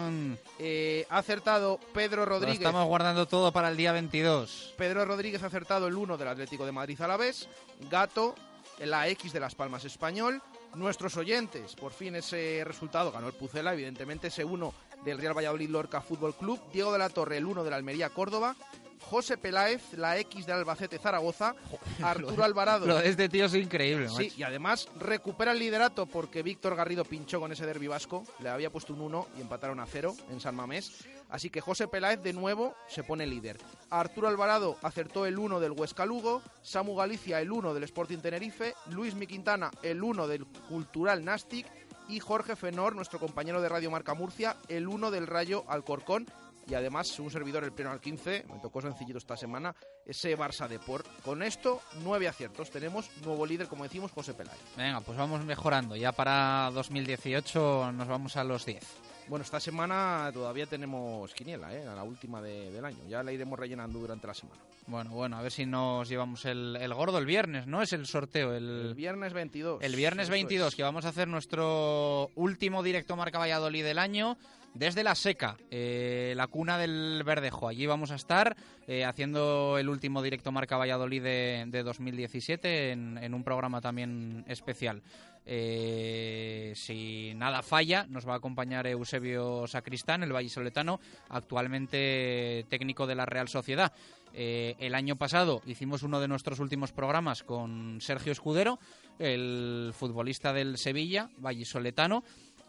Eh, 0.59 1.05
ha 1.09 1.17
acertado 1.17 1.79
Pedro 1.93 2.25
Rodríguez. 2.25 2.57
estamos 2.59 2.85
guardando 2.85 3.27
todo 3.27 3.51
para 3.51 3.69
el 3.69 3.77
día 3.77 3.91
22. 3.91 4.75
Pedro 4.77 5.05
Rodríguez 5.05 5.41
ha 5.41 5.47
acertado 5.47 5.87
el 5.87 5.95
1 5.95 6.17
del 6.17 6.27
Atlético 6.27 6.65
de 6.65 6.71
Madrid 6.71 7.01
a 7.01 7.07
la 7.07 7.17
vez. 7.17 7.47
Gato, 7.89 8.35
la 8.79 9.07
X 9.07 9.33
de 9.33 9.39
Las 9.39 9.55
Palmas 9.55 9.85
Español 9.85 10.41
nuestros 10.75 11.17
oyentes. 11.17 11.75
Por 11.75 11.91
fin 11.91 12.15
ese 12.15 12.63
resultado 12.65 13.11
ganó 13.11 13.27
el 13.27 13.33
Pucela, 13.33 13.73
evidentemente 13.73 14.27
ese 14.27 14.43
uno 14.43 14.73
del 15.03 15.17
Real 15.17 15.37
Valladolid 15.37 15.69
Lorca 15.69 16.01
Fútbol 16.01 16.35
Club, 16.35 16.59
Diego 16.71 16.91
de 16.91 16.99
la 16.99 17.09
Torre 17.09 17.37
el 17.37 17.45
uno 17.45 17.63
de 17.63 17.69
la 17.69 17.75
Almería 17.75 18.09
Córdoba, 18.09 18.55
José 19.01 19.37
Peláez, 19.37 19.93
la 19.93 20.17
X 20.19 20.45
de 20.45 20.53
Albacete 20.53 20.97
Zaragoza, 20.97 21.55
Arturo 22.01 22.43
Alvarado. 22.43 22.85
Lo 22.85 22.97
de 22.97 23.09
este 23.09 23.29
tío 23.29 23.45
es 23.45 23.53
increíble. 23.53 24.09
Sí, 24.09 24.31
y 24.37 24.43
además 24.43 24.87
recupera 24.99 25.51
el 25.51 25.59
liderato 25.59 26.05
porque 26.05 26.43
Víctor 26.43 26.75
Garrido 26.75 27.05
pinchó 27.05 27.39
con 27.39 27.51
ese 27.51 27.65
derbi 27.65 27.87
vasco, 27.87 28.23
le 28.39 28.49
había 28.49 28.69
puesto 28.69 28.93
un 28.93 29.01
1 29.01 29.27
y 29.37 29.41
empataron 29.41 29.79
a 29.79 29.85
0 29.85 30.15
en 30.29 30.39
San 30.39 30.55
Mamés. 30.55 31.05
Así 31.29 31.49
que 31.49 31.61
José 31.61 31.87
Peláez 31.87 32.21
de 32.21 32.33
nuevo 32.33 32.75
se 32.87 33.03
pone 33.03 33.25
líder. 33.25 33.57
Arturo 33.89 34.27
Alvarado 34.27 34.77
acertó 34.81 35.25
el 35.25 35.37
1 35.39 35.59
del 35.59 35.71
Huesca 35.71 36.05
Lugo, 36.05 36.41
Samu 36.61 36.95
Galicia 36.95 37.41
el 37.41 37.51
1 37.51 37.73
del 37.73 37.83
Sporting 37.83 38.19
Tenerife, 38.19 38.75
Luis 38.91 39.15
Miquintana 39.15 39.71
el 39.81 40.03
1 40.03 40.27
del 40.27 40.45
Cultural 40.45 41.23
Nastic 41.25 41.67
y 42.07 42.19
Jorge 42.19 42.55
Fenor, 42.55 42.95
nuestro 42.95 43.19
compañero 43.19 43.61
de 43.61 43.69
Radio 43.69 43.89
Marca 43.89 44.13
Murcia, 44.13 44.55
el 44.67 44.87
1 44.87 45.11
del 45.11 45.27
Rayo 45.27 45.63
Alcorcón. 45.67 46.27
Y 46.67 46.73
además, 46.73 47.19
un 47.19 47.29
servidor 47.29 47.63
el 47.63 47.73
pleno 47.73 47.91
al 47.91 48.01
15, 48.01 48.45
me 48.51 48.59
tocó 48.59 48.81
sencillito 48.81 49.17
esta 49.17 49.37
semana, 49.37 49.75
ese 50.05 50.37
Barça 50.37 50.67
Deport. 50.67 51.05
Con 51.21 51.43
esto, 51.43 51.81
nueve 52.03 52.27
aciertos. 52.27 52.71
Tenemos 52.71 53.09
nuevo 53.23 53.45
líder, 53.45 53.67
como 53.67 53.83
decimos, 53.83 54.11
José 54.11 54.33
Peláez. 54.33 54.59
Venga, 54.75 55.01
pues 55.01 55.17
vamos 55.17 55.43
mejorando. 55.45 55.95
Ya 55.95 56.11
para 56.11 56.71
2018 56.73 57.91
nos 57.91 58.07
vamos 58.07 58.35
a 58.35 58.43
los 58.43 58.65
10. 58.65 58.83
Bueno, 59.27 59.43
esta 59.43 59.59
semana 59.59 60.29
todavía 60.31 60.67
tenemos 60.67 61.33
quiniela, 61.33 61.73
¿eh? 61.73 61.83
la 61.83 62.03
última 62.03 62.41
del 62.41 62.85
año. 62.85 63.07
Ya 63.07 63.23
la 63.23 63.31
iremos 63.31 63.57
rellenando 63.57 63.97
durante 63.97 64.27
la 64.27 64.35
semana. 64.35 64.61
Bueno, 64.85 65.11
bueno, 65.11 65.37
a 65.37 65.41
ver 65.41 65.51
si 65.51 65.65
nos 65.65 66.07
llevamos 66.07 66.45
el, 66.45 66.77
gordo 66.93 67.17
el 67.17 67.25
viernes, 67.25 67.65
¿no? 67.65 67.81
Es 67.81 67.91
el 67.93 68.05
sorteo. 68.05 68.53
El, 68.53 68.93
viernes 68.93 69.33
22. 69.33 69.81
El 69.81 69.95
viernes 69.95 70.29
22, 70.29 70.75
que 70.75 70.83
vamos 70.83 71.05
a 71.05 71.09
hacer 71.09 71.27
nuestro 71.27 72.29
último 72.35 72.83
directo 72.83 73.15
Marca 73.15 73.39
Valladolid 73.39 73.83
del 73.83 73.97
año 73.97 74.37
desde 74.75 75.03
La 75.03 75.15
Seca, 75.15 75.57
eh, 75.71 76.33
la 76.35 76.47
cuna 76.47 76.77
del 76.77 77.23
Verdejo. 77.25 77.67
Allí 77.67 77.85
vamos 77.85 78.11
a 78.11 78.15
estar 78.15 78.55
eh, 78.87 79.05
haciendo 79.05 79.77
el 79.79 79.89
último 79.89 80.21
directo 80.21 80.51
Marca 80.51 80.77
Valladolid 80.77 81.23
de, 81.23 81.83
2017 81.83 82.91
en, 82.91 83.17
en, 83.17 83.33
un 83.33 83.43
programa 83.43 83.81
también 83.81 84.43
especial. 84.47 85.01
Eh, 85.45 86.73
si 86.75 87.33
nada 87.35 87.61
falla, 87.61 88.05
nos 88.09 88.27
va 88.27 88.33
a 88.33 88.37
acompañar 88.37 88.85
Eusebio 88.85 89.65
Sacristán, 89.65 90.23
el 90.23 90.33
vallisoletano, 90.33 90.99
actualmente 91.29 92.65
técnico 92.69 93.07
de 93.07 93.15
la 93.15 93.25
Real 93.25 93.47
Sociedad. 93.47 93.93
el 94.33 94.95
año 94.95 95.15
pasado 95.15 95.61
hicimos 95.65 96.03
uno 96.03 96.19
de 96.19 96.27
nuestros 96.27 96.59
últimos 96.59 96.91
programas 96.91 97.43
con 97.43 98.01
Sergio 98.01 98.33
Escudero, 98.33 98.79
el 99.19 99.93
futbolista 99.93 100.51
del 100.51 100.77
Sevilla, 100.77 101.29
vallisoletano 101.37 102.23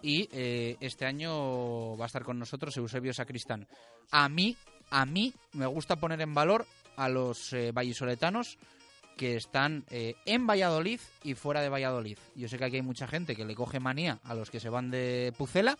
y 0.06 0.28
eh, 0.32 0.76
este 0.78 1.04
año 1.04 1.96
va 1.96 2.04
a 2.04 2.06
estar 2.06 2.22
con 2.22 2.38
nosotros 2.38 2.76
Eusebio 2.76 3.12
Sacristán. 3.12 3.66
A 4.12 4.28
mí, 4.28 4.56
a 4.88 5.04
mí 5.04 5.34
me 5.52 5.66
gusta 5.66 5.96
poner 5.96 6.20
en 6.20 6.32
valor 6.32 6.64
a 6.96 7.08
los 7.08 7.52
eh, 7.52 7.72
vallisoletanos 7.72 8.56
que 9.16 9.34
están 9.34 9.84
eh, 9.90 10.14
en 10.24 10.46
Valladolid 10.46 11.00
y 11.24 11.34
fuera 11.34 11.60
de 11.60 11.70
Valladolid. 11.70 12.18
Yo 12.36 12.48
sé 12.48 12.56
que 12.56 12.66
aquí 12.66 12.76
hay 12.76 12.82
mucha 12.82 13.08
gente 13.08 13.34
que 13.34 13.44
le 13.44 13.56
coge 13.56 13.80
manía 13.80 14.20
a 14.22 14.36
los 14.36 14.48
que 14.48 14.60
se 14.60 14.68
van 14.68 14.92
de 14.92 15.34
Pucela, 15.36 15.76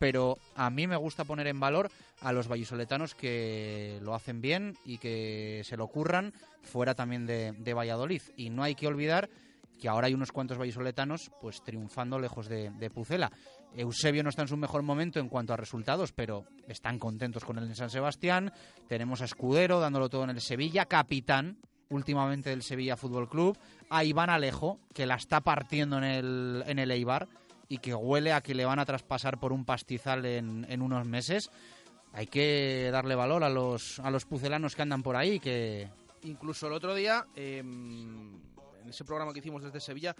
pero 0.00 0.38
a 0.56 0.68
mí 0.68 0.88
me 0.88 0.96
gusta 0.96 1.22
poner 1.22 1.46
en 1.46 1.60
valor 1.60 1.88
a 2.20 2.32
los 2.32 2.48
vallisoletanos 2.48 3.14
que 3.14 4.00
lo 4.02 4.16
hacen 4.16 4.40
bien 4.40 4.76
y 4.84 4.98
que 4.98 5.62
se 5.64 5.76
lo 5.76 5.86
curran 5.86 6.34
fuera 6.64 6.96
también 6.96 7.26
de, 7.26 7.52
de 7.52 7.74
Valladolid. 7.74 8.22
Y 8.36 8.50
no 8.50 8.64
hay 8.64 8.74
que 8.74 8.88
olvidar 8.88 9.30
que 9.82 9.88
ahora 9.88 10.06
hay 10.06 10.14
unos 10.14 10.30
cuantos 10.30 10.58
vallisoletanos 10.58 11.32
pues 11.40 11.60
triunfando 11.60 12.16
lejos 12.16 12.48
de, 12.48 12.90
Pucela. 12.94 13.32
Eusebio 13.74 14.22
no 14.22 14.28
está 14.28 14.42
en 14.42 14.48
su 14.48 14.56
mejor 14.56 14.84
momento 14.84 15.18
en 15.18 15.28
cuanto 15.28 15.52
a 15.52 15.56
resultados, 15.56 16.12
pero 16.12 16.44
están 16.68 17.00
contentos 17.00 17.44
con 17.44 17.58
él 17.58 17.64
en 17.64 17.74
San 17.74 17.90
Sebastián. 17.90 18.52
Tenemos 18.86 19.22
a 19.22 19.24
Escudero 19.24 19.80
dándolo 19.80 20.08
todo 20.08 20.22
en 20.22 20.30
el 20.30 20.40
Sevilla, 20.40 20.84
capitán 20.84 21.58
últimamente 21.90 22.50
del 22.50 22.62
Sevilla 22.62 22.96
Fútbol 22.96 23.28
Club, 23.28 23.58
a 23.90 24.04
Iván 24.04 24.30
Alejo, 24.30 24.78
que 24.94 25.04
la 25.04 25.16
está 25.16 25.40
partiendo 25.40 25.98
en 25.98 26.04
el, 26.04 26.90
Eibar 26.92 27.26
y 27.68 27.78
que 27.78 27.92
huele 27.92 28.32
a 28.32 28.40
que 28.40 28.54
le 28.54 28.64
van 28.64 28.78
a 28.78 28.86
traspasar 28.86 29.40
por 29.40 29.52
un 29.52 29.64
pastizal 29.64 30.24
en, 30.24 30.80
unos 30.80 31.08
meses. 31.08 31.50
Hay 32.12 32.28
que 32.28 32.88
darle 32.92 33.16
valor 33.16 33.42
a 33.42 33.48
los, 33.48 33.98
a 33.98 34.12
los 34.12 34.26
pucelanos 34.26 34.76
que 34.76 34.82
andan 34.82 35.02
por 35.02 35.16
ahí, 35.16 35.40
que... 35.40 35.90
Incluso 36.22 36.68
el 36.68 36.72
otro 36.74 36.94
día, 36.94 37.26
eh, 37.34 37.64
en 38.82 38.90
ese 38.90 39.04
programa 39.04 39.32
que 39.32 39.38
hicimos 39.38 39.62
desde 39.62 39.80
Sevilla, 39.80 40.14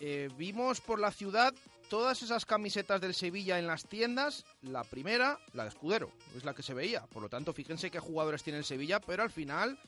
eh, 0.00 0.28
vimos 0.36 0.80
por 0.80 0.98
la 0.98 1.10
ciudad 1.12 1.54
todas 1.88 2.22
esas 2.22 2.46
camisetas 2.46 3.00
del 3.00 3.14
Sevilla 3.14 3.58
en 3.58 3.66
las 3.66 3.84
tiendas. 3.86 4.44
La 4.62 4.84
primera, 4.84 5.38
la 5.52 5.64
de 5.64 5.68
Escudero, 5.68 6.10
es 6.36 6.44
la 6.44 6.54
que 6.54 6.62
se 6.62 6.74
veía. 6.74 7.02
Por 7.06 7.22
lo 7.22 7.28
tanto, 7.28 7.52
fíjense 7.52 7.90
qué 7.90 8.00
jugadores 8.00 8.42
tiene 8.42 8.58
el 8.58 8.64
Sevilla, 8.64 9.00
pero 9.00 9.22
al 9.22 9.30
final 9.30 9.78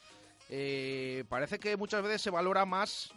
eh, 0.51 1.25
parece 1.29 1.59
que 1.59 1.77
muchas 1.77 2.03
veces 2.03 2.22
se 2.22 2.31
valora 2.31 2.64
más 2.64 3.12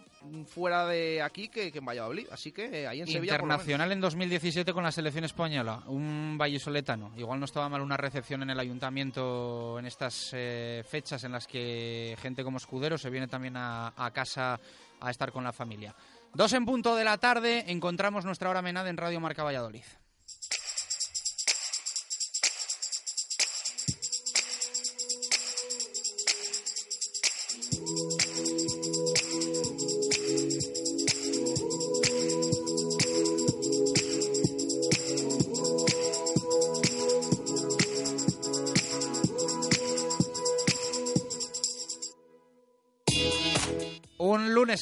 fuera 0.45 0.85
de 0.85 1.21
aquí 1.21 1.49
que, 1.49 1.71
que 1.71 1.79
en 1.79 1.85
Valladolid. 1.85 2.27
Así 2.31 2.51
que 2.51 2.83
eh, 2.83 2.87
ahí 2.87 3.01
en 3.01 3.07
Sevilla. 3.07 3.33
Internacional 3.33 3.91
en 3.91 4.01
2017 4.01 4.73
con 4.73 4.83
la 4.83 4.91
selección 4.91 5.23
española, 5.23 5.83
un 5.87 6.37
vallisoletano. 6.37 7.11
Igual 7.17 7.39
no 7.39 7.45
estaba 7.45 7.69
mal 7.69 7.81
una 7.81 7.97
recepción 7.97 8.43
en 8.43 8.49
el 8.49 8.59
ayuntamiento 8.59 9.77
en 9.79 9.85
estas 9.85 10.31
eh, 10.33 10.83
fechas 10.87 11.23
en 11.23 11.31
las 11.31 11.47
que 11.47 12.15
gente 12.21 12.43
como 12.43 12.57
Escudero 12.57 12.97
se 12.97 13.09
viene 13.09 13.27
también 13.27 13.57
a, 13.57 13.93
a 13.95 14.11
casa 14.11 14.59
a 14.99 15.11
estar 15.11 15.31
con 15.31 15.43
la 15.43 15.53
familia. 15.53 15.95
Dos 16.33 16.53
en 16.53 16.65
punto 16.65 16.95
de 16.95 17.03
la 17.03 17.17
tarde, 17.17 17.65
encontramos 17.67 18.25
nuestra 18.25 18.49
hora 18.49 18.61
menada 18.61 18.89
en 18.89 18.97
Radio 18.97 19.19
Marca 19.19 19.43
Valladolid. 19.43 19.83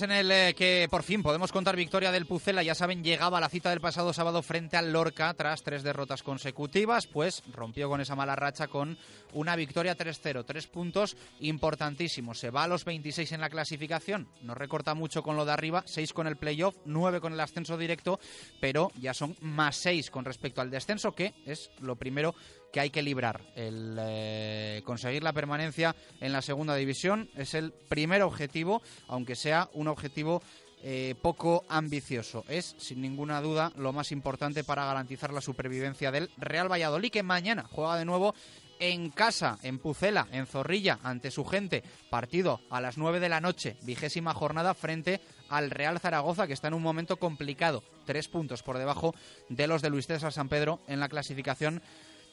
En 0.02 0.12
el 0.12 0.32
eh, 0.32 0.54
que 0.58 0.88
por 0.90 1.04
fin 1.04 1.24
podemos 1.24 1.52
contar 1.52 1.76
victoria 1.76 2.12
del 2.12 2.26
Pucela. 2.26 2.64
Ya 2.64 2.76
saben, 2.76 3.04
llegaba 3.04 3.38
a 3.38 3.42
la 3.42 3.50
cita 3.50 3.70
del 3.70 3.80
pasado 3.80 4.12
sábado 4.14 4.42
frente 4.42 4.76
al 4.76 4.92
Lorca 4.92 5.34
tras 5.34 5.64
tres 5.64 5.84
derrotas 5.84 6.22
consecutivas. 6.22 7.08
Pues 7.08 7.44
rompió 7.54 7.88
con 7.88 8.02
esa 8.02 8.16
mala 8.16 8.36
racha 8.36 8.68
con 8.68 8.98
una 9.34 9.56
victoria 9.56 9.98
3-0. 9.98 10.44
Tres 10.46 10.68
puntos 10.68 11.16
importantísimos. 11.40 12.40
Se 12.40 12.50
va 12.50 12.64
a 12.64 12.68
los 12.68 12.84
26 12.84 13.32
en 13.32 13.42
la 13.42 13.50
clasificación. 13.50 14.28
No 14.42 14.54
recorta 14.54 14.96
mucho 14.96 15.24
con 15.24 15.38
lo 15.38 15.46
de 15.46 15.54
arriba. 15.54 15.84
6 15.86 16.14
con 16.14 16.28
el 16.28 16.36
playoff, 16.36 16.76
9 16.86 17.22
con 17.22 17.34
el 17.34 17.40
ascenso 17.40 17.78
directo. 17.78 18.20
Pero 18.60 18.92
ya 19.00 19.14
son 19.14 19.36
más 19.42 19.78
6 19.78 20.12
con 20.12 20.26
respecto 20.26 20.62
al 20.62 20.72
descenso, 20.72 21.14
que 21.14 21.34
es 21.46 21.72
lo 21.80 21.96
primero 21.96 22.36
que 22.76 22.82
hay 22.82 22.90
que 22.90 23.04
librar. 23.04 23.40
El 23.56 23.96
eh, 24.02 24.82
conseguir 24.84 25.24
la 25.24 25.32
permanencia 25.32 25.96
en 26.20 26.34
la 26.34 26.42
segunda 26.42 26.76
división 26.76 27.30
es 27.38 27.54
el 27.54 27.72
primer 27.72 28.22
objetivo, 28.22 28.82
aunque 29.08 29.38
sea 29.38 29.70
un 29.72 29.88
objetivo 29.88 30.44
eh, 30.84 31.16
poco 31.22 31.64
ambicioso. 31.70 32.44
Es, 32.50 32.76
sin 32.78 33.00
ninguna 33.00 33.40
duda, 33.40 33.72
lo 33.78 33.94
más 33.94 34.12
importante 34.12 34.66
para 34.66 34.84
garantizar 34.84 35.32
la 35.32 35.40
supervivencia 35.40 36.12
del 36.12 36.30
Real 36.36 36.70
Valladolid, 36.70 37.12
que 37.12 37.24
mañana 37.24 37.64
juega 37.72 37.96
de 37.96 38.04
nuevo 38.04 38.36
en 38.80 39.10
casa, 39.10 39.58
en 39.64 39.80
Pucela, 39.80 40.28
en 40.34 40.46
Zorrilla, 40.46 41.00
ante 41.02 41.32
su 41.32 41.46
gente. 41.46 41.82
Partido 42.10 42.60
a 42.70 42.82
las 42.82 42.98
9 42.98 43.22
de 43.22 43.30
la 43.30 43.40
noche, 43.40 43.78
vigésima 43.84 44.34
jornada 44.34 44.74
frente 44.74 45.22
al 45.48 45.72
Real 45.72 46.02
Zaragoza, 46.02 46.46
que 46.46 46.52
está 46.52 46.68
en 46.68 46.74
un 46.74 46.84
momento 46.84 47.16
complicado. 47.16 47.84
Tres 48.06 48.28
puntos 48.28 48.64
por 48.64 48.78
debajo 48.78 49.16
de 49.48 49.68
los 49.68 49.82
de 49.82 49.92
Luis 49.92 50.08
César 50.08 50.34
San 50.34 50.50
Pedro 50.50 50.82
en 50.88 51.00
la 51.00 51.08
clasificación 51.08 51.82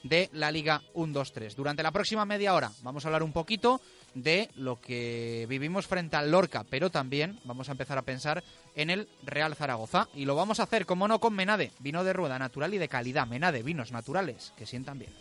de 0.03 0.29
la 0.33 0.51
Liga 0.51 0.81
1-2-3. 0.93 1.55
Durante 1.55 1.83
la 1.83 1.91
próxima 1.91 2.25
media 2.25 2.53
hora 2.53 2.71
vamos 2.81 3.03
a 3.03 3.07
hablar 3.07 3.23
un 3.23 3.33
poquito 3.33 3.81
de 4.13 4.49
lo 4.55 4.79
que 4.79 5.45
vivimos 5.49 5.87
frente 5.87 6.15
al 6.15 6.29
Lorca, 6.29 6.65
pero 6.69 6.89
también 6.89 7.39
vamos 7.45 7.69
a 7.69 7.71
empezar 7.71 7.97
a 7.97 8.03
pensar 8.03 8.43
en 8.75 8.89
el 8.89 9.07
Real 9.23 9.55
Zaragoza. 9.55 10.07
Y 10.13 10.25
lo 10.25 10.35
vamos 10.35 10.59
a 10.59 10.63
hacer, 10.63 10.85
como 10.85 11.07
no, 11.07 11.19
con 11.19 11.33
Menade, 11.33 11.71
vino 11.79 12.03
de 12.03 12.13
rueda 12.13 12.37
natural 12.37 12.73
y 12.73 12.77
de 12.77 12.89
calidad. 12.89 13.27
Menade, 13.27 13.63
vinos 13.63 13.91
naturales 13.91 14.53
que 14.57 14.65
sientan 14.65 14.99
bien. 14.99 15.11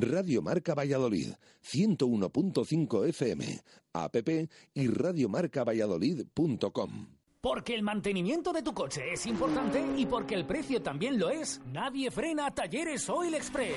Radio 0.00 0.42
Marca 0.42 0.74
Valladolid, 0.74 1.34
101.5 1.64 3.08
FM, 3.08 3.62
app 3.92 4.16
y 4.74 4.88
radiomarcavalladolid.com. 4.88 7.06
Porque 7.40 7.72
el 7.74 7.82
mantenimiento 7.82 8.52
de 8.52 8.62
tu 8.62 8.74
coche 8.74 9.12
es 9.12 9.24
importante 9.26 9.80
y 9.96 10.06
porque 10.06 10.34
el 10.34 10.44
precio 10.44 10.82
también 10.82 11.18
lo 11.18 11.30
es, 11.30 11.60
nadie 11.66 12.10
frena 12.10 12.52
Talleres 12.52 13.08
Oil 13.08 13.34
Express. 13.34 13.76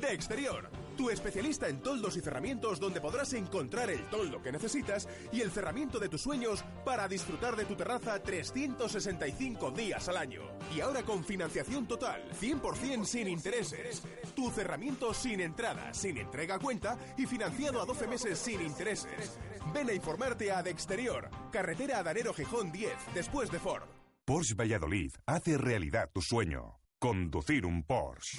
De 0.00 0.10
exterior, 0.10 0.70
tu 0.96 1.10
especialista 1.10 1.68
en 1.68 1.82
toldos 1.82 2.16
y 2.16 2.22
cerramientos 2.22 2.80
donde 2.80 2.98
podrás 2.98 3.34
encontrar 3.34 3.90
el 3.90 4.08
toldo 4.08 4.42
que 4.42 4.50
necesitas 4.50 5.06
y 5.30 5.42
el 5.42 5.50
cerramiento 5.50 5.98
de 5.98 6.08
tus 6.08 6.22
sueños 6.22 6.64
para 6.82 7.06
disfrutar 7.08 7.56
de 7.56 7.66
tu 7.66 7.74
terraza 7.76 8.18
365 8.22 9.70
días 9.72 10.08
al 10.08 10.16
año. 10.16 10.42
Y 10.74 10.80
ahora 10.80 11.02
con 11.02 11.22
financiación 11.22 11.86
total, 11.86 12.22
100% 12.40 13.04
sin 13.04 13.28
intereses. 13.28 14.02
Tu 14.34 14.50
cerramiento 14.50 15.12
sin 15.12 15.42
entrada, 15.42 15.92
sin 15.92 16.16
entrega 16.16 16.54
a 16.54 16.58
cuenta 16.58 16.96
y 17.18 17.26
financiado 17.26 17.82
a 17.82 17.84
12 17.84 18.06
meses 18.06 18.38
sin 18.38 18.62
intereses. 18.62 19.38
Ven 19.74 19.90
a 19.90 19.92
informarte 19.92 20.52
a 20.52 20.62
De 20.62 20.70
Exterior, 20.70 21.28
carretera 21.50 21.98
Adanero 21.98 22.32
Gijón 22.32 22.72
10, 22.72 22.92
después 23.14 23.50
de 23.50 23.58
Ford. 23.58 23.84
Porsche 24.24 24.54
Valladolid 24.54 25.12
hace 25.26 25.58
realidad 25.58 26.08
tu 26.14 26.22
sueño. 26.22 26.78
Conducir 26.98 27.66
un 27.66 27.82
Porsche. 27.84 28.38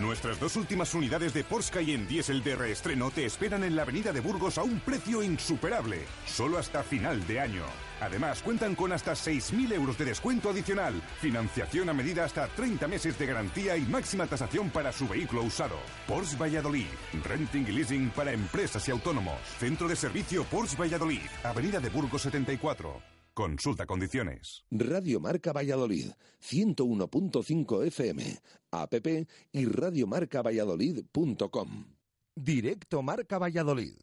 Nuestras 0.00 0.38
dos 0.38 0.56
últimas 0.56 0.92
unidades 0.94 1.32
de 1.32 1.42
Porsche 1.42 1.72
Cayenne 1.72 2.06
Diesel 2.06 2.42
de 2.42 2.54
reestreno 2.54 3.10
te 3.10 3.24
esperan 3.24 3.64
en 3.64 3.74
la 3.74 3.82
avenida 3.82 4.12
de 4.12 4.20
Burgos 4.20 4.58
a 4.58 4.62
un 4.62 4.78
precio 4.80 5.22
insuperable, 5.22 6.04
solo 6.26 6.58
hasta 6.58 6.82
final 6.82 7.26
de 7.26 7.40
año. 7.40 7.64
Además, 8.02 8.42
cuentan 8.42 8.74
con 8.74 8.92
hasta 8.92 9.12
6.000 9.12 9.72
euros 9.72 9.96
de 9.96 10.04
descuento 10.04 10.50
adicional, 10.50 11.00
financiación 11.22 11.88
a 11.88 11.94
medida 11.94 12.24
hasta 12.24 12.46
30 12.46 12.86
meses 12.88 13.18
de 13.18 13.24
garantía 13.24 13.78
y 13.78 13.86
máxima 13.86 14.26
tasación 14.26 14.68
para 14.68 14.92
su 14.92 15.08
vehículo 15.08 15.42
usado. 15.42 15.78
Porsche 16.06 16.36
Valladolid, 16.36 16.88
renting 17.24 17.66
y 17.66 17.72
leasing 17.72 18.10
para 18.10 18.32
empresas 18.32 18.86
y 18.88 18.90
autónomos. 18.90 19.38
Centro 19.58 19.88
de 19.88 19.96
servicio 19.96 20.44
Porsche 20.44 20.76
Valladolid, 20.76 21.22
avenida 21.42 21.80
de 21.80 21.88
Burgos 21.88 22.20
74. 22.20 23.15
Consulta 23.36 23.84
condiciones. 23.84 24.64
Radio 24.70 25.20
Marca 25.20 25.52
Valladolid, 25.52 26.12
101.5 26.40 27.84
FM, 27.84 28.40
app 28.70 28.94
y 29.52 29.66
radiomarcavalladolid.com. 29.66 31.84
Directo 32.34 33.02
Marca 33.02 33.38
Valladolid. 33.38 33.96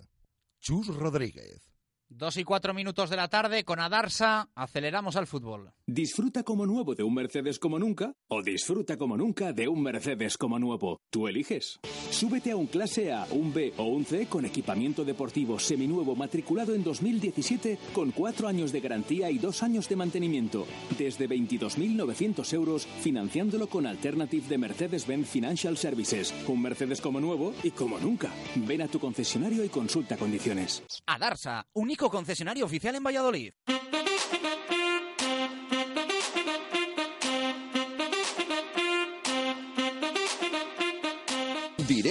Chus 0.60 0.96
Rodríguez. 0.96 1.68
Dos 2.10 2.38
y 2.38 2.44
cuatro 2.44 2.76
minutos 2.76 3.10
de 3.10 3.16
la 3.16 3.28
tarde 3.28 3.66
con 3.66 3.80
Adarsa, 3.80 4.52
aceleramos 4.54 5.16
al 5.16 5.26
fútbol. 5.26 5.74
Disfruta 5.86 6.44
como 6.44 6.66
nuevo 6.66 6.96
de 6.96 7.04
un 7.04 7.14
Mercedes 7.14 7.60
como 7.60 7.78
nunca 7.78 8.14
o 8.30 8.42
disfruta 8.42 8.96
como 8.96 9.18
nunca 9.18 9.52
de 9.52 9.68
un 9.68 9.84
Mercedes 9.84 10.38
como 10.38 10.58
nuevo. 10.58 11.02
Tú 11.10 11.28
eliges. 11.28 11.78
Súbete 12.10 12.52
a 12.52 12.56
un 12.56 12.68
clase 12.68 13.12
A, 13.12 13.28
un 13.32 13.54
B 13.54 13.74
o 13.76 13.84
un 13.88 14.06
C 14.06 14.28
con 14.28 14.46
equipamiento 14.46 15.04
deportivo 15.04 15.60
seminuevo 15.60 16.16
matriculado 16.16 16.74
en 16.74 16.86
2017 16.86 17.78
con 17.92 18.12
cuatro 18.12 18.48
años 18.48 18.72
de 18.72 18.80
garantía 18.80 19.30
y 19.30 19.40
dos 19.40 19.62
años 19.62 19.90
de 19.90 19.98
mantenimiento. 19.98 20.66
Desde 20.98 21.28
22.900 21.28 22.54
euros 22.54 22.86
financiándolo 23.02 23.68
con 23.68 23.86
Alternative 23.86 24.48
de 24.48 24.58
Mercedes-Benz 24.58 25.28
Financial 25.28 25.76
Services. 25.76 26.34
Un 26.48 26.62
Mercedes 26.62 27.02
como 27.02 27.20
nuevo 27.20 27.54
y 27.62 27.72
como 27.72 28.00
nunca. 28.00 28.32
Ven 28.56 28.84
a 28.84 28.88
tu 28.88 29.02
concesionario 29.02 29.66
y 29.66 29.70
consulta 29.70 30.16
condiciones. 30.16 30.82
Adarsa, 31.08 31.68
único 31.74 32.10
concesionario 32.10 32.64
oficial 32.64 32.96
en 32.96 33.04
Valladolid. 33.04 33.52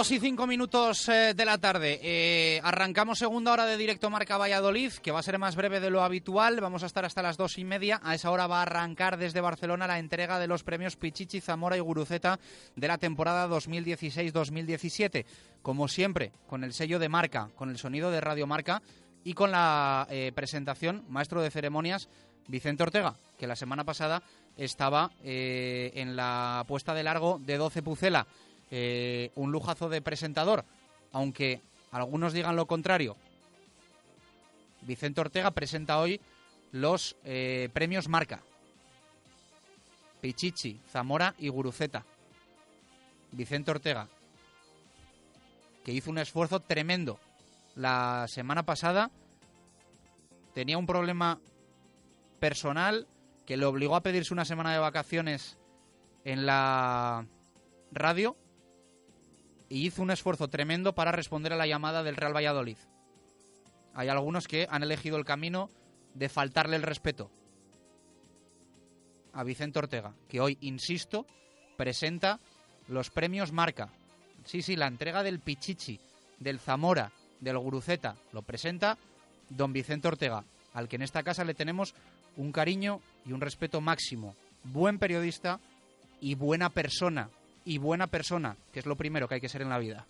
Dos 0.00 0.12
y 0.12 0.18
cinco 0.18 0.46
minutos 0.46 1.10
eh, 1.10 1.34
de 1.36 1.44
la 1.44 1.58
tarde. 1.58 2.00
Eh, 2.02 2.58
arrancamos 2.64 3.18
segunda 3.18 3.52
hora 3.52 3.66
de 3.66 3.76
directo 3.76 4.08
Marca 4.08 4.38
Valladolid, 4.38 4.94
que 4.94 5.10
va 5.10 5.18
a 5.18 5.22
ser 5.22 5.38
más 5.38 5.56
breve 5.56 5.78
de 5.78 5.90
lo 5.90 6.02
habitual. 6.02 6.58
Vamos 6.58 6.82
a 6.82 6.86
estar 6.86 7.04
hasta 7.04 7.20
las 7.20 7.36
dos 7.36 7.58
y 7.58 7.64
media. 7.64 8.00
A 8.02 8.14
esa 8.14 8.30
hora 8.30 8.46
va 8.46 8.60
a 8.60 8.62
arrancar 8.62 9.18
desde 9.18 9.42
Barcelona 9.42 9.86
la 9.86 9.98
entrega 9.98 10.38
de 10.38 10.46
los 10.46 10.64
premios 10.64 10.96
Pichichi, 10.96 11.42
Zamora 11.42 11.76
y 11.76 11.80
Guruceta 11.80 12.40
de 12.76 12.88
la 12.88 12.96
temporada 12.96 13.46
2016-2017. 13.48 15.26
Como 15.60 15.86
siempre, 15.86 16.32
con 16.46 16.64
el 16.64 16.72
sello 16.72 16.98
de 16.98 17.10
marca, 17.10 17.50
con 17.54 17.68
el 17.68 17.76
sonido 17.76 18.10
de 18.10 18.22
Radio 18.22 18.46
Marca 18.46 18.80
y 19.22 19.34
con 19.34 19.50
la 19.50 20.06
eh, 20.08 20.32
presentación, 20.34 21.04
maestro 21.10 21.42
de 21.42 21.50
ceremonias, 21.50 22.08
Vicente 22.48 22.84
Ortega, 22.84 23.16
que 23.38 23.46
la 23.46 23.54
semana 23.54 23.84
pasada 23.84 24.22
estaba 24.56 25.10
en 25.22 26.16
la 26.16 26.64
puesta 26.66 26.94
de 26.94 27.02
largo 27.02 27.38
de 27.38 27.58
12 27.58 27.82
Pucela. 27.82 28.26
Eh, 28.70 29.32
un 29.34 29.50
lujazo 29.50 29.88
de 29.88 30.00
presentador, 30.00 30.64
aunque 31.12 31.60
algunos 31.90 32.32
digan 32.32 32.56
lo 32.56 32.66
contrario. 32.66 33.16
Vicente 34.82 35.20
Ortega 35.20 35.50
presenta 35.50 35.98
hoy 35.98 36.20
los 36.72 37.16
eh, 37.24 37.68
premios 37.72 38.08
Marca. 38.08 38.42
Pichichi, 40.20 40.80
Zamora 40.88 41.34
y 41.38 41.48
Guruceta. 41.48 42.04
Vicente 43.32 43.70
Ortega, 43.70 44.08
que 45.84 45.92
hizo 45.92 46.10
un 46.10 46.18
esfuerzo 46.18 46.60
tremendo 46.60 47.18
la 47.74 48.26
semana 48.28 48.64
pasada, 48.64 49.10
tenía 50.52 50.78
un 50.78 50.86
problema 50.86 51.40
personal 52.40 53.06
que 53.46 53.56
le 53.56 53.66
obligó 53.66 53.96
a 53.96 54.02
pedirse 54.02 54.34
una 54.34 54.44
semana 54.44 54.72
de 54.72 54.78
vacaciones 54.78 55.58
en 56.24 56.44
la 56.44 57.26
radio 57.92 58.36
y 59.70 59.86
hizo 59.86 60.02
un 60.02 60.10
esfuerzo 60.10 60.48
tremendo 60.48 60.94
para 60.94 61.12
responder 61.12 61.54
a 61.54 61.56
la 61.56 61.66
llamada 61.66 62.02
del 62.02 62.16
Real 62.16 62.36
Valladolid. 62.36 62.76
Hay 63.94 64.08
algunos 64.08 64.46
que 64.46 64.66
han 64.68 64.82
elegido 64.82 65.16
el 65.16 65.24
camino 65.24 65.70
de 66.12 66.28
faltarle 66.28 66.76
el 66.76 66.82
respeto 66.82 67.30
a 69.32 69.44
Vicente 69.44 69.78
Ortega, 69.78 70.12
que 70.28 70.40
hoy, 70.40 70.58
insisto, 70.60 71.24
presenta 71.76 72.40
los 72.88 73.10
premios 73.10 73.52
Marca. 73.52 73.90
Sí, 74.44 74.60
sí, 74.60 74.74
la 74.74 74.88
entrega 74.88 75.22
del 75.22 75.38
Pichichi, 75.38 76.00
del 76.40 76.58
Zamora, 76.58 77.12
del 77.38 77.58
Guruceta, 77.58 78.16
lo 78.32 78.42
presenta 78.42 78.98
don 79.48 79.72
Vicente 79.72 80.08
Ortega, 80.08 80.44
al 80.74 80.88
que 80.88 80.96
en 80.96 81.02
esta 81.02 81.22
casa 81.22 81.44
le 81.44 81.54
tenemos 81.54 81.94
un 82.36 82.50
cariño 82.50 83.00
y 83.24 83.32
un 83.32 83.40
respeto 83.40 83.80
máximo. 83.80 84.34
Buen 84.64 84.98
periodista 84.98 85.60
y 86.20 86.34
buena 86.34 86.70
persona, 86.70 87.30
y 87.64 87.78
buena 87.78 88.06
persona, 88.06 88.56
que 88.72 88.80
es 88.80 88.86
lo 88.86 88.96
primero 88.96 89.28
que 89.28 89.36
hay 89.36 89.40
que 89.40 89.48
ser 89.48 89.62
en 89.62 89.68
la 89.68 89.78
vida. 89.78 90.06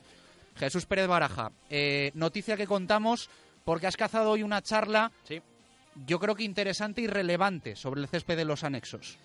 Jesús 0.57 0.86
Pérez 0.86 1.07
Baraja, 1.07 1.53
eh, 1.68 2.11
noticia 2.14 2.57
que 2.57 2.66
contamos 2.66 3.30
porque 3.64 3.86
has 3.86 3.96
cazado 3.96 4.30
hoy 4.30 4.42
una 4.42 4.62
charla, 4.62 5.12
sí. 5.24 5.40
yo 6.07 6.18
creo 6.18 6.34
que 6.34 6.44
interesante 6.44 7.01
y 7.01 7.07
relevante 7.07 7.76
sobre 7.76 8.01
el 8.01 8.09
césped 8.09 8.36
de 8.36 8.44
los 8.44 8.64
anexos. 8.64 9.18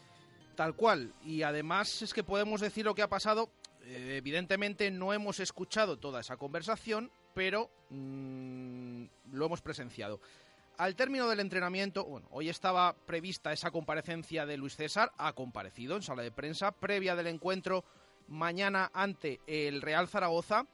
Tal 0.55 0.75
cual, 0.75 1.13
y 1.25 1.41
además 1.41 2.01
es 2.01 2.13
que 2.13 2.23
podemos 2.23 2.61
decir 2.61 2.85
lo 2.85 2.95
que 2.95 3.01
ha 3.01 3.09
pasado. 3.09 3.49
Eh, 3.83 4.15
evidentemente 4.17 4.89
no 4.89 5.13
hemos 5.13 5.39
escuchado 5.39 5.97
toda 5.97 6.21
esa 6.21 6.37
conversación, 6.37 7.11
pero 7.33 7.69
mmm, 7.89 9.03
lo 9.31 9.45
hemos 9.45 9.61
presenciado. 9.61 10.19
Al 10.77 10.95
término 10.95 11.29
del 11.29 11.39
entrenamiento, 11.39 12.03
bueno, 12.05 12.27
hoy 12.31 12.49
estaba 12.49 12.93
prevista 13.05 13.53
esa 13.53 13.71
comparecencia 13.71 14.45
de 14.45 14.57
Luis 14.57 14.75
César, 14.75 15.11
ha 15.17 15.33
comparecido 15.33 15.95
en 15.95 16.01
sala 16.01 16.21
de 16.21 16.31
prensa, 16.31 16.71
previa 16.71 17.15
del 17.15 17.27
encuentro 17.27 17.85
mañana 18.27 18.91
ante 18.93 19.39
el 19.47 19.81
Real 19.81 20.07
Zaragoza. 20.07 20.65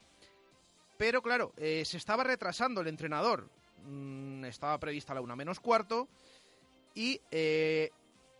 Pero 0.97 1.21
claro, 1.21 1.53
eh, 1.57 1.83
se 1.85 1.97
estaba 1.97 2.23
retrasando 2.23 2.81
el 2.81 2.87
entrenador. 2.87 3.49
Mm, 3.85 4.45
estaba 4.45 4.79
prevista 4.79 5.13
la 5.13 5.21
una 5.21 5.35
menos 5.35 5.59
cuarto 5.59 6.07
y 6.93 7.19
eh, 7.31 7.89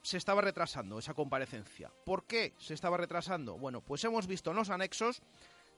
se 0.01 0.18
estaba 0.18 0.41
retrasando 0.41 0.99
esa 0.99 1.14
comparecencia. 1.14 1.91
¿Por 2.05 2.26
qué 2.26 2.53
se 2.57 2.74
estaba 2.74 2.97
retrasando? 2.97 3.57
Bueno, 3.57 3.82
pues 3.82 4.03
hemos 4.03 4.28
visto 4.28 4.51
en 4.51 4.57
los 4.57 4.70
anexos, 4.70 5.22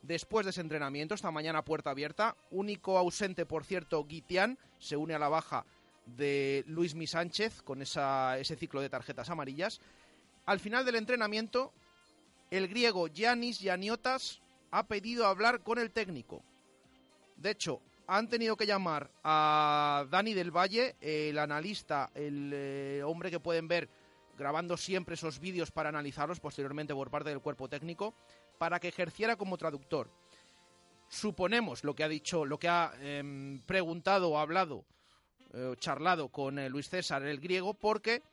después 0.01 0.45
de 0.45 0.51
ese 0.51 0.61
entrenamiento, 0.61 1.15
esta 1.15 1.31
mañana 1.31 1.63
puerta 1.63 1.91
abierta, 1.91 2.36
único 2.51 2.97
ausente, 2.97 3.45
por 3.45 3.63
cierto, 3.63 4.03
Guitián, 4.05 4.57
se 4.79 4.97
une 4.97 5.13
a 5.13 5.19
la 5.19 5.29
baja 5.29 5.65
de 6.05 6.63
Luis 6.67 6.95
Mi 6.95 7.07
Sánchez 7.07 7.61
con 7.61 7.81
ese 7.81 8.55
ciclo 8.57 8.81
de 8.81 8.89
tarjetas 8.89 9.29
amarillas. 9.29 9.79
Al 10.45 10.59
final 10.59 10.86
del 10.86 10.95
entrenamiento, 10.95 11.73
el 12.52 12.68
griego 12.68 13.08
Yanis 13.08 13.60
Yaniotas 13.60 14.41
ha 14.72 14.88
pedido 14.88 15.26
hablar 15.26 15.62
con 15.62 15.80
el 15.80 15.91
técnico. 15.91 16.44
De 17.36 17.52
hecho, 17.52 17.82
han 18.08 18.28
tenido 18.28 18.56
que 18.56 18.66
llamar 18.66 19.10
a 19.24 20.06
Dani 20.10 20.34
del 20.34 20.52
Valle, 20.52 20.96
el 21.02 21.38
analista, 21.38 22.12
el 22.14 22.52
eh, 22.54 23.02
hombre 23.04 23.32
que 23.32 23.39
pueden 23.39 23.68
ver 23.68 23.89
grabando 24.38 24.78
siempre 24.78 25.16
esos 25.16 25.39
vídeos 25.39 25.72
para 25.72 25.89
analizarlos 25.89 26.39
posteriormente 26.39 26.94
por 26.94 27.10
parte 27.10 27.30
del 27.30 27.39
cuerpo 27.39 27.70
técnico, 27.70 28.14
para 28.58 28.80
que 28.80 28.88
ejerciera 28.88 29.36
como 29.36 29.58
traductor. 29.58 30.10
Suponemos 31.08 31.84
lo 31.84 31.96
que 31.96 32.04
ha 32.04 32.08
dicho, 32.08 32.46
lo 32.46 32.58
que 32.58 32.68
ha 32.68 32.94
em, 33.02 33.60
preguntado 33.62 34.32
o 34.32 34.38
hablado 34.39 34.86
eh, 35.54 35.76
charlado 35.78 36.30
con 36.30 36.58
eh, 36.58 36.68
Luis 36.68 36.89
César 36.89 37.22
el 37.24 37.39
griego 37.39 37.76
porque 37.76 38.24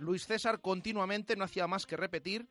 Luis 0.00 0.26
César 0.26 0.60
continuamente 0.60 1.36
no 1.36 1.44
hacía 1.44 1.68
más 1.68 1.86
que 1.86 1.96
repetir 1.96 2.44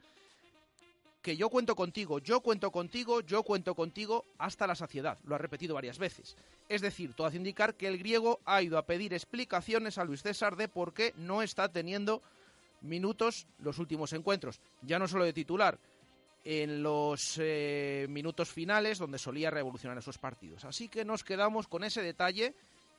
que 1.24 1.38
yo 1.38 1.50
cuento 1.50 1.74
contigo, 1.74 2.20
yo 2.20 2.42
cuento 2.42 2.70
contigo, 2.70 3.22
yo 3.22 3.44
cuento 3.44 3.74
contigo 3.74 4.26
hasta 4.38 4.68
la 4.68 4.76
saciedad. 4.76 5.18
Lo 5.24 5.36
ha 5.36 5.38
repetido 5.38 5.74
varias 5.74 5.98
veces. 5.98 6.36
Es 6.68 6.82
decir, 6.82 7.14
todo 7.14 7.26
hace 7.26 7.38
indicar 7.38 7.76
que 7.76 7.88
el 7.88 7.98
griego 7.98 8.42
ha 8.46 8.62
ido 8.62 8.78
a 8.78 8.86
pedir 8.86 9.14
explicaciones 9.14 9.98
a 9.98 10.04
Luis 10.04 10.22
César 10.22 10.58
de 10.58 10.68
por 10.68 10.94
qué 10.94 11.14
no 11.16 11.42
está 11.42 11.72
teniendo 11.72 12.22
minutos 12.82 13.48
los 13.60 13.80
últimos 13.80 14.12
encuentros. 14.12 14.60
Ya 14.82 15.00
no 15.00 15.08
solo 15.08 15.24
de 15.24 15.32
titular, 15.32 15.80
en 16.44 16.84
los 16.84 17.40
eh, 17.42 18.06
minutos 18.10 18.52
finales 18.52 19.00
donde 19.00 19.18
solía 19.18 19.50
revolucionar 19.50 19.98
esos 19.98 20.18
partidos. 20.18 20.66
Así 20.66 20.90
que 20.90 21.06
nos 21.06 21.24
quedamos 21.24 21.70
con 21.70 21.86
ese 21.86 22.02
detalle 22.02 22.54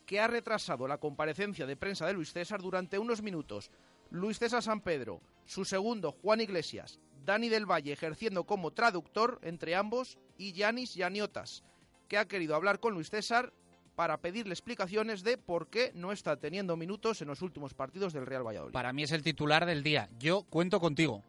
que 0.07 0.19
ha 0.19 0.29
retrasado 0.29 0.89
la 0.89 0.97
comparecencia 0.97 1.67
de 1.67 1.77
prensa 1.77 2.07
de 2.07 2.15
Luis 2.15 2.33
César 2.33 2.63
durante 2.63 2.99
unos 2.99 3.21
minutos. 3.21 3.71
Luis 4.11 4.39
César 4.39 4.63
San 4.63 4.81
Pedro, 4.81 5.21
su 5.45 5.65
segundo 5.67 6.13
Juan 6.13 6.41
Iglesias, 6.41 6.99
Dani 7.25 7.49
del 7.49 7.67
Valle 7.67 7.93
ejerciendo 7.93 8.45
como 8.45 8.73
traductor 8.73 9.39
entre 9.43 9.75
ambos 9.75 10.19
y 10.39 10.53
Yanis 10.53 10.95
Yaniotas, 10.95 11.65
que 12.09 12.19
ha 12.19 12.27
querido 12.27 12.55
hablar 12.55 12.81
con 12.81 12.95
Luis 12.95 13.11
César 13.11 13.53
para 13.95 14.19
pedirle 14.19 14.53
explicaciones 14.53 15.23
de 15.23 15.39
por 15.39 15.69
qué 15.69 15.93
no 15.95 16.13
está 16.13 16.37
teniendo 16.37 16.77
minutos 16.77 17.23
en 17.23 17.29
los 17.29 17.43
últimos 17.43 17.75
partidos 17.75 18.13
del 18.13 18.27
Real 18.27 18.47
Valladolid. 18.47 18.73
Para 18.73 18.93
mí 18.93 19.05
es 19.05 19.13
el 19.13 19.23
titular 19.23 19.67
del 19.67 19.83
día. 19.83 20.09
Yo 20.19 20.43
cuento 20.43 20.81
contigo. 20.81 21.23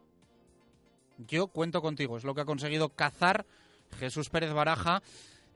Yo 1.28 1.46
cuento 1.46 1.80
contigo. 1.80 2.16
Es 2.16 2.24
lo 2.24 2.34
que 2.34 2.42
ha 2.42 2.44
conseguido 2.46 2.88
cazar 2.90 3.46
Jesús 3.98 4.28
Pérez 4.28 4.52
Baraja 4.52 5.02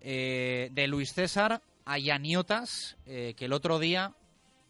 eh, 0.01 0.71
de 0.73 0.87
Luis 0.87 1.13
César 1.13 1.63
a 1.85 1.99
Yaniotas, 1.99 2.97
eh, 3.07 3.35
que 3.37 3.47
el 3.47 3.53
otro 3.53 3.79
día 3.79 4.15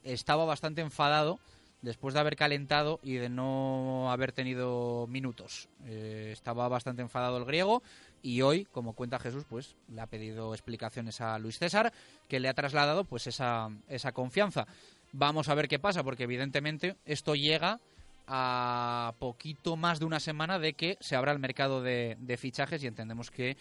estaba 0.03 0.45
bastante 0.47 0.81
enfadado 0.81 1.39
después 1.83 2.15
de 2.15 2.21
haber 2.21 2.37
calentado 2.37 3.01
y 3.03 3.15
de 3.15 3.29
no 3.29 4.11
haber 4.11 4.33
tenido 4.33 5.07
minutos. 5.09 5.69
Eh, 5.87 6.31
estaba 6.33 6.69
bastante 6.69 7.03
enfadado 7.03 7.39
el 7.39 7.45
griego 7.45 7.83
y 8.23 8.43
hoy, 8.43 8.67
como 8.67 8.93
cuenta 8.93 9.19
Jesús, 9.19 9.45
pues 9.49 9.77
le 9.89 10.01
ha 10.01 10.07
pedido 10.07 10.53
explicaciones 10.55 11.21
a 11.21 11.39
Luis 11.39 11.59
César, 11.59 11.93
que 12.29 12.41
le 12.41 12.49
ha 12.49 12.55
trasladado 12.55 13.05
pues 13.05 13.27
esa, 13.27 13.71
esa 13.89 14.13
confianza. 14.13 14.67
Vamos 15.13 15.49
a 15.49 15.55
ver 15.55 15.69
qué 15.69 15.79
pasa, 15.79 16.05
porque 16.05 16.25
evidentemente 16.25 16.97
esto 17.05 17.35
llega 17.35 17.81
a 18.27 19.15
poquito 19.19 19.77
más 19.77 19.99
de 19.99 20.05
una 20.05 20.21
semana 20.21 20.59
de 20.59 20.75
que 20.75 20.97
se 21.01 21.17
abra 21.17 21.33
el 21.33 21.41
mercado 21.41 21.83
de, 21.83 22.17
fichajes 22.39 22.83
y 22.83 22.87
entendemos 22.87 23.31
que 23.31 23.57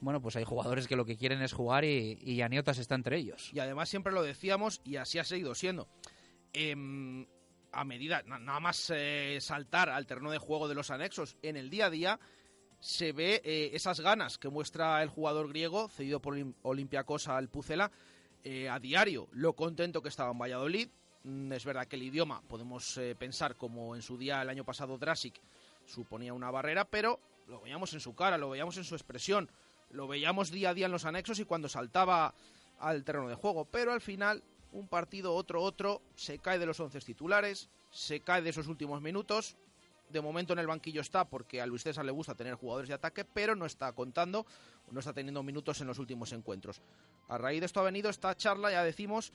bueno, 0.00 0.20
pues 0.20 0.36
hay 0.36 0.44
jugadores 0.44 0.86
que 0.86 0.96
lo 0.96 1.06
que 1.06 1.16
quieren 1.16 1.40
es 1.40 1.52
jugar 1.52 1.84
y, 1.84 2.18
y 2.22 2.42
Aniotas 2.42 2.78
está 2.78 2.94
entre 2.94 3.16
ellos. 3.16 3.50
Y 3.54 3.60
además 3.60 3.88
siempre 3.88 4.12
lo 4.12 4.22
decíamos 4.22 4.82
y 4.84 4.96
así 4.96 5.18
ha 5.18 5.24
seguido 5.24 5.54
siendo. 5.54 5.88
Em, 6.52 7.26
a 7.74 7.84
medida, 7.84 8.22
na- 8.24 8.38
nada 8.38 8.60
más 8.60 8.90
eh, 8.94 9.38
saltar 9.40 9.88
al 9.90 10.06
terreno 10.06 10.30
de 10.30 10.38
juego 10.38 10.68
de 10.68 10.74
los 10.74 10.90
anexos 10.90 11.36
en 11.42 11.56
el 11.56 11.70
día 11.70 11.86
a 11.86 11.90
día, 11.90 12.20
se 12.80 13.12
ve 13.12 13.40
eh, 13.44 13.70
esas 13.72 14.00
ganas 14.00 14.38
que 14.38 14.48
muestra 14.48 15.02
el 15.02 15.08
jugador 15.08 15.48
griego, 15.48 15.88
cedido 15.88 16.20
por 16.20 16.36
Olympiacos 16.62 17.28
al 17.28 17.48
Pucela, 17.48 17.90
eh, 18.42 18.68
a 18.68 18.78
diario, 18.78 19.28
lo 19.32 19.54
contento 19.54 20.02
que 20.02 20.08
estaba 20.10 20.30
en 20.32 20.38
Valladolid. 20.38 20.88
Mm, 21.24 21.52
Es 21.52 21.64
verdad 21.64 21.86
que 21.86 21.96
el 21.96 22.02
idioma, 22.02 22.42
podemos 22.48 23.00
pensar 23.18 23.56
como 23.56 23.94
en 23.96 24.02
su 24.02 24.18
día 24.18 24.42
el 24.42 24.50
año 24.50 24.64
pasado 24.64 24.98
Drasic 24.98 25.40
suponía 25.86 26.32
una 26.34 26.50
barrera, 26.50 26.84
pero 26.84 27.18
lo 27.48 27.60
veíamos 27.62 27.92
en 27.94 28.00
su 28.00 28.14
cara, 28.14 28.36
lo 28.38 28.50
veíamos 28.50 28.76
en 28.76 28.84
su 28.84 28.94
expresión, 28.94 29.50
lo 29.90 30.06
veíamos 30.08 30.50
día 30.50 30.70
a 30.70 30.74
día 30.74 30.86
en 30.86 30.92
los 30.92 31.04
anexos 31.06 31.38
y 31.38 31.44
cuando 31.44 31.68
saltaba 31.68 32.34
al 32.78 33.04
terreno 33.04 33.28
de 33.28 33.34
juego. 33.34 33.64
Pero 33.66 33.92
al 33.92 34.00
final, 34.00 34.42
un 34.74 34.88
partido, 34.88 35.34
otro, 35.34 35.62
otro, 35.62 36.02
se 36.16 36.38
cae 36.38 36.58
de 36.58 36.66
los 36.66 36.80
once 36.80 37.00
titulares, 37.00 37.70
se 37.90 38.20
cae 38.20 38.42
de 38.42 38.50
esos 38.50 38.66
últimos 38.66 39.00
minutos. 39.00 39.56
De 40.10 40.20
momento 40.20 40.52
en 40.52 40.58
el 40.58 40.66
banquillo 40.66 41.00
está 41.00 41.24
porque 41.24 41.62
a 41.62 41.66
Luis 41.66 41.84
César 41.84 42.04
le 42.04 42.12
gusta 42.12 42.34
tener 42.34 42.54
jugadores 42.54 42.88
de 42.88 42.94
ataque, 42.94 43.24
pero 43.24 43.56
no 43.56 43.66
está 43.66 43.92
contando, 43.92 44.44
no 44.90 45.00
está 45.00 45.12
teniendo 45.12 45.42
minutos 45.42 45.80
en 45.80 45.86
los 45.86 45.98
últimos 45.98 46.32
encuentros. 46.32 46.82
A 47.28 47.38
raíz 47.38 47.60
de 47.60 47.66
esto 47.66 47.80
ha 47.80 47.84
venido 47.84 48.10
esta 48.10 48.36
charla, 48.36 48.70
ya 48.70 48.84
decimos, 48.84 49.32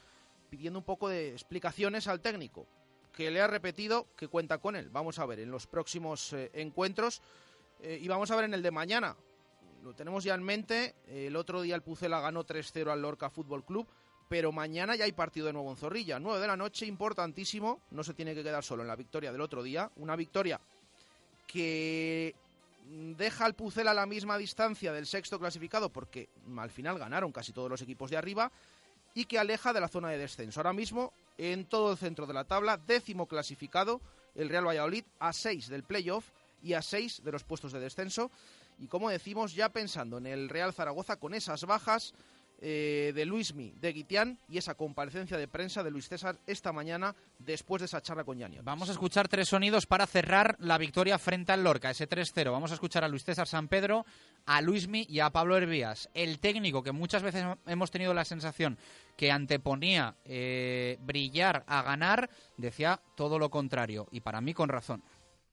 pidiendo 0.50 0.80
un 0.80 0.86
poco 0.86 1.10
de 1.10 1.32
explicaciones 1.32 2.08
al 2.08 2.20
técnico, 2.20 2.68
que 3.14 3.32
le 3.32 3.42
ha 3.42 3.48
repetido 3.48 4.08
que 4.16 4.28
cuenta 4.28 4.60
con 4.60 4.76
él. 4.76 4.90
Vamos 4.90 5.20
a 5.20 5.26
ver 5.26 5.40
en 5.40 5.52
los 5.52 5.68
próximos 5.68 6.34
eh, 6.34 6.52
encuentros 6.54 7.22
eh, 7.82 7.98
y 8.00 8.08
vamos 8.10 8.30
a 8.30 8.36
ver 8.36 8.46
en 8.46 8.54
el 8.54 8.62
de 8.62 8.72
mañana. 8.72 9.16
Lo 9.84 9.96
tenemos 9.96 10.24
ya 10.24 10.36
en 10.36 10.44
mente. 10.44 10.96
El 11.08 11.36
otro 11.36 11.62
día 11.62 11.76
el 11.76 11.82
Pucela 11.82 12.20
ganó 12.20 12.46
3-0 12.46 12.92
al 12.92 13.02
Lorca 13.02 13.30
Fútbol 13.30 13.64
Club, 13.64 13.88
pero 14.30 14.52
mañana 14.52 14.96
ya 14.96 15.06
hay 15.06 15.12
partido 15.12 15.48
de 15.48 15.54
nuevo 15.54 15.72
en 15.72 15.76
Zorrilla. 15.76 16.20
9 16.20 16.40
de 16.40 16.48
la 16.48 16.56
noche, 16.56 16.86
importantísimo. 16.86 17.82
No 17.92 18.04
se 18.04 18.14
tiene 18.14 18.36
que 18.36 18.44
quedar 18.44 18.64
solo 18.64 18.84
en 18.84 18.88
la 18.88 18.96
victoria 18.96 19.32
del 19.32 19.42
otro 19.42 19.64
día. 19.64 19.92
Una 19.96 20.16
victoria 20.16 20.62
que 21.48 22.36
deja 23.18 23.46
al 23.46 23.56
Pucela 23.56 23.92
a 23.92 23.96
la 23.96 24.06
misma 24.06 24.38
distancia 24.38 24.94
del 24.94 25.08
sexto 25.08 25.40
clasificado, 25.40 25.90
porque 25.90 26.30
al 26.58 26.70
final 26.70 27.00
ganaron 27.00 27.32
casi 27.32 27.54
todos 27.54 27.72
los 27.72 27.82
equipos 27.82 28.12
de 28.12 28.18
arriba, 28.18 28.52
y 29.16 29.26
que 29.26 29.40
aleja 29.40 29.74
de 29.74 29.82
la 29.82 29.88
zona 29.88 30.10
de 30.10 30.20
descenso. 30.20 30.60
Ahora 30.60 30.74
mismo, 30.74 31.12
en 31.40 31.66
todo 31.66 31.92
el 31.92 31.98
centro 31.98 32.28
de 32.28 32.34
la 32.34 32.44
tabla, 32.44 32.78
décimo 32.78 33.26
clasificado, 33.26 34.00
el 34.36 34.50
Real 34.50 34.68
Valladolid, 34.68 35.06
a 35.20 35.34
6 35.34 35.70
del 35.70 35.84
playoff 35.84 36.30
y 36.62 36.74
a 36.74 36.84
6 36.84 37.24
de 37.24 37.32
los 37.32 37.44
puestos 37.44 37.72
de 37.72 37.80
descenso. 37.80 38.30
Y 38.78 38.86
como 38.86 39.10
decimos, 39.10 39.56
ya 39.56 39.70
pensando 39.70 40.20
en 40.20 40.28
el 40.28 40.50
Real 40.50 40.72
Zaragoza 40.72 41.18
con 41.18 41.34
esas 41.34 41.66
bajas 41.66 42.14
eh, 42.62 43.14
de 43.16 43.26
Luismi, 43.26 43.74
de 43.80 43.93
Guitián 43.93 44.38
y 44.49 44.57
esa 44.57 44.76
comparecencia 44.76 45.38
de 45.38 45.47
prensa 45.47 45.84
de 45.84 45.91
Luis 45.91 46.10
César 46.10 46.38
esta 46.45 46.74
mañana 46.74 47.16
después 47.38 47.80
de 47.82 47.86
esa 47.86 48.01
charla 48.01 48.24
con 48.24 48.38
Yanio. 48.38 48.62
Vamos 48.64 48.89
a 48.89 48.91
escuchar 48.91 49.28
tres 49.28 49.47
sonidos 49.47 49.86
para 49.86 50.05
cerrar 50.05 50.57
la 50.60 50.78
victoria 50.78 51.18
frente 51.18 51.51
al 51.51 51.64
Lorca, 51.64 51.89
ese 51.89 52.10
3-0. 52.10 52.51
Vamos 52.51 52.72
a 52.72 52.74
escuchar 52.74 53.03
a 53.03 53.07
Luis 53.07 53.24
César 53.24 53.47
San 53.47 53.68
Pedro, 53.70 54.05
a 54.45 54.62
Luismi 54.62 55.05
y 55.07 55.20
a 55.20 55.30
Pablo 55.30 55.55
Hervías. 55.55 56.10
El 56.14 56.39
técnico 56.39 56.84
que 56.84 56.91
muchas 56.91 57.24
veces 57.24 57.45
hemos 57.66 57.91
tenido 57.91 58.14
la 58.14 58.26
sensación 58.26 58.78
que 59.16 59.32
anteponía 59.32 60.16
eh, 60.26 60.97
brillar 61.01 61.64
a 61.68 61.82
ganar, 61.82 62.30
decía 62.57 62.99
todo 63.16 63.39
lo 63.39 63.49
contrario. 63.49 64.07
Y 64.12 64.22
para 64.22 64.41
mí 64.41 64.53
con 64.53 64.70
razón. 64.70 65.01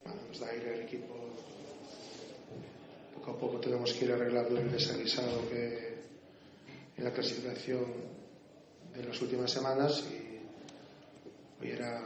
Nos 0.04 0.40
da 0.40 0.48
aire 0.48 0.74
al 0.74 0.80
equipo. 0.82 1.14
Poco 3.14 3.30
a 3.30 3.38
poco 3.38 3.60
tenemos 3.60 3.92
que 3.92 4.04
ir 4.04 4.12
arreglando 4.12 4.58
el 4.58 4.70
desaguisado 4.70 5.48
que 5.48 5.95
en 6.96 7.04
la 7.04 7.12
clasificación 7.12 7.84
de 8.94 9.04
las 9.04 9.20
últimas 9.20 9.50
semanas 9.50 10.04
y 10.10 11.62
hoy 11.62 11.70
era 11.70 12.02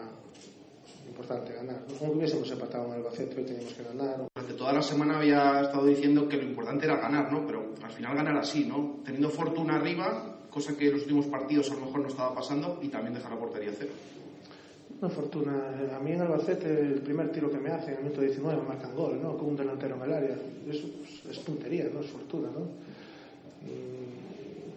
importante 1.07 1.53
ganar. 1.53 1.85
No 1.89 1.95
como 1.97 2.13
que 2.13 2.19
hubiésemos 2.19 2.51
empatado 2.51 2.87
en 2.87 2.93
Albacete, 2.93 3.37
hoy 3.37 3.45
teníamos 3.45 3.75
que 3.75 3.83
ganar. 3.83 4.29
Durante 4.35 4.55
toda 4.55 4.73
la 4.73 4.83
semana 4.83 5.19
había 5.19 5.63
estado 5.63 5.87
diciendo 5.87 6.29
que 6.29 6.37
lo 6.37 6.45
importante 6.45 6.87
era 6.87 6.97
ganar, 6.97 7.33
¿no? 7.33 7.47
Pero 7.47 7.75
al 7.83 7.91
final 7.91 8.17
ganar 8.17 8.37
así, 8.37 8.65
¿no? 8.65 9.01
Teniendo 9.05 9.31
fortuna 9.31 9.77
arriba, 9.77 10.41
cosa 10.51 10.77
que 10.77 10.87
en 10.87 10.95
los 10.95 11.03
últimos 11.03 11.27
partidos 11.27 11.71
a 11.71 11.75
lo 11.75 11.87
mejor 11.87 12.01
no 12.01 12.09
estaba 12.09 12.35
pasando, 12.35 12.79
y 12.83 12.89
también 12.89 13.15
dejar 13.15 13.33
la 13.33 13.39
portería 13.39 13.73
cero. 13.77 13.93
Una 15.01 15.09
fortuna. 15.09 15.97
A 15.97 16.01
mí 16.01 16.13
en 16.13 16.21
Albacete 16.21 16.69
el 16.69 17.01
primer 17.01 17.31
tiro 17.31 17.51
que 17.51 17.59
me 17.59 17.71
hacen 17.71 17.91
en 17.91 17.97
el 17.99 18.03
minuto 18.05 18.21
19 18.23 18.63
me 18.63 18.69
marcan 18.69 18.95
gol, 18.95 19.21
¿no? 19.23 19.37
Con 19.37 19.49
un 19.51 19.57
delantero 19.57 19.97
en 19.97 20.03
el 20.03 20.13
área. 20.13 20.37
Eso 20.69 20.89
pues, 20.99 21.37
es 21.37 21.39
puntería, 21.39 21.89
no 21.93 22.01
es 22.01 22.07
fortuna, 22.09 22.49
¿no? 22.49 22.67
Y 23.67 24.30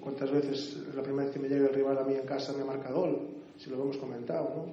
¿Cuántas 0.04 0.32
veces 0.32 0.78
la 0.96 1.02
primera 1.02 1.24
vez 1.26 1.34
que 1.34 1.40
me 1.40 1.48
llega 1.48 1.68
el 1.70 1.74
rival 1.74 1.98
a 1.98 2.04
mí 2.04 2.14
en 2.14 2.26
casa 2.26 2.52
me 2.54 2.64
marca 2.66 2.92
gol? 2.92 3.20
Si 3.58 3.70
lo 3.70 3.82
hemos 3.82 3.98
comentado, 3.98 4.50
¿no? 4.56 4.66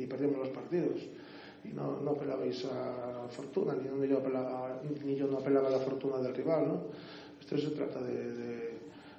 Y 0.00 0.06
perdemos 0.06 0.38
los 0.38 0.48
partidos. 0.48 1.00
Y 1.64 1.68
no, 1.68 1.98
no 2.00 2.10
apelabais 2.10 2.62
a 2.66 3.26
fortuna, 3.30 3.74
ni 3.74 4.06
yo, 4.08 4.18
apelaba, 4.18 4.82
ni 5.04 5.16
yo 5.16 5.26
no 5.26 5.38
apelaba 5.38 5.68
a 5.68 5.70
la 5.70 5.78
fortuna 5.78 6.18
del 6.18 6.34
rival, 6.34 6.68
¿no? 6.68 6.80
Esto 7.40 7.56
se 7.56 7.70
trata 7.70 8.02
de, 8.02 8.34
de, 8.34 8.70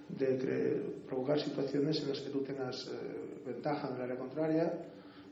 de 0.09 0.39
cre- 0.39 0.81
provocar 1.07 1.39
situaciones 1.39 2.01
en 2.03 2.09
las 2.09 2.19
que 2.19 2.29
tú 2.29 2.41
tengas 2.41 2.87
eh, 2.87 3.41
ventaja 3.47 3.87
en 3.89 3.95
el 3.95 4.01
área 4.01 4.15
contraria, 4.17 4.73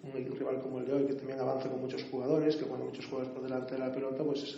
un 0.03 0.11
rival 0.37 0.59
como 0.61 0.79
el 0.79 0.85
de 0.85 0.93
hoy 0.93 1.05
que 1.05 1.13
también 1.13 1.39
avanza 1.39 1.69
con 1.69 1.81
muchos 1.81 2.03
jugadores, 2.05 2.55
que 2.55 2.65
cuando 2.65 2.85
muchos 2.87 3.05
jugadores 3.05 3.31
por 3.33 3.43
delante 3.43 3.75
de 3.75 3.79
la 3.79 3.91
pelota, 3.93 4.23
pues 4.23 4.41
es 4.43 4.57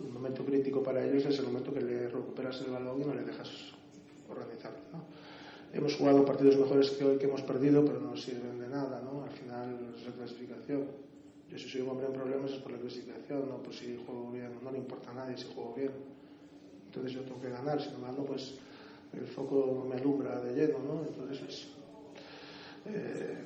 un 0.00 0.12
momento 0.14 0.44
crítico 0.44 0.82
para 0.82 1.04
ellos, 1.04 1.26
es 1.26 1.38
el 1.40 1.46
momento 1.46 1.74
que 1.74 1.80
le 1.80 2.08
recuperas 2.08 2.60
el 2.62 2.70
balón 2.70 3.00
y 3.02 3.04
no 3.04 3.14
le 3.14 3.22
dejas 3.24 3.48
organizar. 4.30 4.72
¿no? 4.92 5.04
Hemos 5.72 5.94
jugado 5.94 6.24
partidos 6.24 6.56
mejores 6.56 6.90
que 6.90 7.04
hoy 7.04 7.18
que 7.18 7.26
hemos 7.26 7.42
perdido, 7.42 7.84
pero 7.84 8.00
no 8.00 8.16
sirven 8.16 8.58
de 8.58 8.68
nada, 8.68 9.00
¿no? 9.02 9.22
Al 9.22 9.30
final 9.30 9.94
es 9.96 10.04
la 10.04 10.12
clasificación. 10.12 10.84
Yo 11.48 11.58
si 11.58 11.68
soy 11.68 11.80
un 11.82 11.90
hombre 11.90 12.06
problemas 12.08 12.52
es 12.52 12.58
por 12.58 12.72
la 12.72 12.78
clasificación, 12.78 13.48
no 13.48 13.62
por 13.62 13.72
si 13.72 13.96
juego 14.04 14.30
bien, 14.32 14.50
no 14.62 14.70
le 14.70 14.78
importa 14.78 15.10
a 15.10 15.14
nadie 15.14 15.36
si 15.36 15.46
juego 15.54 15.74
bien. 15.76 15.90
Entonces 16.86 17.12
yo 17.12 17.20
tengo 17.22 17.40
que 17.40 17.50
ganar, 17.50 17.80
si 17.80 17.90
no 17.90 18.00
gano 18.00 18.24
pues 18.24 18.54
el 19.12 19.26
foco 19.26 19.86
me 19.88 19.96
alumbra 19.96 20.40
de 20.40 20.54
lleno, 20.54 20.78
¿no? 20.80 21.04
Entonces 21.06 21.48
es 21.48 21.66
eh, 22.86 23.36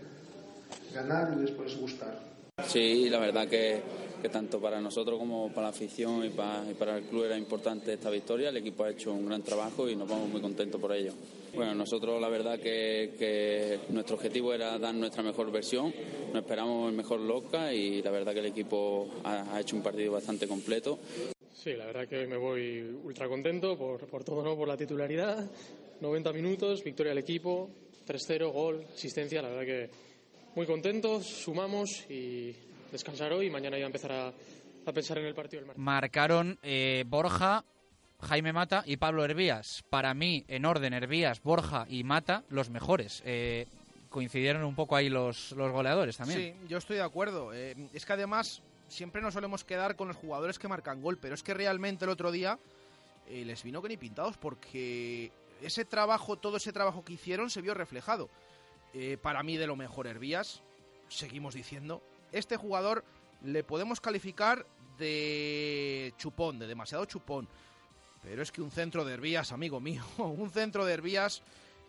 ganar 0.94 1.35
y 1.36 1.43
después 1.43 1.77
gustar. 1.78 2.19
Sí, 2.66 3.09
la 3.11 3.19
verdad 3.19 3.48
que, 3.48 3.82
que 4.24 4.30
tanto 4.30 4.59
para 4.59 4.80
nosotros 4.80 5.18
como 5.18 5.51
para 5.51 5.64
la 5.64 5.68
afición 5.68 6.24
y 6.24 6.30
para, 6.30 6.64
y 6.70 6.72
para 6.72 6.96
el 6.96 7.05
club 7.05 7.24
era 7.24 7.36
importante 7.36 7.92
esta 7.92 8.09
victoria. 8.09 8.48
El 8.48 8.56
equipo 8.56 8.82
ha 8.82 8.88
hecho 8.88 9.12
un 9.12 9.26
gran 9.26 9.42
trabajo 9.42 9.86
y 9.86 9.94
nos 9.94 10.09
vamos 10.09 10.30
muy 10.30 10.40
contentos 10.40 10.80
por 10.80 10.94
ello. 10.94 11.12
Bueno, 11.55 11.74
nosotros 11.74 12.18
la 12.18 12.30
verdad 12.30 12.59
que, 12.59 13.80
nuestro 13.90 14.16
objetivo 14.16 14.55
era 14.55 14.78
dar 14.78 14.94
nuestra 14.94 15.22
mejor 15.22 15.52
versión, 15.52 15.92
nos 16.32 16.42
esperamos 16.42 16.88
el 16.88 16.96
mejor 16.96 17.20
loca 17.20 17.74
y 17.74 18.01
la 18.01 18.10
verdad 18.10 18.32
que 18.32 18.38
el 18.38 18.46
equipo 18.46 19.10
ha, 19.24 19.60
hecho 19.60 19.76
un 19.76 19.82
partido 19.82 20.12
bastante 20.12 20.48
completo. 20.48 20.98
Sí, 21.52 21.74
la 21.74 21.84
verdad 21.84 22.09
que 22.09 22.26
me 22.26 22.38
voy 22.38 22.80
ultra 23.05 23.28
contento 23.28 23.76
por, 23.76 24.06
por 24.06 24.24
todo, 24.24 24.42
¿no? 24.42 24.56
por 24.56 24.66
la 24.66 24.78
titularidad. 24.78 25.51
90 26.01 26.32
minutos, 26.32 26.82
victoria 26.82 27.10
del 27.10 27.22
equipo, 27.22 27.68
3-0, 28.09 28.51
gol, 28.51 28.86
asistencia. 28.94 29.42
La 29.42 29.51
verdad 29.51 29.66
que 29.66 29.90
muy 30.55 30.64
contentos, 30.64 31.26
sumamos 31.26 32.09
y 32.09 32.55
descansar 32.94 33.32
hoy 33.32 33.46
y 33.46 33.50
mañana 33.50 33.76
ya 33.76 33.86
empezar 33.86 34.12
a, 34.12 34.28
a 34.28 34.92
pensar 34.92 35.18
en 35.18 35.26
el 35.26 35.34
partido 35.34 35.60
del 35.60 35.66
martes. 35.66 35.82
Marcaron 35.82 36.58
eh, 36.62 37.04
Borja, 37.06 37.64
Jaime 38.22 38.52
Mata 38.52 38.84
y 38.86 38.96
Pablo 38.96 39.24
Hervías. 39.24 39.84
Para 39.90 40.14
mí, 40.14 40.44
en 40.48 40.64
orden, 40.64 40.94
Hervías, 40.94 41.42
Borja 41.42 41.86
y 41.88 42.04
Mata, 42.04 42.44
los 42.48 42.70
mejores. 42.70 43.22
Eh, 43.26 43.66
coincidieron 44.08 44.64
un 44.64 44.76
poco 44.76 44.94
ahí 44.94 45.08
los, 45.08 45.52
los 45.52 45.72
goleadores 45.72 46.16
también. 46.16 46.38
Sí, 46.38 46.68
yo 46.68 46.78
estoy 46.78 46.96
de 46.96 47.02
acuerdo. 47.02 47.52
Eh, 47.52 47.74
es 47.92 48.06
que 48.06 48.12
además 48.12 48.62
siempre 48.86 49.20
nos 49.20 49.34
solemos 49.34 49.64
quedar 49.64 49.96
con 49.96 50.06
los 50.06 50.16
jugadores 50.16 50.58
que 50.58 50.68
marcan 50.68 51.02
gol, 51.02 51.18
pero 51.18 51.34
es 51.34 51.42
que 51.42 51.52
realmente 51.52 52.04
el 52.04 52.10
otro 52.12 52.30
día 52.30 52.58
eh, 53.28 53.44
les 53.44 53.64
vino 53.64 53.82
que 53.82 53.88
ni 53.88 53.96
pintados 53.96 54.36
porque 54.36 55.32
ese 55.62 55.84
trabajo, 55.84 56.36
todo 56.36 56.58
ese 56.58 56.72
trabajo 56.72 57.04
que 57.04 57.14
hicieron 57.14 57.50
se 57.50 57.60
vio 57.60 57.74
reflejado. 57.74 58.30
Eh, 58.92 59.18
para 59.20 59.42
mí 59.42 59.56
de 59.56 59.66
lo 59.66 59.74
mejor 59.74 60.06
Hervías, 60.06 60.62
seguimos 61.08 61.54
diciendo, 61.54 62.00
este 62.35 62.56
jugador 62.56 63.05
le 63.43 63.65
podemos 63.65 64.01
calificar 64.01 64.66
de 64.98 66.12
chupón, 66.19 66.59
de 66.59 66.66
demasiado 66.66 67.05
chupón. 67.05 67.48
Pero 68.23 68.43
es 68.43 68.51
que 68.51 68.62
un 68.62 68.70
centro 68.70 69.05
de 69.05 69.15
Hervías, 69.15 69.52
amigo 69.52 69.81
mío, 69.81 70.02
un 70.19 70.51
centro 70.51 70.85
de 70.85 70.94
Hervías 70.94 71.43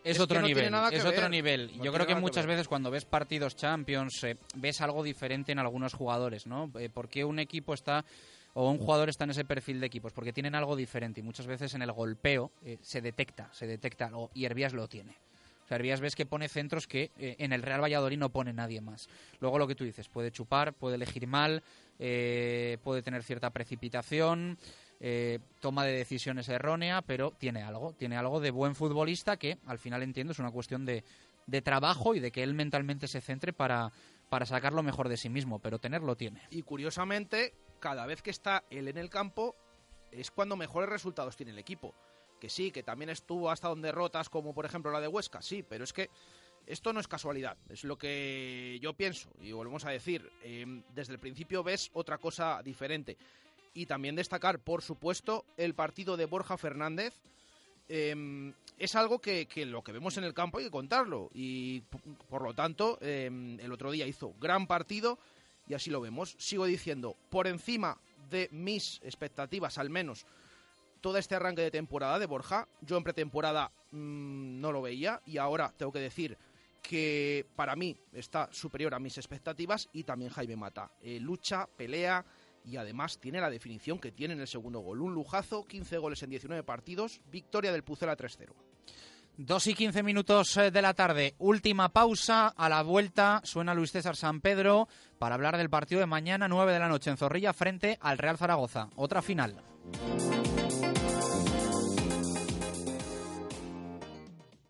Es, 0.04 0.18
que 0.18 0.24
otro 0.24 0.42
no 0.42 0.46
tiene 0.46 0.62
nivel, 0.62 0.72
nada 0.72 0.90
que 0.90 0.98
es 0.98 1.06
otro 1.06 1.22
ver. 1.22 1.32
nivel. 1.32 1.78
No 1.78 1.84
Yo 1.86 1.94
creo 1.94 2.06
que 2.06 2.16
muchas 2.16 2.46
veces 2.46 2.68
cuando 2.68 2.92
ves 2.92 3.06
partidos 3.06 3.56
Champions 3.56 4.24
eh, 4.24 4.38
ves 4.56 4.82
algo 4.82 5.04
diferente 5.04 5.52
en 5.52 5.60
algunos 5.60 5.94
jugadores, 5.94 6.46
¿no? 6.46 6.72
Eh, 6.78 6.90
¿Por 6.90 7.10
qué 7.10 7.24
un 7.24 7.40
equipo 7.40 7.74
está 7.74 8.06
o 8.54 8.70
un 8.70 8.78
jugador 8.78 9.10
está 9.10 9.24
en 9.24 9.32
ese 9.32 9.46
perfil 9.46 9.80
de 9.80 9.88
equipos? 9.88 10.14
Porque 10.14 10.34
tienen 10.34 10.56
algo 10.56 10.76
diferente 10.76 11.22
y 11.22 11.24
muchas 11.24 11.48
veces 11.48 11.74
en 11.74 11.82
el 11.82 11.92
golpeo 11.92 12.52
eh, 12.64 12.78
se 12.82 13.02
detecta, 13.02 13.50
se 13.54 13.66
detecta 13.66 14.06
algo 14.06 14.30
y 14.34 14.46
Hervías 14.46 14.74
lo 14.74 14.88
tiene. 14.88 15.18
O 15.66 15.68
sea, 15.68 15.76
Hervías 15.76 16.00
ves 16.00 16.16
que 16.16 16.28
pone 16.28 16.48
centros 16.48 16.86
que 16.86 17.12
eh, 17.18 17.36
en 17.40 17.52
el 17.52 17.64
Real 17.64 17.82
Valladolid 17.82 18.20
no 18.20 18.30
pone 18.30 18.54
nadie 18.54 18.82
más. 18.82 19.10
Luego 19.40 19.58
lo 19.58 19.68
que 19.68 19.74
tú 19.74 19.84
dices, 19.84 20.08
puede 20.10 20.32
chupar, 20.32 20.74
puede 20.74 20.96
elegir 20.96 21.26
mal, 21.26 21.64
eh, 21.98 22.78
puede 22.84 23.02
tener 23.02 23.24
cierta 23.24 23.50
precipitación, 23.50 24.60
eh, 25.00 25.40
toma 25.60 25.84
de 25.84 25.94
decisiones 25.94 26.50
errónea, 26.50 27.02
pero 27.02 27.32
tiene 27.32 27.64
algo, 27.64 27.94
tiene 27.94 28.16
algo 28.16 28.40
de 28.40 28.52
buen 28.52 28.76
futbolista 28.76 29.38
que 29.38 29.58
al 29.66 29.80
final 29.80 30.04
entiendo 30.04 30.34
es 30.34 30.40
una 30.40 30.52
cuestión 30.52 30.86
de, 30.86 31.04
de 31.48 31.62
trabajo 31.64 32.14
y 32.14 32.20
de 32.20 32.32
que 32.32 32.44
él 32.44 32.54
mentalmente 32.54 33.08
se 33.08 33.20
centre 33.20 33.52
para, 33.52 33.92
para 34.30 34.46
sacar 34.46 34.74
lo 34.74 34.84
mejor 34.84 35.10
de 35.10 35.18
sí 35.18 35.30
mismo, 35.30 35.58
pero 35.58 35.80
tenerlo 35.80 36.16
tiene. 36.16 36.42
Y 36.52 36.62
curiosamente, 36.62 37.56
cada 37.80 38.06
vez 38.06 38.22
que 38.22 38.30
está 38.30 38.64
él 38.70 38.88
en 38.88 38.98
el 38.98 39.10
campo, 39.10 39.56
es 40.12 40.30
cuando 40.30 40.56
mejores 40.56 40.90
resultados 40.90 41.36
tiene 41.36 41.52
el 41.52 41.60
equipo. 41.60 41.94
Que 42.40 42.50
sí, 42.50 42.72
que 42.72 42.84
también 42.84 43.10
estuvo 43.10 43.50
hasta 43.50 43.70
donde 43.70 43.88
derrotas, 43.88 44.30
como 44.30 44.54
por 44.54 44.66
ejemplo 44.66 44.92
la 44.92 45.02
de 45.02 45.08
Huesca, 45.08 45.42
sí, 45.42 45.64
pero 45.64 45.84
es 45.84 45.94
que 45.94 46.10
esto 46.68 46.94
no 46.94 47.00
es 47.00 47.08
casualidad, 47.08 47.58
es 47.70 47.84
lo 47.84 47.98
que 47.98 48.78
yo 48.82 48.94
pienso. 48.94 49.30
Y 49.40 49.52
volvemos 49.52 49.86
a 49.86 49.92
decir, 49.92 50.30
eh, 50.44 50.84
desde 50.94 51.14
el 51.14 51.20
principio 51.20 51.64
ves 51.64 51.90
otra 51.94 52.18
cosa 52.18 52.62
diferente. 52.64 53.18
Y 53.74 53.86
también 53.86 54.16
destacar, 54.16 54.60
por 54.60 54.82
supuesto, 54.82 55.46
el 55.58 55.76
partido 55.76 56.18
de 56.18 56.26
Borja 56.26 56.58
Fernández. 56.58 57.14
eh, 57.88 58.54
es 58.78 58.96
algo 58.96 59.20
que, 59.20 59.48
lo 59.66 59.84
que 59.84 59.92
vemos 59.92 60.18
en 60.18 60.24
el 60.24 60.34
campo 60.34 60.58
hay 60.58 60.66
que 60.66 60.72
contarlo. 60.72 61.30
Y 61.34 61.82
por 62.30 62.42
lo 62.42 62.54
tanto, 62.54 62.98
eh, 63.02 63.30
el 63.60 63.72
otro 63.72 63.92
día 63.92 64.08
hizo 64.08 64.34
gran 64.40 64.68
partido 64.68 65.20
y 65.68 65.74
así 65.74 65.90
lo 65.90 66.02
vemos. 66.02 66.36
Sigo 66.38 66.66
diciendo, 66.66 67.16
por 67.30 67.48
encima 67.48 68.00
de 68.30 68.50
mis 68.52 69.00
expectativas 69.04 69.78
al 69.78 69.90
menos, 69.90 70.26
todo 71.06 71.20
este 71.20 71.36
arranque 71.36 71.62
de 71.62 71.70
temporada 71.70 72.18
de 72.18 72.26
Borja, 72.26 72.68
yo 72.82 72.98
en 72.98 73.04
pretemporada 73.04 73.72
mm, 73.92 74.60
no 74.60 74.72
lo 74.72 74.82
veía 74.82 75.22
y 75.28 75.38
ahora 75.38 75.72
tengo 75.78 75.92
que 75.92 76.00
decir 76.00 76.36
que 76.82 77.46
para 77.56 77.76
mí 77.76 77.96
está 78.12 78.50
superior 78.52 78.96
a 78.96 79.00
mis 79.00 79.16
expectativas 79.20 79.88
y 79.94 80.04
también 80.04 80.32
Jaime 80.32 80.56
Mata. 80.56 80.90
Eh, 81.04 81.20
lucha, 81.20 81.70
pelea 81.78 82.26
y 82.64 82.78
además 82.78 83.20
tiene 83.20 83.40
la 83.40 83.52
definición 83.52 84.00
que 84.00 84.14
tiene 84.14 84.34
en 84.34 84.40
el 84.40 84.48
segundo 84.48 84.80
gol. 84.80 85.00
Un 85.00 85.14
lujazo, 85.14 85.68
15 85.68 85.96
goles 86.00 86.24
en 86.24 86.32
19 86.32 86.64
partidos, 86.64 87.22
victoria 87.30 87.72
del 87.72 87.84
Pucela 87.84 88.18
3-0. 88.18 88.54
2 89.38 89.68
y 89.68 89.74
15 89.76 90.02
minutos 90.02 90.58
eh, 90.58 90.72
de 90.72 90.82
la 90.82 90.96
tarde, 90.96 91.36
última 91.38 91.90
pausa, 91.90 92.48
a 92.48 92.68
la 92.68 92.82
vuelta 92.82 93.42
suena 93.44 93.76
Luis 93.76 93.92
César 93.92 94.16
San 94.16 94.42
Pedro 94.42 94.88
para 95.20 95.36
hablar 95.36 95.56
del 95.58 95.70
partido 95.70 96.00
de 96.00 96.08
mañana 96.08 96.48
9 96.48 96.74
de 96.74 96.80
la 96.80 96.90
noche 96.90 97.12
en 97.12 97.18
Zorrilla 97.18 97.54
frente 97.54 98.00
al 98.02 98.18
Real 98.18 98.40
Zaragoza, 98.40 98.90
otra 98.96 99.22
final. 99.22 99.62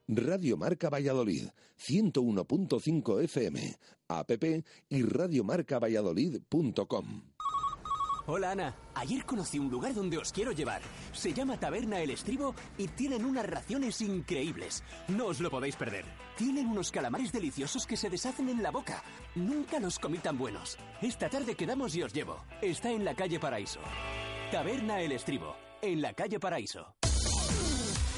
Radio 0.07 0.56
Marca 0.56 0.90
Valladolid, 0.90 1.49
101.5 1.80 3.23
FM, 3.23 3.76
app 4.07 4.32
y 4.90 5.02
radiomarcavalladolid.com. 5.02 7.23
Hola 8.27 8.52
Ana, 8.52 8.76
ayer 8.95 9.23
conocí 9.23 9.60
un 9.60 9.69
lugar 9.69 9.94
donde 9.94 10.18
os 10.18 10.32
quiero 10.32 10.52
llevar. 10.52 10.82
Se 11.11 11.32
llama 11.32 11.60
Taberna 11.60 12.02
El 12.02 12.10
Estribo 12.10 12.56
y 12.77 12.88
tienen 12.88 13.23
unas 13.23 13.48
raciones 13.48 14.02
increíbles. 14.02 14.84
No 15.07 15.27
os 15.27 15.40
lo 15.40 15.52
podéis 15.52 15.76
perder. 15.76 16.06
Tienen 16.36 16.65
unos 16.68 16.91
calamares 16.91 17.32
deliciosos 17.32 17.86
que 17.86 17.98
se 17.98 18.10
deshacen 18.10 18.49
en 18.49 18.64
la 18.64 18.72
boca. 18.72 19.03
Nunca 19.36 19.80
los 19.80 19.99
comí 19.99 20.18
tan 20.18 20.40
buenos. 20.40 20.77
Esta 21.02 21.30
tarde 21.30 21.56
quedamos 21.56 21.95
y 21.95 22.02
os 22.03 22.14
llevo. 22.14 22.38
Está 22.61 22.91
en 22.91 23.06
la 23.06 23.15
calle 23.15 23.40
Paraíso. 23.40 23.80
Taberna 24.52 25.02
El 25.02 25.11
Estribo, 25.11 25.56
en 25.82 26.02
la 26.02 26.14
calle 26.14 26.40
Paraíso. 26.40 26.95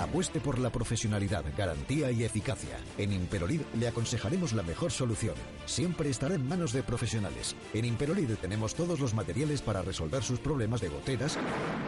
Apueste 0.00 0.40
por 0.40 0.58
la 0.58 0.70
profesionalidad, 0.70 1.44
garantía 1.58 2.10
y 2.10 2.24
eficacia. 2.24 2.78
En 2.96 3.12
Imperolid 3.12 3.60
le 3.78 3.86
aconsejaremos 3.86 4.54
la 4.54 4.62
mejor 4.62 4.90
solución. 4.92 5.34
Siempre 5.66 6.08
estará 6.08 6.36
en 6.36 6.48
manos 6.48 6.72
de 6.72 6.82
profesionales. 6.82 7.54
En 7.74 7.84
Imperolid 7.84 8.30
tenemos 8.40 8.74
todos 8.74 8.98
los 8.98 9.12
materiales 9.12 9.60
para 9.60 9.82
resolver 9.82 10.22
sus 10.22 10.38
problemas 10.38 10.80
de 10.80 10.88
goteras, 10.88 11.36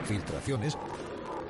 filtraciones, 0.05 0.77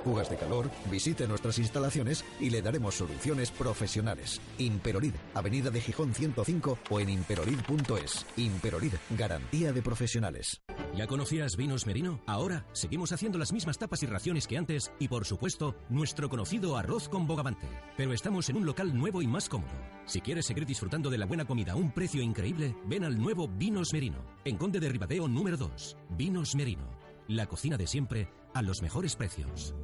fugas 0.03 0.29
de 0.29 0.37
calor. 0.37 0.71
Visite 0.91 1.27
nuestras 1.27 1.59
instalaciones 1.59 2.25
y 2.41 2.51
le 2.51 2.63
daremos 2.63 2.95
soluciones 2.95 3.51
profesionales. 3.51 4.41
Imperolid, 4.59 5.15
Avenida 5.35 5.71
de 5.71 5.81
Gijón 5.81 6.15
105 6.15 6.79
o 6.91 7.01
en 7.01 7.09
imperolid.es. 7.11 8.27
Imperolid, 8.37 8.95
garantía 9.11 9.73
de 9.73 9.83
profesionales. 9.83 10.63
¿Ya 10.95 11.07
conocías 11.07 11.57
Vinos 11.57 11.87
Merino? 11.87 12.21
Ahora 12.27 12.67
seguimos 12.73 13.13
haciendo 13.13 13.39
las 13.39 13.53
mismas 13.53 13.79
tapas 13.79 14.03
y 14.03 14.07
raciones 14.07 14.47
que 14.47 14.59
antes 14.59 14.93
y, 14.99 15.09
por 15.09 15.25
supuesto, 15.25 15.75
nuestro 15.89 16.29
conocido 16.29 16.77
arroz 16.77 17.09
con 17.09 17.27
bogavante. 17.27 17.67
Pero 17.97 18.13
estamos 18.13 18.49
en 18.49 18.57
un 18.57 18.67
local 18.67 18.97
nuevo 18.97 19.23
y 19.23 19.27
más 19.27 19.49
cómodo. 19.49 19.73
Si 20.07 20.21
quieres 20.21 20.47
seguir 20.47 20.67
disfrutando 20.67 21.11
de 21.11 21.19
la 21.19 21.27
buena 21.27 21.45
comida 21.45 21.73
a 21.73 21.77
un 21.77 21.93
precio 21.93 22.23
increíble, 22.23 22.77
ven 22.87 23.05
al 23.05 23.19
nuevo 23.19 23.49
Vinos 23.49 23.93
Merino, 23.93 24.25
en 24.45 24.57
Conde 24.57 24.81
de 24.81 24.89
Ribadeo 24.89 25.29
número 25.29 25.57
2. 25.57 25.97
Vinos 26.11 26.55
Merino, 26.55 26.91
la 27.29 27.47
cocina 27.47 27.77
de 27.77 27.87
siempre 27.87 28.29
a 28.55 28.63
los 28.63 28.83
mejores 28.83 29.17
precios. 29.17 29.75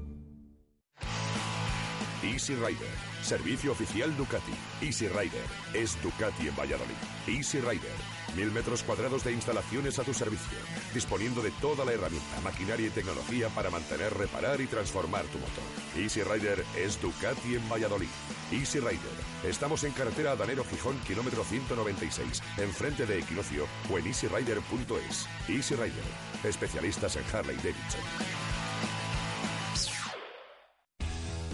Easy 2.23 2.55
Rider, 2.55 2.91
servicio 3.23 3.71
oficial 3.71 4.17
Ducati. 4.17 4.53
Easy 4.81 5.07
Rider 5.07 5.45
es 5.73 6.01
Ducati 6.03 6.49
en 6.49 6.57
Valladolid. 6.57 6.97
Easy 7.29 7.61
Rider, 7.61 7.95
mil 8.37 8.51
metros 8.51 8.83
cuadrados 8.83 9.23
de 9.23 9.33
instalaciones 9.33 10.01
a 10.01 10.05
tu 10.05 10.13
servicio, 10.13 10.59
disponiendo 10.93 11.43
de 11.43 11.53
toda 11.61 11.85
la 11.85 11.93
herramienta, 11.93 12.41
maquinaria 12.43 12.89
y 12.89 12.91
tecnología 12.91 13.49
para 13.51 13.71
mantener, 13.71 14.13
reparar 14.15 14.61
y 14.61 14.67
transformar 14.67 15.25
tu 15.27 15.39
motor. 15.39 15.63
Easy 15.97 16.23
Rider 16.25 16.65
es 16.77 17.01
Ducati 17.01 17.55
en 17.55 17.69
Valladolid. 17.69 18.09
Easy 18.51 18.81
Rider, 18.81 18.99
estamos 19.45 19.85
en 19.85 19.93
carretera 19.93 20.33
Adanero 20.33 20.65
Gijón, 20.65 20.99
kilómetro 21.07 21.45
196, 21.45 22.43
enfrente 22.57 23.07
de 23.07 23.21
Equinoccio 23.21 23.67
o 23.89 23.99
en 23.99 24.09
easyrider.es. 24.09 25.27
Easy 25.49 25.77
Rider, 25.77 26.05
especialistas 26.43 27.15
en 27.15 27.25
Harley 27.33 27.57
Davidson. 27.57 28.48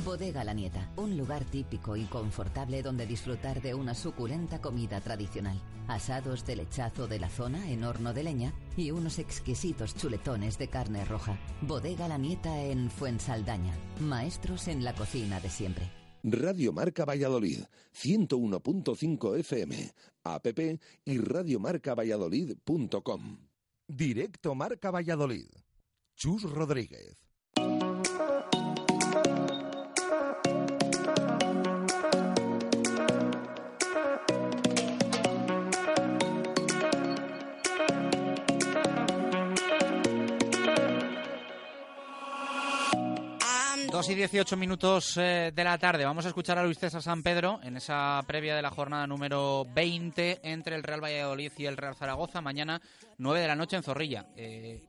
Bodega 0.04 0.44
La 0.44 0.52
Nieta, 0.52 0.92
un 0.96 1.16
lugar 1.16 1.46
típico 1.46 1.96
y 1.96 2.04
confortable 2.04 2.82
donde 2.82 3.06
disfrutar 3.06 3.62
de 3.62 3.72
una 3.72 3.94
suculenta 3.94 4.60
comida 4.60 5.00
tradicional. 5.00 5.58
Asados 5.88 6.44
de 6.44 6.56
lechazo 6.56 7.06
de 7.06 7.18
la 7.18 7.30
zona 7.30 7.70
en 7.70 7.84
horno 7.84 8.12
de 8.12 8.22
leña 8.22 8.52
y 8.76 8.90
unos 8.90 9.18
exquisitos 9.18 9.96
chuletones 9.96 10.58
de 10.58 10.68
carne 10.68 11.06
roja. 11.06 11.38
Bodega 11.62 12.06
La 12.06 12.18
Nieta 12.18 12.62
en 12.62 12.90
Fuensaldaña. 12.90 13.72
Maestros 14.00 14.68
en 14.68 14.84
la 14.84 14.94
cocina 14.94 15.40
de 15.40 15.48
siempre. 15.48 15.90
Radio 16.22 16.74
Marca 16.74 17.06
Valladolid, 17.06 17.60
101.5 17.94 19.38
FM, 19.38 19.90
app 20.24 20.46
y 21.06 21.18
radiomarcavalladolid.com. 21.18 23.38
Directo 23.88 24.54
Marca 24.54 24.90
Valladolid. 24.90 25.46
Chus 26.14 26.42
Rodríguez. 26.42 27.23
2 44.04 44.10
y 44.10 44.14
18 44.16 44.58
minutos 44.58 45.16
eh, 45.16 45.50
de 45.54 45.64
la 45.64 45.78
tarde. 45.78 46.04
Vamos 46.04 46.26
a 46.26 46.28
escuchar 46.28 46.58
a 46.58 46.62
Luis 46.62 46.78
César 46.78 47.00
San 47.00 47.22
Pedro 47.22 47.58
en 47.62 47.78
esa 47.78 48.22
previa 48.26 48.54
de 48.54 48.60
la 48.60 48.68
jornada 48.68 49.06
número 49.06 49.64
20 49.74 50.40
entre 50.42 50.76
el 50.76 50.82
Real 50.82 51.02
Valladolid 51.02 51.52
y 51.56 51.64
el 51.64 51.78
Real 51.78 51.94
Zaragoza. 51.94 52.42
Mañana 52.42 52.82
9 53.16 53.40
de 53.40 53.46
la 53.46 53.56
noche 53.56 53.76
en 53.76 53.82
Zorrilla. 53.82 54.26
Eh, 54.36 54.82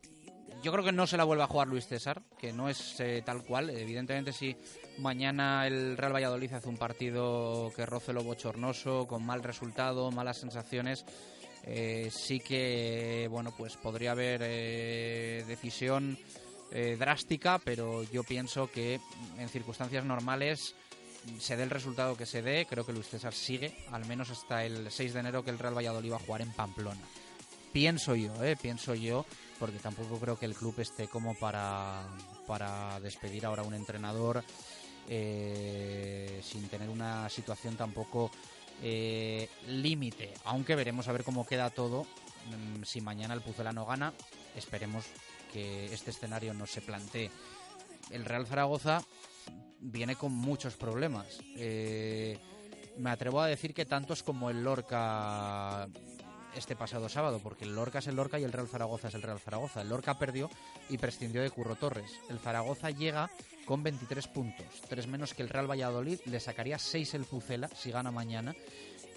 yo 0.62 0.70
creo 0.74 0.84
que 0.84 0.92
no 0.92 1.08
se 1.08 1.16
la 1.16 1.24
vuelve 1.24 1.44
a 1.44 1.48
jugar 1.48 1.70
Luis 1.70 1.88
César, 1.88 2.24
que 2.38 2.52
no 2.52 2.68
es 2.68 3.00
eh, 3.00 3.24
tal 3.26 3.44
cual. 3.44 3.70
Evidentemente, 3.70 4.34
si 4.34 4.54
mañana 4.98 5.66
el 5.66 5.96
Real 5.96 6.14
Valladolid 6.14 6.52
hace 6.52 6.68
un 6.68 6.78
partido 6.78 7.72
que 7.74 7.86
roce 7.86 8.12
lo 8.12 8.22
bochornoso, 8.22 9.08
con 9.08 9.26
mal 9.26 9.44
resultado, 9.44 10.12
malas 10.12 10.40
sensaciones, 10.40 11.06
sí 12.12 12.42
que 12.42 13.28
bueno 13.32 13.52
pues 13.58 13.76
podría 13.78 14.12
haber 14.12 14.42
decisión 15.48 16.16
eh, 16.72 16.96
drástica, 17.00 17.60
pero 17.60 18.04
yo 18.04 18.24
pienso 18.24 18.70
que 18.72 19.00
en 19.38 19.50
circunstancias 19.50 20.06
normales 20.06 20.76
se 21.40 21.56
dé 21.56 21.64
el 21.64 21.70
resultado 21.70 22.16
que 22.16 22.26
se 22.26 22.42
dé, 22.42 22.66
creo 22.70 22.86
que 22.86 22.94
Luis 22.94 23.10
César 23.10 23.34
sigue, 23.34 23.76
al 23.92 24.06
menos 24.06 24.30
hasta 24.30 24.64
el 24.64 24.92
6 24.92 25.14
de 25.14 25.20
enero 25.20 25.44
que 25.44 25.52
el 25.52 25.60
Real 25.60 25.76
Valladolid 25.76 26.12
va 26.12 26.18
a 26.18 26.20
jugar 26.20 26.42
en 26.42 26.52
Pamplona. 26.52 27.02
Pienso 27.74 28.16
yo, 28.16 28.44
eh, 28.44 28.56
pienso 28.56 28.96
yo, 28.96 29.26
porque 29.60 29.80
tampoco 29.80 30.20
creo 30.20 30.38
que 30.40 30.46
el 30.46 30.56
club 30.56 30.80
esté 30.80 31.08
como 31.08 31.36
para, 31.36 32.04
para 32.48 33.00
despedir 33.00 33.46
ahora 33.46 33.64
a 33.64 33.66
un 33.66 33.74
entrenador 33.74 34.44
eh, 35.10 36.42
sin 36.44 36.68
tener 36.68 36.90
una 36.90 37.30
situación 37.30 37.76
tampoco 37.76 38.32
eh, 38.82 39.50
límite, 39.68 40.34
aunque 40.46 40.76
veremos 40.76 41.08
a 41.08 41.12
ver 41.12 41.24
cómo 41.24 41.46
queda 41.46 41.70
todo. 41.70 42.04
Mm, 42.04 42.84
si 42.84 43.02
mañana 43.02 43.34
el 43.34 43.42
Pucelano 43.42 43.86
gana, 43.86 44.14
esperemos 44.56 45.06
que 45.56 45.86
este 45.94 46.12
escenario 46.12 46.54
no 46.54 46.68
se 46.68 46.82
plantee. 46.82 47.32
El 48.12 48.26
Real 48.26 48.46
Zaragoza 48.46 49.02
viene 49.80 50.18
con 50.18 50.34
muchos 50.34 50.76
problemas. 50.76 51.40
Eh, 51.56 52.38
me 52.98 53.10
atrevo 53.10 53.40
a 53.40 53.48
decir 53.48 53.74
que 53.74 53.86
tantos 53.86 54.22
como 54.22 54.50
el 54.50 54.66
Lorca 54.66 55.88
este 56.58 56.76
pasado 56.76 57.08
sábado, 57.08 57.40
porque 57.42 57.64
el 57.64 57.74
Lorca 57.74 58.00
es 58.00 58.08
el 58.08 58.18
Lorca 58.18 58.38
y 58.38 58.44
el 58.44 58.52
Real 58.52 58.68
Zaragoza 58.68 59.08
es 59.08 59.14
el 59.14 59.22
Real 59.22 59.40
Zaragoza. 59.40 59.82
El 59.82 59.88
Lorca 59.88 60.20
perdió 60.20 60.50
y 60.90 60.98
prescindió 60.98 61.42
de 61.42 61.50
Curro 61.50 61.78
Torres. 61.78 62.12
El 62.30 62.40
Zaragoza 62.40 62.90
llega 62.90 63.30
con 63.66 63.82
23 63.82 64.28
puntos, 64.28 64.82
tres 64.90 65.08
menos 65.08 65.34
que 65.34 65.42
el 65.42 65.50
Real 65.50 65.72
Valladolid, 65.72 66.20
le 66.26 66.42
sacaría 66.42 66.78
6 66.78 67.14
el 67.14 67.24
Pucela 67.24 67.70
si 67.70 67.92
gana 67.92 68.12
mañana. 68.12 68.54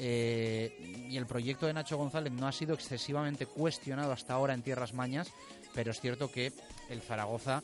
Eh, 0.01 1.07
y 1.11 1.17
el 1.17 1.27
proyecto 1.27 1.67
de 1.67 1.75
Nacho 1.75 1.97
González 1.97 2.33
no 2.33 2.47
ha 2.47 2.53
sido 2.53 2.75
excesivamente 2.75 3.47
cuestionado 3.47 4.13
hasta 4.13 4.35
ahora 4.35 4.55
en 4.55 4.63
tierras 4.63 4.95
mañas, 4.95 5.33
pero 5.75 5.91
es 5.91 6.01
cierto 6.01 6.31
que 6.31 6.53
el 6.89 7.01
Zaragoza 7.01 7.63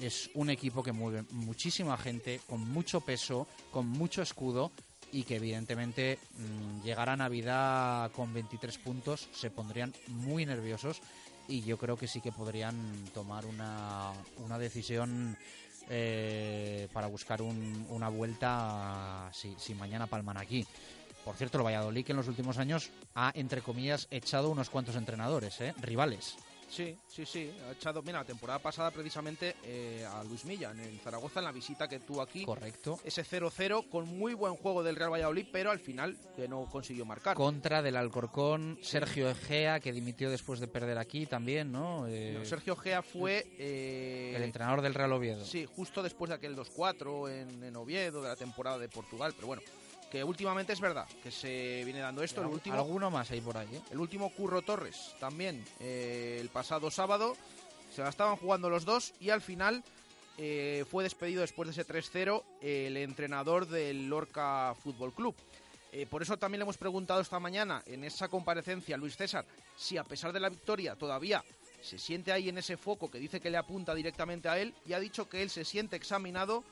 es 0.00 0.30
un 0.34 0.50
equipo 0.50 0.82
que 0.82 0.92
mueve 0.92 1.24
muchísima 1.30 1.96
gente, 1.96 2.40
con 2.48 2.60
mucho 2.68 3.00
peso, 3.00 3.46
con 3.70 3.86
mucho 3.86 4.22
escudo 4.22 4.72
y 5.12 5.24
que 5.24 5.36
evidentemente 5.36 6.18
mm, 6.38 6.82
llegará 6.82 7.16
Navidad 7.16 8.10
con 8.12 8.32
23 8.32 8.78
puntos, 8.78 9.28
se 9.32 9.50
pondrían 9.50 9.92
muy 10.08 10.46
nerviosos 10.46 11.00
y 11.48 11.62
yo 11.62 11.76
creo 11.76 11.96
que 11.96 12.08
sí 12.08 12.20
que 12.20 12.32
podrían 12.32 12.74
tomar 13.12 13.44
una, 13.44 14.12
una 14.38 14.58
decisión 14.58 15.36
eh, 15.90 16.88
para 16.92 17.08
buscar 17.08 17.42
una 17.42 18.08
vuelta 18.08 19.28
si, 19.32 19.54
si 19.58 19.74
mañana 19.74 20.06
palman 20.06 20.38
aquí. 20.38 20.66
Por 21.24 21.36
cierto, 21.36 21.58
el 21.58 21.64
Valladolid 21.64 22.04
que 22.04 22.12
en 22.12 22.18
los 22.18 22.28
últimos 22.28 22.58
años 22.58 22.90
ha, 23.14 23.30
entre 23.34 23.62
comillas, 23.62 24.08
echado 24.10 24.50
unos 24.50 24.70
cuantos 24.70 24.96
entrenadores, 24.96 25.60
¿eh? 25.60 25.74
rivales. 25.80 26.36
Sí, 26.72 26.96
sí, 27.06 27.26
sí. 27.26 27.52
Ha 27.68 27.72
echado, 27.72 28.00
mira, 28.02 28.20
la 28.20 28.24
temporada 28.24 28.58
pasada 28.58 28.90
precisamente 28.90 29.56
eh, 29.62 30.06
a 30.10 30.24
Luis 30.24 30.46
Milla 30.46 30.70
en 30.70 30.80
el 30.80 30.98
Zaragoza, 31.00 31.40
en 31.40 31.44
la 31.44 31.52
visita 31.52 31.86
que 31.86 31.98
tuvo 32.00 32.22
aquí. 32.22 32.46
Correcto. 32.46 32.98
Ese 33.04 33.22
0-0 33.24 33.90
con 33.90 34.08
muy 34.08 34.32
buen 34.32 34.56
juego 34.56 34.82
del 34.82 34.96
Real 34.96 35.12
Valladolid, 35.12 35.46
pero 35.52 35.70
al 35.70 35.80
final 35.80 36.16
que 36.34 36.48
no 36.48 36.64
consiguió 36.70 37.04
marcar. 37.04 37.36
Contra 37.36 37.82
del 37.82 37.96
Alcorcón, 37.96 38.78
Sergio 38.80 39.28
Egea, 39.28 39.80
que 39.80 39.92
dimitió 39.92 40.30
después 40.30 40.60
de 40.60 40.66
perder 40.66 40.96
aquí 40.96 41.26
también, 41.26 41.70
¿no? 41.70 42.06
Eh, 42.08 42.40
Sergio 42.44 42.72
Egea 42.72 43.02
fue... 43.02 43.46
Eh, 43.58 44.32
el 44.34 44.42
entrenador 44.42 44.80
del 44.80 44.94
Real 44.94 45.12
Oviedo. 45.12 45.44
Sí, 45.44 45.66
justo 45.66 46.02
después 46.02 46.30
de 46.30 46.36
aquel 46.36 46.56
2-4 46.56 47.30
en, 47.30 47.64
en 47.64 47.76
Oviedo, 47.76 48.22
de 48.22 48.28
la 48.28 48.36
temporada 48.36 48.78
de 48.78 48.88
Portugal, 48.88 49.34
pero 49.36 49.46
bueno 49.48 49.62
que 50.12 50.22
últimamente 50.22 50.74
es 50.74 50.80
verdad 50.80 51.08
que 51.22 51.30
se 51.30 51.82
viene 51.86 52.00
dando 52.00 52.22
esto. 52.22 52.42
El 52.42 52.48
último, 52.48 52.76
alguno 52.76 53.10
más 53.10 53.30
ahí 53.30 53.40
por 53.40 53.56
ahí. 53.56 53.68
¿eh? 53.72 53.80
El 53.92 53.98
último 53.98 54.28
Curro 54.28 54.60
Torres 54.60 55.14
también 55.18 55.64
eh, 55.80 56.36
el 56.38 56.50
pasado 56.50 56.90
sábado 56.90 57.34
se 57.90 58.02
la 58.02 58.10
estaban 58.10 58.36
jugando 58.36 58.68
los 58.68 58.84
dos 58.84 59.14
y 59.20 59.30
al 59.30 59.40
final 59.40 59.82
eh, 60.36 60.84
fue 60.90 61.02
despedido 61.02 61.40
después 61.40 61.66
de 61.66 61.80
ese 61.80 61.90
3-0 61.90 62.42
el 62.60 62.98
entrenador 62.98 63.66
del 63.66 64.10
Lorca 64.10 64.74
Fútbol 64.82 65.14
Club. 65.14 65.34
por 66.10 66.20
eso 66.20 66.36
también 66.36 66.58
le 66.58 66.64
hemos 66.64 66.76
preguntado 66.76 67.22
esta 67.22 67.40
mañana 67.40 67.82
en 67.86 68.04
esa 68.04 68.28
comparecencia 68.28 68.96
a 68.96 68.98
Luis 68.98 69.16
César 69.16 69.46
si 69.78 69.96
a 69.96 70.04
pesar 70.04 70.34
de 70.34 70.40
la 70.40 70.50
victoria 70.50 70.94
todavía 70.94 71.42
se 71.80 71.98
siente 71.98 72.32
ahí 72.32 72.50
en 72.50 72.58
ese 72.58 72.76
foco 72.76 73.10
que 73.10 73.18
dice 73.18 73.40
que 73.40 73.50
le 73.50 73.56
apunta 73.56 73.94
directamente 73.94 74.50
a 74.50 74.58
él 74.58 74.74
y 74.86 74.92
ha 74.92 75.00
dicho 75.00 75.26
que 75.26 75.42
él 75.42 75.48
se 75.48 75.64
siente 75.64 75.96
examinado 75.96 76.64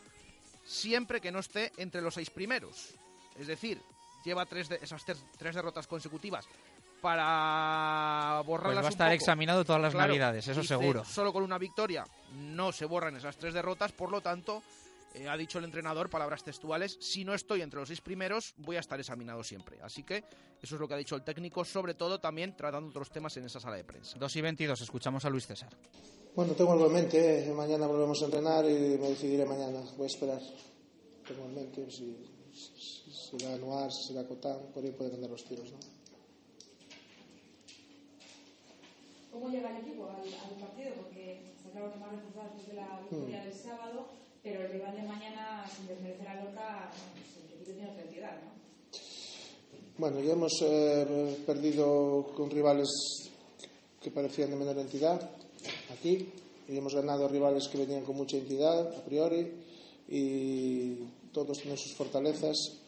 siempre 0.67 1.23
que 1.23 1.33
no 1.33 1.39
esté 1.39 1.73
entre 1.79 2.03
los 2.03 2.15
seis 2.15 2.29
primeros. 2.29 2.95
Es 3.39 3.47
decir, 3.47 3.81
lleva 4.25 4.47
tres 4.47 4.69
de, 4.69 4.77
esas 4.83 5.05
tres, 5.05 5.55
derrotas 5.55 5.87
consecutivas 5.87 6.47
para 7.01 8.43
borrarlas 8.45 8.75
pues 8.75 8.85
va 8.85 8.89
a 8.89 8.91
estar 8.91 9.13
examinado 9.13 9.65
todas 9.65 9.81
las 9.81 9.95
navidades, 9.95 10.47
eso 10.49 10.63
seguro. 10.63 11.05
Solo 11.05 11.33
con 11.33 11.43
una 11.43 11.57
victoria 11.57 12.05
no 12.35 12.73
se 12.73 12.85
borran 12.85 13.17
esas 13.17 13.39
tres 13.39 13.55
derrotas, 13.55 13.93
por 13.93 14.11
lo 14.11 14.21
tanto, 14.21 14.63
eh, 15.15 15.27
ha 15.27 15.35
dicho 15.37 15.59
el 15.59 15.65
entrenador, 15.65 16.11
palabras 16.11 16.45
textuales, 16.45 16.99
si 17.01 17.25
no 17.25 17.33
estoy 17.33 17.63
entre 17.63 17.81
los 17.81 17.89
seis 17.89 18.03
primeros, 18.03 18.53
voy 18.59 18.77
a 18.77 18.81
estar 18.81 19.01
examinado 19.01 19.43
siempre. 19.43 19.79
Así 19.83 20.03
que 20.03 20.25
eso 20.61 20.75
es 20.75 20.81
lo 20.81 20.87
que 20.87 20.93
ha 20.93 20.99
dicho 20.99 21.17
el 21.17 21.23
técnico, 21.23 21.65
sobre 21.65 21.95
todo 21.95 22.21
también 22.21 22.55
tratando 22.55 22.91
otros 22.91 23.11
temas 23.11 23.35
en 23.39 23.47
esa 23.47 23.61
sala 23.61 23.77
de 23.77 23.85
prensa. 23.85 24.19
2 24.19 24.37
y 24.37 24.41
22, 24.43 24.81
escuchamos 24.83 25.25
a 25.25 25.31
Luis 25.31 25.47
César. 25.47 25.71
Bueno, 26.37 26.53
tengo 26.53 26.73
algo 26.73 26.87
en 26.87 26.93
mente, 26.93 27.49
¿eh? 27.49 27.53
mañana 27.55 27.87
volvemos 27.87 28.21
a 28.21 28.27
entrenar 28.27 28.65
y 28.67 28.99
me 28.99 29.09
decidiré 29.09 29.47
mañana, 29.47 29.81
voy 29.97 30.05
a 30.05 30.07
esperar. 30.07 30.41
Tengo 31.27 31.47
en 31.47 31.55
mente 31.55 31.91
si 31.91 32.31
si 32.53 33.00
será 33.39 33.91
si 33.91 34.09
será 34.09 34.25
Cotán, 34.27 34.59
por 34.75 34.85
ahí 34.85 34.91
pueden 34.91 35.15
andar 35.15 35.31
los 35.31 35.45
tiros, 35.45 35.71
¿no? 35.71 35.79
¿Cómo 39.33 39.49
llega 39.49 39.71
el 39.71 39.87
equipo 39.87 40.07
al, 40.07 40.27
al 40.27 40.61
partido? 40.61 40.95
Porque 40.97 41.55
claro 41.71 41.93
que 41.93 41.99
más 41.99 42.11
reforzado 42.11 42.51
después 42.55 42.67
de 42.69 42.75
la 42.75 43.01
victoria 43.01 43.41
mm. 43.41 43.45
del 43.45 43.55
sábado, 43.55 44.07
pero 44.43 44.63
el 44.63 44.73
rival 44.73 44.97
de 44.97 45.03
mañana, 45.03 45.65
sin 45.75 45.87
desmerecer 45.87 46.29
a 46.29 46.43
Lorca, 46.43 46.91
pues 47.15 47.45
el 47.45 47.55
equipo 47.55 47.73
tiene 47.73 47.91
otra 47.91 48.03
entidad, 48.03 48.43
¿no? 48.43 48.51
Bueno, 49.99 50.21
ya 50.21 50.33
hemos 50.33 50.53
eh, 50.63 51.37
perdido 51.47 52.33
con 52.35 52.51
rivales 52.51 52.89
que 54.01 54.11
parecían 54.11 54.51
de 54.51 54.57
menor 54.57 54.79
entidad 54.79 55.31
aquí 55.93 56.27
y 56.69 56.77
hemos 56.77 56.95
ganado 56.95 57.29
rivales 57.29 57.69
que 57.69 57.79
venían 57.79 58.05
con 58.05 58.17
mucha 58.17 58.39
entidad 58.39 58.97
a 58.97 59.05
priori 59.05 59.53
y 60.09 60.95
todos 61.33 61.59
tienen 61.59 61.77
sus 61.77 61.95
fortalezas 61.95 62.80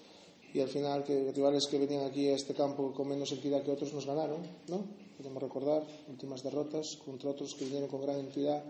y 0.55 0.61
al 0.61 0.69
final 0.69 1.05
que 1.05 1.33
rivales 1.33 1.67
que 1.67 1.79
venían 1.79 2.05
aquí 2.05 2.29
a 2.29 2.35
este 2.35 2.55
campo 2.55 2.93
con 2.93 3.09
menos 3.09 3.33
entidad 3.33 3.63
que 3.63 3.71
otros 3.71 3.93
nos 3.93 4.07
ganaron, 4.07 4.43
¿no? 4.69 4.85
Podemos 5.17 5.43
recordar 5.43 5.83
últimas 6.09 6.43
derrotas 6.43 6.99
contra 7.05 7.31
otros 7.31 7.55
que 7.55 7.65
vinieron 7.65 7.89
con 7.89 8.03
gran 8.03 8.19
entidad, 8.19 8.63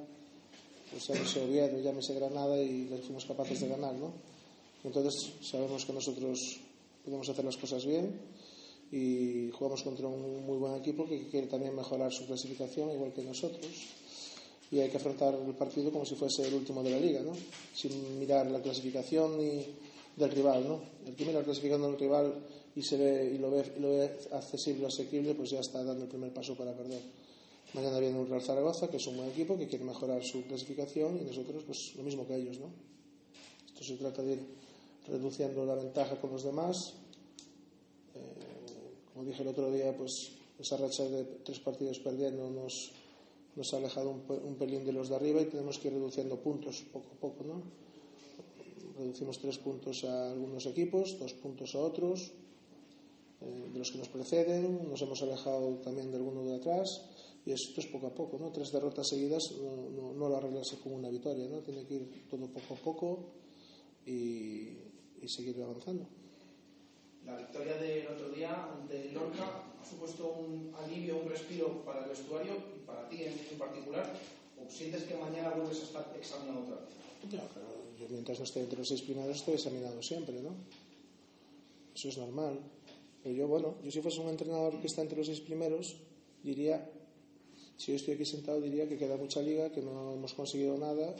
pues 0.91 1.09
llámese 1.09 1.43
Oviedo, 1.43 1.81
llámese 1.81 2.15
Granada 2.15 2.61
y 2.61 2.89
les 2.89 3.01
fuimos 3.01 3.25
capaces 3.25 3.61
de 3.61 3.69
ganar, 3.69 3.95
¿no? 3.95 4.13
Entonces 4.85 5.33
sabemos 5.43 5.85
que 5.85 5.93
nosotros 5.93 6.39
podemos 7.05 7.29
hacer 7.29 7.45
las 7.45 7.57
cosas 7.57 7.85
bien 7.85 8.21
y 8.93 9.51
jugamos 9.51 9.83
contra 9.83 10.07
un 10.07 10.45
muy 10.45 10.59
buen 10.59 10.75
equipo 10.75 11.07
que 11.07 11.27
quiere 11.29 11.47
también 11.47 11.75
mejorar 11.75 12.13
su 12.13 12.27
clasificación 12.27 12.91
igual 12.91 13.13
que 13.13 13.23
nosotros 13.23 13.73
y 14.71 14.81
hay 14.81 14.91
que 14.91 14.97
afrontar 14.99 15.35
el 15.35 15.55
partido 15.55 15.91
como 15.91 16.05
si 16.05 16.15
fuese 16.15 16.47
el 16.47 16.55
último 16.55 16.83
de 16.83 16.91
la 16.91 16.99
liga, 16.99 17.21
¿no? 17.23 17.33
sin 17.75 18.19
mirar 18.19 18.51
la 18.51 18.61
clasificación 18.61 19.39
ni 19.39 19.65
del 20.17 20.31
rival. 20.31 20.67
¿no? 20.67 20.81
El 21.07 21.15
que 21.15 21.25
mira 21.25 21.41
la 21.41 21.45
clasificación 21.45 21.91
del 21.91 21.99
rival 21.99 22.35
y, 22.75 22.83
se 22.83 22.97
ve, 22.97 23.33
y, 23.35 23.39
lo 23.39 23.51
ve, 23.51 23.73
y 23.77 23.81
lo 23.81 23.91
ve 23.91 24.11
accesible, 24.33 24.87
asequible, 24.87 25.35
pues 25.35 25.51
ya 25.51 25.61
está 25.61 25.83
dando 25.85 26.05
el 26.05 26.09
primer 26.09 26.33
paso 26.33 26.55
para 26.57 26.73
perder. 26.73 27.01
Mañana 27.75 27.99
viene 28.01 28.19
un 28.19 28.29
Real 28.29 28.43
Zaragoza, 28.43 28.89
que 28.89 28.99
es 28.99 29.07
un 29.07 29.17
buen 29.17 29.31
equipo, 29.31 29.57
que 29.57 29.67
quiere 29.67 29.85
mejorar 29.85 30.23
su 30.23 30.43
clasificación 30.45 31.19
y 31.19 31.25
nosotros 31.25 31.63
pues 31.65 31.95
lo 31.97 32.03
mismo 32.03 32.27
que 32.27 32.37
ellos. 32.37 32.59
¿no? 32.59 32.71
Esto 33.67 33.85
se 33.85 33.97
trata 33.97 34.23
de 34.23 34.35
ir 34.35 34.41
reduciendo 35.09 35.65
la 35.65 35.75
ventaja 35.75 36.21
con 36.21 36.31
los 36.33 36.45
demás. 36.45 36.95
Eh, 38.15 38.21
como 39.13 39.25
dije 39.25 39.43
el 39.43 39.49
otro 39.49 39.71
día, 39.71 39.97
pues 39.97 40.33
esa 40.59 40.77
racha 40.77 41.05
de 41.05 41.25
tres 41.45 41.61
partidos 41.61 41.99
perdiendo 42.01 42.51
nos, 42.51 42.93
nos 43.57 43.73
ha 43.73 43.79
alejado 43.79 44.11
un, 44.11 44.23
un, 44.45 44.55
pelín 44.57 44.85
de 44.85 44.93
los 44.93 45.09
de 45.09 45.17
arriba 45.17 45.41
y 45.41 45.47
tenemos 45.47 45.79
que 45.79 45.89
ir 45.89 45.95
reduciendo 45.95 46.37
puntos 46.37 46.85
poco 46.93 47.09
a 47.17 47.21
poco. 47.21 47.45
¿no? 47.45 47.63
Reducimos 49.03 49.43
tres 49.43 49.59
puntos 49.59 50.05
a 50.05 50.31
algunos 50.31 50.63
equipos, 50.67 51.19
dos 51.19 51.35
puntos 51.35 51.75
a 51.75 51.81
otros, 51.83 52.31
eh, 53.43 53.67
de 53.73 53.79
los 53.79 53.91
que 53.91 53.99
nos 53.99 54.07
preceden, 54.07 54.89
nos 54.89 55.03
hemos 55.03 55.21
alejado 55.23 55.83
también 55.83 56.13
de 56.13 56.19
alguno 56.19 56.45
de 56.45 56.55
atrás 56.55 56.87
y 57.45 57.51
esto 57.51 57.81
es 57.81 57.87
poco 57.91 58.07
a 58.07 58.15
poco, 58.15 58.39
¿no? 58.39 58.53
Tres 58.53 58.71
derrotas 58.71 59.09
seguidas 59.09 59.43
no, 59.59 59.91
no, 59.91 60.13
no 60.15 60.29
lo 60.29 60.37
arreglarse 60.37 60.79
con 60.79 60.93
una 60.95 61.11
victoria, 61.11 61.49
¿no? 61.49 61.59
Tiene 61.67 61.85
que 61.85 61.95
ir 61.95 62.29
todo 62.31 62.47
poco 62.47 62.75
a 62.75 62.77
poco 62.77 63.19
y, 64.07 64.79
y 65.19 65.27
seguir 65.27 65.61
avanzando. 65.61 66.07
La 67.27 67.37
victoria 67.37 67.75
del 67.79 68.07
otro 68.07 68.31
día 68.31 68.71
ante 68.71 69.11
Lorca 69.11 69.67
ha 69.83 69.85
supuesto 69.85 70.31
un 70.31 70.73
alivio, 70.79 71.19
un 71.19 71.29
respiro 71.29 71.85
para 71.85 72.05
el 72.05 72.11
vestuario 72.11 72.55
y 72.77 72.87
para 72.87 73.09
ti 73.09 73.25
en, 73.25 73.35
en 73.51 73.59
particular. 73.59 74.07
¿O 74.63 74.71
sientes 74.71 75.03
que 75.03 75.17
mañana 75.17 75.51
vuelves 75.51 75.81
a 75.81 75.85
estar 75.91 76.15
examinado 76.17 76.61
otra 76.63 76.77
vez? 76.77 76.95
No, 77.35 77.43
pero 77.55 77.67
mientras 78.11 78.39
no 78.39 78.45
esté 78.45 78.61
entre 78.61 78.79
los 78.79 78.89
seis 78.89 79.03
primeros 79.03 79.37
estoy 79.37 79.55
examinado 79.55 80.03
siempre, 80.03 80.41
¿no? 80.41 80.55
Eso 81.95 82.09
es 82.09 82.19
normal. 82.19 82.59
Pero 83.23 83.35
yo, 83.35 83.47
bueno, 83.47 83.77
yo 83.85 83.91
si 83.91 84.01
fuese 84.01 84.21
un 84.21 84.29
entrenador 84.29 84.81
que 84.81 84.87
está 84.87 85.03
entre 85.03 85.19
los 85.19 85.27
seis 85.27 85.41
primeros, 85.41 85.97
diría, 86.43 86.91
si 87.77 87.93
yo 87.93 87.97
estoy 87.97 88.15
aquí 88.15 88.25
sentado, 88.25 88.61
diría 88.61 88.89
que 88.89 88.99
queda 88.99 89.17
mucha 89.17 89.41
liga, 89.43 89.71
que 89.71 89.81
no 89.83 90.15
hemos 90.15 90.35
conseguido 90.35 90.77
nada 90.79 91.15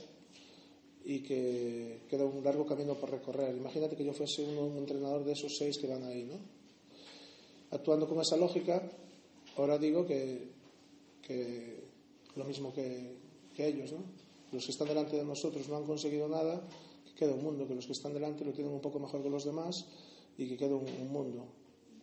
y 1.05 1.21
que 1.21 2.01
queda 2.09 2.25
un 2.25 2.43
largo 2.43 2.67
camino 2.67 2.95
por 2.95 3.11
recorrer. 3.11 3.55
Imagínate 3.57 3.97
que 3.97 4.05
yo 4.05 4.13
fuese 4.13 4.43
un, 4.43 4.77
entrenador 4.77 5.25
de 5.25 5.33
esos 5.33 5.57
seis 5.57 5.79
que 5.79 5.87
van 5.87 6.05
ahí, 6.05 6.25
¿no? 6.25 6.39
Actuando 7.71 8.09
con 8.09 8.21
esa 8.21 8.37
lógica, 8.37 8.83
ahora 9.57 9.79
digo 9.79 10.07
que, 10.07 10.49
que 11.23 11.85
lo 12.37 12.45
mismo 12.45 12.73
que 12.73 13.17
ellos, 13.59 13.93
¿no? 13.93 14.22
Los 14.53 14.65
que 14.67 14.71
están 14.73 14.89
delante 14.89 15.17
de 15.17 15.25
nosotros 15.25 15.69
no 15.69 15.77
han 15.77 15.85
conseguido 15.85 16.29
nada, 16.29 16.61
que 17.07 17.15
queda 17.15 17.35
un 17.35 17.43
mundo, 17.43 17.67
que 17.67 17.75
los 17.75 17.87
que 17.87 17.93
están 17.93 18.13
delante 18.13 18.45
lo 18.45 18.53
tienen 18.53 18.73
un 18.73 18.81
poco 18.81 18.99
mejor 18.99 19.23
que 19.23 19.31
los 19.31 19.45
demás 19.45 19.87
y 20.39 20.49
que 20.49 20.57
queda 20.57 20.75
un, 20.77 20.87
un 20.89 21.11
mundo. 21.11 21.47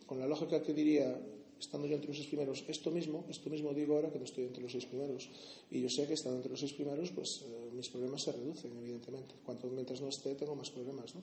Con 0.06 0.18
la 0.18 0.26
lógica 0.26 0.60
que 0.62 0.74
diría, 0.74 1.16
estando 1.60 1.86
yo 1.86 1.94
entre 1.94 2.08
los 2.08 2.16
seis 2.16 2.28
primeros, 2.28 2.64
esto 2.68 2.90
mismo, 2.90 3.24
esto 3.30 3.48
mismo 3.50 3.72
digo 3.72 3.94
ahora 3.94 4.10
que 4.10 4.18
no 4.18 4.24
estoy 4.24 4.44
entre 4.44 4.62
los 4.62 4.72
seis 4.72 4.86
primeros. 4.86 5.28
Y 5.70 5.80
yo 5.80 5.88
sé 5.88 6.06
que 6.06 6.14
estando 6.14 6.36
entre 6.38 6.50
los 6.50 6.58
seis 6.60 6.72
primeros, 6.72 7.10
pues 7.10 7.42
eh, 7.46 7.70
mis 7.72 7.88
problemas 7.88 8.22
se 8.22 8.32
reducen, 8.32 8.76
evidentemente. 8.78 9.34
Cuanto 9.44 9.68
mientras 9.68 10.00
no 10.00 10.08
esté, 10.08 10.34
tengo 10.34 10.56
más 10.56 10.70
problemas, 10.70 11.14
¿no? 11.14 11.20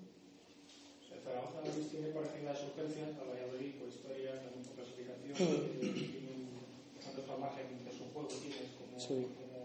Zaragoza 1.28 1.60
tiene 1.91 2.08
por 2.16 2.24
encima 2.24 2.52
de 2.52 2.58
sus 2.58 2.70
urgencias 2.72 3.10
al 3.20 3.28
Valladolid 3.28 3.76
por 3.76 3.90
historia, 3.90 4.32
también 4.40 4.64
por 4.64 4.76
clasificación, 4.80 5.36
otra 7.20 7.36
margen 7.38 7.68
de 7.84 7.91
su 7.91 8.04
juego 8.14 8.28
tienes 8.30 8.72
como, 8.80 8.95
Sí. 8.98 9.28
como, 9.36 9.58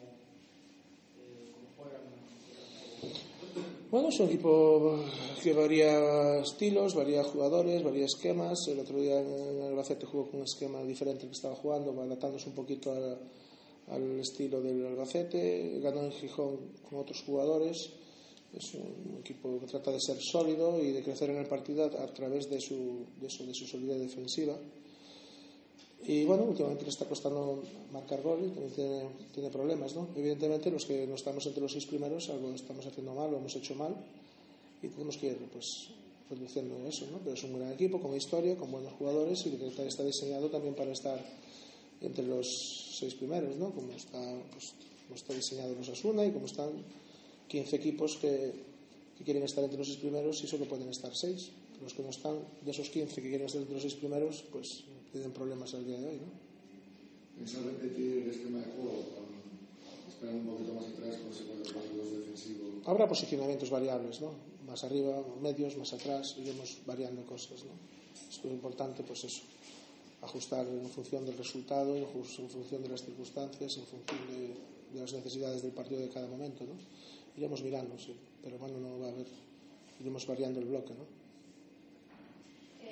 eh, 1.23 1.53
como 1.55 1.69
juegan. 1.79 2.03
Bueno, 3.93 4.09
es 4.09 4.19
un 4.21 4.29
equipo 4.29 5.05
que 5.43 5.53
varía 5.53 6.39
estilos, 6.39 6.95
varía 6.95 7.23
jugadores, 7.25 7.83
varía 7.85 8.07
esquemas. 8.07 8.67
El 8.69 8.81
otro 8.81 8.99
día 8.99 9.21
en 9.21 9.65
Albacete 9.65 10.07
jugó 10.07 10.31
con 10.31 10.41
un 10.41 10.47
esquema 10.47 10.83
diferente 10.83 11.25
al 11.25 11.29
que 11.29 11.37
estaba 11.37 11.55
jugando, 11.57 11.93
adaptándose 12.01 12.49
un 12.49 12.55
poquito 12.55 12.91
al, 12.91 14.19
estilo 14.19 14.63
del 14.63 14.87
Albacete. 14.87 15.79
Ganó 15.83 16.05
en 16.05 16.13
Gijón 16.13 16.73
con 16.89 17.01
otros 17.01 17.23
jugadores. 17.27 17.91
Es 18.55 18.73
un 18.73 19.19
equipo 19.21 19.61
que 19.61 19.67
trata 19.67 19.91
de 19.91 20.01
ser 20.01 20.17
sólido 20.23 20.83
y 20.83 20.93
de 20.93 21.03
crecer 21.03 21.29
en 21.29 21.37
el 21.37 21.47
partido 21.47 21.85
a, 21.85 22.03
a 22.03 22.07
través 22.15 22.49
de 22.49 22.63
su, 22.63 23.05
de, 23.21 23.29
su, 23.29 23.45
de 23.47 23.53
su 23.53 23.67
solidez 23.67 24.01
defensiva. 24.01 24.57
Y 26.05 26.25
bueno, 26.25 26.45
últimamente 26.45 26.83
le 26.83 26.91
está 26.91 27.07
costando 27.07 27.63
marcar 27.93 28.23
gol 28.23 28.41
y 28.45 28.49
también 28.49 28.73
tiene, 28.75 29.09
tiene 29.33 29.51
problemas, 29.51 29.95
¿no? 29.95 30.09
Evidentemente, 30.17 30.71
los 30.71 30.85
que 30.85 31.07
no 31.07 31.15
estamos 31.15 31.47
entre 31.47 31.63
los 31.63 31.73
seis 31.73 31.87
primeros, 31.87 32.29
algo 32.29 32.51
estamos 32.53 32.85
haciendo 32.87 33.15
mal, 33.15 33.31
lo 33.31 33.39
hemos 33.39 33.55
hecho 33.55 33.75
mal 33.77 33.95
y 34.83 34.89
tenemos 34.89 35.17
que 35.17 35.29
ir 35.29 35.37
pues, 35.53 35.91
reduciendo 36.29 36.75
eso, 36.89 37.07
¿no? 37.07 37.19
Pero 37.19 37.35
es 37.35 37.45
un 37.45 37.57
gran 37.57 37.73
equipo, 37.73 38.01
con 38.01 38.17
historia, 38.17 38.57
con 38.57 38.73
buenos 38.73 38.93
jugadores 38.95 39.47
y 39.47 39.51
que 39.51 39.69
está 39.69 40.03
diseñado 40.03 40.51
también 40.51 40.75
para 40.75 40.91
estar 40.91 41.23
entre 42.01 42.27
los 42.27 42.49
seis 42.99 43.15
primeros, 43.15 43.55
¿no? 43.57 43.71
Como 43.71 43.93
está, 43.93 44.19
pues, 44.51 44.75
como 45.07 45.15
está 45.15 45.35
diseñado 45.35 45.73
los 45.75 45.89
Asuna 45.89 46.27
y 46.27 46.33
como 46.33 46.47
están 46.47 46.71
15 47.47 47.77
equipos 47.77 48.17
que, 48.17 48.53
que 49.19 49.25
quieren 49.25 49.45
estar 49.45 49.63
entre 49.63 49.79
los 49.79 49.87
seis 49.87 49.99
primeros 49.99 50.43
y 50.43 50.49
solo 50.49 50.65
pueden 50.65 50.89
estar 50.89 51.15
seis. 51.15 51.51
Los 51.81 51.95
que 51.95 52.03
no 52.03 52.11
están, 52.11 52.39
de 52.65 52.71
esos 52.71 52.91
15 52.91 53.23
que 53.23 53.29
quieren 53.29 53.47
estar 53.47 53.61
entre 53.61 53.75
los 53.75 53.83
seis 53.83 53.95
primeros, 53.95 54.45
pues 54.51 54.85
tienen 55.13 55.31
problemas 55.33 55.75
al 55.75 55.85
día 55.85 55.99
de 55.99 56.09
hoy, 56.09 56.17
¿no? 56.17 56.33
¿Pensar 57.39 57.65
repetir 57.65 58.25
el 58.25 58.31
esquema 58.31 58.59
de 58.59 58.65
juego 58.65 59.05
esperar 60.09 60.35
un 60.35 60.47
poquito 60.47 60.75
más 60.75 60.87
atrás 60.87 61.17
con 61.21 61.33
ese 61.33 62.19
defensivo? 62.19 62.81
Habrá 62.87 63.07
posicionamientos 63.07 63.71
variables, 63.71 64.21
¿no? 64.21 64.33
Más 64.67 64.83
arriba, 64.85 65.23
medios, 65.41 65.77
más 65.77 65.93
atrás, 65.93 66.37
iremos 66.39 66.79
variando 66.87 67.25
cosas, 67.27 67.65
¿no? 67.65 67.73
Es 68.31 68.43
muy 68.45 68.55
importante, 68.55 69.03
pues 69.03 69.25
eso, 69.25 69.43
ajustar 70.23 70.67
en 70.67 70.89
función 70.89 71.27
del 71.27 71.37
resultado, 71.37 71.95
en 71.97 72.07
función 72.07 72.83
de 72.83 72.89
las 72.89 73.03
circunstancias, 73.03 73.77
en 73.77 73.85
función 73.85 74.21
de, 74.29 74.55
de 74.95 75.01
las 75.01 75.13
necesidades 75.13 75.63
del 75.63 75.73
partido 75.73 76.01
de 76.01 76.09
cada 76.09 76.27
momento, 76.27 76.65
¿no? 76.65 76.73
Iremos 77.37 77.63
mirando, 77.63 77.99
sí, 77.99 78.15
pero 78.43 78.59
bueno, 78.59 78.79
no 78.79 79.01
va 79.01 79.07
a 79.07 79.11
haber, 79.11 79.27
iremos 80.01 80.27
variando 80.27 80.61
el 80.61 80.67
bloque, 80.67 80.95
¿no? 80.95 81.22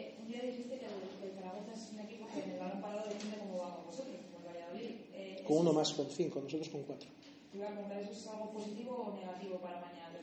Eh, 0.00 0.14
un 0.16 0.28
día 0.32 0.40
dijiste 0.42 0.78
que 0.80 0.86
el, 0.86 1.32
Zaragoza 1.36 1.72
es 1.76 1.92
un 1.92 2.00
equipo 2.00 2.24
que 2.32 2.40
en 2.40 2.50
el 2.52 2.58
balón 2.58 2.80
parado 2.80 3.04
defiende 3.04 3.36
como 3.36 3.58
vamos 3.58 3.84
vosotros, 3.84 4.16
como 4.32 4.40
el 4.40 4.56
Valladolid. 4.56 4.96
Eh, 5.12 5.44
Con 5.46 5.58
uno 5.58 5.72
más, 5.72 5.92
con 5.92 6.08
cinco, 6.08 6.40
nosotros 6.40 6.68
con 6.70 6.82
cuatro. 6.84 7.08
Te 7.52 7.58
iba 7.58 7.68
a 7.68 7.72
preguntar, 7.72 8.00
¿eso 8.00 8.12
es 8.12 8.26
algo 8.28 8.50
positivo 8.50 8.96
o 8.96 9.14
negativo 9.14 9.56
para 9.60 9.80
mañana? 9.80 10.16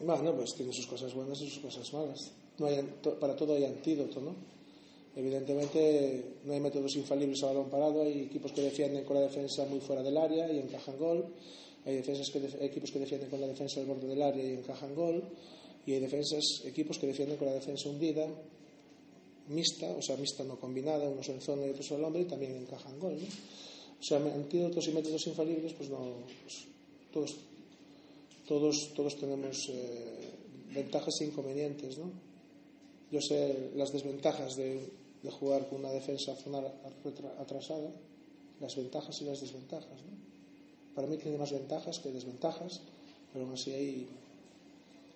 Bueno, 0.00 0.34
pues 0.34 0.54
tiene 0.54 0.72
sus 0.72 0.86
cosas 0.86 1.14
buenas 1.14 1.40
y 1.40 1.48
sus 1.48 1.62
cosas 1.62 1.92
malas. 1.92 2.32
No 2.58 2.66
hay, 2.66 2.82
para 3.18 3.34
todo 3.34 3.54
hay 3.54 3.64
antídoto, 3.64 4.20
¿no? 4.20 4.34
Evidentemente 5.16 6.38
no 6.44 6.52
hay 6.52 6.60
métodos 6.60 6.96
infalibles 6.96 7.42
a 7.42 7.46
balón 7.46 7.70
parado, 7.70 8.02
hay 8.02 8.22
equipos 8.22 8.52
que 8.52 8.62
defienden 8.62 9.04
con 9.04 9.14
la 9.16 9.22
defensa 9.22 9.64
muy 9.64 9.80
fuera 9.80 10.02
del 10.02 10.16
área 10.16 10.50
y 10.52 10.58
encajan 10.58 10.98
gol, 10.98 11.24
hay 11.84 11.96
defensas 11.96 12.30
que 12.30 12.38
hay 12.38 12.66
equipos 12.66 12.90
que 12.90 12.98
defienden 12.98 13.30
con 13.30 13.40
la 13.40 13.46
defensa 13.46 13.80
al 13.80 13.86
borde 13.86 14.08
del 14.08 14.20
área 14.20 14.42
y 14.42 14.54
encajan 14.54 14.94
gol, 14.94 15.22
y 15.86 15.92
hay 15.92 16.00
defensas, 16.00 16.42
equipos 16.64 16.98
que 16.98 17.06
defienden 17.06 17.36
con 17.36 17.46
la 17.46 17.54
defensa 17.54 17.88
hundida, 17.88 18.26
mixta, 19.48 19.90
o 19.92 20.02
sea, 20.02 20.16
mixta 20.16 20.44
no 20.44 20.56
combinada, 20.56 21.08
unos 21.08 21.28
en 21.28 21.40
zona 21.40 21.66
y 21.66 21.70
otros 21.70 21.92
al 21.92 22.04
hombre 22.04 22.22
y 22.22 22.24
también 22.24 22.56
encajan 22.56 22.98
gol, 22.98 23.16
¿no? 23.20 23.28
O 24.00 24.02
sea, 24.02 24.18
antídotos 24.18 24.86
y 24.88 24.92
métodos 24.92 25.26
infalibles, 25.26 25.72
pues 25.72 25.88
no, 25.88 25.98
pues 26.42 26.66
todos, 27.12 27.36
todos, 28.46 28.92
todos 28.94 29.16
tenemos 29.16 29.68
eh, 29.70 30.30
ventajas 30.74 31.20
e 31.20 31.24
inconvenientes, 31.24 31.98
¿no? 31.98 32.10
Yo 33.10 33.20
sé 33.20 33.70
las 33.76 33.92
desventajas 33.92 34.56
de, 34.56 34.90
de 35.22 35.30
jugar 35.30 35.68
con 35.68 35.80
una 35.80 35.92
defensa 35.92 36.34
zonal 36.36 36.72
atrasada, 37.40 37.90
las 38.60 38.76
ventajas 38.76 39.20
y 39.20 39.24
las 39.24 39.40
desventajas, 39.40 40.00
¿no? 40.04 40.14
Para 40.94 41.08
mí 41.08 41.16
tiene 41.16 41.38
más 41.38 41.50
ventajas 41.50 41.98
que 41.98 42.12
desventajas, 42.12 42.80
pero 43.32 43.44
aún 43.44 43.54
así 43.54 43.72
hay, 43.72 44.06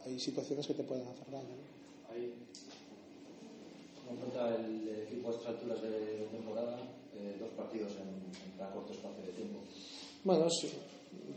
hay 0.05 0.19
situaciones 0.19 0.67
que 0.67 0.75
te 0.75 0.83
pueden 0.83 1.07
hacer 1.07 1.31
daño, 1.31 1.55
¿no? 1.55 1.79
¿Cómo 4.09 4.25
enfrenta 4.25 4.57
el 4.57 4.89
equipo 5.07 5.29
a 5.29 5.33
estas 5.33 5.49
alturas 5.49 5.83
de 5.83 6.29
temporada? 6.33 6.81
Eh, 7.15 7.37
dos 7.39 7.51
partidos 7.51 7.93
en, 7.93 8.09
en 8.09 8.57
tan 8.57 8.73
corto 8.73 8.93
espacio 8.93 9.23
de 9.25 9.33
tiempo. 9.33 9.61
Bueno, 10.25 10.49
sí, 10.49 10.69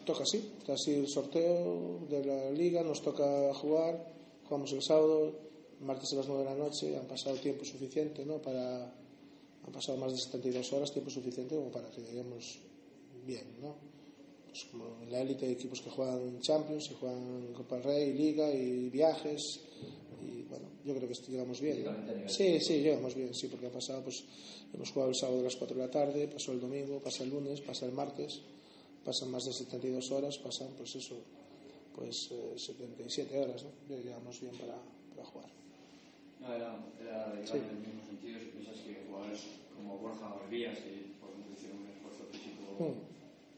toca 0.06 0.24
así, 0.24 0.38
está 0.60 0.74
así 0.74 0.94
el 0.94 1.08
sorteo 1.08 2.00
de 2.10 2.24
la 2.24 2.52
liga, 2.52 2.84
nos 2.84 3.02
toca 3.02 3.54
jugar, 3.54 4.14
jugamos 4.46 4.72
el 4.72 4.82
sábado, 4.82 5.34
martes 5.82 6.14
a 6.14 6.18
las 6.18 6.28
9 6.28 6.44
de 6.44 6.50
la 6.50 6.56
noche, 6.56 6.98
han 6.98 7.08
pasado 7.08 7.36
tiempo 7.38 7.66
suficiente, 7.66 8.26
¿no? 8.26 8.38
Para, 8.38 8.86
han 8.86 9.72
pasado 9.72 9.98
más 9.98 10.12
de 10.12 10.20
72 10.20 10.74
horas, 10.74 10.92
tiempo 10.92 11.12
suficiente 11.12 11.56
como 11.56 11.72
para 11.72 11.90
que 11.90 12.02
lleguemos 12.02 12.60
bien, 13.26 13.46
¿no? 13.62 13.91
Pues 14.52 14.66
como 14.66 15.02
en 15.02 15.12
la 15.12 15.22
élite 15.22 15.46
hay 15.46 15.54
equipos 15.54 15.80
que 15.82 15.90
juegan 15.90 16.40
Champions, 16.42 16.92
y 16.92 16.94
juegan 16.96 17.54
Copa 17.54 17.76
del 17.76 17.84
Rey, 17.86 18.14
Liga 18.14 18.52
y 18.54 18.90
viajes, 18.90 19.42
y 20.22 20.44
bueno, 20.44 20.68
yo 20.86 20.94
creo 20.96 21.08
que 21.08 21.16
llegamos 21.32 21.62
bien. 21.62 21.86
¿no? 21.86 22.30
Sí, 22.30 22.60
sí, 22.60 22.82
llegamos 22.82 23.16
bien, 23.16 23.34
sí, 23.34 23.48
porque 23.48 23.68
ha 23.68 23.72
pasado, 23.72 24.04
pues 24.04 24.24
hemos 24.74 24.92
jugado 24.92 25.10
el 25.12 25.16
sábado 25.16 25.40
a 25.40 25.44
las 25.44 25.56
4 25.56 25.76
de 25.78 25.82
la 25.86 25.90
tarde, 25.90 26.28
pasó 26.28 26.52
el 26.52 26.60
domingo, 26.60 27.00
pasa 27.00 27.24
el 27.24 27.30
lunes, 27.30 27.62
pasa 27.62 27.86
el 27.86 27.94
martes, 27.94 28.42
pasan 29.06 29.32
más 29.32 29.46
de 29.46 29.54
72 29.54 30.12
horas, 30.12 30.38
pasan 30.38 30.68
pues 30.78 30.96
eso, 30.96 31.16
pues 31.96 32.28
eh, 32.32 32.54
77 32.58 33.40
horas, 33.40 33.64
¿no? 33.64 33.70
Ya 33.90 34.02
llegamos 34.04 34.40
bien 34.42 34.54
para, 34.58 34.76
para 35.16 35.26
jugar. 35.30 35.50
No, 36.42 36.54
era, 36.54 36.76
era 37.02 37.48
Sí. 37.48 37.58
en 37.58 37.70
el 37.70 37.78
mismo 37.88 38.04
sentido 38.06 38.38
si 38.40 38.46
piensas 38.48 38.76
que 38.84 38.98
jugadores 39.08 39.40
como 39.78 39.98
Borja 39.98 40.34
o 40.36 40.44
Elías, 40.50 40.78
que 40.80 41.08
por 41.22 41.30
ejemplo 41.32 41.54
hicieron 41.56 41.80
un 41.80 41.88
esfuerzo 41.88 42.24
físico, 42.32 42.62
Mm. 42.82 42.98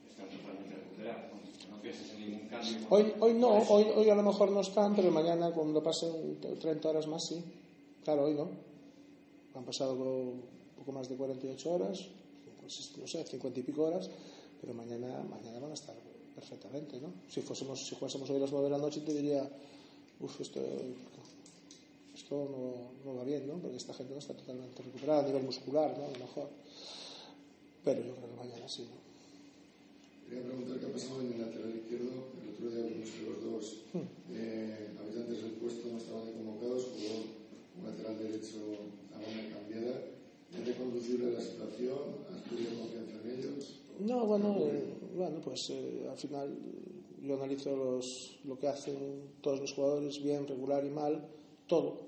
están 0.09 0.27
totalmente 0.29 0.82
No 1.03 1.81
pienses 1.81 2.09
en 2.11 2.19
ningún 2.19 2.47
cambio. 2.47 2.87
Hoy, 2.89 3.13
hoy 3.19 3.33
no, 3.33 3.49
hoy, 3.49 3.85
hoy 3.95 4.09
a 4.09 4.15
lo 4.15 4.23
mejor 4.23 4.51
no 4.51 4.61
están, 4.61 4.95
pero 4.95 5.11
mañana 5.11 5.51
cuando 5.51 5.83
pasen 5.83 6.39
30 6.39 6.89
horas 6.89 7.07
más 7.07 7.25
sí. 7.27 7.43
Claro, 8.03 8.25
hoy 8.25 8.33
no. 8.33 8.49
Han 9.55 9.65
pasado 9.65 9.93
un 9.93 10.41
poco 10.77 10.91
más 10.91 11.07
de 11.09 11.15
48 11.15 11.71
horas, 11.71 12.07
pues, 12.59 12.91
no 12.97 13.07
sé, 13.07 13.23
50 13.23 13.59
y 13.59 13.63
pico 13.63 13.83
horas, 13.83 14.09
pero 14.59 14.73
mañana, 14.73 15.21
mañana 15.29 15.59
van 15.59 15.71
a 15.71 15.73
estar 15.73 15.95
perfectamente, 16.33 16.99
¿no? 16.99 17.13
Si 17.29 17.41
fuésemos, 17.41 17.85
si 17.85 17.95
jugásemos 17.95 18.29
hoy 18.29 18.37
a 18.37 18.39
las 18.39 18.51
9 18.51 18.65
de 18.65 18.71
la 18.71 18.77
noche 18.77 19.01
te 19.01 19.13
diría, 19.13 19.47
uff, 20.19 20.41
esto, 20.41 20.59
esto 22.15 22.49
no, 22.49 23.11
no 23.11 23.17
va 23.17 23.23
bien, 23.23 23.47
¿no? 23.47 23.55
Porque 23.55 23.77
esta 23.77 23.93
gente 23.93 24.13
no 24.13 24.19
está 24.19 24.33
totalmente 24.33 24.81
recuperada 24.81 25.23
a 25.23 25.27
nivel 25.27 25.43
muscular, 25.43 25.95
¿no? 25.97 26.05
A 26.05 26.11
lo 26.11 26.19
mejor. 26.19 26.49
Pero 27.83 28.01
yo 28.01 28.15
creo 28.15 28.29
que 28.29 28.35
mañana 28.37 28.67
sí, 28.67 28.87
¿no? 28.89 29.02
Quería 30.33 30.49
preguntar 30.49 30.79
qué 30.79 30.85
ha 30.87 30.91
pasado 30.91 31.21
en 31.21 31.33
el 31.33 31.41
lateral 31.41 31.75
izquierdo. 31.77 32.09
El 32.41 32.49
otro 32.49 32.65
día 32.71 32.89
vimos 32.89 33.09
que 33.13 33.21
los 33.21 33.43
dos 33.45 33.77
eh, 34.33 34.89
habitantes 34.97 35.43
del 35.43 35.51
puesto 35.61 35.89
no 35.91 35.97
estaban 35.97 36.33
convocados. 36.33 36.89
Jugó 36.89 37.21
un 37.77 37.85
lateral 37.85 38.17
derecho 38.17 38.57
a 39.13 39.21
banda 39.21 39.53
cambiada. 39.53 40.01
¿Es 40.57 40.65
reconducible 40.65 41.33
la 41.33 41.39
situación? 41.39 42.17
¿Has 42.33 42.43
tenido 42.49 42.79
confianza 42.81 43.13
en 43.21 43.29
ellos? 43.29 43.79
No, 43.99 44.25
bueno, 44.25 44.57
eh, 44.57 44.97
bueno 45.15 45.39
pues 45.39 45.69
eh, 45.69 46.07
al 46.09 46.17
final 46.17 46.57
yo 47.21 47.35
analizo 47.35 47.75
los, 47.75 48.39
lo 48.45 48.57
que 48.57 48.69
hacen 48.69 49.37
todos 49.39 49.59
los 49.59 49.71
jugadores, 49.73 50.19
bien, 50.23 50.47
regular 50.47 50.83
y 50.83 50.89
mal, 50.89 51.27
todo. 51.67 52.07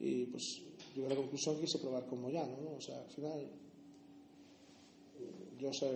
Y 0.00 0.24
pues 0.26 0.62
llegué 0.96 1.06
a 1.06 1.10
la 1.10 1.16
conclusión 1.16 1.60
quise 1.60 1.78
probar 1.78 2.06
con 2.06 2.22
Moyano, 2.22 2.56
¿no? 2.60 2.76
O 2.76 2.80
sea, 2.80 3.00
al 3.00 3.10
final 3.10 3.46
yo 5.60 5.72
sé 5.72 5.92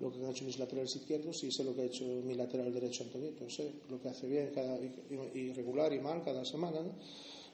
lo 0.00 0.10
que 0.10 0.18
han 0.18 0.30
hecho 0.30 0.44
mis 0.44 0.58
laterales 0.58 0.96
izquierdos 0.96 1.44
y 1.44 1.52
sé 1.52 1.62
lo 1.62 1.74
que 1.74 1.82
ha 1.82 1.84
hecho 1.84 2.04
mi 2.04 2.34
lateral 2.34 2.72
derecho 2.72 3.04
Antonito, 3.04 3.48
sé 3.50 3.70
lo 3.90 4.00
que 4.00 4.08
hace 4.08 4.26
bien 4.26 4.50
cada, 4.54 4.78
y, 4.80 5.52
regular 5.52 5.92
y 5.92 6.00
mal 6.00 6.22
cada 6.24 6.44
semana, 6.44 6.80
¿no? 6.80 6.94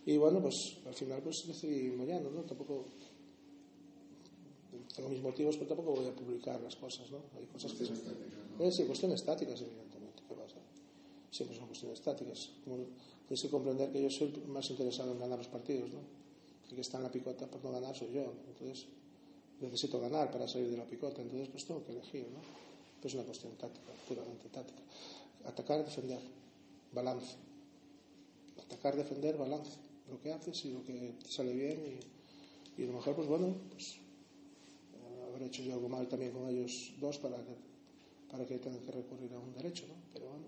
Y 0.07 0.17
bueno, 0.17 0.41
pues 0.41 0.79
al 0.87 0.95
final 0.95 1.21
pues 1.23 1.45
decidí 1.47 1.91
Moyano, 1.91 2.31
¿no? 2.31 2.43
Tampoco 2.43 2.87
tengo 4.95 5.09
mis 5.09 5.21
motivos, 5.21 5.57
pero 5.57 5.69
tampoco 5.69 5.97
voy 5.97 6.07
a 6.07 6.15
publicar 6.15 6.61
las 6.61 6.77
cosas, 6.77 7.11
¿no? 7.11 7.19
Hay 7.37 7.47
cosas 7.47 7.73
que... 7.73 7.85
Eh, 7.85 8.73
sí, 8.73 8.85
cuestiones 8.85 9.21
estáticas, 9.21 9.61
evidentemente. 9.61 10.23
¿Qué 10.29 10.35
pasa? 10.35 10.57
Siempre 11.31 11.57
son 11.57 11.67
cuestiones 11.67 11.99
estáticas. 11.99 12.51
Como 12.65 12.79
tienes 13.27 13.43
que 13.43 13.51
comprender 13.51 13.91
que 13.91 14.03
yo 14.03 14.11
soy 14.11 14.33
más 14.47 14.71
interesado 14.71 15.13
en 15.13 15.19
ganar 15.19 15.39
los 15.39 15.49
partidos, 15.49 15.91
¿no? 15.93 16.01
El 16.69 16.75
que 16.77 16.81
está 16.81 16.99
en 16.99 17.03
la 17.03 17.13
picota 17.13 17.47
por 17.47 17.63
no 17.65 17.73
ganar 17.73 17.95
soy 17.95 18.13
yo. 18.13 18.33
Entonces, 18.49 18.87
necesito 19.61 20.01
ganar 20.01 20.31
para 20.31 20.47
salir 20.49 20.71
de 20.71 20.77
la 20.77 20.85
picota. 20.85 21.23
Entonces, 21.23 21.49
pues 21.49 21.65
tengo 21.65 21.85
que 21.85 21.93
elegir, 21.93 22.29
¿no? 22.33 22.41
Pues 23.01 23.13
es 23.13 23.15
una 23.15 23.25
cuestión 23.25 23.53
táctica, 23.57 23.93
puramente 24.09 24.49
táctica. 24.49 24.81
Atacar, 25.45 25.85
defender, 25.85 26.21
balance. 26.93 27.37
Atacar, 28.65 28.97
defender, 28.97 29.37
balance. 29.37 29.73
Lo 30.11 30.21
que 30.21 30.33
haces 30.33 30.65
y 30.65 30.73
lo 30.73 30.85
que 30.85 31.15
te 31.23 31.31
sale 31.31 31.53
bien 31.53 32.01
y, 32.77 32.81
y 32.81 32.85
a 32.85 32.87
lo 32.89 32.95
mejor, 32.95 33.15
pues 33.17 33.29
bueno, 33.29 33.55
pues 33.71 33.97
habré 35.37 35.47
hecho 35.47 35.63
yo 35.63 35.75
algo 35.75 35.89
mal 35.89 36.09
también 36.09 36.33
con 36.33 36.49
ellos 36.49 36.93
dos 36.99 37.19
para 37.19 37.37
que, 37.37 37.55
para 38.31 38.47
que 38.47 38.59
tengan 38.59 38.81
que 38.81 38.93
recurrir 38.93 39.33
a 39.35 39.39
un 39.39 39.53
derecho, 39.53 39.87
¿no? 39.87 39.95
Pero 40.13 40.27
bueno, 40.31 40.47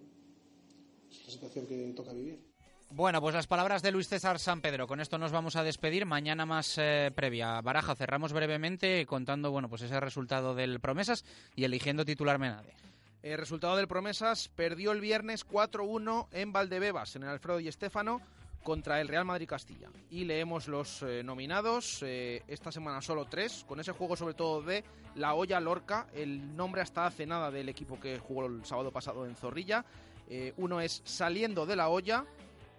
es 1.10 1.26
la 1.26 1.32
situación 1.32 1.66
que 1.66 1.93
toca 1.94 2.12
vivir. 2.12 2.47
Bueno, 2.90 3.20
pues 3.20 3.35
las 3.35 3.47
palabras 3.47 3.82
de 3.82 3.93
Luis 3.93 4.09
César 4.09 4.39
San 4.39 4.62
Pedro. 4.62 4.86
Con 4.86 5.01
esto 5.01 5.19
nos 5.19 5.31
vamos 5.31 5.56
a 5.56 5.62
despedir. 5.62 6.06
Mañana 6.06 6.47
más 6.47 6.77
eh, 6.78 7.12
previa. 7.15 7.60
Baraja, 7.60 7.94
cerramos 7.94 8.32
brevemente 8.32 9.05
contando 9.05 9.51
bueno, 9.51 9.69
pues 9.69 9.82
ese 9.82 10.01
resultado 10.01 10.55
del 10.55 10.81
Promesas 10.81 11.24
y 11.55 11.65
eligiendo 11.65 12.06
titular 12.06 12.39
Menade. 12.39 12.74
El 13.23 13.36
resultado 13.36 13.77
del 13.77 13.89
Promesas 13.89 14.48
perdió 14.48 14.93
el 14.93 15.01
viernes 15.01 15.47
4-1 15.47 16.28
en 16.32 16.52
Valdebebas, 16.52 17.15
en 17.16 17.24
el 17.24 17.28
Alfredo 17.28 17.60
y 17.60 17.69
Estéfano, 17.69 18.23
contra 18.62 19.01
el 19.01 19.09
Real 19.09 19.24
Madrid 19.24 19.48
Castilla. 19.48 19.89
Y 20.10 20.24
leemos 20.24 20.69
los 20.69 21.02
eh, 21.02 21.23
nominados, 21.23 22.02
eh, 22.02 22.43
esta 22.48 22.73
semana 22.73 23.02
solo 23.02 23.27
tres, 23.27 23.65
con 23.66 23.81
ese 23.81 23.93
juego 23.93 24.16
sobre 24.16 24.35
todo 24.35 24.62
de 24.62 24.85
La 25.15 25.35
Olla 25.35 25.60
Lorca, 25.60 26.06
el 26.15 26.56
nombre 26.56 26.81
hasta 26.81 27.06
hace 27.06 27.27
nada 27.27 27.51
del 27.51 27.69
equipo 27.69 27.98
que 27.98 28.19
jugó 28.19 28.47
el 28.47 28.65
sábado 28.65 28.93
pasado 28.93 29.27
en 29.27 29.36
Zorrilla. 29.36 29.85
Eh, 30.28 30.52
uno 30.59 30.81
es 30.81 31.01
Saliendo 31.05 31.66
de 31.66 31.77
la 31.77 31.89
Olla, 31.89 32.24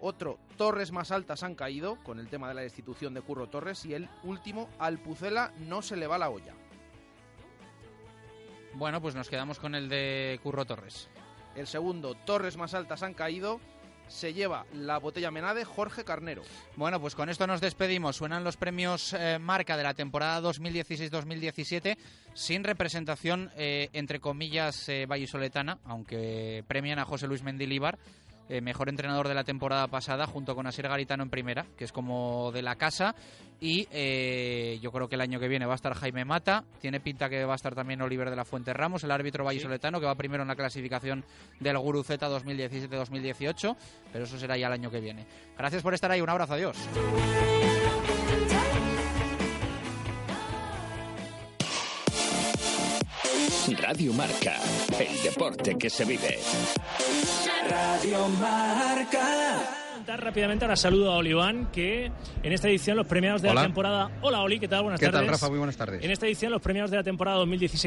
otro 0.00 0.38
Torres 0.56 0.92
más 0.92 1.10
altas 1.10 1.42
han 1.42 1.54
caído, 1.54 1.96
con 2.02 2.18
el 2.18 2.28
tema 2.28 2.48
de 2.48 2.54
la 2.54 2.62
destitución 2.62 3.14
de 3.14 3.22
Curro 3.22 3.48
Torres, 3.48 3.84
y 3.84 3.94
el 3.94 4.08
último 4.22 4.68
Alpucela 4.78 5.52
no 5.66 5.82
se 5.82 5.96
le 5.96 6.06
va 6.06 6.18
la 6.18 6.30
olla. 6.30 6.54
Bueno, 8.74 9.00
pues 9.00 9.14
nos 9.14 9.28
quedamos 9.28 9.58
con 9.58 9.74
el 9.74 9.88
de 9.88 10.38
Curro 10.42 10.64
Torres. 10.64 11.08
El 11.54 11.66
segundo, 11.66 12.14
Torres 12.14 12.56
más 12.56 12.74
altas 12.74 13.02
han 13.02 13.14
caído, 13.14 13.60
se 14.10 14.34
lleva 14.34 14.66
la 14.74 14.98
botella 14.98 15.30
Menade 15.30 15.64
Jorge 15.64 16.04
Carnero. 16.04 16.42
Bueno, 16.76 17.00
pues 17.00 17.14
con 17.14 17.28
esto 17.28 17.46
nos 17.46 17.60
despedimos. 17.60 18.16
Suenan 18.16 18.44
los 18.44 18.56
premios 18.56 19.12
eh, 19.12 19.38
marca 19.38 19.76
de 19.76 19.82
la 19.82 19.94
temporada 19.94 20.40
2016-2017 20.52 21.96
sin 22.34 22.64
representación, 22.64 23.50
eh, 23.56 23.88
entre 23.92 24.20
comillas, 24.20 24.88
eh, 24.88 25.06
vallisoletana, 25.06 25.78
aunque 25.84 26.64
premian 26.66 26.98
a 26.98 27.04
José 27.04 27.26
Luis 27.26 27.42
Mendilíbar. 27.42 27.98
Eh, 28.50 28.60
mejor 28.60 28.88
entrenador 28.88 29.28
de 29.28 29.34
la 29.34 29.44
temporada 29.44 29.86
pasada, 29.86 30.26
junto 30.26 30.56
con 30.56 30.66
Asier 30.66 30.88
Garitano 30.88 31.22
en 31.22 31.30
primera, 31.30 31.66
que 31.78 31.84
es 31.84 31.92
como 31.92 32.50
de 32.52 32.62
la 32.62 32.74
casa. 32.74 33.14
Y 33.60 33.86
eh, 33.92 34.80
yo 34.82 34.90
creo 34.90 35.08
que 35.08 35.14
el 35.14 35.20
año 35.20 35.38
que 35.38 35.46
viene 35.46 35.66
va 35.66 35.74
a 35.74 35.76
estar 35.76 35.94
Jaime 35.94 36.24
Mata. 36.24 36.64
Tiene 36.80 36.98
pinta 36.98 37.28
que 37.28 37.44
va 37.44 37.52
a 37.52 37.56
estar 37.56 37.76
también 37.76 38.02
Oliver 38.02 38.28
de 38.28 38.34
la 38.34 38.44
Fuente 38.44 38.72
Ramos, 38.72 39.04
el 39.04 39.12
árbitro 39.12 39.44
vallisoletano, 39.44 40.00
que 40.00 40.06
va 40.06 40.16
primero 40.16 40.42
en 40.42 40.48
la 40.48 40.56
clasificación 40.56 41.24
del 41.60 41.78
Guru 41.78 42.02
Z 42.02 42.28
2017-2018. 42.28 43.76
Pero 44.12 44.24
eso 44.24 44.36
será 44.36 44.56
ya 44.56 44.66
el 44.66 44.72
año 44.72 44.90
que 44.90 45.00
viene. 45.00 45.26
Gracias 45.56 45.82
por 45.82 45.94
estar 45.94 46.10
ahí. 46.10 46.20
Un 46.20 46.30
abrazo. 46.30 46.54
Adiós. 46.54 46.76
Radio 53.78 54.12
Marca, 54.12 54.56
el 54.98 55.22
deporte 55.22 55.76
que 55.76 55.88
se 55.88 56.04
vive. 56.04 56.38
Radio 57.68 58.28
Marca. 58.40 59.76
Rápidamente 60.16 60.64
ahora 60.64 60.76
saludo 60.76 61.12
a 61.12 61.16
Oliván, 61.18 61.68
que 61.72 62.10
en 62.42 62.52
esta 62.52 62.68
edición 62.68 62.96
los 62.96 63.06
premiados 63.06 63.42
de 63.42 63.50
Hola. 63.50 63.60
la 63.60 63.66
temporada... 63.66 64.10
Hola 64.22 64.40
Oli, 64.42 64.58
¿qué 64.58 64.66
tal? 64.66 64.82
Buenas 64.82 64.98
¿Qué 64.98 65.06
tardes. 65.06 65.20
tal, 65.20 65.28
Rafa? 65.28 65.48
Muy 65.48 65.58
buenas 65.58 65.76
tardes. 65.76 66.02
En 66.02 66.10
esta 66.10 66.26
edición 66.26 66.50
los 66.50 66.60
premiados 66.60 66.90
de 66.90 66.96
la 66.96 67.04
temporada 67.04 67.36
2016 67.38 67.78